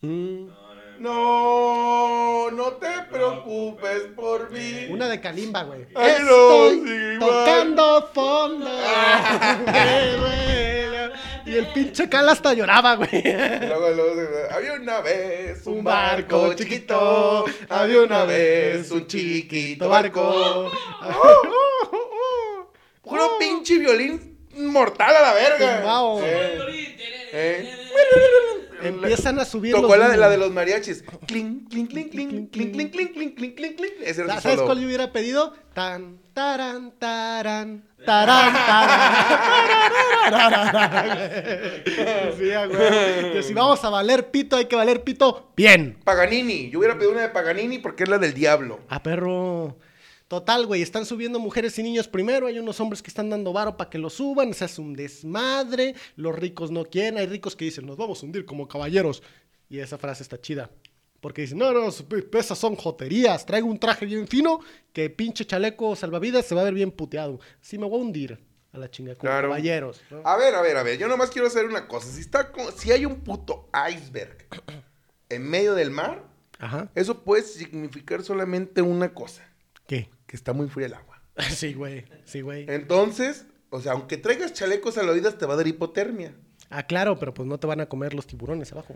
Mm, 0.00 0.48
No, 0.98 2.50
no 2.50 2.72
te 2.74 2.88
preocupes 3.10 4.02
por 4.16 4.50
mí. 4.50 4.86
Una 4.90 5.08
de 5.08 5.20
Kalimba, 5.20 5.62
güey. 5.64 5.86
Ay, 5.94 6.16
no, 6.22 6.66
Estoy 6.66 6.82
sí, 6.86 7.18
tocando 7.20 8.10
fondo. 8.14 8.70
Y 11.46 11.56
el 11.58 11.66
pinche 11.68 12.08
Cal 12.08 12.26
hasta 12.28 12.54
lloraba, 12.54 12.94
güey. 12.96 13.22
Luego, 13.22 13.90
luego 13.90 14.14
se- 14.14 14.54
había 14.54 14.72
una 14.74 15.00
vez 15.02 15.66
un 15.66 15.84
barco 15.84 16.54
chiquito, 16.54 17.44
había 17.68 18.00
una 18.00 18.24
vez 18.24 18.90
un 18.90 19.06
chiquito 19.06 19.86
barco. 19.88 20.70
Puro 23.02 23.38
pinche 23.38 23.78
violín 23.78 24.38
mortal 24.54 25.14
a 25.16 25.20
la 25.20 25.34
verga. 25.34 25.76
Tumbao. 25.80 26.20
Eh, 26.24 26.58
eh. 27.32 27.74
Empiezan 28.88 29.38
a 29.38 29.44
subir 29.44 29.74
Tocó 29.74 29.96
la, 29.96 30.08
de- 30.08 30.16
la 30.16 30.28
de 30.28 30.38
los 30.38 30.50
mariachis. 30.50 31.04
Clink, 31.26 31.68
clink, 31.68 31.90
clink, 31.90 32.10
clink, 32.10 32.50
clink, 32.50 32.50
clink, 32.52 32.92
clink, 32.92 32.92
clink, 32.92 33.36
clink, 33.36 33.56
clink, 33.56 33.76
clink. 33.76 33.92
Ese 34.04 34.22
era 34.22 34.36
su 34.36 34.40
¿Sabes 34.42 34.60
cuál 34.60 34.78
yo 34.80 34.86
hubiera 34.86 35.12
pedido? 35.12 35.52
Tan, 35.74 36.18
taran, 36.32 36.92
taran, 36.98 37.82
güey. 42.68 43.32
Que 43.32 43.42
si 43.42 43.54
vamos 43.54 43.82
a 43.84 43.90
valer 43.90 44.30
pito, 44.30 44.56
hay 44.56 44.66
que 44.66 44.76
valer 44.76 45.02
pito 45.02 45.52
bien. 45.56 45.98
Paganini. 46.04 46.70
Yo 46.70 46.78
hubiera 46.78 46.94
pedido 46.94 47.12
una 47.12 47.22
de 47.22 47.28
Paganini 47.30 47.78
porque 47.78 48.04
es 48.04 48.08
la 48.08 48.18
del 48.18 48.34
diablo. 48.34 48.80
Ah, 48.88 49.02
perro. 49.02 49.76
Total, 50.28 50.66
güey, 50.66 50.80
están 50.82 51.04
subiendo 51.04 51.38
mujeres 51.38 51.78
y 51.78 51.82
niños 51.82 52.08
primero, 52.08 52.46
hay 52.46 52.58
unos 52.58 52.80
hombres 52.80 53.02
que 53.02 53.08
están 53.08 53.28
dando 53.28 53.52
varo 53.52 53.76
para 53.76 53.90
que 53.90 53.98
lo 53.98 54.08
suban, 54.08 54.54
se 54.54 54.64
hace 54.64 54.80
un 54.80 54.94
desmadre, 54.94 55.94
los 56.16 56.34
ricos 56.34 56.70
no 56.70 56.84
quieren, 56.86 57.18
hay 57.18 57.26
ricos 57.26 57.54
que 57.56 57.66
dicen, 57.66 57.84
nos 57.86 57.96
vamos 57.98 58.22
a 58.22 58.26
hundir 58.26 58.44
como 58.46 58.66
caballeros. 58.66 59.22
Y 59.68 59.78
esa 59.80 59.98
frase 59.98 60.22
está 60.22 60.40
chida. 60.40 60.70
Porque 61.20 61.42
dicen, 61.42 61.58
no, 61.58 61.72
no, 61.72 61.88
esas 61.88 62.58
son 62.58 62.74
joterías, 62.76 63.46
traigo 63.46 63.66
un 63.68 63.78
traje 63.78 64.04
bien 64.06 64.26
fino, 64.28 64.60
que 64.92 65.08
pinche 65.10 65.44
chaleco 65.46 65.94
salvavidas 65.96 66.44
se 66.46 66.54
va 66.54 66.60
a 66.62 66.64
ver 66.64 66.74
bien 66.74 66.90
puteado. 66.90 67.38
Sí, 67.60 67.78
me 67.78 67.86
voy 67.86 67.98
a 68.00 68.02
hundir 68.04 68.38
a 68.72 68.78
la 68.78 68.90
chinga, 68.90 69.14
como 69.14 69.22
Claro. 69.30 69.48
caballeros. 69.48 70.02
¿no? 70.10 70.20
A 70.24 70.36
ver, 70.36 70.54
a 70.54 70.60
ver, 70.62 70.76
a 70.76 70.82
ver. 70.82 70.98
Yo 70.98 71.06
nomás 71.08 71.30
quiero 71.30 71.48
hacer 71.48 71.64
una 71.66 71.86
cosa. 71.88 72.08
Si, 72.10 72.20
está 72.20 72.50
con- 72.52 72.72
si 72.76 72.92
hay 72.92 73.06
un 73.06 73.20
puto 73.20 73.68
iceberg 73.90 74.46
en 75.28 75.48
medio 75.48 75.74
del 75.74 75.90
mar, 75.90 76.24
Ajá. 76.58 76.90
eso 76.94 77.22
puede 77.24 77.42
significar 77.42 78.22
solamente 78.22 78.82
una 78.82 79.14
cosa. 79.14 79.48
¿Qué? 79.86 80.10
Que 80.26 80.36
está 80.36 80.52
muy 80.52 80.68
fría 80.68 80.86
el 80.86 80.94
agua. 80.94 81.20
Sí, 81.50 81.74
güey, 81.74 82.04
sí, 82.24 82.40
güey. 82.42 82.66
Entonces, 82.68 83.46
o 83.70 83.80
sea, 83.80 83.92
aunque 83.92 84.16
traigas 84.16 84.52
chalecos 84.52 84.94
salvavidas, 84.94 85.36
te 85.36 85.46
va 85.46 85.54
a 85.54 85.56
dar 85.56 85.66
hipotermia. 85.66 86.34
Ah, 86.70 86.84
claro, 86.86 87.18
pero 87.18 87.34
pues 87.34 87.48
no 87.48 87.58
te 87.58 87.66
van 87.66 87.80
a 87.80 87.86
comer 87.86 88.14
los 88.14 88.26
tiburones 88.26 88.72
abajo. 88.72 88.94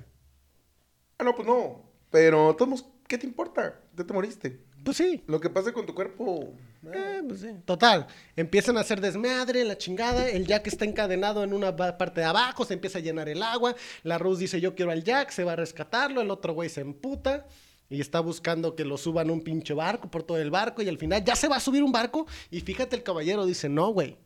Ah, 1.19 1.25
no, 1.25 1.35
pues 1.35 1.47
no. 1.49 1.83
Pero, 2.11 2.55
todos, 2.57 2.87
¿qué 3.09 3.19
te 3.19 3.27
importa? 3.27 3.81
Ya 3.97 4.05
te 4.05 4.13
moriste. 4.15 4.61
Pues 4.85 4.97
sí, 4.97 5.25
Lo 5.27 5.41
que 5.41 5.51
pase 5.51 5.73
con 5.73 5.85
tu 5.85 5.95
cuerpo. 5.95 6.55
eh. 6.85 6.93
Eh, 6.95 7.23
pues 7.27 7.41
sí. 7.41 7.49
Total, 7.65 8.07
empiezan 8.37 8.77
a 8.77 8.81
hacer 8.81 9.01
desmadre, 9.01 9.65
la 9.65 9.77
chingada, 9.77 10.29
el 10.31 10.47
Jack 10.47 10.69
está 10.69 10.85
encadenado 10.85 11.43
en 11.43 11.53
una 11.53 11.75
parte 11.77 12.21
de 12.21 12.27
abajo, 12.27 12.65
se 12.65 12.75
empieza 12.75 12.99
a 12.99 13.03
llenar 13.03 13.29
el 13.29 13.43
agua, 13.43 13.75
la 14.05 14.17
Rose 14.19 14.41
dice 14.43 14.61
yo 14.61 14.77
quiero 14.77 14.93
al 14.93 15.03
Jack, 15.03 15.31
se 15.31 15.43
va 15.43 15.55
a 15.55 15.57
rescatarlo, 15.57 16.21
el 16.23 16.31
otro 16.31 16.53
güey 16.55 16.69
se 16.69 16.81
emputa 16.81 17.47
y 17.91 18.01
está 18.01 18.21
buscando 18.21 18.75
que 18.77 18.85
lo 18.85 18.97
suban 18.99 19.31
un 19.31 19.41
pinche 19.43 19.73
barco 19.75 20.11
por 20.11 20.23
todo 20.23 20.39
el 20.39 20.51
barco 20.51 20.83
y 20.83 20.89
al 20.89 20.99
final 20.99 21.25
ya 21.25 21.35
se 21.37 21.49
va 21.49 21.57
a 21.57 21.61
subir 21.61 21.83
un 21.83 21.93
barco 21.93 22.27
y 22.51 22.61
fíjate 22.61 22.97
el 22.97 23.03
caballero 23.03 23.47
dice, 23.47 23.69
no 23.69 23.89
güey, 23.89 24.17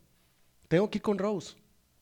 tengo 0.68 0.90
que 0.90 0.98
ir 0.98 1.02
con 1.02 1.18
Rose, 1.18 1.54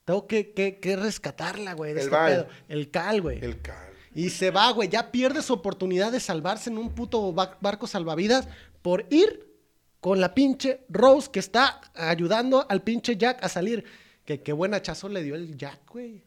tengo 0.05 0.27
que, 0.27 0.53
que- 0.53 0.79
que 0.81 0.97
rescatarla 0.97 1.75
güey, 1.75 1.93
de 1.93 2.01
El 2.01 2.07
este 2.07 2.17
Val. 2.17 2.33
pedo". 2.33 2.47
el 2.69 2.91
Cal 2.91 3.21
güey. 3.23 3.45
El 3.45 3.61
cal. 3.61 3.91
Y 4.13 4.31
se 4.31 4.51
va, 4.51 4.73
güey. 4.73 4.89
Ya 4.89 5.13
pierde 5.13 5.41
su 5.41 5.53
oportunidad 5.53 6.11
de 6.11 6.19
salvarse 6.19 6.69
en 6.69 6.79
un 6.79 6.91
puto 6.95 7.33
ba- 7.33 7.57
barco 7.61 7.87
salvavidas 7.87 8.49
por 8.83 9.07
ir 9.11 9.47
con 10.01 10.21
la 10.21 10.35
pinche 10.35 10.85
Rose 10.89 11.31
que 11.31 11.39
está 11.39 11.81
ayudando 11.95 12.67
al 12.69 12.83
pinche 12.83 13.17
Jack 13.17 13.45
a 13.45 13.49
salir. 13.49 13.85
Que 14.25 14.43
qué 14.43 14.53
buen 14.53 14.75
hachazo 14.75 15.09
le 15.09 15.23
dio 15.23 15.37
el 15.37 15.57
Jack, 15.57 15.89
güey. 15.89 16.25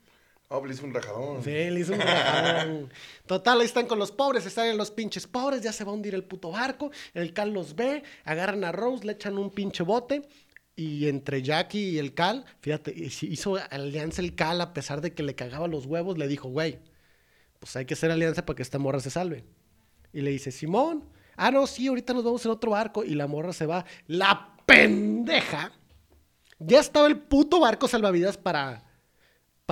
Oh, 0.55 0.63
le 0.63 0.71
hizo 0.75 0.85
un 0.85 0.93
rajadón. 0.93 1.43
Sí, 1.43 1.49
le 1.49 1.79
hizo 1.79 1.93
un 1.93 1.99
rajadón. 1.99 2.89
Total, 3.25 3.59
ahí 3.59 3.65
están 3.65 3.87
con 3.87 3.97
los 3.97 4.11
pobres, 4.11 4.45
están 4.45 4.67
en 4.67 4.77
los 4.77 4.91
pinches 4.91 5.25
pobres, 5.25 5.63
ya 5.63 5.73
se 5.73 5.83
va 5.83 5.89
a 5.89 5.95
hundir 5.95 6.13
el 6.13 6.23
puto 6.23 6.51
barco. 6.51 6.91
El 7.15 7.33
Cal 7.33 7.51
los 7.51 7.75
ve, 7.75 8.03
agarran 8.23 8.63
a 8.63 8.71
Rose, 8.71 9.03
le 9.03 9.13
echan 9.13 9.39
un 9.39 9.49
pinche 9.49 9.81
bote. 9.81 10.21
Y 10.75 11.07
entre 11.07 11.41
Jackie 11.41 11.89
y 11.89 11.97
el 11.97 12.13
Cal, 12.13 12.45
fíjate, 12.61 12.93
hizo 12.95 13.57
alianza 13.71 14.21
el 14.21 14.35
Cal 14.35 14.61
a 14.61 14.75
pesar 14.75 15.01
de 15.01 15.15
que 15.15 15.23
le 15.23 15.33
cagaba 15.33 15.67
los 15.67 15.87
huevos, 15.87 16.19
le 16.19 16.27
dijo, 16.27 16.49
güey, 16.49 16.77
pues 17.57 17.75
hay 17.75 17.85
que 17.85 17.95
hacer 17.95 18.11
alianza 18.11 18.45
para 18.45 18.55
que 18.55 18.61
esta 18.61 18.77
morra 18.77 18.99
se 18.99 19.09
salve. 19.09 19.45
Y 20.13 20.21
le 20.21 20.29
dice, 20.29 20.51
Simón, 20.51 21.09
ah, 21.35 21.49
no, 21.49 21.65
sí, 21.65 21.87
ahorita 21.87 22.13
nos 22.13 22.23
vamos 22.23 22.45
en 22.45 22.51
otro 22.51 22.69
barco. 22.69 23.03
Y 23.03 23.15
la 23.15 23.25
morra 23.25 23.53
se 23.53 23.65
va. 23.65 23.85
La 24.05 24.55
pendeja. 24.67 25.71
Ya 26.59 26.79
estaba 26.79 27.07
el 27.07 27.17
puto 27.17 27.59
barco 27.59 27.87
salvavidas 27.87 28.37
para, 28.37 28.82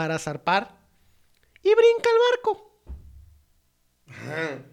para 0.01 0.17
zarpar. 0.17 0.75
Y 1.61 1.69
brinca 1.69 2.09
el 2.09 2.17
barco. 2.31 2.81
Ajá. 4.07 4.63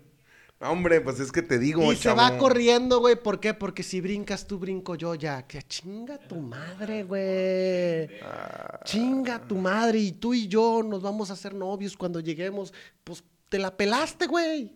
No, 0.59 0.71
hombre, 0.71 1.03
pues 1.03 1.21
es 1.21 1.31
que 1.31 1.43
te 1.43 1.59
digo, 1.59 1.93
y 1.93 1.97
se 1.97 2.15
va 2.15 2.39
corriendo, 2.39 2.99
güey. 3.01 3.15
¿Por 3.23 3.39
qué? 3.41 3.53
Porque 3.53 3.83
si 3.83 4.01
brincas 4.01 4.47
tú, 4.47 4.59
brinco 4.59 4.95
yo 4.95 5.15
ya. 5.15 5.47
Que 5.47 5.63
chinga 5.63 6.17
tu 6.19 6.37
madre, 6.37 7.03
güey. 7.05 8.09
Ah. 8.23 8.81
Chinga 8.85 9.47
tu 9.47 9.57
madre. 9.57 9.99
Y 9.99 10.13
tú 10.13 10.33
y 10.33 10.49
yo 10.49 10.83
nos 10.83 11.03
vamos 11.03 11.29
a 11.29 11.35
hacer 11.35 11.53
novios 11.55 11.95
cuando 11.95 12.21
lleguemos. 12.21 12.73
Pues 13.05 13.23
te 13.51 13.59
la 13.59 13.77
pelaste, 13.77 14.27
güey. 14.29 14.73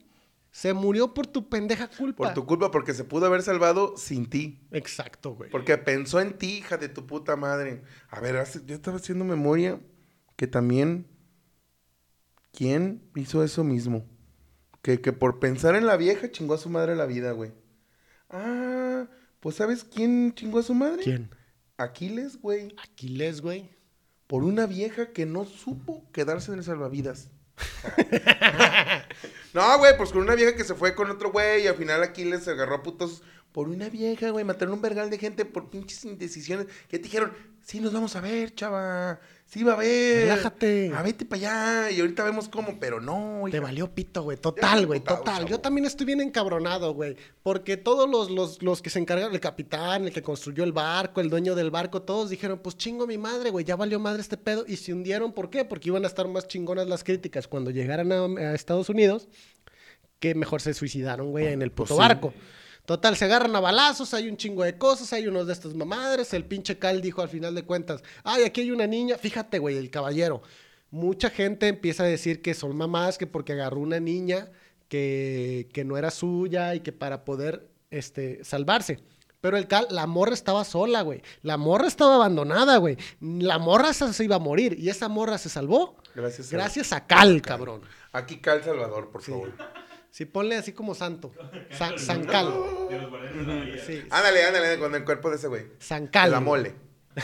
Se 0.50 0.74
murió 0.74 1.14
por 1.14 1.26
tu 1.26 1.48
pendeja 1.48 1.88
culpa. 1.88 2.24
Por 2.24 2.34
tu 2.34 2.44
culpa, 2.44 2.70
porque 2.70 2.92
se 2.92 3.04
pudo 3.04 3.24
haber 3.24 3.40
salvado 3.40 3.96
sin 3.96 4.28
ti. 4.28 4.60
Exacto, 4.70 5.30
güey. 5.34 5.48
Porque 5.50 5.78
pensó 5.78 6.20
en 6.20 6.36
ti, 6.36 6.58
hija 6.58 6.76
de 6.76 6.90
tu 6.90 7.06
puta 7.06 7.36
madre. 7.36 7.82
A 8.10 8.20
ver, 8.20 8.36
hace- 8.36 8.60
yo 8.66 8.74
estaba 8.74 8.98
haciendo 8.98 9.24
memoria 9.24 9.80
que 10.36 10.46
también. 10.46 11.06
¿Quién 12.52 13.10
hizo 13.16 13.42
eso 13.42 13.64
mismo? 13.64 14.04
Que, 14.82 15.00
que 15.00 15.12
por 15.12 15.38
pensar 15.38 15.74
en 15.74 15.86
la 15.86 15.96
vieja 15.96 16.30
chingó 16.30 16.54
a 16.54 16.58
su 16.58 16.68
madre 16.68 16.96
la 16.96 17.06
vida, 17.06 17.32
güey. 17.32 17.52
Ah, 18.28 19.06
pues 19.40 19.56
¿sabes 19.56 19.84
quién 19.84 20.34
chingó 20.34 20.58
a 20.58 20.62
su 20.62 20.74
madre? 20.74 21.02
¿Quién? 21.02 21.30
Aquiles, 21.78 22.40
güey. 22.40 22.74
Aquiles, 22.82 23.40
güey. 23.40 23.70
Por 24.26 24.44
una 24.44 24.66
vieja 24.66 25.12
que 25.12 25.26
no 25.26 25.44
supo 25.44 26.10
quedarse 26.12 26.52
en 26.52 26.58
el 26.58 26.64
salvavidas. 26.64 27.28
no, 29.54 29.78
güey, 29.78 29.96
pues 29.96 30.10
con 30.10 30.22
una 30.22 30.34
vieja 30.34 30.56
que 30.56 30.64
se 30.64 30.74
fue 30.74 30.94
con 30.94 31.10
otro 31.10 31.30
güey 31.30 31.64
y 31.64 31.66
al 31.66 31.76
final 31.76 32.02
Aquiles 32.02 32.44
se 32.44 32.50
agarró 32.50 32.76
a 32.76 32.82
putos 32.82 33.22
por 33.52 33.68
una 33.68 33.88
vieja, 33.88 34.30
güey. 34.30 34.44
Mataron 34.44 34.74
un 34.74 34.82
vergal 34.82 35.10
de 35.10 35.18
gente 35.18 35.44
por 35.44 35.70
pinches 35.70 36.04
indecisiones. 36.04 36.66
Que 36.88 36.98
te 36.98 37.04
dijeron, 37.04 37.32
sí, 37.62 37.80
nos 37.80 37.92
vamos 37.92 38.16
a 38.16 38.20
ver, 38.20 38.54
chava. 38.54 39.20
Sí, 39.52 39.64
va 39.64 39.74
a 39.74 39.76
ver. 39.76 40.22
Relájate. 40.22 40.92
A 40.96 41.02
vete 41.02 41.26
para 41.26 41.82
allá. 41.82 41.90
Y 41.90 42.00
ahorita 42.00 42.24
vemos 42.24 42.48
cómo, 42.48 42.78
pero 42.80 43.02
no, 43.02 43.42
Te 43.44 43.50
hija. 43.50 43.60
valió 43.60 43.94
pito, 43.94 44.22
güey. 44.22 44.38
Total, 44.38 44.86
güey. 44.86 45.00
Total. 45.00 45.40
chavo. 45.40 45.48
Yo 45.48 45.60
también 45.60 45.84
estoy 45.84 46.06
bien 46.06 46.22
encabronado, 46.22 46.94
güey. 46.94 47.18
Porque 47.42 47.76
todos 47.76 48.08
los, 48.08 48.30
los, 48.30 48.62
los 48.62 48.80
que 48.80 48.88
se 48.88 48.98
encargaron, 48.98 49.34
el 49.34 49.40
capitán, 49.40 50.06
el 50.06 50.12
que 50.14 50.22
construyó 50.22 50.64
el 50.64 50.72
barco, 50.72 51.20
el 51.20 51.28
dueño 51.28 51.54
del 51.54 51.70
barco, 51.70 52.00
todos 52.00 52.30
dijeron, 52.30 52.60
pues 52.60 52.78
chingo 52.78 53.06
mi 53.06 53.18
madre, 53.18 53.50
güey. 53.50 53.66
Ya 53.66 53.76
valió 53.76 54.00
madre 54.00 54.22
este 54.22 54.38
pedo. 54.38 54.64
Y 54.66 54.76
se 54.76 54.94
hundieron. 54.94 55.34
¿Por 55.34 55.50
qué? 55.50 55.66
Porque 55.66 55.90
iban 55.90 56.04
a 56.04 56.06
estar 56.06 56.26
más 56.28 56.48
chingonas 56.48 56.88
las 56.88 57.04
críticas 57.04 57.46
cuando 57.46 57.70
llegaran 57.70 58.10
a, 58.10 58.24
a 58.24 58.54
Estados 58.54 58.88
Unidos 58.88 59.28
que 60.18 60.34
mejor 60.34 60.62
se 60.62 60.72
suicidaron, 60.72 61.30
güey, 61.30 61.48
en 61.48 61.60
el 61.60 61.72
puto 61.72 61.94
Pues 61.96 61.98
sí. 61.98 62.30
Total, 62.84 63.16
se 63.16 63.24
agarran 63.26 63.54
a 63.54 63.60
balazos, 63.60 64.12
hay 64.12 64.28
un 64.28 64.36
chingo 64.36 64.64
de 64.64 64.76
cosas, 64.76 65.12
hay 65.12 65.28
unos 65.28 65.46
de 65.46 65.52
estas 65.52 65.74
mamadres. 65.74 66.34
El 66.34 66.44
pinche 66.44 66.78
Cal 66.78 67.00
dijo 67.00 67.22
al 67.22 67.28
final 67.28 67.54
de 67.54 67.62
cuentas, 67.64 68.02
ay, 68.24 68.42
aquí 68.44 68.62
hay 68.62 68.70
una 68.72 68.86
niña. 68.86 69.16
Fíjate, 69.16 69.58
güey, 69.60 69.76
el 69.76 69.90
caballero. 69.90 70.42
Mucha 70.90 71.30
gente 71.30 71.68
empieza 71.68 72.02
a 72.02 72.06
decir 72.06 72.42
que 72.42 72.54
son 72.54 72.76
mamás, 72.76 73.18
que 73.18 73.26
porque 73.26 73.52
agarró 73.52 73.78
una 73.80 74.00
niña 74.00 74.50
que, 74.88 75.68
que 75.72 75.84
no 75.84 75.96
era 75.96 76.10
suya 76.10 76.74
y 76.74 76.80
que 76.80 76.92
para 76.92 77.24
poder 77.24 77.68
este, 77.90 78.44
salvarse. 78.44 78.98
Pero 79.40 79.56
el 79.56 79.66
Cal, 79.68 79.86
la 79.90 80.06
morra 80.06 80.34
estaba 80.34 80.64
sola, 80.64 81.02
güey. 81.02 81.22
La 81.42 81.56
morra 81.56 81.88
estaba 81.88 82.16
abandonada, 82.16 82.76
güey. 82.76 82.96
La 83.20 83.58
morra 83.58 83.92
se, 83.92 84.24
iba 84.24 84.36
a 84.36 84.40
morir 84.40 84.76
y 84.78 84.88
esa 84.88 85.08
morra 85.08 85.38
se 85.38 85.48
salvó 85.48 85.96
Gracias 86.14 86.52
a- 86.52 86.56
gracias 86.56 86.92
a 86.92 87.06
Cal, 87.06 87.40
cabrón. 87.42 87.80
Aquí 88.12 88.38
Cal 88.40 88.62
Salvador, 88.62 89.10
por 89.10 89.22
favor. 89.22 89.52
Sí, 89.56 89.64
ponle 90.26 90.56
así 90.56 90.72
como 90.72 90.94
santo. 90.94 91.32
San, 91.70 91.98
San 91.98 92.24
Cal. 92.24 92.52
De 92.90 92.98
los 92.98 93.10
guardianes 93.10 93.46
de 93.46 93.52
la 93.52 93.58
bahía. 93.60 93.84
Sí, 93.84 94.02
Ándale, 94.10 94.44
ándale, 94.44 94.78
con 94.78 94.94
el 94.94 95.04
cuerpo 95.04 95.30
de 95.30 95.36
ese 95.36 95.48
güey. 95.48 95.66
San 95.78 96.10
De 96.10 96.28
la 96.28 96.40
mole. 96.40 96.74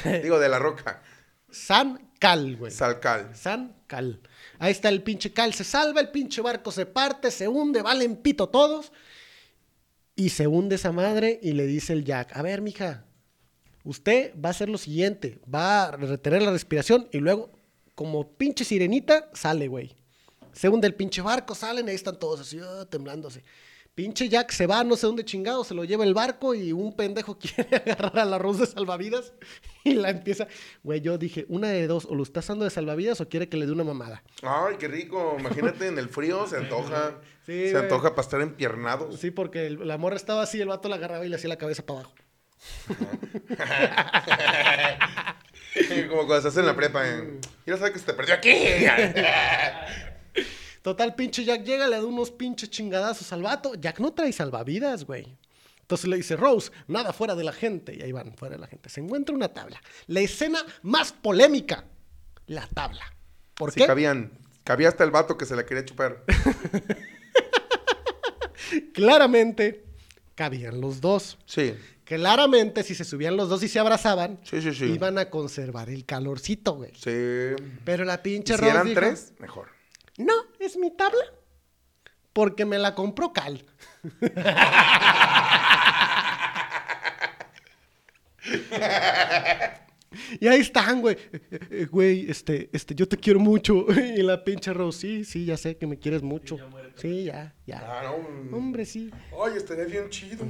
Digo, 0.22 0.38
de 0.38 0.48
la 0.48 0.58
roca. 0.58 1.02
San 1.50 2.10
Cal, 2.18 2.56
güey. 2.56 2.72
Salcal. 2.72 3.34
San 3.34 3.76
Cal. 3.86 4.20
Ahí 4.58 4.72
está 4.72 4.88
el 4.88 5.02
pinche 5.02 5.32
Cal. 5.32 5.54
Se 5.54 5.64
salva, 5.64 6.00
el 6.00 6.10
pinche 6.10 6.40
barco 6.40 6.72
se 6.72 6.86
parte, 6.86 7.30
se 7.30 7.46
hunde, 7.46 7.82
valen 7.82 8.16
pito 8.16 8.48
todos. 8.48 8.92
Y 10.16 10.30
se 10.30 10.46
hunde 10.46 10.74
esa 10.74 10.90
madre 10.90 11.38
y 11.42 11.52
le 11.52 11.66
dice 11.66 11.92
el 11.92 12.04
Jack, 12.04 12.36
a 12.36 12.42
ver, 12.42 12.60
mija, 12.60 13.04
usted 13.84 14.34
va 14.34 14.48
a 14.48 14.50
hacer 14.50 14.68
lo 14.68 14.76
siguiente, 14.76 15.38
va 15.52 15.84
a 15.84 15.90
retener 15.92 16.42
la 16.42 16.50
respiración 16.50 17.08
y 17.12 17.18
luego, 17.18 17.52
como 17.94 18.32
pinche 18.32 18.64
sirenita, 18.64 19.30
sale, 19.32 19.68
güey. 19.68 19.94
Se 20.58 20.68
hunde 20.68 20.88
el 20.88 20.94
pinche 20.96 21.22
barco, 21.22 21.54
salen, 21.54 21.88
ahí 21.88 21.94
están 21.94 22.18
todos 22.18 22.40
así, 22.40 22.58
ah, 22.60 22.84
temblándose. 22.90 23.44
Pinche 23.94 24.28
Jack 24.28 24.50
se 24.50 24.66
va, 24.66 24.82
no 24.82 24.96
sé 24.96 25.06
dónde 25.06 25.24
chingado, 25.24 25.62
se 25.62 25.72
lo 25.74 25.84
lleva 25.84 26.02
el 26.04 26.14
barco 26.14 26.52
y 26.54 26.72
un 26.72 26.96
pendejo 26.96 27.38
quiere 27.42 27.76
agarrar 27.76 28.18
a 28.18 28.24
la 28.24 28.38
Rose 28.38 28.60
de 28.62 28.66
salvavidas 28.66 29.32
y 29.84 29.94
la 29.94 30.10
empieza. 30.10 30.48
Güey, 30.82 31.00
yo 31.00 31.16
dije, 31.16 31.46
una 31.48 31.68
de 31.68 31.86
dos, 31.86 32.06
o 32.06 32.14
lo 32.16 32.24
está 32.24 32.40
usando 32.40 32.64
de 32.64 32.70
salvavidas 32.70 33.20
o 33.20 33.28
quiere 33.28 33.48
que 33.48 33.56
le 33.56 33.66
dé 33.66 33.72
una 33.72 33.84
mamada. 33.84 34.24
Ay, 34.42 34.74
qué 34.80 34.88
rico. 34.88 35.36
Imagínate 35.38 35.86
en 35.86 35.96
el 35.98 36.08
frío, 36.08 36.46
se 36.48 36.56
antoja. 36.56 37.20
Sí, 37.46 37.66
se 37.68 37.72
güey. 37.72 37.84
antoja 37.84 38.10
para 38.10 38.22
estar 38.22 38.40
empiernados. 38.42 39.18
Sí, 39.20 39.30
porque 39.30 39.66
el- 39.68 39.86
la 39.88 39.96
morra 39.96 40.16
estaba 40.16 40.42
así, 40.42 40.60
el 40.60 40.68
vato 40.68 40.88
la 40.90 40.96
agarraba 40.96 41.24
y 41.24 41.28
le 41.30 41.36
hacía 41.36 41.48
la 41.48 41.56
cabeza 41.56 41.82
para 41.86 42.00
abajo. 42.00 42.14
Como 46.08 46.26
cuando 46.26 46.36
estás 46.36 46.56
en 46.58 46.66
la 46.66 46.74
prepa. 46.76 47.08
En... 47.08 47.40
Ya 47.66 47.76
sabes 47.78 47.92
que 47.92 47.98
se 48.00 48.04
te 48.06 48.12
perdió 48.14 48.34
aquí. 48.34 48.50
Total, 50.82 51.14
pinche 51.14 51.44
Jack 51.44 51.64
llega, 51.64 51.86
le 51.88 51.96
da 51.96 52.04
unos 52.04 52.30
pinches 52.30 52.70
chingadazos 52.70 53.32
al 53.32 53.42
vato. 53.42 53.74
Jack 53.74 53.98
no 54.00 54.12
trae 54.12 54.32
salvavidas, 54.32 55.04
güey. 55.04 55.36
Entonces 55.80 56.08
le 56.08 56.16
dice, 56.16 56.36
Rose, 56.36 56.70
nada 56.86 57.12
fuera 57.12 57.34
de 57.34 57.44
la 57.44 57.52
gente. 57.52 57.94
Y 57.96 58.02
ahí 58.02 58.12
van, 58.12 58.34
fuera 58.36 58.56
de 58.56 58.60
la 58.60 58.66
gente. 58.66 58.88
Se 58.90 59.00
encuentra 59.00 59.34
una 59.34 59.48
tabla. 59.48 59.80
La 60.06 60.20
escena 60.20 60.64
más 60.82 61.12
polémica, 61.12 61.84
la 62.46 62.66
tabla. 62.66 63.04
¿Por 63.54 63.72
Sí, 63.72 63.80
qué? 63.80 63.86
cabían. 63.86 64.32
Cabía 64.64 64.88
hasta 64.88 65.02
el 65.04 65.10
vato 65.10 65.38
que 65.38 65.46
se 65.46 65.56
la 65.56 65.64
quería 65.64 65.84
chupar. 65.84 66.24
Claramente, 68.92 69.84
cabían 70.34 70.80
los 70.80 71.00
dos. 71.00 71.38
Sí. 71.46 71.74
Claramente, 72.04 72.82
si 72.82 72.94
se 72.94 73.04
subían 73.04 73.36
los 73.36 73.48
dos 73.48 73.62
y 73.62 73.68
se 73.68 73.78
abrazaban, 73.78 74.40
Sí, 74.42 74.60
sí, 74.62 74.72
sí. 74.74 74.86
iban 74.86 75.18
a 75.18 75.28
conservar 75.30 75.90
el 75.90 76.04
calorcito, 76.06 76.72
güey. 76.74 76.92
Sí. 76.94 77.54
Pero 77.84 78.04
la 78.04 78.14
Y 78.14 78.18
pinche 78.18 78.54
si 78.54 78.60
Rose 78.60 78.70
eran 78.70 78.86
dijo, 78.86 79.00
tres, 79.00 79.32
mejor. 79.38 79.68
No, 80.18 80.34
es 80.58 80.76
mi 80.76 80.90
tabla. 80.90 81.24
Porque 82.32 82.64
me 82.66 82.78
la 82.78 82.94
compró 82.94 83.32
Cal. 83.32 83.64
y 90.40 90.46
ahí 90.46 90.60
están, 90.60 91.00
güey. 91.00 91.16
Eh, 91.32 91.40
eh, 91.70 91.86
Güey, 91.90 92.30
este, 92.30 92.68
este, 92.72 92.94
yo 92.94 93.08
te 93.08 93.16
quiero 93.16 93.40
mucho. 93.40 93.86
y 94.16 94.22
la 94.22 94.44
pinche 94.44 94.72
Rose, 94.72 95.00
sí, 95.00 95.24
sí, 95.24 95.44
ya 95.44 95.56
sé 95.56 95.76
que 95.76 95.86
me 95.86 95.98
quieres 95.98 96.22
mucho. 96.22 96.58
Sí, 96.96 97.24
ya, 97.24 97.54
ya. 97.68 97.80
Ah, 97.86 98.02
no. 98.50 98.56
Hombre, 98.56 98.84
sí. 98.86 99.10
Ay, 99.44 99.52
estaría 99.56 99.84
bien 99.84 100.08
chido. 100.08 100.44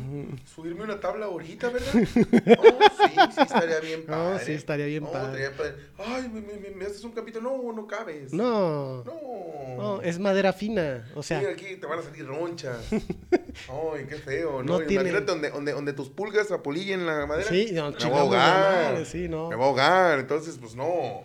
Subirme 0.55 0.85
una 0.85 0.99
tabla 1.01 1.27
ahorita, 1.27 1.69
¿verdad? 1.69 1.93
Oh, 2.59 3.07
sí, 3.07 3.15
sí, 3.35 3.41
estaría 3.43 3.81
bien 3.81 4.01
No, 4.07 4.15
padre. 4.17 4.45
sí, 4.45 4.53
estaría 4.53 4.87
bien 4.87 5.03
No, 5.05 5.13
padre. 5.13 5.45
estaría 5.45 5.57
padre. 5.57 5.75
Ay, 5.99 6.29
me, 6.29 6.41
me- 6.41 6.71
me 6.71 6.85
haces 6.85 7.03
un 7.05 7.13
capítulo. 7.13 7.51
No, 7.63 7.73
no 7.73 7.87
cabes. 7.87 8.33
No. 8.33 9.03
No. 9.05 9.77
No, 9.77 10.03
es 10.03 10.19
madera 10.19 10.53
fina. 10.53 11.07
O 11.15 11.23
sea, 11.23 11.41
Sí, 11.41 11.47
aquí 11.47 11.77
te 11.77 11.87
van 11.87 11.99
a 11.99 12.03
salir 12.03 12.27
ronchas. 12.27 12.79
Ay, 12.93 14.07
qué 14.09 14.17
feo, 14.17 14.63
¿no? 14.63 14.79
No 14.79 14.87
tiene- 14.87 15.03
Imagínate 15.11 15.27
donde, 15.33 15.51
donde, 15.51 15.73
donde 15.73 15.93
tus 15.93 16.09
pulgas 16.09 16.51
apolillen 16.53 17.05
la 17.07 17.27
madera. 17.27 17.49
Sí, 17.49 17.71
no, 17.73 17.91
me 17.91 17.97
voy 17.99 18.13
a 18.17 18.21
ahogar. 18.21 18.73
la 18.85 18.91
madre, 18.91 19.05
sí, 19.05 19.29
no. 19.29 19.49
Me 19.49 19.57
voy 19.57 19.65
a 19.65 19.69
ahogar, 19.69 20.19
entonces, 20.21 20.57
pues 20.61 20.75
no. 20.75 21.23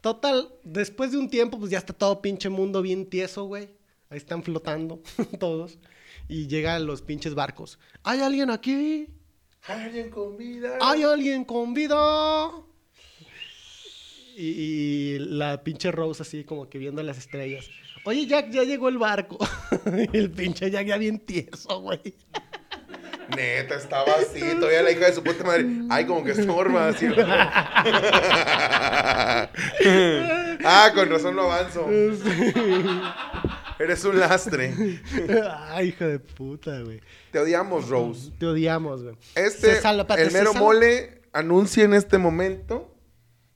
Total, 0.00 0.48
después 0.62 1.12
de 1.12 1.18
un 1.18 1.28
tiempo, 1.28 1.58
pues 1.58 1.70
ya 1.70 1.78
está 1.78 1.92
todo 1.92 2.22
pinche 2.22 2.48
mundo 2.48 2.80
bien 2.82 3.06
tieso, 3.08 3.44
güey. 3.44 3.68
Ahí 4.10 4.18
están 4.18 4.42
flotando 4.42 5.00
todos. 5.40 5.78
Y 6.28 6.46
llegan 6.48 6.86
los 6.86 7.02
pinches 7.02 7.34
barcos. 7.34 7.78
¿Hay 8.02 8.20
alguien 8.20 8.50
aquí? 8.50 9.08
¿Hay 9.68 9.82
alguien 9.82 10.10
con 10.10 10.36
vida? 10.36 10.78
¿Hay 10.80 11.02
alguien 11.02 11.44
con 11.44 11.74
vida? 11.74 12.50
Y, 14.36 14.46
y 14.46 15.18
la 15.18 15.62
pinche 15.64 15.90
Rose 15.90 16.22
así 16.22 16.44
como 16.44 16.68
que 16.68 16.78
viendo 16.78 17.02
las 17.02 17.18
estrellas. 17.18 17.68
Oye, 18.04 18.26
Jack, 18.26 18.50
ya 18.50 18.62
llegó 18.62 18.88
el 18.88 18.98
barco. 18.98 19.38
y 20.12 20.16
el 20.16 20.30
pinche 20.30 20.70
Jack 20.70 20.86
ya 20.86 20.96
bien 20.96 21.18
tieso, 21.18 21.80
güey. 21.80 22.14
Neta, 23.34 23.74
estaba 23.74 24.12
así, 24.20 24.40
todavía 24.54 24.82
la 24.82 24.92
hija 24.92 25.06
de 25.06 25.12
su 25.12 25.24
puta 25.24 25.42
madre. 25.42 25.66
Ay, 25.90 26.04
como 26.06 26.22
que 26.22 26.30
estorba, 26.30 26.88
así. 26.88 27.06
ah, 30.64 30.92
con 30.94 31.10
razón 31.10 31.34
no 31.34 31.42
avanzo. 31.42 31.88
Eres 33.78 34.04
un 34.04 34.18
lastre. 34.18 34.72
Ay, 35.68 35.88
hijo 35.88 36.04
de 36.06 36.18
puta, 36.18 36.80
güey. 36.80 37.00
Te 37.30 37.38
odiamos, 37.38 37.88
Rose. 37.88 38.30
Te 38.38 38.46
odiamos, 38.46 39.02
güey. 39.02 39.16
Este, 39.34 39.78
el 40.18 40.32
mero 40.32 40.54
mole 40.54 41.22
anuncia 41.32 41.84
en 41.84 41.92
este 41.94 42.18
momento 42.18 42.94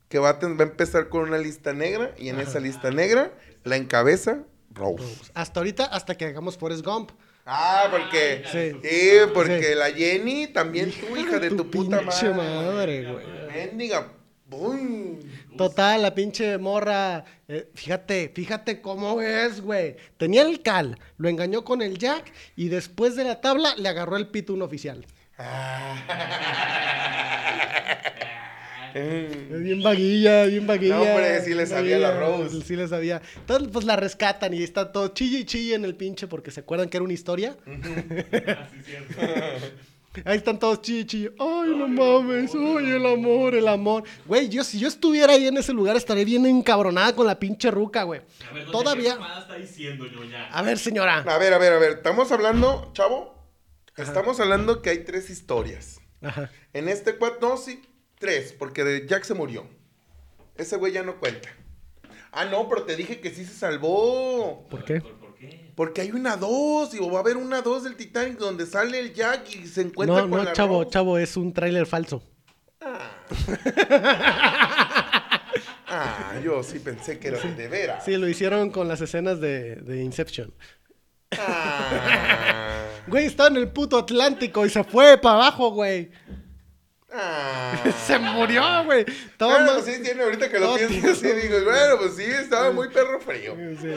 que 0.08 0.18
va 0.18 0.30
a, 0.30 0.38
ten- 0.38 0.58
va 0.58 0.64
a 0.64 0.68
empezar 0.68 1.08
con 1.08 1.22
una 1.22 1.38
lista 1.38 1.72
negra 1.72 2.12
y 2.18 2.28
en 2.28 2.40
esa 2.40 2.60
lista 2.60 2.90
negra 2.90 3.32
la 3.64 3.76
encabeza 3.76 4.40
Rose. 4.74 5.04
Hasta 5.34 5.60
ahorita, 5.60 5.84
hasta 5.86 6.16
que 6.16 6.26
hagamos 6.26 6.58
Forrest 6.58 6.84
Gump. 6.84 7.12
Ah, 7.46 7.88
porque. 7.90 8.42
Sí. 8.52 8.76
Sí, 8.86 9.10
porque 9.32 9.62
Sí. 9.62 9.74
la 9.74 9.90
Jenny 9.90 10.46
también 10.48 10.92
tu 10.92 11.16
hija 11.16 11.38
de 11.38 11.50
tu, 11.50 11.70
puta 11.70 12.02
madre. 12.02 12.34
madre, 12.34 13.10
güey. 13.12 13.26
Mendiga. 13.54 14.12
Uy. 14.50 15.18
Total, 15.56 16.02
la 16.02 16.14
pinche 16.14 16.58
morra. 16.58 17.24
eh, 17.48 17.68
fíjate, 17.74 18.30
fíjate 18.34 18.80
cómo 18.80 19.20
es, 19.20 19.60
güey. 19.60 19.96
Tenía 20.16 20.42
el 20.42 20.62
cal, 20.62 20.98
lo 21.18 21.28
engañó 21.28 21.64
con 21.64 21.82
el 21.82 21.98
Jack 21.98 22.32
y 22.56 22.68
después 22.68 23.16
de 23.16 23.24
la 23.24 23.40
tabla 23.40 23.74
le 23.76 23.88
agarró 23.88 24.16
el 24.16 24.28
pito 24.28 24.52
un 24.52 24.62
oficial. 24.62 25.06
Es 28.92 29.62
bien 29.62 29.82
vaguilla, 29.82 30.46
bien 30.46 30.66
vaguilla. 30.66 30.96
No, 30.96 31.02
hombre, 31.02 31.40
sí 31.44 31.54
le 31.54 31.64
sabía 31.66 31.98
la 31.98 32.18
Rose. 32.18 32.60
Sí 32.62 32.74
le 32.74 32.88
sabía. 32.88 33.22
Entonces, 33.36 33.68
pues 33.72 33.84
la 33.84 33.94
rescatan 33.94 34.52
y 34.52 34.64
está 34.64 34.90
todo 34.90 35.08
chille 35.08 35.38
y 35.38 35.44
chille 35.44 35.74
en 35.76 35.84
el 35.84 35.94
pinche 35.94 36.26
porque 36.26 36.50
se 36.50 36.60
acuerdan 36.60 36.88
que 36.88 36.96
era 36.96 37.04
una 37.04 37.12
historia. 37.12 37.56
Así 37.66 37.76
es 38.80 38.86
cierto. 38.86 39.20
Ahí 40.24 40.38
están 40.38 40.58
todos 40.58 40.82
chille. 40.82 41.32
Ay, 41.38 41.70
no 41.76 41.86
mames. 41.86 42.52
Ay, 42.54 42.90
el 42.90 43.06
amor, 43.06 43.54
el 43.54 43.68
amor. 43.68 44.02
Güey, 44.26 44.48
yo 44.48 44.64
si 44.64 44.78
yo 44.80 44.88
estuviera 44.88 45.32
ahí 45.34 45.46
en 45.46 45.56
ese 45.56 45.72
lugar 45.72 45.96
estaría 45.96 46.24
bien 46.24 46.44
encabronada 46.46 47.14
con 47.14 47.26
la 47.26 47.38
pinche 47.38 47.70
ruca, 47.70 48.02
güey. 48.02 48.20
A 48.50 48.52
ver, 48.52 48.70
Todavía. 48.70 49.14
¿qué 49.14 49.20
mamada 49.20 49.40
está 49.42 49.54
diciendo, 49.54 50.06
ñoña? 50.06 50.48
A 50.50 50.62
ver, 50.62 50.78
señora. 50.78 51.18
A 51.18 51.38
ver, 51.38 51.52
a 51.54 51.58
ver, 51.58 51.72
a 51.72 51.78
ver. 51.78 51.92
Estamos 51.92 52.32
hablando, 52.32 52.90
chavo. 52.92 53.38
Estamos 53.96 54.40
hablando 54.40 54.82
que 54.82 54.90
hay 54.90 55.04
tres 55.04 55.30
historias. 55.30 56.00
Ajá. 56.22 56.50
En 56.72 56.88
este 56.88 57.16
cuatro, 57.16 57.50
no, 57.50 57.56
sí, 57.56 57.82
tres, 58.18 58.52
porque 58.52 58.82
de 58.82 59.06
Jack 59.06 59.24
se 59.24 59.34
murió. 59.34 59.66
Ese 60.56 60.76
güey 60.76 60.92
ya 60.92 61.02
no 61.02 61.20
cuenta. 61.20 61.48
Ah, 62.32 62.44
no, 62.46 62.68
pero 62.68 62.82
te 62.84 62.96
dije 62.96 63.20
que 63.20 63.30
sí 63.30 63.44
se 63.44 63.54
salvó. 63.54 64.66
¿Por 64.68 64.84
qué? 64.84 65.00
¿Por, 65.00 65.12
por 65.18 65.29
qué? 65.40 65.72
Porque 65.74 66.02
hay 66.02 66.12
una 66.12 66.36
dos, 66.36 66.94
y 66.94 66.98
va 67.00 67.16
a 67.18 67.20
haber 67.20 67.36
una 67.36 67.62
dos 67.62 67.82
del 67.84 67.96
Titanic 67.96 68.38
donde 68.38 68.66
sale 68.66 69.00
el 69.00 69.12
Jack 69.12 69.52
y 69.56 69.66
se 69.66 69.80
encuentra 69.82 70.16
No, 70.22 70.28
con 70.28 70.38
no, 70.38 70.44
la 70.44 70.52
chavo, 70.52 70.80
Rose. 70.84 70.90
chavo, 70.92 71.18
es 71.18 71.36
un 71.36 71.52
tráiler 71.52 71.86
falso. 71.86 72.22
Ah, 75.92 76.34
yo 76.44 76.62
sí 76.62 76.78
pensé 76.78 77.18
que 77.18 77.28
era 77.28 77.40
de 77.40 77.68
veras. 77.68 78.04
Sí, 78.04 78.16
lo 78.16 78.28
hicieron 78.28 78.70
con 78.70 78.86
las 78.86 79.00
escenas 79.00 79.40
de, 79.40 79.76
de 79.76 80.02
Inception. 80.02 80.52
Ah. 81.38 82.86
Güey, 83.06 83.24
estaba 83.26 83.48
en 83.48 83.56
el 83.56 83.68
puto 83.70 83.98
Atlántico 83.98 84.64
y 84.64 84.70
se 84.70 84.84
fue 84.84 85.18
para 85.18 85.36
abajo, 85.36 85.70
güey. 85.72 86.10
Ah. 87.12 87.72
Se 88.06 88.18
murió, 88.18 88.62
güey. 88.84 89.04
Toma. 89.36 89.54
Bueno, 89.56 89.80
sí, 89.82 90.00
tiene 90.02 90.22
ahorita 90.22 90.48
que 90.48 90.58
lo 90.58 90.66
No, 90.70 90.76
pienso, 90.76 91.00
tío, 91.00 91.14
sí, 91.14 91.26
digo, 91.28 91.64
bueno, 91.64 91.98
pues 91.98 92.16
sí, 92.16 92.22
estaba 92.22 92.70
muy 92.70 92.88
perro 92.88 93.20
frío. 93.20 93.56
Sí. 93.80 93.88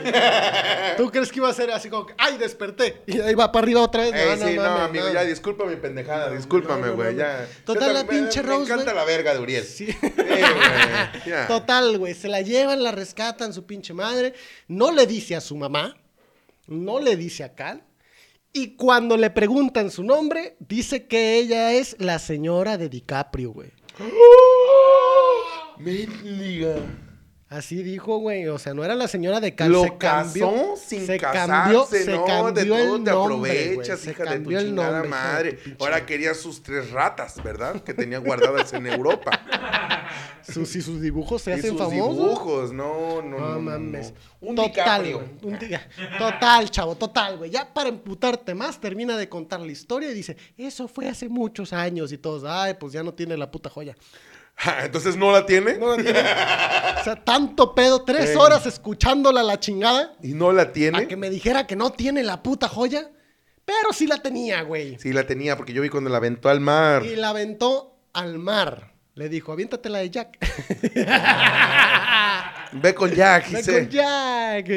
¿Tú 0.96 1.10
crees 1.10 1.30
que 1.30 1.38
iba 1.38 1.48
a 1.48 1.54
ser 1.54 1.70
así 1.70 1.88
como 1.88 2.06
que, 2.06 2.14
ay, 2.18 2.38
desperté? 2.38 3.02
Y 3.06 3.20
ahí 3.20 3.34
va 3.34 3.52
para 3.52 3.64
arriba 3.64 3.82
otra 3.82 4.02
vez. 4.02 4.12
Eh, 4.14 4.36
sí, 4.38 4.54
no, 4.56 4.62
mames, 4.62 4.82
amigo, 4.82 5.06
no. 5.06 5.12
ya, 5.12 5.24
disculpa 5.24 5.64
mi 5.64 5.76
pendejada, 5.76 6.30
discúlpame, 6.30 6.82
no, 6.82 6.86
no, 6.88 6.94
güey, 6.96 7.12
no. 7.14 7.18
ya. 7.20 7.46
Total, 7.64 7.88
Yo 7.88 7.92
la 7.94 8.06
pinche 8.06 8.42
me, 8.42 8.48
Rose, 8.48 8.58
Me 8.58 8.64
encanta 8.64 8.92
güey. 8.92 8.96
la 8.96 9.04
verga 9.04 9.34
de 9.34 9.40
Uriel. 9.40 9.64
Sí. 9.64 9.86
Sí. 9.92 11.30
Total, 11.48 11.98
güey. 11.98 12.14
Se 12.14 12.28
la 12.28 12.40
llevan, 12.40 12.82
la 12.82 12.92
rescatan, 12.92 13.52
su 13.52 13.64
pinche 13.64 13.94
madre. 13.94 14.34
No 14.68 14.90
le 14.92 15.06
dice 15.06 15.36
a 15.36 15.40
su 15.40 15.56
mamá. 15.56 15.96
No 16.66 16.98
le 16.98 17.16
dice 17.16 17.44
a 17.44 17.54
Cal. 17.54 17.82
Y 18.56 18.76
cuando 18.76 19.16
le 19.16 19.30
preguntan 19.30 19.90
su 19.90 20.04
nombre, 20.04 20.56
dice 20.60 21.08
que 21.08 21.38
ella 21.38 21.72
es 21.72 21.96
la 21.98 22.20
señora 22.20 22.78
de 22.78 22.88
DiCaprio, 22.88 23.50
güey. 23.50 23.72
Mendiga. 25.78 26.76
Así 27.48 27.82
dijo, 27.82 28.18
güey. 28.18 28.48
O 28.48 28.58
sea, 28.58 28.74
no 28.74 28.84
era 28.84 28.94
la 28.94 29.06
señora 29.06 29.38
de 29.40 29.54
Cal. 29.54 29.70
Lo 29.70 29.82
se 29.82 29.96
cambió, 29.96 30.50
casó 30.50 30.76
sin 30.76 31.06
se 31.06 31.18
casarse, 31.18 31.48
cambió, 31.48 31.86
se 31.86 32.12
¿no? 32.12 32.24
cambió 32.24 32.52
de 32.52 32.64
todo 32.66 32.96
el 32.96 33.04
te 33.04 33.10
nombre, 33.10 33.12
aprovechas. 33.12 34.00
Se 34.00 34.10
hija 34.10 34.24
de 34.24 34.28
tu 34.30 34.34
cambió 34.34 34.58
el 34.58 34.66
chingada 34.66 34.92
nombre, 34.92 35.08
madre. 35.10 35.58
Ahora 35.78 36.06
quería 36.06 36.34
sus 36.34 36.62
tres 36.62 36.90
ratas, 36.90 37.42
¿verdad? 37.42 37.82
Que 37.82 37.94
tenía 37.94 38.18
guardadas 38.18 38.72
en 38.72 38.86
Europa. 38.86 39.40
Sus, 40.46 40.76
y 40.76 40.82
sus 40.82 41.00
dibujos 41.00 41.40
se 41.40 41.52
y 41.52 41.54
hacen 41.54 41.70
sus 41.70 41.78
famosos. 41.78 42.16
dibujos, 42.16 42.72
no, 42.72 43.22
no, 43.22 43.38
no. 43.38 43.60
Mames. 43.60 44.12
no. 44.40 44.48
Un 44.50 44.54
total, 44.54 45.02
güey. 45.14 45.26
un 45.42 45.58
Total, 46.18 46.70
chavo, 46.70 46.94
total, 46.96 47.38
güey. 47.38 47.50
Ya 47.50 47.72
para 47.72 47.88
emputarte 47.88 48.54
más, 48.54 48.78
termina 48.78 49.16
de 49.16 49.26
contar 49.28 49.60
la 49.60 49.72
historia 49.72 50.10
y 50.10 50.14
dice, 50.14 50.36
eso 50.58 50.86
fue 50.86 51.08
hace 51.08 51.30
muchos 51.30 51.72
años 51.72 52.12
y 52.12 52.18
todos, 52.18 52.44
ay, 52.46 52.74
pues 52.78 52.92
ya 52.92 53.02
no 53.02 53.14
tiene 53.14 53.38
la 53.38 53.50
puta 53.50 53.70
joya. 53.70 53.96
Entonces 54.84 55.16
no 55.16 55.32
la 55.32 55.46
tiene. 55.46 55.78
No 55.78 55.96
la 55.96 56.02
tiene. 56.02 56.20
o 57.00 57.04
sea, 57.04 57.16
tanto 57.24 57.74
pedo, 57.74 58.04
tres 58.04 58.30
Ey. 58.30 58.36
horas 58.36 58.66
escuchándola 58.66 59.40
a 59.40 59.44
la 59.44 59.60
chingada, 59.60 60.14
Y 60.22 60.34
no 60.34 60.52
la 60.52 60.62
para 60.64 60.72
tiene. 60.72 61.08
que 61.08 61.16
me 61.16 61.30
dijera 61.30 61.66
que 61.66 61.76
no 61.76 61.90
tiene 61.92 62.22
la 62.22 62.42
puta 62.42 62.68
joya, 62.68 63.10
pero 63.64 63.92
sí 63.92 64.06
la 64.06 64.22
tenía, 64.22 64.62
güey. 64.62 64.98
Sí 64.98 65.12
la 65.12 65.26
tenía, 65.26 65.56
porque 65.56 65.72
yo 65.72 65.82
vi 65.82 65.88
cuando 65.88 66.10
la 66.10 66.18
aventó 66.18 66.48
al 66.48 66.60
mar. 66.60 67.04
Y 67.04 67.16
la 67.16 67.30
aventó 67.30 67.96
al 68.12 68.38
mar. 68.38 68.92
Le 69.14 69.28
dijo, 69.28 69.52
aviéntatela 69.52 69.98
de 69.98 70.10
Jack. 70.10 70.38
Ve 72.72 72.94
con 72.94 73.10
Jack, 73.12 73.50
Ve 73.50 73.62
con 73.64 73.88
Jack. 73.88 74.68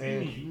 Eh. 0.00 0.48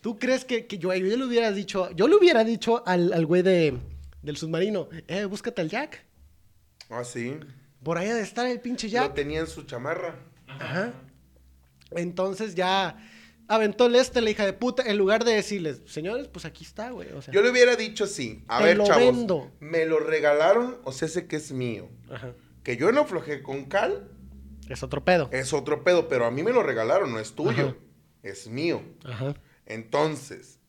¿Tú 0.00 0.18
crees 0.18 0.46
que, 0.46 0.66
que 0.66 0.78
yo, 0.78 0.94
yo 0.94 1.16
le 1.16 1.24
hubiera 1.24 1.52
dicho, 1.52 1.90
yo 1.90 2.08
le 2.08 2.16
hubiera 2.16 2.42
dicho 2.42 2.82
al, 2.86 3.12
al 3.12 3.26
güey 3.26 3.42
de, 3.42 3.76
del 4.22 4.36
submarino, 4.38 4.88
eh, 5.08 5.26
búscate 5.26 5.60
al 5.60 5.68
Jack? 5.68 6.02
Ah, 6.88 7.04
sí. 7.04 7.38
Por 7.82 7.98
ahí 7.98 8.08
ha 8.08 8.14
de 8.14 8.22
estar 8.22 8.46
el 8.46 8.60
pinche 8.60 8.86
Lo 8.88 8.92
Jack. 8.92 9.14
tenía 9.14 9.40
en 9.40 9.46
su 9.46 9.62
chamarra. 9.64 10.14
Ajá. 10.46 10.92
Entonces 11.92 12.54
ya 12.54 12.96
aventó 13.48 13.86
el 13.86 13.94
este, 13.96 14.20
la 14.20 14.30
hija 14.30 14.44
de 14.46 14.52
puta, 14.52 14.82
en 14.86 14.96
lugar 14.96 15.24
de 15.24 15.32
decirles, 15.34 15.82
señores, 15.86 16.28
pues 16.28 16.44
aquí 16.44 16.64
está, 16.64 16.90
güey. 16.90 17.10
O 17.12 17.22
sea, 17.22 17.32
Yo 17.34 17.42
le 17.42 17.50
hubiera 17.50 17.74
dicho 17.76 18.06
sí. 18.06 18.44
A 18.48 18.58
Te 18.58 18.64
ver, 18.64 18.76
lo 18.76 18.84
chavos. 18.84 19.02
vendo. 19.02 19.52
Me 19.60 19.86
lo 19.86 19.98
regalaron, 19.98 20.78
o 20.84 20.92
sea, 20.92 21.08
sé 21.08 21.26
que 21.26 21.36
es 21.36 21.50
mío. 21.52 21.88
Ajá. 22.10 22.32
Que 22.62 22.76
yo 22.76 22.92
no 22.92 23.00
aflojé 23.00 23.42
con 23.42 23.64
Cal, 23.64 24.08
Es 24.68 24.82
otro 24.82 25.04
pedo. 25.04 25.28
es 25.32 25.52
otro 25.52 25.82
pedo, 25.82 26.08
pero 26.08 26.26
a 26.26 26.30
mí 26.30 26.42
me 26.42 26.52
lo 26.52 26.62
regalaron, 26.62 27.10
no 27.10 27.18
es 27.18 27.32
tuyo. 27.34 27.68
Ajá. 27.68 27.76
Es 28.22 28.46
mío. 28.48 28.82
Ajá. 29.04 29.34
Entonces, 29.66 30.60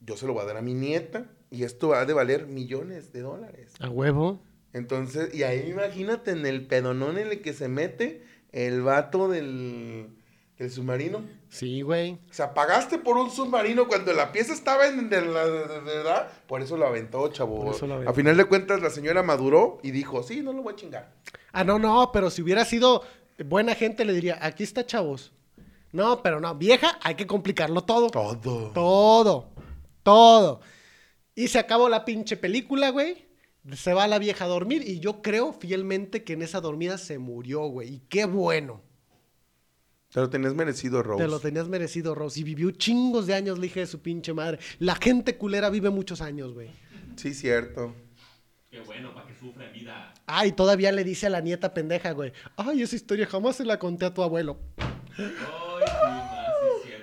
yo 0.00 0.16
se 0.16 0.26
lo 0.26 0.32
voy 0.34 0.42
a 0.42 0.46
dar 0.46 0.56
a 0.56 0.62
mi 0.62 0.74
nieta 0.74 1.30
y 1.50 1.62
esto 1.62 1.88
va 1.88 2.00
a 2.00 2.06
de 2.06 2.12
valer 2.12 2.46
millones 2.46 3.12
de 3.12 3.20
dólares. 3.20 3.72
A 3.78 3.88
huevo. 3.88 4.42
Entonces, 4.72 5.34
y 5.34 5.42
ahí 5.42 5.68
imagínate 5.70 6.30
en 6.30 6.46
el 6.46 6.66
pedonón 6.66 7.18
en 7.18 7.28
el 7.28 7.42
que 7.42 7.52
se 7.52 7.68
mete 7.68 8.24
el 8.52 8.82
vato 8.82 9.28
del, 9.28 10.08
del 10.58 10.70
submarino. 10.70 11.22
Sí, 11.48 11.82
güey. 11.82 12.18
O 12.30 12.32
sea, 12.32 12.54
pagaste 12.54 12.98
por 12.98 13.16
un 13.16 13.30
submarino 13.30 13.88
cuando 13.88 14.12
la 14.12 14.30
pieza 14.30 14.52
estaba 14.52 14.86
en 14.86 15.08
de 15.08 15.22
la 15.22 15.44
verdad. 15.44 16.28
Por 16.46 16.62
eso 16.62 16.76
lo 16.76 16.86
aventó, 16.86 17.26
chavo. 17.28 17.64
Por 17.64 17.74
eso 17.74 17.86
lo 17.86 17.94
aventó. 17.94 18.10
A 18.10 18.14
final 18.14 18.36
de 18.36 18.44
cuentas, 18.44 18.80
la 18.80 18.90
señora 18.90 19.22
maduró 19.22 19.80
y 19.82 19.90
dijo, 19.90 20.22
sí, 20.22 20.42
no 20.42 20.52
lo 20.52 20.62
voy 20.62 20.74
a 20.74 20.76
chingar. 20.76 21.12
Ah, 21.52 21.64
no, 21.64 21.78
no, 21.78 22.10
pero 22.12 22.30
si 22.30 22.42
hubiera 22.42 22.64
sido 22.64 23.02
buena 23.44 23.74
gente 23.74 24.04
le 24.04 24.12
diría, 24.12 24.38
aquí 24.40 24.62
está, 24.62 24.86
chavos. 24.86 25.32
No, 25.92 26.22
pero 26.22 26.40
no, 26.40 26.54
vieja, 26.54 26.98
hay 27.02 27.16
que 27.16 27.26
complicarlo 27.26 27.82
todo. 27.82 28.08
Todo. 28.10 28.70
Todo. 28.72 29.48
Todo. 30.04 30.60
Y 31.34 31.48
se 31.48 31.58
acabó 31.58 31.88
la 31.88 32.04
pinche 32.04 32.36
película, 32.36 32.90
güey. 32.90 33.29
Se 33.74 33.92
va 33.92 34.08
la 34.08 34.18
vieja 34.18 34.46
a 34.46 34.48
dormir 34.48 34.82
y 34.86 35.00
yo 35.00 35.20
creo 35.22 35.52
fielmente 35.52 36.24
que 36.24 36.32
en 36.32 36.42
esa 36.42 36.60
dormida 36.60 36.98
se 36.98 37.18
murió, 37.18 37.62
güey. 37.66 37.94
Y 37.94 37.98
qué 38.08 38.24
bueno. 38.24 38.82
Te 40.12 40.20
lo 40.20 40.28
tenías 40.28 40.54
merecido, 40.54 41.02
Rose. 41.02 41.22
Te 41.22 41.30
lo 41.30 41.38
tenías 41.38 41.68
merecido, 41.68 42.14
Rose. 42.14 42.40
Y 42.40 42.42
vivió 42.42 42.70
chingos 42.72 43.26
de 43.26 43.34
años, 43.34 43.58
la 43.58 43.66
hija 43.66 43.80
de 43.80 43.86
su 43.86 44.00
pinche 44.00 44.32
madre. 44.32 44.58
La 44.78 44.96
gente 44.96 45.36
culera 45.36 45.70
vive 45.70 45.90
muchos 45.90 46.20
años, 46.20 46.52
güey. 46.52 46.70
Sí, 47.16 47.34
cierto. 47.34 47.94
Qué 48.70 48.80
bueno, 48.80 49.14
para 49.14 49.26
que 49.26 49.34
sufra 49.34 49.66
en 49.66 49.72
vida. 49.72 50.14
Ay, 50.26 50.52
todavía 50.52 50.90
le 50.90 51.04
dice 51.04 51.26
a 51.26 51.30
la 51.30 51.40
nieta 51.40 51.74
pendeja, 51.74 52.12
güey. 52.12 52.32
Ay, 52.56 52.82
esa 52.82 52.96
historia 52.96 53.26
jamás 53.26 53.56
se 53.56 53.64
la 53.64 53.78
conté 53.78 54.06
a 54.06 54.14
tu 54.14 54.22
abuelo. 54.22 54.58
Ay, 55.16 56.39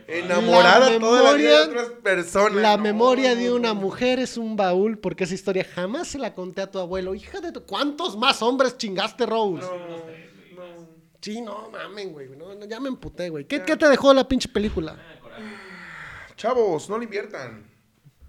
Enamorada 0.08 0.90
La 0.92 1.00
toda 1.00 1.22
la 1.24 1.34
vida 1.34 1.50
de 1.62 1.68
memoria- 1.68 1.82
otras 1.84 2.00
personas. 2.02 2.62
La 2.62 2.78
No, 2.78 2.84
memoria 2.84 3.36
no, 3.36 3.42
de 3.42 3.48
no. 3.50 3.56
una 3.56 3.74
mujer 3.74 4.20
es 4.20 4.38
un 4.38 4.56
baúl 4.56 4.98
porque 5.00 5.26
esa 5.26 5.34
historia 5.34 5.66
jamás 5.76 6.08
se 6.08 6.18
la 6.18 6.34
conté 6.34 6.62
a 6.62 6.72
tu 6.72 6.80
abuelo. 6.80 7.14
Hija 7.14 7.42
de 7.42 7.52
tu... 7.52 7.64
¿Cuántos 7.64 8.18
más 8.18 8.42
hombres 8.42 8.78
chingaste, 8.78 9.26
Rose? 9.26 9.66
Güey, 9.68 10.54
más. 10.56 10.88
Sí, 11.22 11.42
no, 11.42 11.70
mamen, 11.70 12.14
güey. 12.14 12.30
No, 12.30 12.56
no, 12.56 12.66
ya 12.66 12.80
me 12.80 12.88
emputé, 12.88 13.30
güey. 13.30 13.46
¿Qué, 13.46 13.64
qué 13.64 13.76
te 13.76 13.90
dejó 13.90 14.14
la 14.14 14.28
pinche 14.28 14.48
película? 14.48 14.98
Ah. 15.24 16.34
Chavos, 16.36 16.90
no 16.90 16.98
le 16.98 17.06
inviertan. 17.06 17.66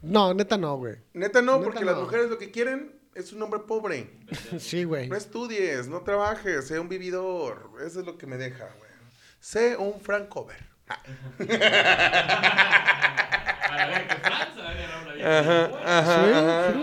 No, 0.02 0.32
neta 0.34 0.56
no, 0.56 0.76
güey. 0.78 0.96
Neta 1.12 1.42
no, 1.42 1.54
Neta 1.58 1.64
porque 1.64 1.80
no. 1.84 1.86
las 1.92 2.00
mujeres 2.00 2.30
lo 2.30 2.38
que 2.38 2.50
quieren 2.50 2.98
es 3.14 3.32
un 3.32 3.42
hombre 3.42 3.60
pobre. 3.60 4.10
Sí, 4.58 4.84
güey. 4.84 5.08
No 5.08 5.16
estudies, 5.16 5.86
no 5.88 6.02
trabajes, 6.02 6.66
sé 6.66 6.78
un 6.80 6.88
vividor. 6.88 7.70
Eso 7.84 8.00
es 8.00 8.06
lo 8.06 8.16
que 8.18 8.26
me 8.26 8.36
deja, 8.36 8.64
güey. 8.78 8.88
Sé 9.40 9.76
un 9.76 10.00
Frank 10.00 10.28
Que. 11.38 11.58
Ajá, 15.24 15.70
ajá. 15.84 16.74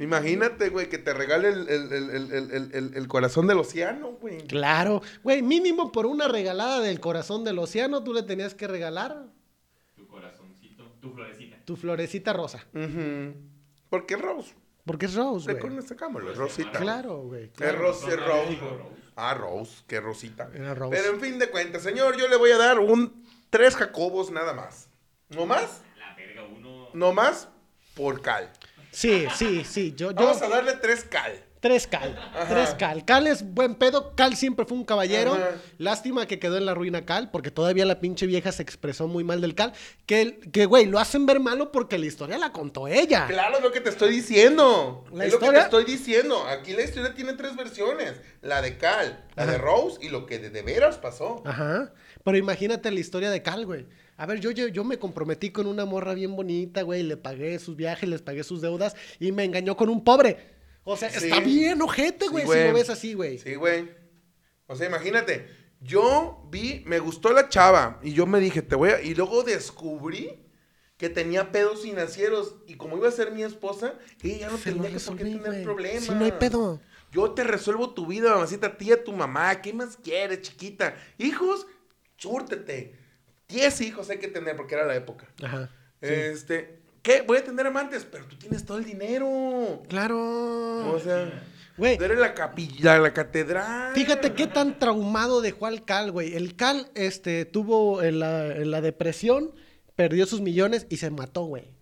Imagínate, 0.00 0.68
güey, 0.70 0.88
que 0.88 0.98
te 0.98 1.12
regale 1.14 1.48
el, 1.48 1.68
el- 1.68 1.92
el- 1.92 2.10
el- 2.10 2.32
el- 2.32 2.50
el- 2.52 2.70
el- 2.74 2.94
el 2.94 3.08
corazón 3.08 3.46
del 3.46 3.58
océano, 3.58 4.12
güey. 4.20 4.46
Claro. 4.46 5.02
Güey, 5.22 5.42
mínimo 5.42 5.92
por 5.92 6.06
una 6.06 6.28
regalada 6.28 6.80
del 6.80 7.00
corazón 7.00 7.44
del 7.44 7.58
océano, 7.58 8.02
tú 8.02 8.12
le 8.12 8.22
tenías 8.22 8.54
que 8.54 8.66
regalar 8.66 9.26
Tu 9.94 10.06
corazoncito, 10.06 10.84
tu 11.00 11.12
florecita. 11.12 11.56
tu 11.64 11.76
florecita 11.76 12.32
rosa. 12.32 12.64
Ujú. 12.74 13.34
¿Por 13.88 14.06
qué 14.06 14.16
Rose? 14.16 14.54
Porque 14.84 15.06
es 15.06 15.14
Rose, 15.14 15.52
Le 15.52 15.60
güey. 15.60 15.82
sacámoslo, 15.82 16.34
Rosita. 16.34 16.78
Claro, 16.78 17.22
güey. 17.24 17.44
Es 17.44 17.50
claro. 17.52 17.78
Rose, 17.78 18.08
es 18.08 18.16
Rose. 18.26 18.48
Dijo 18.50 18.68
Rose. 18.68 18.96
Ah, 19.16 19.34
Rose, 19.34 19.82
qué 19.86 20.00
Rosita. 20.00 20.50
Era 20.54 20.74
Rose. 20.74 20.96
Pero 20.96 21.14
en 21.14 21.20
fin 21.20 21.38
de 21.38 21.48
cuentas, 21.50 21.82
señor, 21.82 22.16
yo 22.16 22.28
le 22.28 22.36
voy 22.36 22.50
a 22.50 22.58
dar 22.58 22.78
un 22.78 23.25
tres 23.50 23.76
Jacobos 23.76 24.30
nada 24.30 24.52
más. 24.52 24.88
¿No 25.28 25.46
más? 25.46 25.82
La 25.98 26.14
verga, 26.14 26.44
uno. 26.44 26.88
No 26.92 27.12
más 27.12 27.48
por 27.94 28.22
cal. 28.22 28.52
Sí, 28.90 29.26
sí, 29.34 29.64
sí. 29.64 29.94
Yo, 29.96 30.10
yo... 30.10 30.16
Vamos 30.16 30.40
a 30.42 30.48
darle 30.48 30.74
tres 30.74 31.04
cal. 31.04 31.42
Tres 31.60 31.86
Cal. 31.86 32.16
Tres 32.48 32.74
Cal. 32.78 33.04
Cal 33.04 33.26
es 33.26 33.42
buen 33.42 33.74
pedo. 33.74 34.14
Cal 34.14 34.36
siempre 34.36 34.66
fue 34.66 34.76
un 34.76 34.84
caballero. 34.84 35.34
Ajá. 35.34 35.56
Lástima 35.78 36.26
que 36.26 36.38
quedó 36.38 36.58
en 36.58 36.66
la 36.66 36.74
ruina 36.74 37.04
Cal, 37.04 37.30
porque 37.30 37.50
todavía 37.50 37.84
la 37.86 37.98
pinche 37.98 38.26
vieja 38.26 38.52
se 38.52 38.62
expresó 38.62 39.08
muy 39.08 39.24
mal 39.24 39.40
del 39.40 39.54
Cal. 39.56 39.72
Que, 40.04 40.38
que 40.52 40.66
güey, 40.66 40.86
lo 40.86 41.00
hacen 41.00 41.26
ver 41.26 41.40
malo 41.40 41.72
porque 41.72 41.98
la 41.98 42.06
historia 42.06 42.38
la 42.38 42.52
contó 42.52 42.86
ella. 42.86 43.26
Claro, 43.26 43.56
es 43.56 43.62
lo 43.64 43.72
que 43.72 43.80
te 43.80 43.88
estoy 43.88 44.10
diciendo. 44.12 45.04
¿La 45.12 45.24
es 45.24 45.32
lo 45.32 45.38
que 45.40 45.46
historia? 45.46 45.60
te 45.62 45.64
estoy 45.64 45.84
diciendo. 45.84 46.46
Aquí 46.46 46.72
la 46.72 46.82
historia 46.82 47.14
tiene 47.14 47.32
tres 47.32 47.56
versiones. 47.56 48.20
La 48.42 48.62
de 48.62 48.78
Cal, 48.78 49.24
la 49.34 49.46
de. 49.46 49.58
Rose 49.58 49.98
y 50.02 50.10
lo 50.10 50.26
que 50.26 50.38
de, 50.38 50.50
de 50.50 50.62
veras 50.62 50.98
pasó. 50.98 51.42
Ajá. 51.44 51.90
Pero 52.26 52.38
imagínate 52.38 52.90
la 52.90 52.98
historia 52.98 53.30
de 53.30 53.40
Cal, 53.40 53.64
güey. 53.66 53.86
A 54.16 54.26
ver, 54.26 54.40
yo, 54.40 54.50
yo, 54.50 54.66
yo 54.66 54.82
me 54.82 54.98
comprometí 54.98 55.50
con 55.52 55.68
una 55.68 55.84
morra 55.84 56.12
bien 56.12 56.34
bonita, 56.34 56.82
güey. 56.82 57.04
Le 57.04 57.16
pagué 57.16 57.56
sus 57.60 57.76
viajes, 57.76 58.08
les 58.08 58.20
pagué 58.20 58.42
sus 58.42 58.60
deudas 58.60 58.96
y 59.20 59.30
me 59.30 59.44
engañó 59.44 59.76
con 59.76 59.88
un 59.88 60.02
pobre. 60.02 60.36
O 60.82 60.96
sea, 60.96 61.08
Sí. 61.08 61.28
está 61.28 61.38
bien 61.38 61.80
ojete, 61.80 62.24
Sí, 62.24 62.30
güey, 62.32 62.44
si 62.44 62.64
lo 62.66 62.74
ves 62.74 62.90
así, 62.90 63.14
güey. 63.14 63.38
Sí, 63.38 63.54
güey. 63.54 63.88
O 64.66 64.74
sea, 64.74 64.88
imagínate. 64.88 65.46
Yo 65.80 66.44
vi, 66.50 66.82
me 66.84 66.98
gustó 66.98 67.32
la 67.32 67.48
chava 67.48 68.00
y 68.02 68.12
yo 68.12 68.26
me 68.26 68.40
dije, 68.40 68.60
te 68.60 68.74
voy 68.74 68.90
a... 68.90 69.00
Y 69.00 69.14
luego 69.14 69.44
descubrí 69.44 70.40
que 70.96 71.08
tenía 71.08 71.52
pedos 71.52 71.82
financieros 71.82 72.56
y 72.66 72.74
como 72.74 72.96
iba 72.96 73.06
a 73.06 73.12
ser 73.12 73.30
mi 73.30 73.44
esposa, 73.44 73.94
ella 74.20 74.36
ya 74.38 74.50
no 74.50 74.58
Se 74.58 74.72
tenía 74.72 74.90
que 74.90 74.98
por 74.98 75.16
qué 75.16 75.24
tener 75.26 75.62
problemas. 75.62 76.02
Sí, 76.02 76.10
no 76.12 76.24
hay 76.24 76.32
pedo. 76.32 76.80
Yo 77.12 77.30
te 77.30 77.44
resuelvo 77.44 77.94
tu 77.94 78.04
vida, 78.06 78.34
mamacita, 78.34 78.66
a 78.66 78.76
ti 78.76 78.86
y 78.88 78.92
a 78.92 79.04
tu 79.04 79.12
mamá. 79.12 79.62
¿Qué 79.62 79.72
más 79.72 79.96
quieres, 79.96 80.42
chiquita? 80.42 80.96
Hijos, 81.18 81.66
chúrtete. 82.16 82.94
Diez 83.48 83.80
hijos 83.80 84.10
hay 84.10 84.18
que 84.18 84.28
tener 84.28 84.56
porque 84.56 84.74
era 84.74 84.84
la 84.86 84.96
época. 84.96 85.26
Ajá. 85.42 85.70
Este, 86.00 86.80
¿qué? 87.02 87.22
Voy 87.22 87.38
a 87.38 87.44
tener 87.44 87.66
amantes, 87.66 88.04
pero 88.04 88.26
tú 88.26 88.36
tienes 88.36 88.64
todo 88.64 88.78
el 88.78 88.84
dinero. 88.84 89.82
Claro. 89.88 90.92
O 90.92 90.98
sea, 90.98 91.42
Güey. 91.76 91.98
Era 92.02 92.14
la 92.14 92.34
capilla, 92.34 92.98
la 92.98 93.12
catedral. 93.12 93.94
Fíjate 93.94 94.32
qué 94.32 94.46
tan 94.46 94.78
traumado 94.78 95.42
dejó 95.42 95.66
al 95.66 95.84
Cal, 95.84 96.10
güey. 96.10 96.34
El 96.34 96.56
Cal 96.56 96.90
este, 96.94 97.44
tuvo 97.44 98.02
en 98.02 98.18
la, 98.18 98.46
en 98.56 98.70
la 98.70 98.80
depresión, 98.80 99.52
perdió 99.94 100.24
sus 100.26 100.40
millones 100.40 100.86
y 100.88 100.96
se 100.96 101.10
mató, 101.10 101.44
güey. 101.44 101.75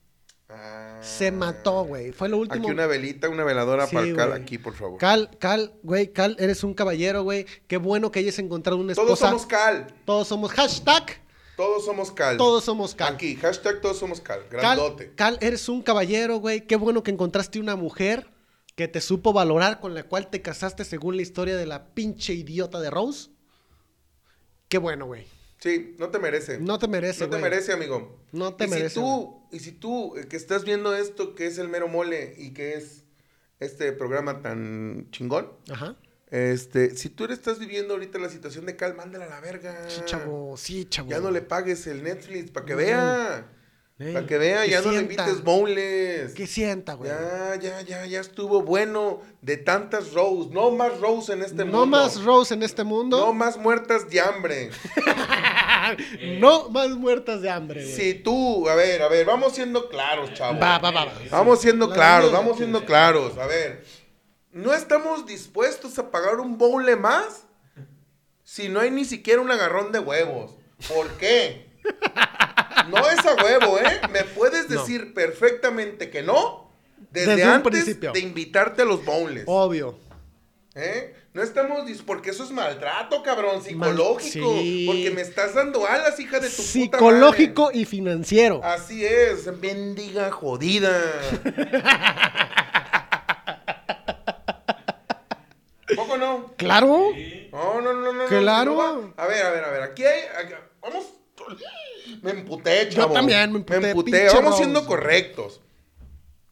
Ah. 0.56 0.98
Se 1.02 1.30
mató, 1.30 1.84
güey. 1.84 2.12
Fue 2.12 2.28
lo 2.28 2.38
último. 2.38 2.64
Aquí 2.64 2.72
una 2.72 2.86
velita, 2.86 3.28
una 3.28 3.44
veladora 3.44 3.86
Sí, 3.86 3.94
para 3.94 4.14
Cal 4.14 4.32
aquí, 4.32 4.58
por 4.58 4.74
favor. 4.74 4.98
Cal, 4.98 5.30
Cal, 5.38 5.74
güey, 5.82 6.12
Cal, 6.12 6.36
eres 6.38 6.64
un 6.64 6.74
caballero, 6.74 7.22
güey. 7.22 7.44
Qué 7.66 7.76
bueno 7.76 8.10
que 8.10 8.20
hayas 8.20 8.38
encontrado 8.38 8.78
una 8.78 8.92
esposa. 8.92 9.06
Todos 9.06 9.18
somos 9.18 9.46
Cal. 9.46 9.94
Todos 10.04 10.28
somos 10.28 10.52
hashtag. 10.52 11.20
Todos 11.56 11.84
somos 11.84 12.10
Cal. 12.12 12.36
Todos 12.36 12.64
somos 12.64 12.94
Cal. 12.94 13.14
Aquí, 13.14 13.36
hashtag 13.36 13.80
todos 13.80 13.98
somos 13.98 14.20
Cal. 14.20 14.40
Cal, 14.48 14.60
Grandote. 14.60 15.12
Cal, 15.14 15.38
eres 15.40 15.68
un 15.68 15.82
caballero, 15.82 16.38
güey. 16.38 16.66
Qué 16.66 16.76
bueno 16.76 17.02
que 17.02 17.10
encontraste 17.10 17.60
una 17.60 17.76
mujer 17.76 18.28
que 18.74 18.88
te 18.88 19.00
supo 19.00 19.32
valorar, 19.32 19.80
con 19.80 19.94
la 19.94 20.02
cual 20.04 20.30
te 20.30 20.42
casaste 20.42 20.84
según 20.84 21.16
la 21.16 21.22
historia 21.22 21.56
de 21.56 21.66
la 21.66 21.94
pinche 21.94 22.32
idiota 22.32 22.80
de 22.80 22.90
Rose. 22.90 23.30
Qué 24.68 24.78
bueno, 24.78 25.06
güey. 25.06 25.26
Sí, 25.64 25.96
no 25.98 26.10
te 26.10 26.18
merece. 26.18 26.58
No 26.60 26.78
te 26.78 26.86
merece, 26.86 27.24
No 27.24 27.30
te 27.30 27.38
merece, 27.38 27.72
amigo. 27.72 28.18
No 28.32 28.52
te 28.54 28.64
y 28.64 28.68
merece, 28.68 28.90
Si 28.90 28.94
tú, 28.96 29.46
y 29.50 29.58
si 29.60 29.72
tú, 29.72 30.14
eh, 30.18 30.28
que 30.28 30.36
estás 30.36 30.62
viendo 30.66 30.94
esto, 30.94 31.34
que 31.34 31.46
es 31.46 31.56
el 31.56 31.68
mero 31.70 31.88
mole 31.88 32.34
y 32.36 32.50
que 32.52 32.74
es 32.74 33.04
este 33.60 33.90
programa 33.94 34.42
tan 34.42 35.08
chingón, 35.10 35.50
Ajá. 35.70 35.96
este, 36.30 36.94
si 36.96 37.08
tú 37.08 37.24
estás 37.24 37.58
viviendo 37.60 37.94
ahorita 37.94 38.18
la 38.18 38.28
situación 38.28 38.66
de 38.66 38.76
Cal, 38.76 38.94
mándala 38.94 39.24
a 39.24 39.28
la 39.28 39.40
verga. 39.40 39.88
Sí, 39.88 40.02
chavo, 40.04 40.54
sí, 40.58 40.84
chavo. 40.84 41.08
Ya 41.08 41.20
no 41.20 41.30
le 41.30 41.40
pagues 41.40 41.86
el 41.86 42.02
Netflix 42.02 42.50
para 42.50 42.66
que 42.66 42.74
Mm. 42.74 42.76
vea. 42.76 43.48
Ey, 43.96 44.12
Para 44.12 44.26
que 44.26 44.38
vea, 44.38 44.64
que 44.64 44.70
ya 44.70 44.80
no 44.82 44.90
le 44.90 45.02
invites 45.02 45.44
bowls. 45.44 46.34
Que 46.34 46.46
sienta, 46.48 46.94
güey. 46.94 47.10
Ya, 47.10 47.54
ya, 47.60 47.80
ya, 47.82 48.04
ya 48.06 48.20
estuvo 48.20 48.62
bueno 48.62 49.20
de 49.40 49.56
tantas 49.56 50.12
Rose. 50.12 50.50
No 50.50 50.72
más 50.72 50.98
Rose 50.98 51.32
en 51.32 51.42
este 51.42 51.62
mundo. 51.62 51.78
no 51.78 51.86
más 51.86 52.24
Rose 52.24 52.54
en 52.54 52.64
este 52.64 52.82
No 52.82 52.88
mundo. 52.90 53.32
más 53.32 53.56
muertas 53.56 54.10
de 54.10 54.20
hambre. 54.20 54.70
No, 56.40 56.70
más 56.70 56.88
muertas 56.90 57.42
de 57.42 57.50
hambre, 57.50 57.82
güey. 57.82 57.94
Si 57.94 58.14
tú, 58.14 58.66
a 58.70 58.74
ver, 58.74 59.02
a 59.02 59.08
ver, 59.08 59.26
vamos 59.26 59.54
siendo 59.54 59.90
claros, 59.90 60.32
chavos. 60.32 60.60
Va, 60.60 60.78
va, 60.78 60.90
va. 60.90 61.04
va. 61.04 61.12
Vamos 61.30 61.60
siendo 61.60 61.88
La 61.88 61.94
claros, 61.94 62.32
vamos 62.32 62.56
siendo 62.56 62.86
claros. 62.86 63.36
A 63.36 63.46
ver, 63.46 63.84
no 64.50 64.72
estamos 64.72 65.26
dispuestos 65.26 65.98
a 65.98 66.10
pagar 66.10 66.36
un 66.40 66.56
bowl 66.56 66.84
más 66.98 67.42
si 68.44 68.70
no 68.70 68.80
hay 68.80 68.90
ni 68.90 69.04
siquiera 69.04 69.42
un 69.42 69.50
agarrón 69.50 69.92
de 69.92 69.98
huevos. 69.98 70.52
¿Por 70.88 71.10
qué? 71.18 71.66
No 72.88 73.08
es 73.10 73.24
a 73.24 73.34
huevo, 73.42 73.78
¿eh? 73.78 74.00
Me 74.12 74.24
puedes 74.24 74.68
No. 74.68 74.80
decir 74.80 75.14
perfectamente 75.14 76.10
que 76.10 76.22
no 76.22 76.70
desde, 77.10 77.42
antes 77.44 77.70
principio. 77.84 78.12
de 78.12 78.20
invitarte 78.20 78.82
a 78.82 78.84
los 78.84 79.04
bowls. 79.04 79.42
Obvio. 79.46 79.96
¿Eh? 80.74 81.14
No 81.34 81.42
estamos 81.42 81.84
porque 82.06 82.30
eso 82.30 82.44
es 82.44 82.50
maltrato, 82.50 83.22
cabrón, 83.22 83.62
psicológico. 83.62 84.56
sí. 84.58 84.84
Porque 84.86 85.10
me 85.10 85.20
estás 85.22 85.54
dando 85.54 85.86
alas, 85.86 86.18
hija 86.20 86.38
de 86.40 86.48
tu 86.48 86.56
puta 86.56 86.68
Psicológico 86.68 87.62
madre. 87.66 87.78
y 87.78 87.84
financiero. 87.84 88.60
Así 88.62 89.04
es, 89.04 89.60
bendiga 89.60 90.30
jodida. 90.30 91.00
¿Poco 95.96 96.16
no? 96.16 96.52
Claro. 96.56 97.10
No, 97.52 97.80
no, 97.80 97.92
no, 97.92 98.12
no. 98.12 98.24
Claro. 98.26 98.74
no. 98.74 99.14
A 99.16 99.26
ver, 99.26 99.44
a 99.46 99.50
ver, 99.50 99.64
a 99.64 99.70
ver. 99.70 99.82
Aquí 99.82 100.04
hay. 100.04 100.22
aquí- 100.38 100.54
vamos. 100.80 101.04
Me 102.22 102.30
emputé, 102.30 102.88
chavo. 102.90 103.14
también 103.14 103.50
me 103.52 103.58
emputé, 103.58 103.94
pinche 103.94 104.26
Vamos 104.34 104.52
Rose. 104.52 104.56
siendo 104.58 104.86
correctos. 104.86 105.60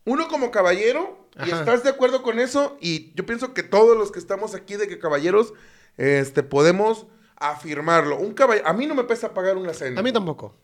Uno 0.05 0.29
como 0.29 0.51
caballero, 0.51 1.29
y 1.45 1.51
estás 1.51 1.85
de 1.85 1.91
acuerdo 1.91 2.23
con 2.23 2.39
eso, 2.41 2.77
y 2.81 3.13
yo 3.15 3.25
pienso 3.25 3.55
que 3.55 3.63
todos 3.63 3.97
los 3.97 4.11
que 4.11 4.19
estamos 4.19 4.55
aquí 4.55 4.77
de 4.77 4.89
que 4.89 4.99
caballeros, 4.99 5.55
este, 5.97 6.43
podemos 6.43 7.07
afirmarlo. 7.37 8.19
Un 8.19 8.35
caballero, 8.35 8.67
a 8.67 8.73
mí 8.73 8.87
no 8.87 8.95
me 8.95 9.05
pesa 9.05 9.35
pagar 9.35 9.57
una 9.57 9.75
cena. 9.75 10.01
A 10.01 10.03
mí 10.03 10.13
tampoco. 10.13 10.57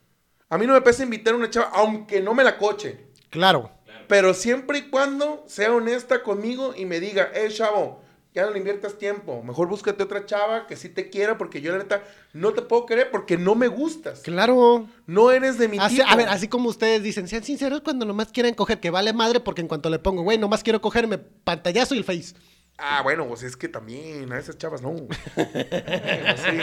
A 0.49 0.59
mí 0.59 0.67
no 0.67 0.73
me 0.73 0.81
pesa 0.81 1.03
invitar 1.03 1.35
a 1.35 1.37
una 1.37 1.51
chava, 1.51 1.71
aunque 1.75 2.21
no 2.21 2.35
me 2.35 2.43
la 2.43 2.57
coche. 2.57 3.07
Claro. 3.31 3.71
Pero 4.09 4.33
siempre 4.33 4.79
y 4.79 4.89
cuando 4.89 5.45
sea 5.47 5.73
honesta 5.73 6.23
conmigo 6.23 6.73
y 6.75 6.87
me 6.87 6.99
diga, 6.99 7.31
eh, 7.35 7.49
chavo, 7.51 8.03
ya 8.35 8.45
no 8.45 8.51
le 8.51 8.59
inviertas 8.59 8.99
tiempo. 8.99 9.43
Mejor 9.43 9.69
búscate 9.69 10.03
otra 10.03 10.25
chava 10.27 10.67
que 10.67 10.77
sí 10.77 10.89
te 10.89 11.11
quiera, 11.11 11.37
porque 11.39 11.61
yo 11.61 11.73
la 11.73 11.79
neta 11.79 12.03
no 12.33 12.53
te 12.53 12.63
puedo 12.63 12.87
querer 12.87 13.11
porque 13.11 13.37
no 13.37 13.55
me 13.55 13.69
gustas. 13.69 14.21
Claro. 14.21 14.87
No 15.07 15.31
eres 15.31 15.59
de 15.59 15.69
mi 15.69 15.79
Así- 15.79 15.97
tipo. 15.97 16.09
a 16.09 16.15
ver, 16.17 16.29
así 16.29 16.47
como 16.49 16.69
ustedes 16.69 17.03
dicen, 17.03 17.27
sean 17.29 17.43
sinceros 17.45 17.81
cuando 17.81 18.05
nomás 18.07 18.29
quieren 18.33 18.55
coger, 18.55 18.79
que 18.81 18.91
vale 18.91 19.13
madre 19.13 19.41
porque 19.41 19.63
en 19.63 19.69
cuanto 19.69 19.91
le 19.91 19.99
pongo, 19.99 20.23
güey, 20.23 20.39
nomás 20.39 20.63
quiero 20.63 20.81
cogerme 20.81 21.19
pantallazo 21.19 21.95
y 21.95 21.99
el 21.99 22.05
face. 22.05 22.35
Ah, 22.81 23.01
bueno, 23.03 23.27
pues 23.27 23.43
es 23.43 23.57
que 23.57 23.67
también 23.69 24.33
a 24.33 24.39
esas 24.39 24.57
chavas 24.57 24.83
no. 24.83 24.95
Sí. 25.37 26.59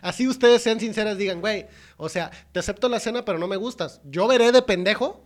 Así 0.00 0.28
ustedes 0.28 0.62
sean 0.62 0.80
sinceras, 0.80 1.18
digan, 1.18 1.40
güey, 1.40 1.66
o 1.96 2.08
sea, 2.08 2.30
te 2.52 2.60
acepto 2.60 2.88
la 2.88 3.00
cena, 3.00 3.24
pero 3.24 3.38
no 3.38 3.48
me 3.48 3.56
gustas. 3.56 4.00
Yo 4.04 4.28
veré 4.28 4.52
de 4.52 4.62
pendejo 4.62 5.24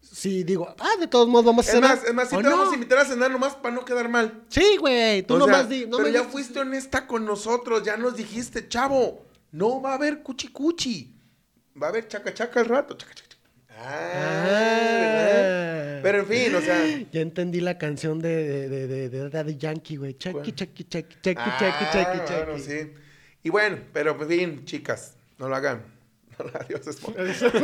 si 0.00 0.44
digo, 0.44 0.74
ah, 0.78 0.96
de 0.98 1.06
todos 1.06 1.28
modos 1.28 1.46
vamos 1.46 1.66
a 1.66 1.70
Es 1.70 1.74
cenar. 1.76 1.96
más, 1.96 2.04
es 2.04 2.14
más, 2.14 2.28
si 2.30 2.36
te 2.36 2.42
no. 2.42 2.50
vamos 2.50 2.72
a 2.72 2.74
invitar 2.74 2.98
a 2.98 3.04
cenar 3.04 3.30
nomás 3.30 3.54
para 3.54 3.74
no 3.74 3.84
quedar 3.84 4.08
mal. 4.08 4.42
Sí, 4.48 4.76
güey, 4.78 5.22
tú 5.22 5.34
O 5.34 5.38
sea, 5.38 5.46
nomás 5.46 5.68
di, 5.68 5.86
no 5.86 5.96
pero 5.98 6.08
me 6.08 6.14
ya 6.14 6.24
fuiste 6.24 6.58
honesta 6.60 7.06
con 7.06 7.24
nosotros, 7.24 7.82
ya 7.82 7.96
nos 7.96 8.16
dijiste, 8.16 8.68
chavo, 8.68 9.24
no 9.52 9.80
va 9.80 9.92
a 9.92 9.94
haber 9.94 10.22
cuchi 10.22 10.48
cuchi. 10.48 11.14
Va 11.80 11.86
a 11.86 11.90
haber 11.90 12.08
chaca 12.08 12.34
chaca 12.34 12.60
al 12.60 12.66
rato. 12.66 12.94
Chaca, 12.94 13.14
chaca. 13.14 13.36
Ah. 13.70 14.44
Ah. 14.46 16.00
Pero 16.02 16.18
en 16.20 16.26
fin, 16.26 16.54
o 16.54 16.60
sea. 16.60 16.80
Ya 17.12 17.20
entendí 17.20 17.60
la 17.60 17.78
canción 17.78 18.18
de, 18.20 18.68
de, 18.68 18.86
de, 18.86 19.08
de 19.08 19.28
Daddy 19.30 19.56
Yankee, 19.56 19.96
güey. 19.96 20.14
Chucky, 20.18 20.32
¿Cuál? 20.32 20.54
chucky, 20.54 20.84
chucky, 20.84 21.14
chucky, 21.22 21.34
ah, 21.36 21.58
chucky, 21.58 21.84
chucky, 21.92 22.18
chucky. 22.26 22.44
bueno, 22.44 22.58
sí. 22.58 22.92
Y 23.42 23.50
bueno, 23.50 23.78
pero 23.92 24.16
pues 24.16 24.28
bien, 24.28 24.64
chicas, 24.64 25.14
no 25.38 25.48
lo 25.48 25.56
hagan. 25.56 25.82
Adiós, 26.60 27.02
mo- 27.02 27.14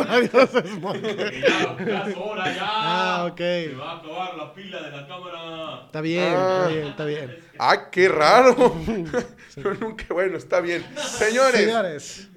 Adiós, 0.09 0.51
Smoke. 0.75 1.01
Ya, 1.41 1.77
ya 1.87 2.05
es 2.09 2.17
hora, 2.17 2.55
ya. 2.55 2.63
Ah, 2.69 3.29
ok. 3.31 3.37
Se 3.39 3.75
va 3.75 3.93
a 3.93 3.97
acabar 3.99 4.37
la 4.37 4.55
pila 4.55 4.83
de 4.83 4.91
la 4.91 5.07
cámara. 5.07 5.83
Está 5.87 6.01
bien, 6.01 6.25
Ah. 6.37 6.67
está 6.69 6.69
bien, 6.75 6.87
está 6.89 7.05
bien. 7.05 7.39
¡Ay, 7.59 7.79
qué 7.93 8.09
raro! 8.09 8.55
Yo 9.57 9.75
nunca, 9.75 10.05
bueno, 10.13 10.37
está 10.37 10.61
bien. 10.61 10.85
Señores, 11.19 11.61
Señores, 11.61 12.29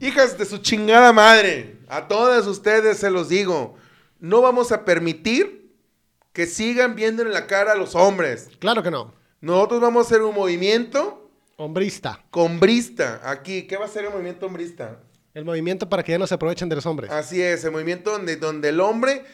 hijas 0.00 0.38
de 0.38 0.44
su 0.44 0.58
chingada 0.58 1.12
madre, 1.12 1.78
a 1.88 2.06
todas 2.08 2.46
ustedes 2.46 2.98
se 2.98 3.10
los 3.10 3.28
digo, 3.28 3.76
no 4.20 4.40
vamos 4.40 4.70
a 4.72 4.84
permitir 4.84 5.72
que 6.32 6.46
sigan 6.46 6.94
viendo 6.94 7.22
en 7.22 7.32
la 7.32 7.46
cara 7.46 7.72
a 7.72 7.74
los 7.76 7.94
hombres. 7.96 8.48
claro 8.60 8.82
que 8.82 8.90
no. 8.90 9.12
Nosotros 9.40 9.80
vamos 9.80 10.04
a 10.04 10.08
hacer 10.08 10.22
un 10.22 10.34
movimiento 10.34 11.30
Hombrista. 11.56 12.24
hombrista 12.32 13.20
aquí. 13.24 13.66
¿Qué 13.66 13.76
va 13.76 13.84
a 13.86 13.88
ser 13.88 14.04
el 14.04 14.10
movimiento 14.12 14.46
hombrista? 14.46 15.00
El 15.34 15.44
movimiento 15.44 15.88
para 15.88 16.02
que 16.02 16.12
ya 16.12 16.18
no 16.18 16.26
se 16.26 16.34
aprovechen 16.34 16.68
de 16.68 16.76
los 16.76 16.86
hombres. 16.86 17.10
Así 17.10 17.42
es, 17.42 17.64
el 17.64 17.72
movimiento 17.72 18.10
donde, 18.10 18.36
donde 18.36 18.70
el 18.70 18.80
hombre 18.80 19.24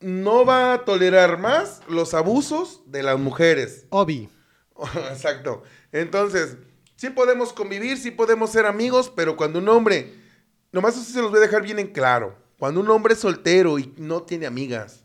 no 0.00 0.44
va 0.44 0.74
a 0.74 0.84
tolerar 0.84 1.38
más 1.38 1.80
los 1.88 2.14
abusos 2.14 2.82
de 2.86 3.02
las 3.02 3.18
mujeres. 3.18 3.86
Obi. 3.90 4.28
Exacto. 5.10 5.62
Entonces, 5.92 6.56
sí 6.96 7.10
podemos 7.10 7.52
convivir, 7.52 7.96
sí 7.96 8.10
podemos 8.10 8.50
ser 8.50 8.66
amigos, 8.66 9.12
pero 9.14 9.36
cuando 9.36 9.58
un 9.58 9.68
hombre, 9.68 10.14
nomás 10.72 10.96
eso 10.96 11.10
se 11.10 11.22
los 11.22 11.30
voy 11.30 11.38
a 11.38 11.42
dejar 11.42 11.62
bien 11.62 11.78
en 11.78 11.88
claro, 11.88 12.36
cuando 12.58 12.80
un 12.80 12.90
hombre 12.90 13.14
es 13.14 13.20
soltero 13.20 13.78
y 13.78 13.94
no 13.96 14.22
tiene 14.22 14.46
amigas, 14.46 15.04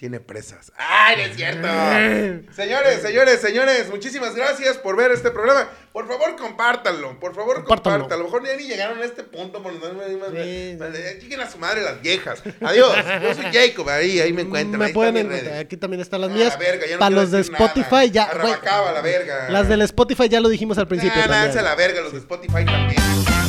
tiene 0.00 0.18
presas. 0.18 0.72
¡Ay, 0.78 1.18
no 1.18 1.22
es 1.24 1.36
cierto! 1.36 1.68
señores, 2.56 3.02
señores, 3.02 3.38
señores, 3.38 3.90
muchísimas 3.90 4.34
gracias 4.34 4.78
por 4.78 4.96
ver 4.96 5.10
este 5.10 5.30
programa. 5.30 5.68
Por 5.92 6.08
favor, 6.08 6.36
compártanlo. 6.36 7.20
Por 7.20 7.34
favor, 7.34 7.56
Compártanlo. 7.56 8.06
A 8.10 8.16
lo 8.16 8.24
mejor 8.24 8.46
ya 8.46 8.56
ni 8.56 8.62
llegaron 8.62 8.98
a 9.02 9.04
este 9.04 9.24
punto. 9.24 9.62
Por 9.62 9.74
Sí, 9.74 10.78
Lleguen 11.20 11.40
a 11.40 11.50
su 11.50 11.58
madre 11.58 11.82
las 11.82 12.00
viejas. 12.00 12.42
Adiós. 12.62 12.96
Yo 13.22 13.34
soy 13.34 13.52
Jacob. 13.52 13.90
Ahí, 13.90 14.20
ahí 14.20 14.32
me 14.32 14.40
encuentran. 14.40 14.78
Me 14.78 14.86
ahí 14.86 14.92
pueden 14.94 15.18
encontrar. 15.18 15.58
Aquí 15.58 15.76
también 15.76 16.00
están 16.00 16.22
las 16.22 16.30
mías. 16.30 16.54
la 16.54 16.58
verga, 16.58 16.86
ya 16.86 16.94
no 16.94 16.98
para 16.98 17.10
los 17.10 17.30
de 17.30 17.40
Spotify 17.40 17.90
nada. 17.90 18.04
ya. 18.06 18.22
Arrabacaba, 18.24 18.92
la 18.92 19.02
verga. 19.02 19.50
Las 19.50 19.68
del 19.68 19.82
Spotify 19.82 20.30
ya 20.30 20.40
lo 20.40 20.48
dijimos 20.48 20.78
al 20.78 20.88
principio. 20.88 21.20
Ah, 21.22 21.28
también. 21.28 21.62
la 21.62 21.74
verga, 21.74 22.00
los 22.00 22.12
de 22.12 22.18
Spotify 22.20 22.64
también. 22.64 23.39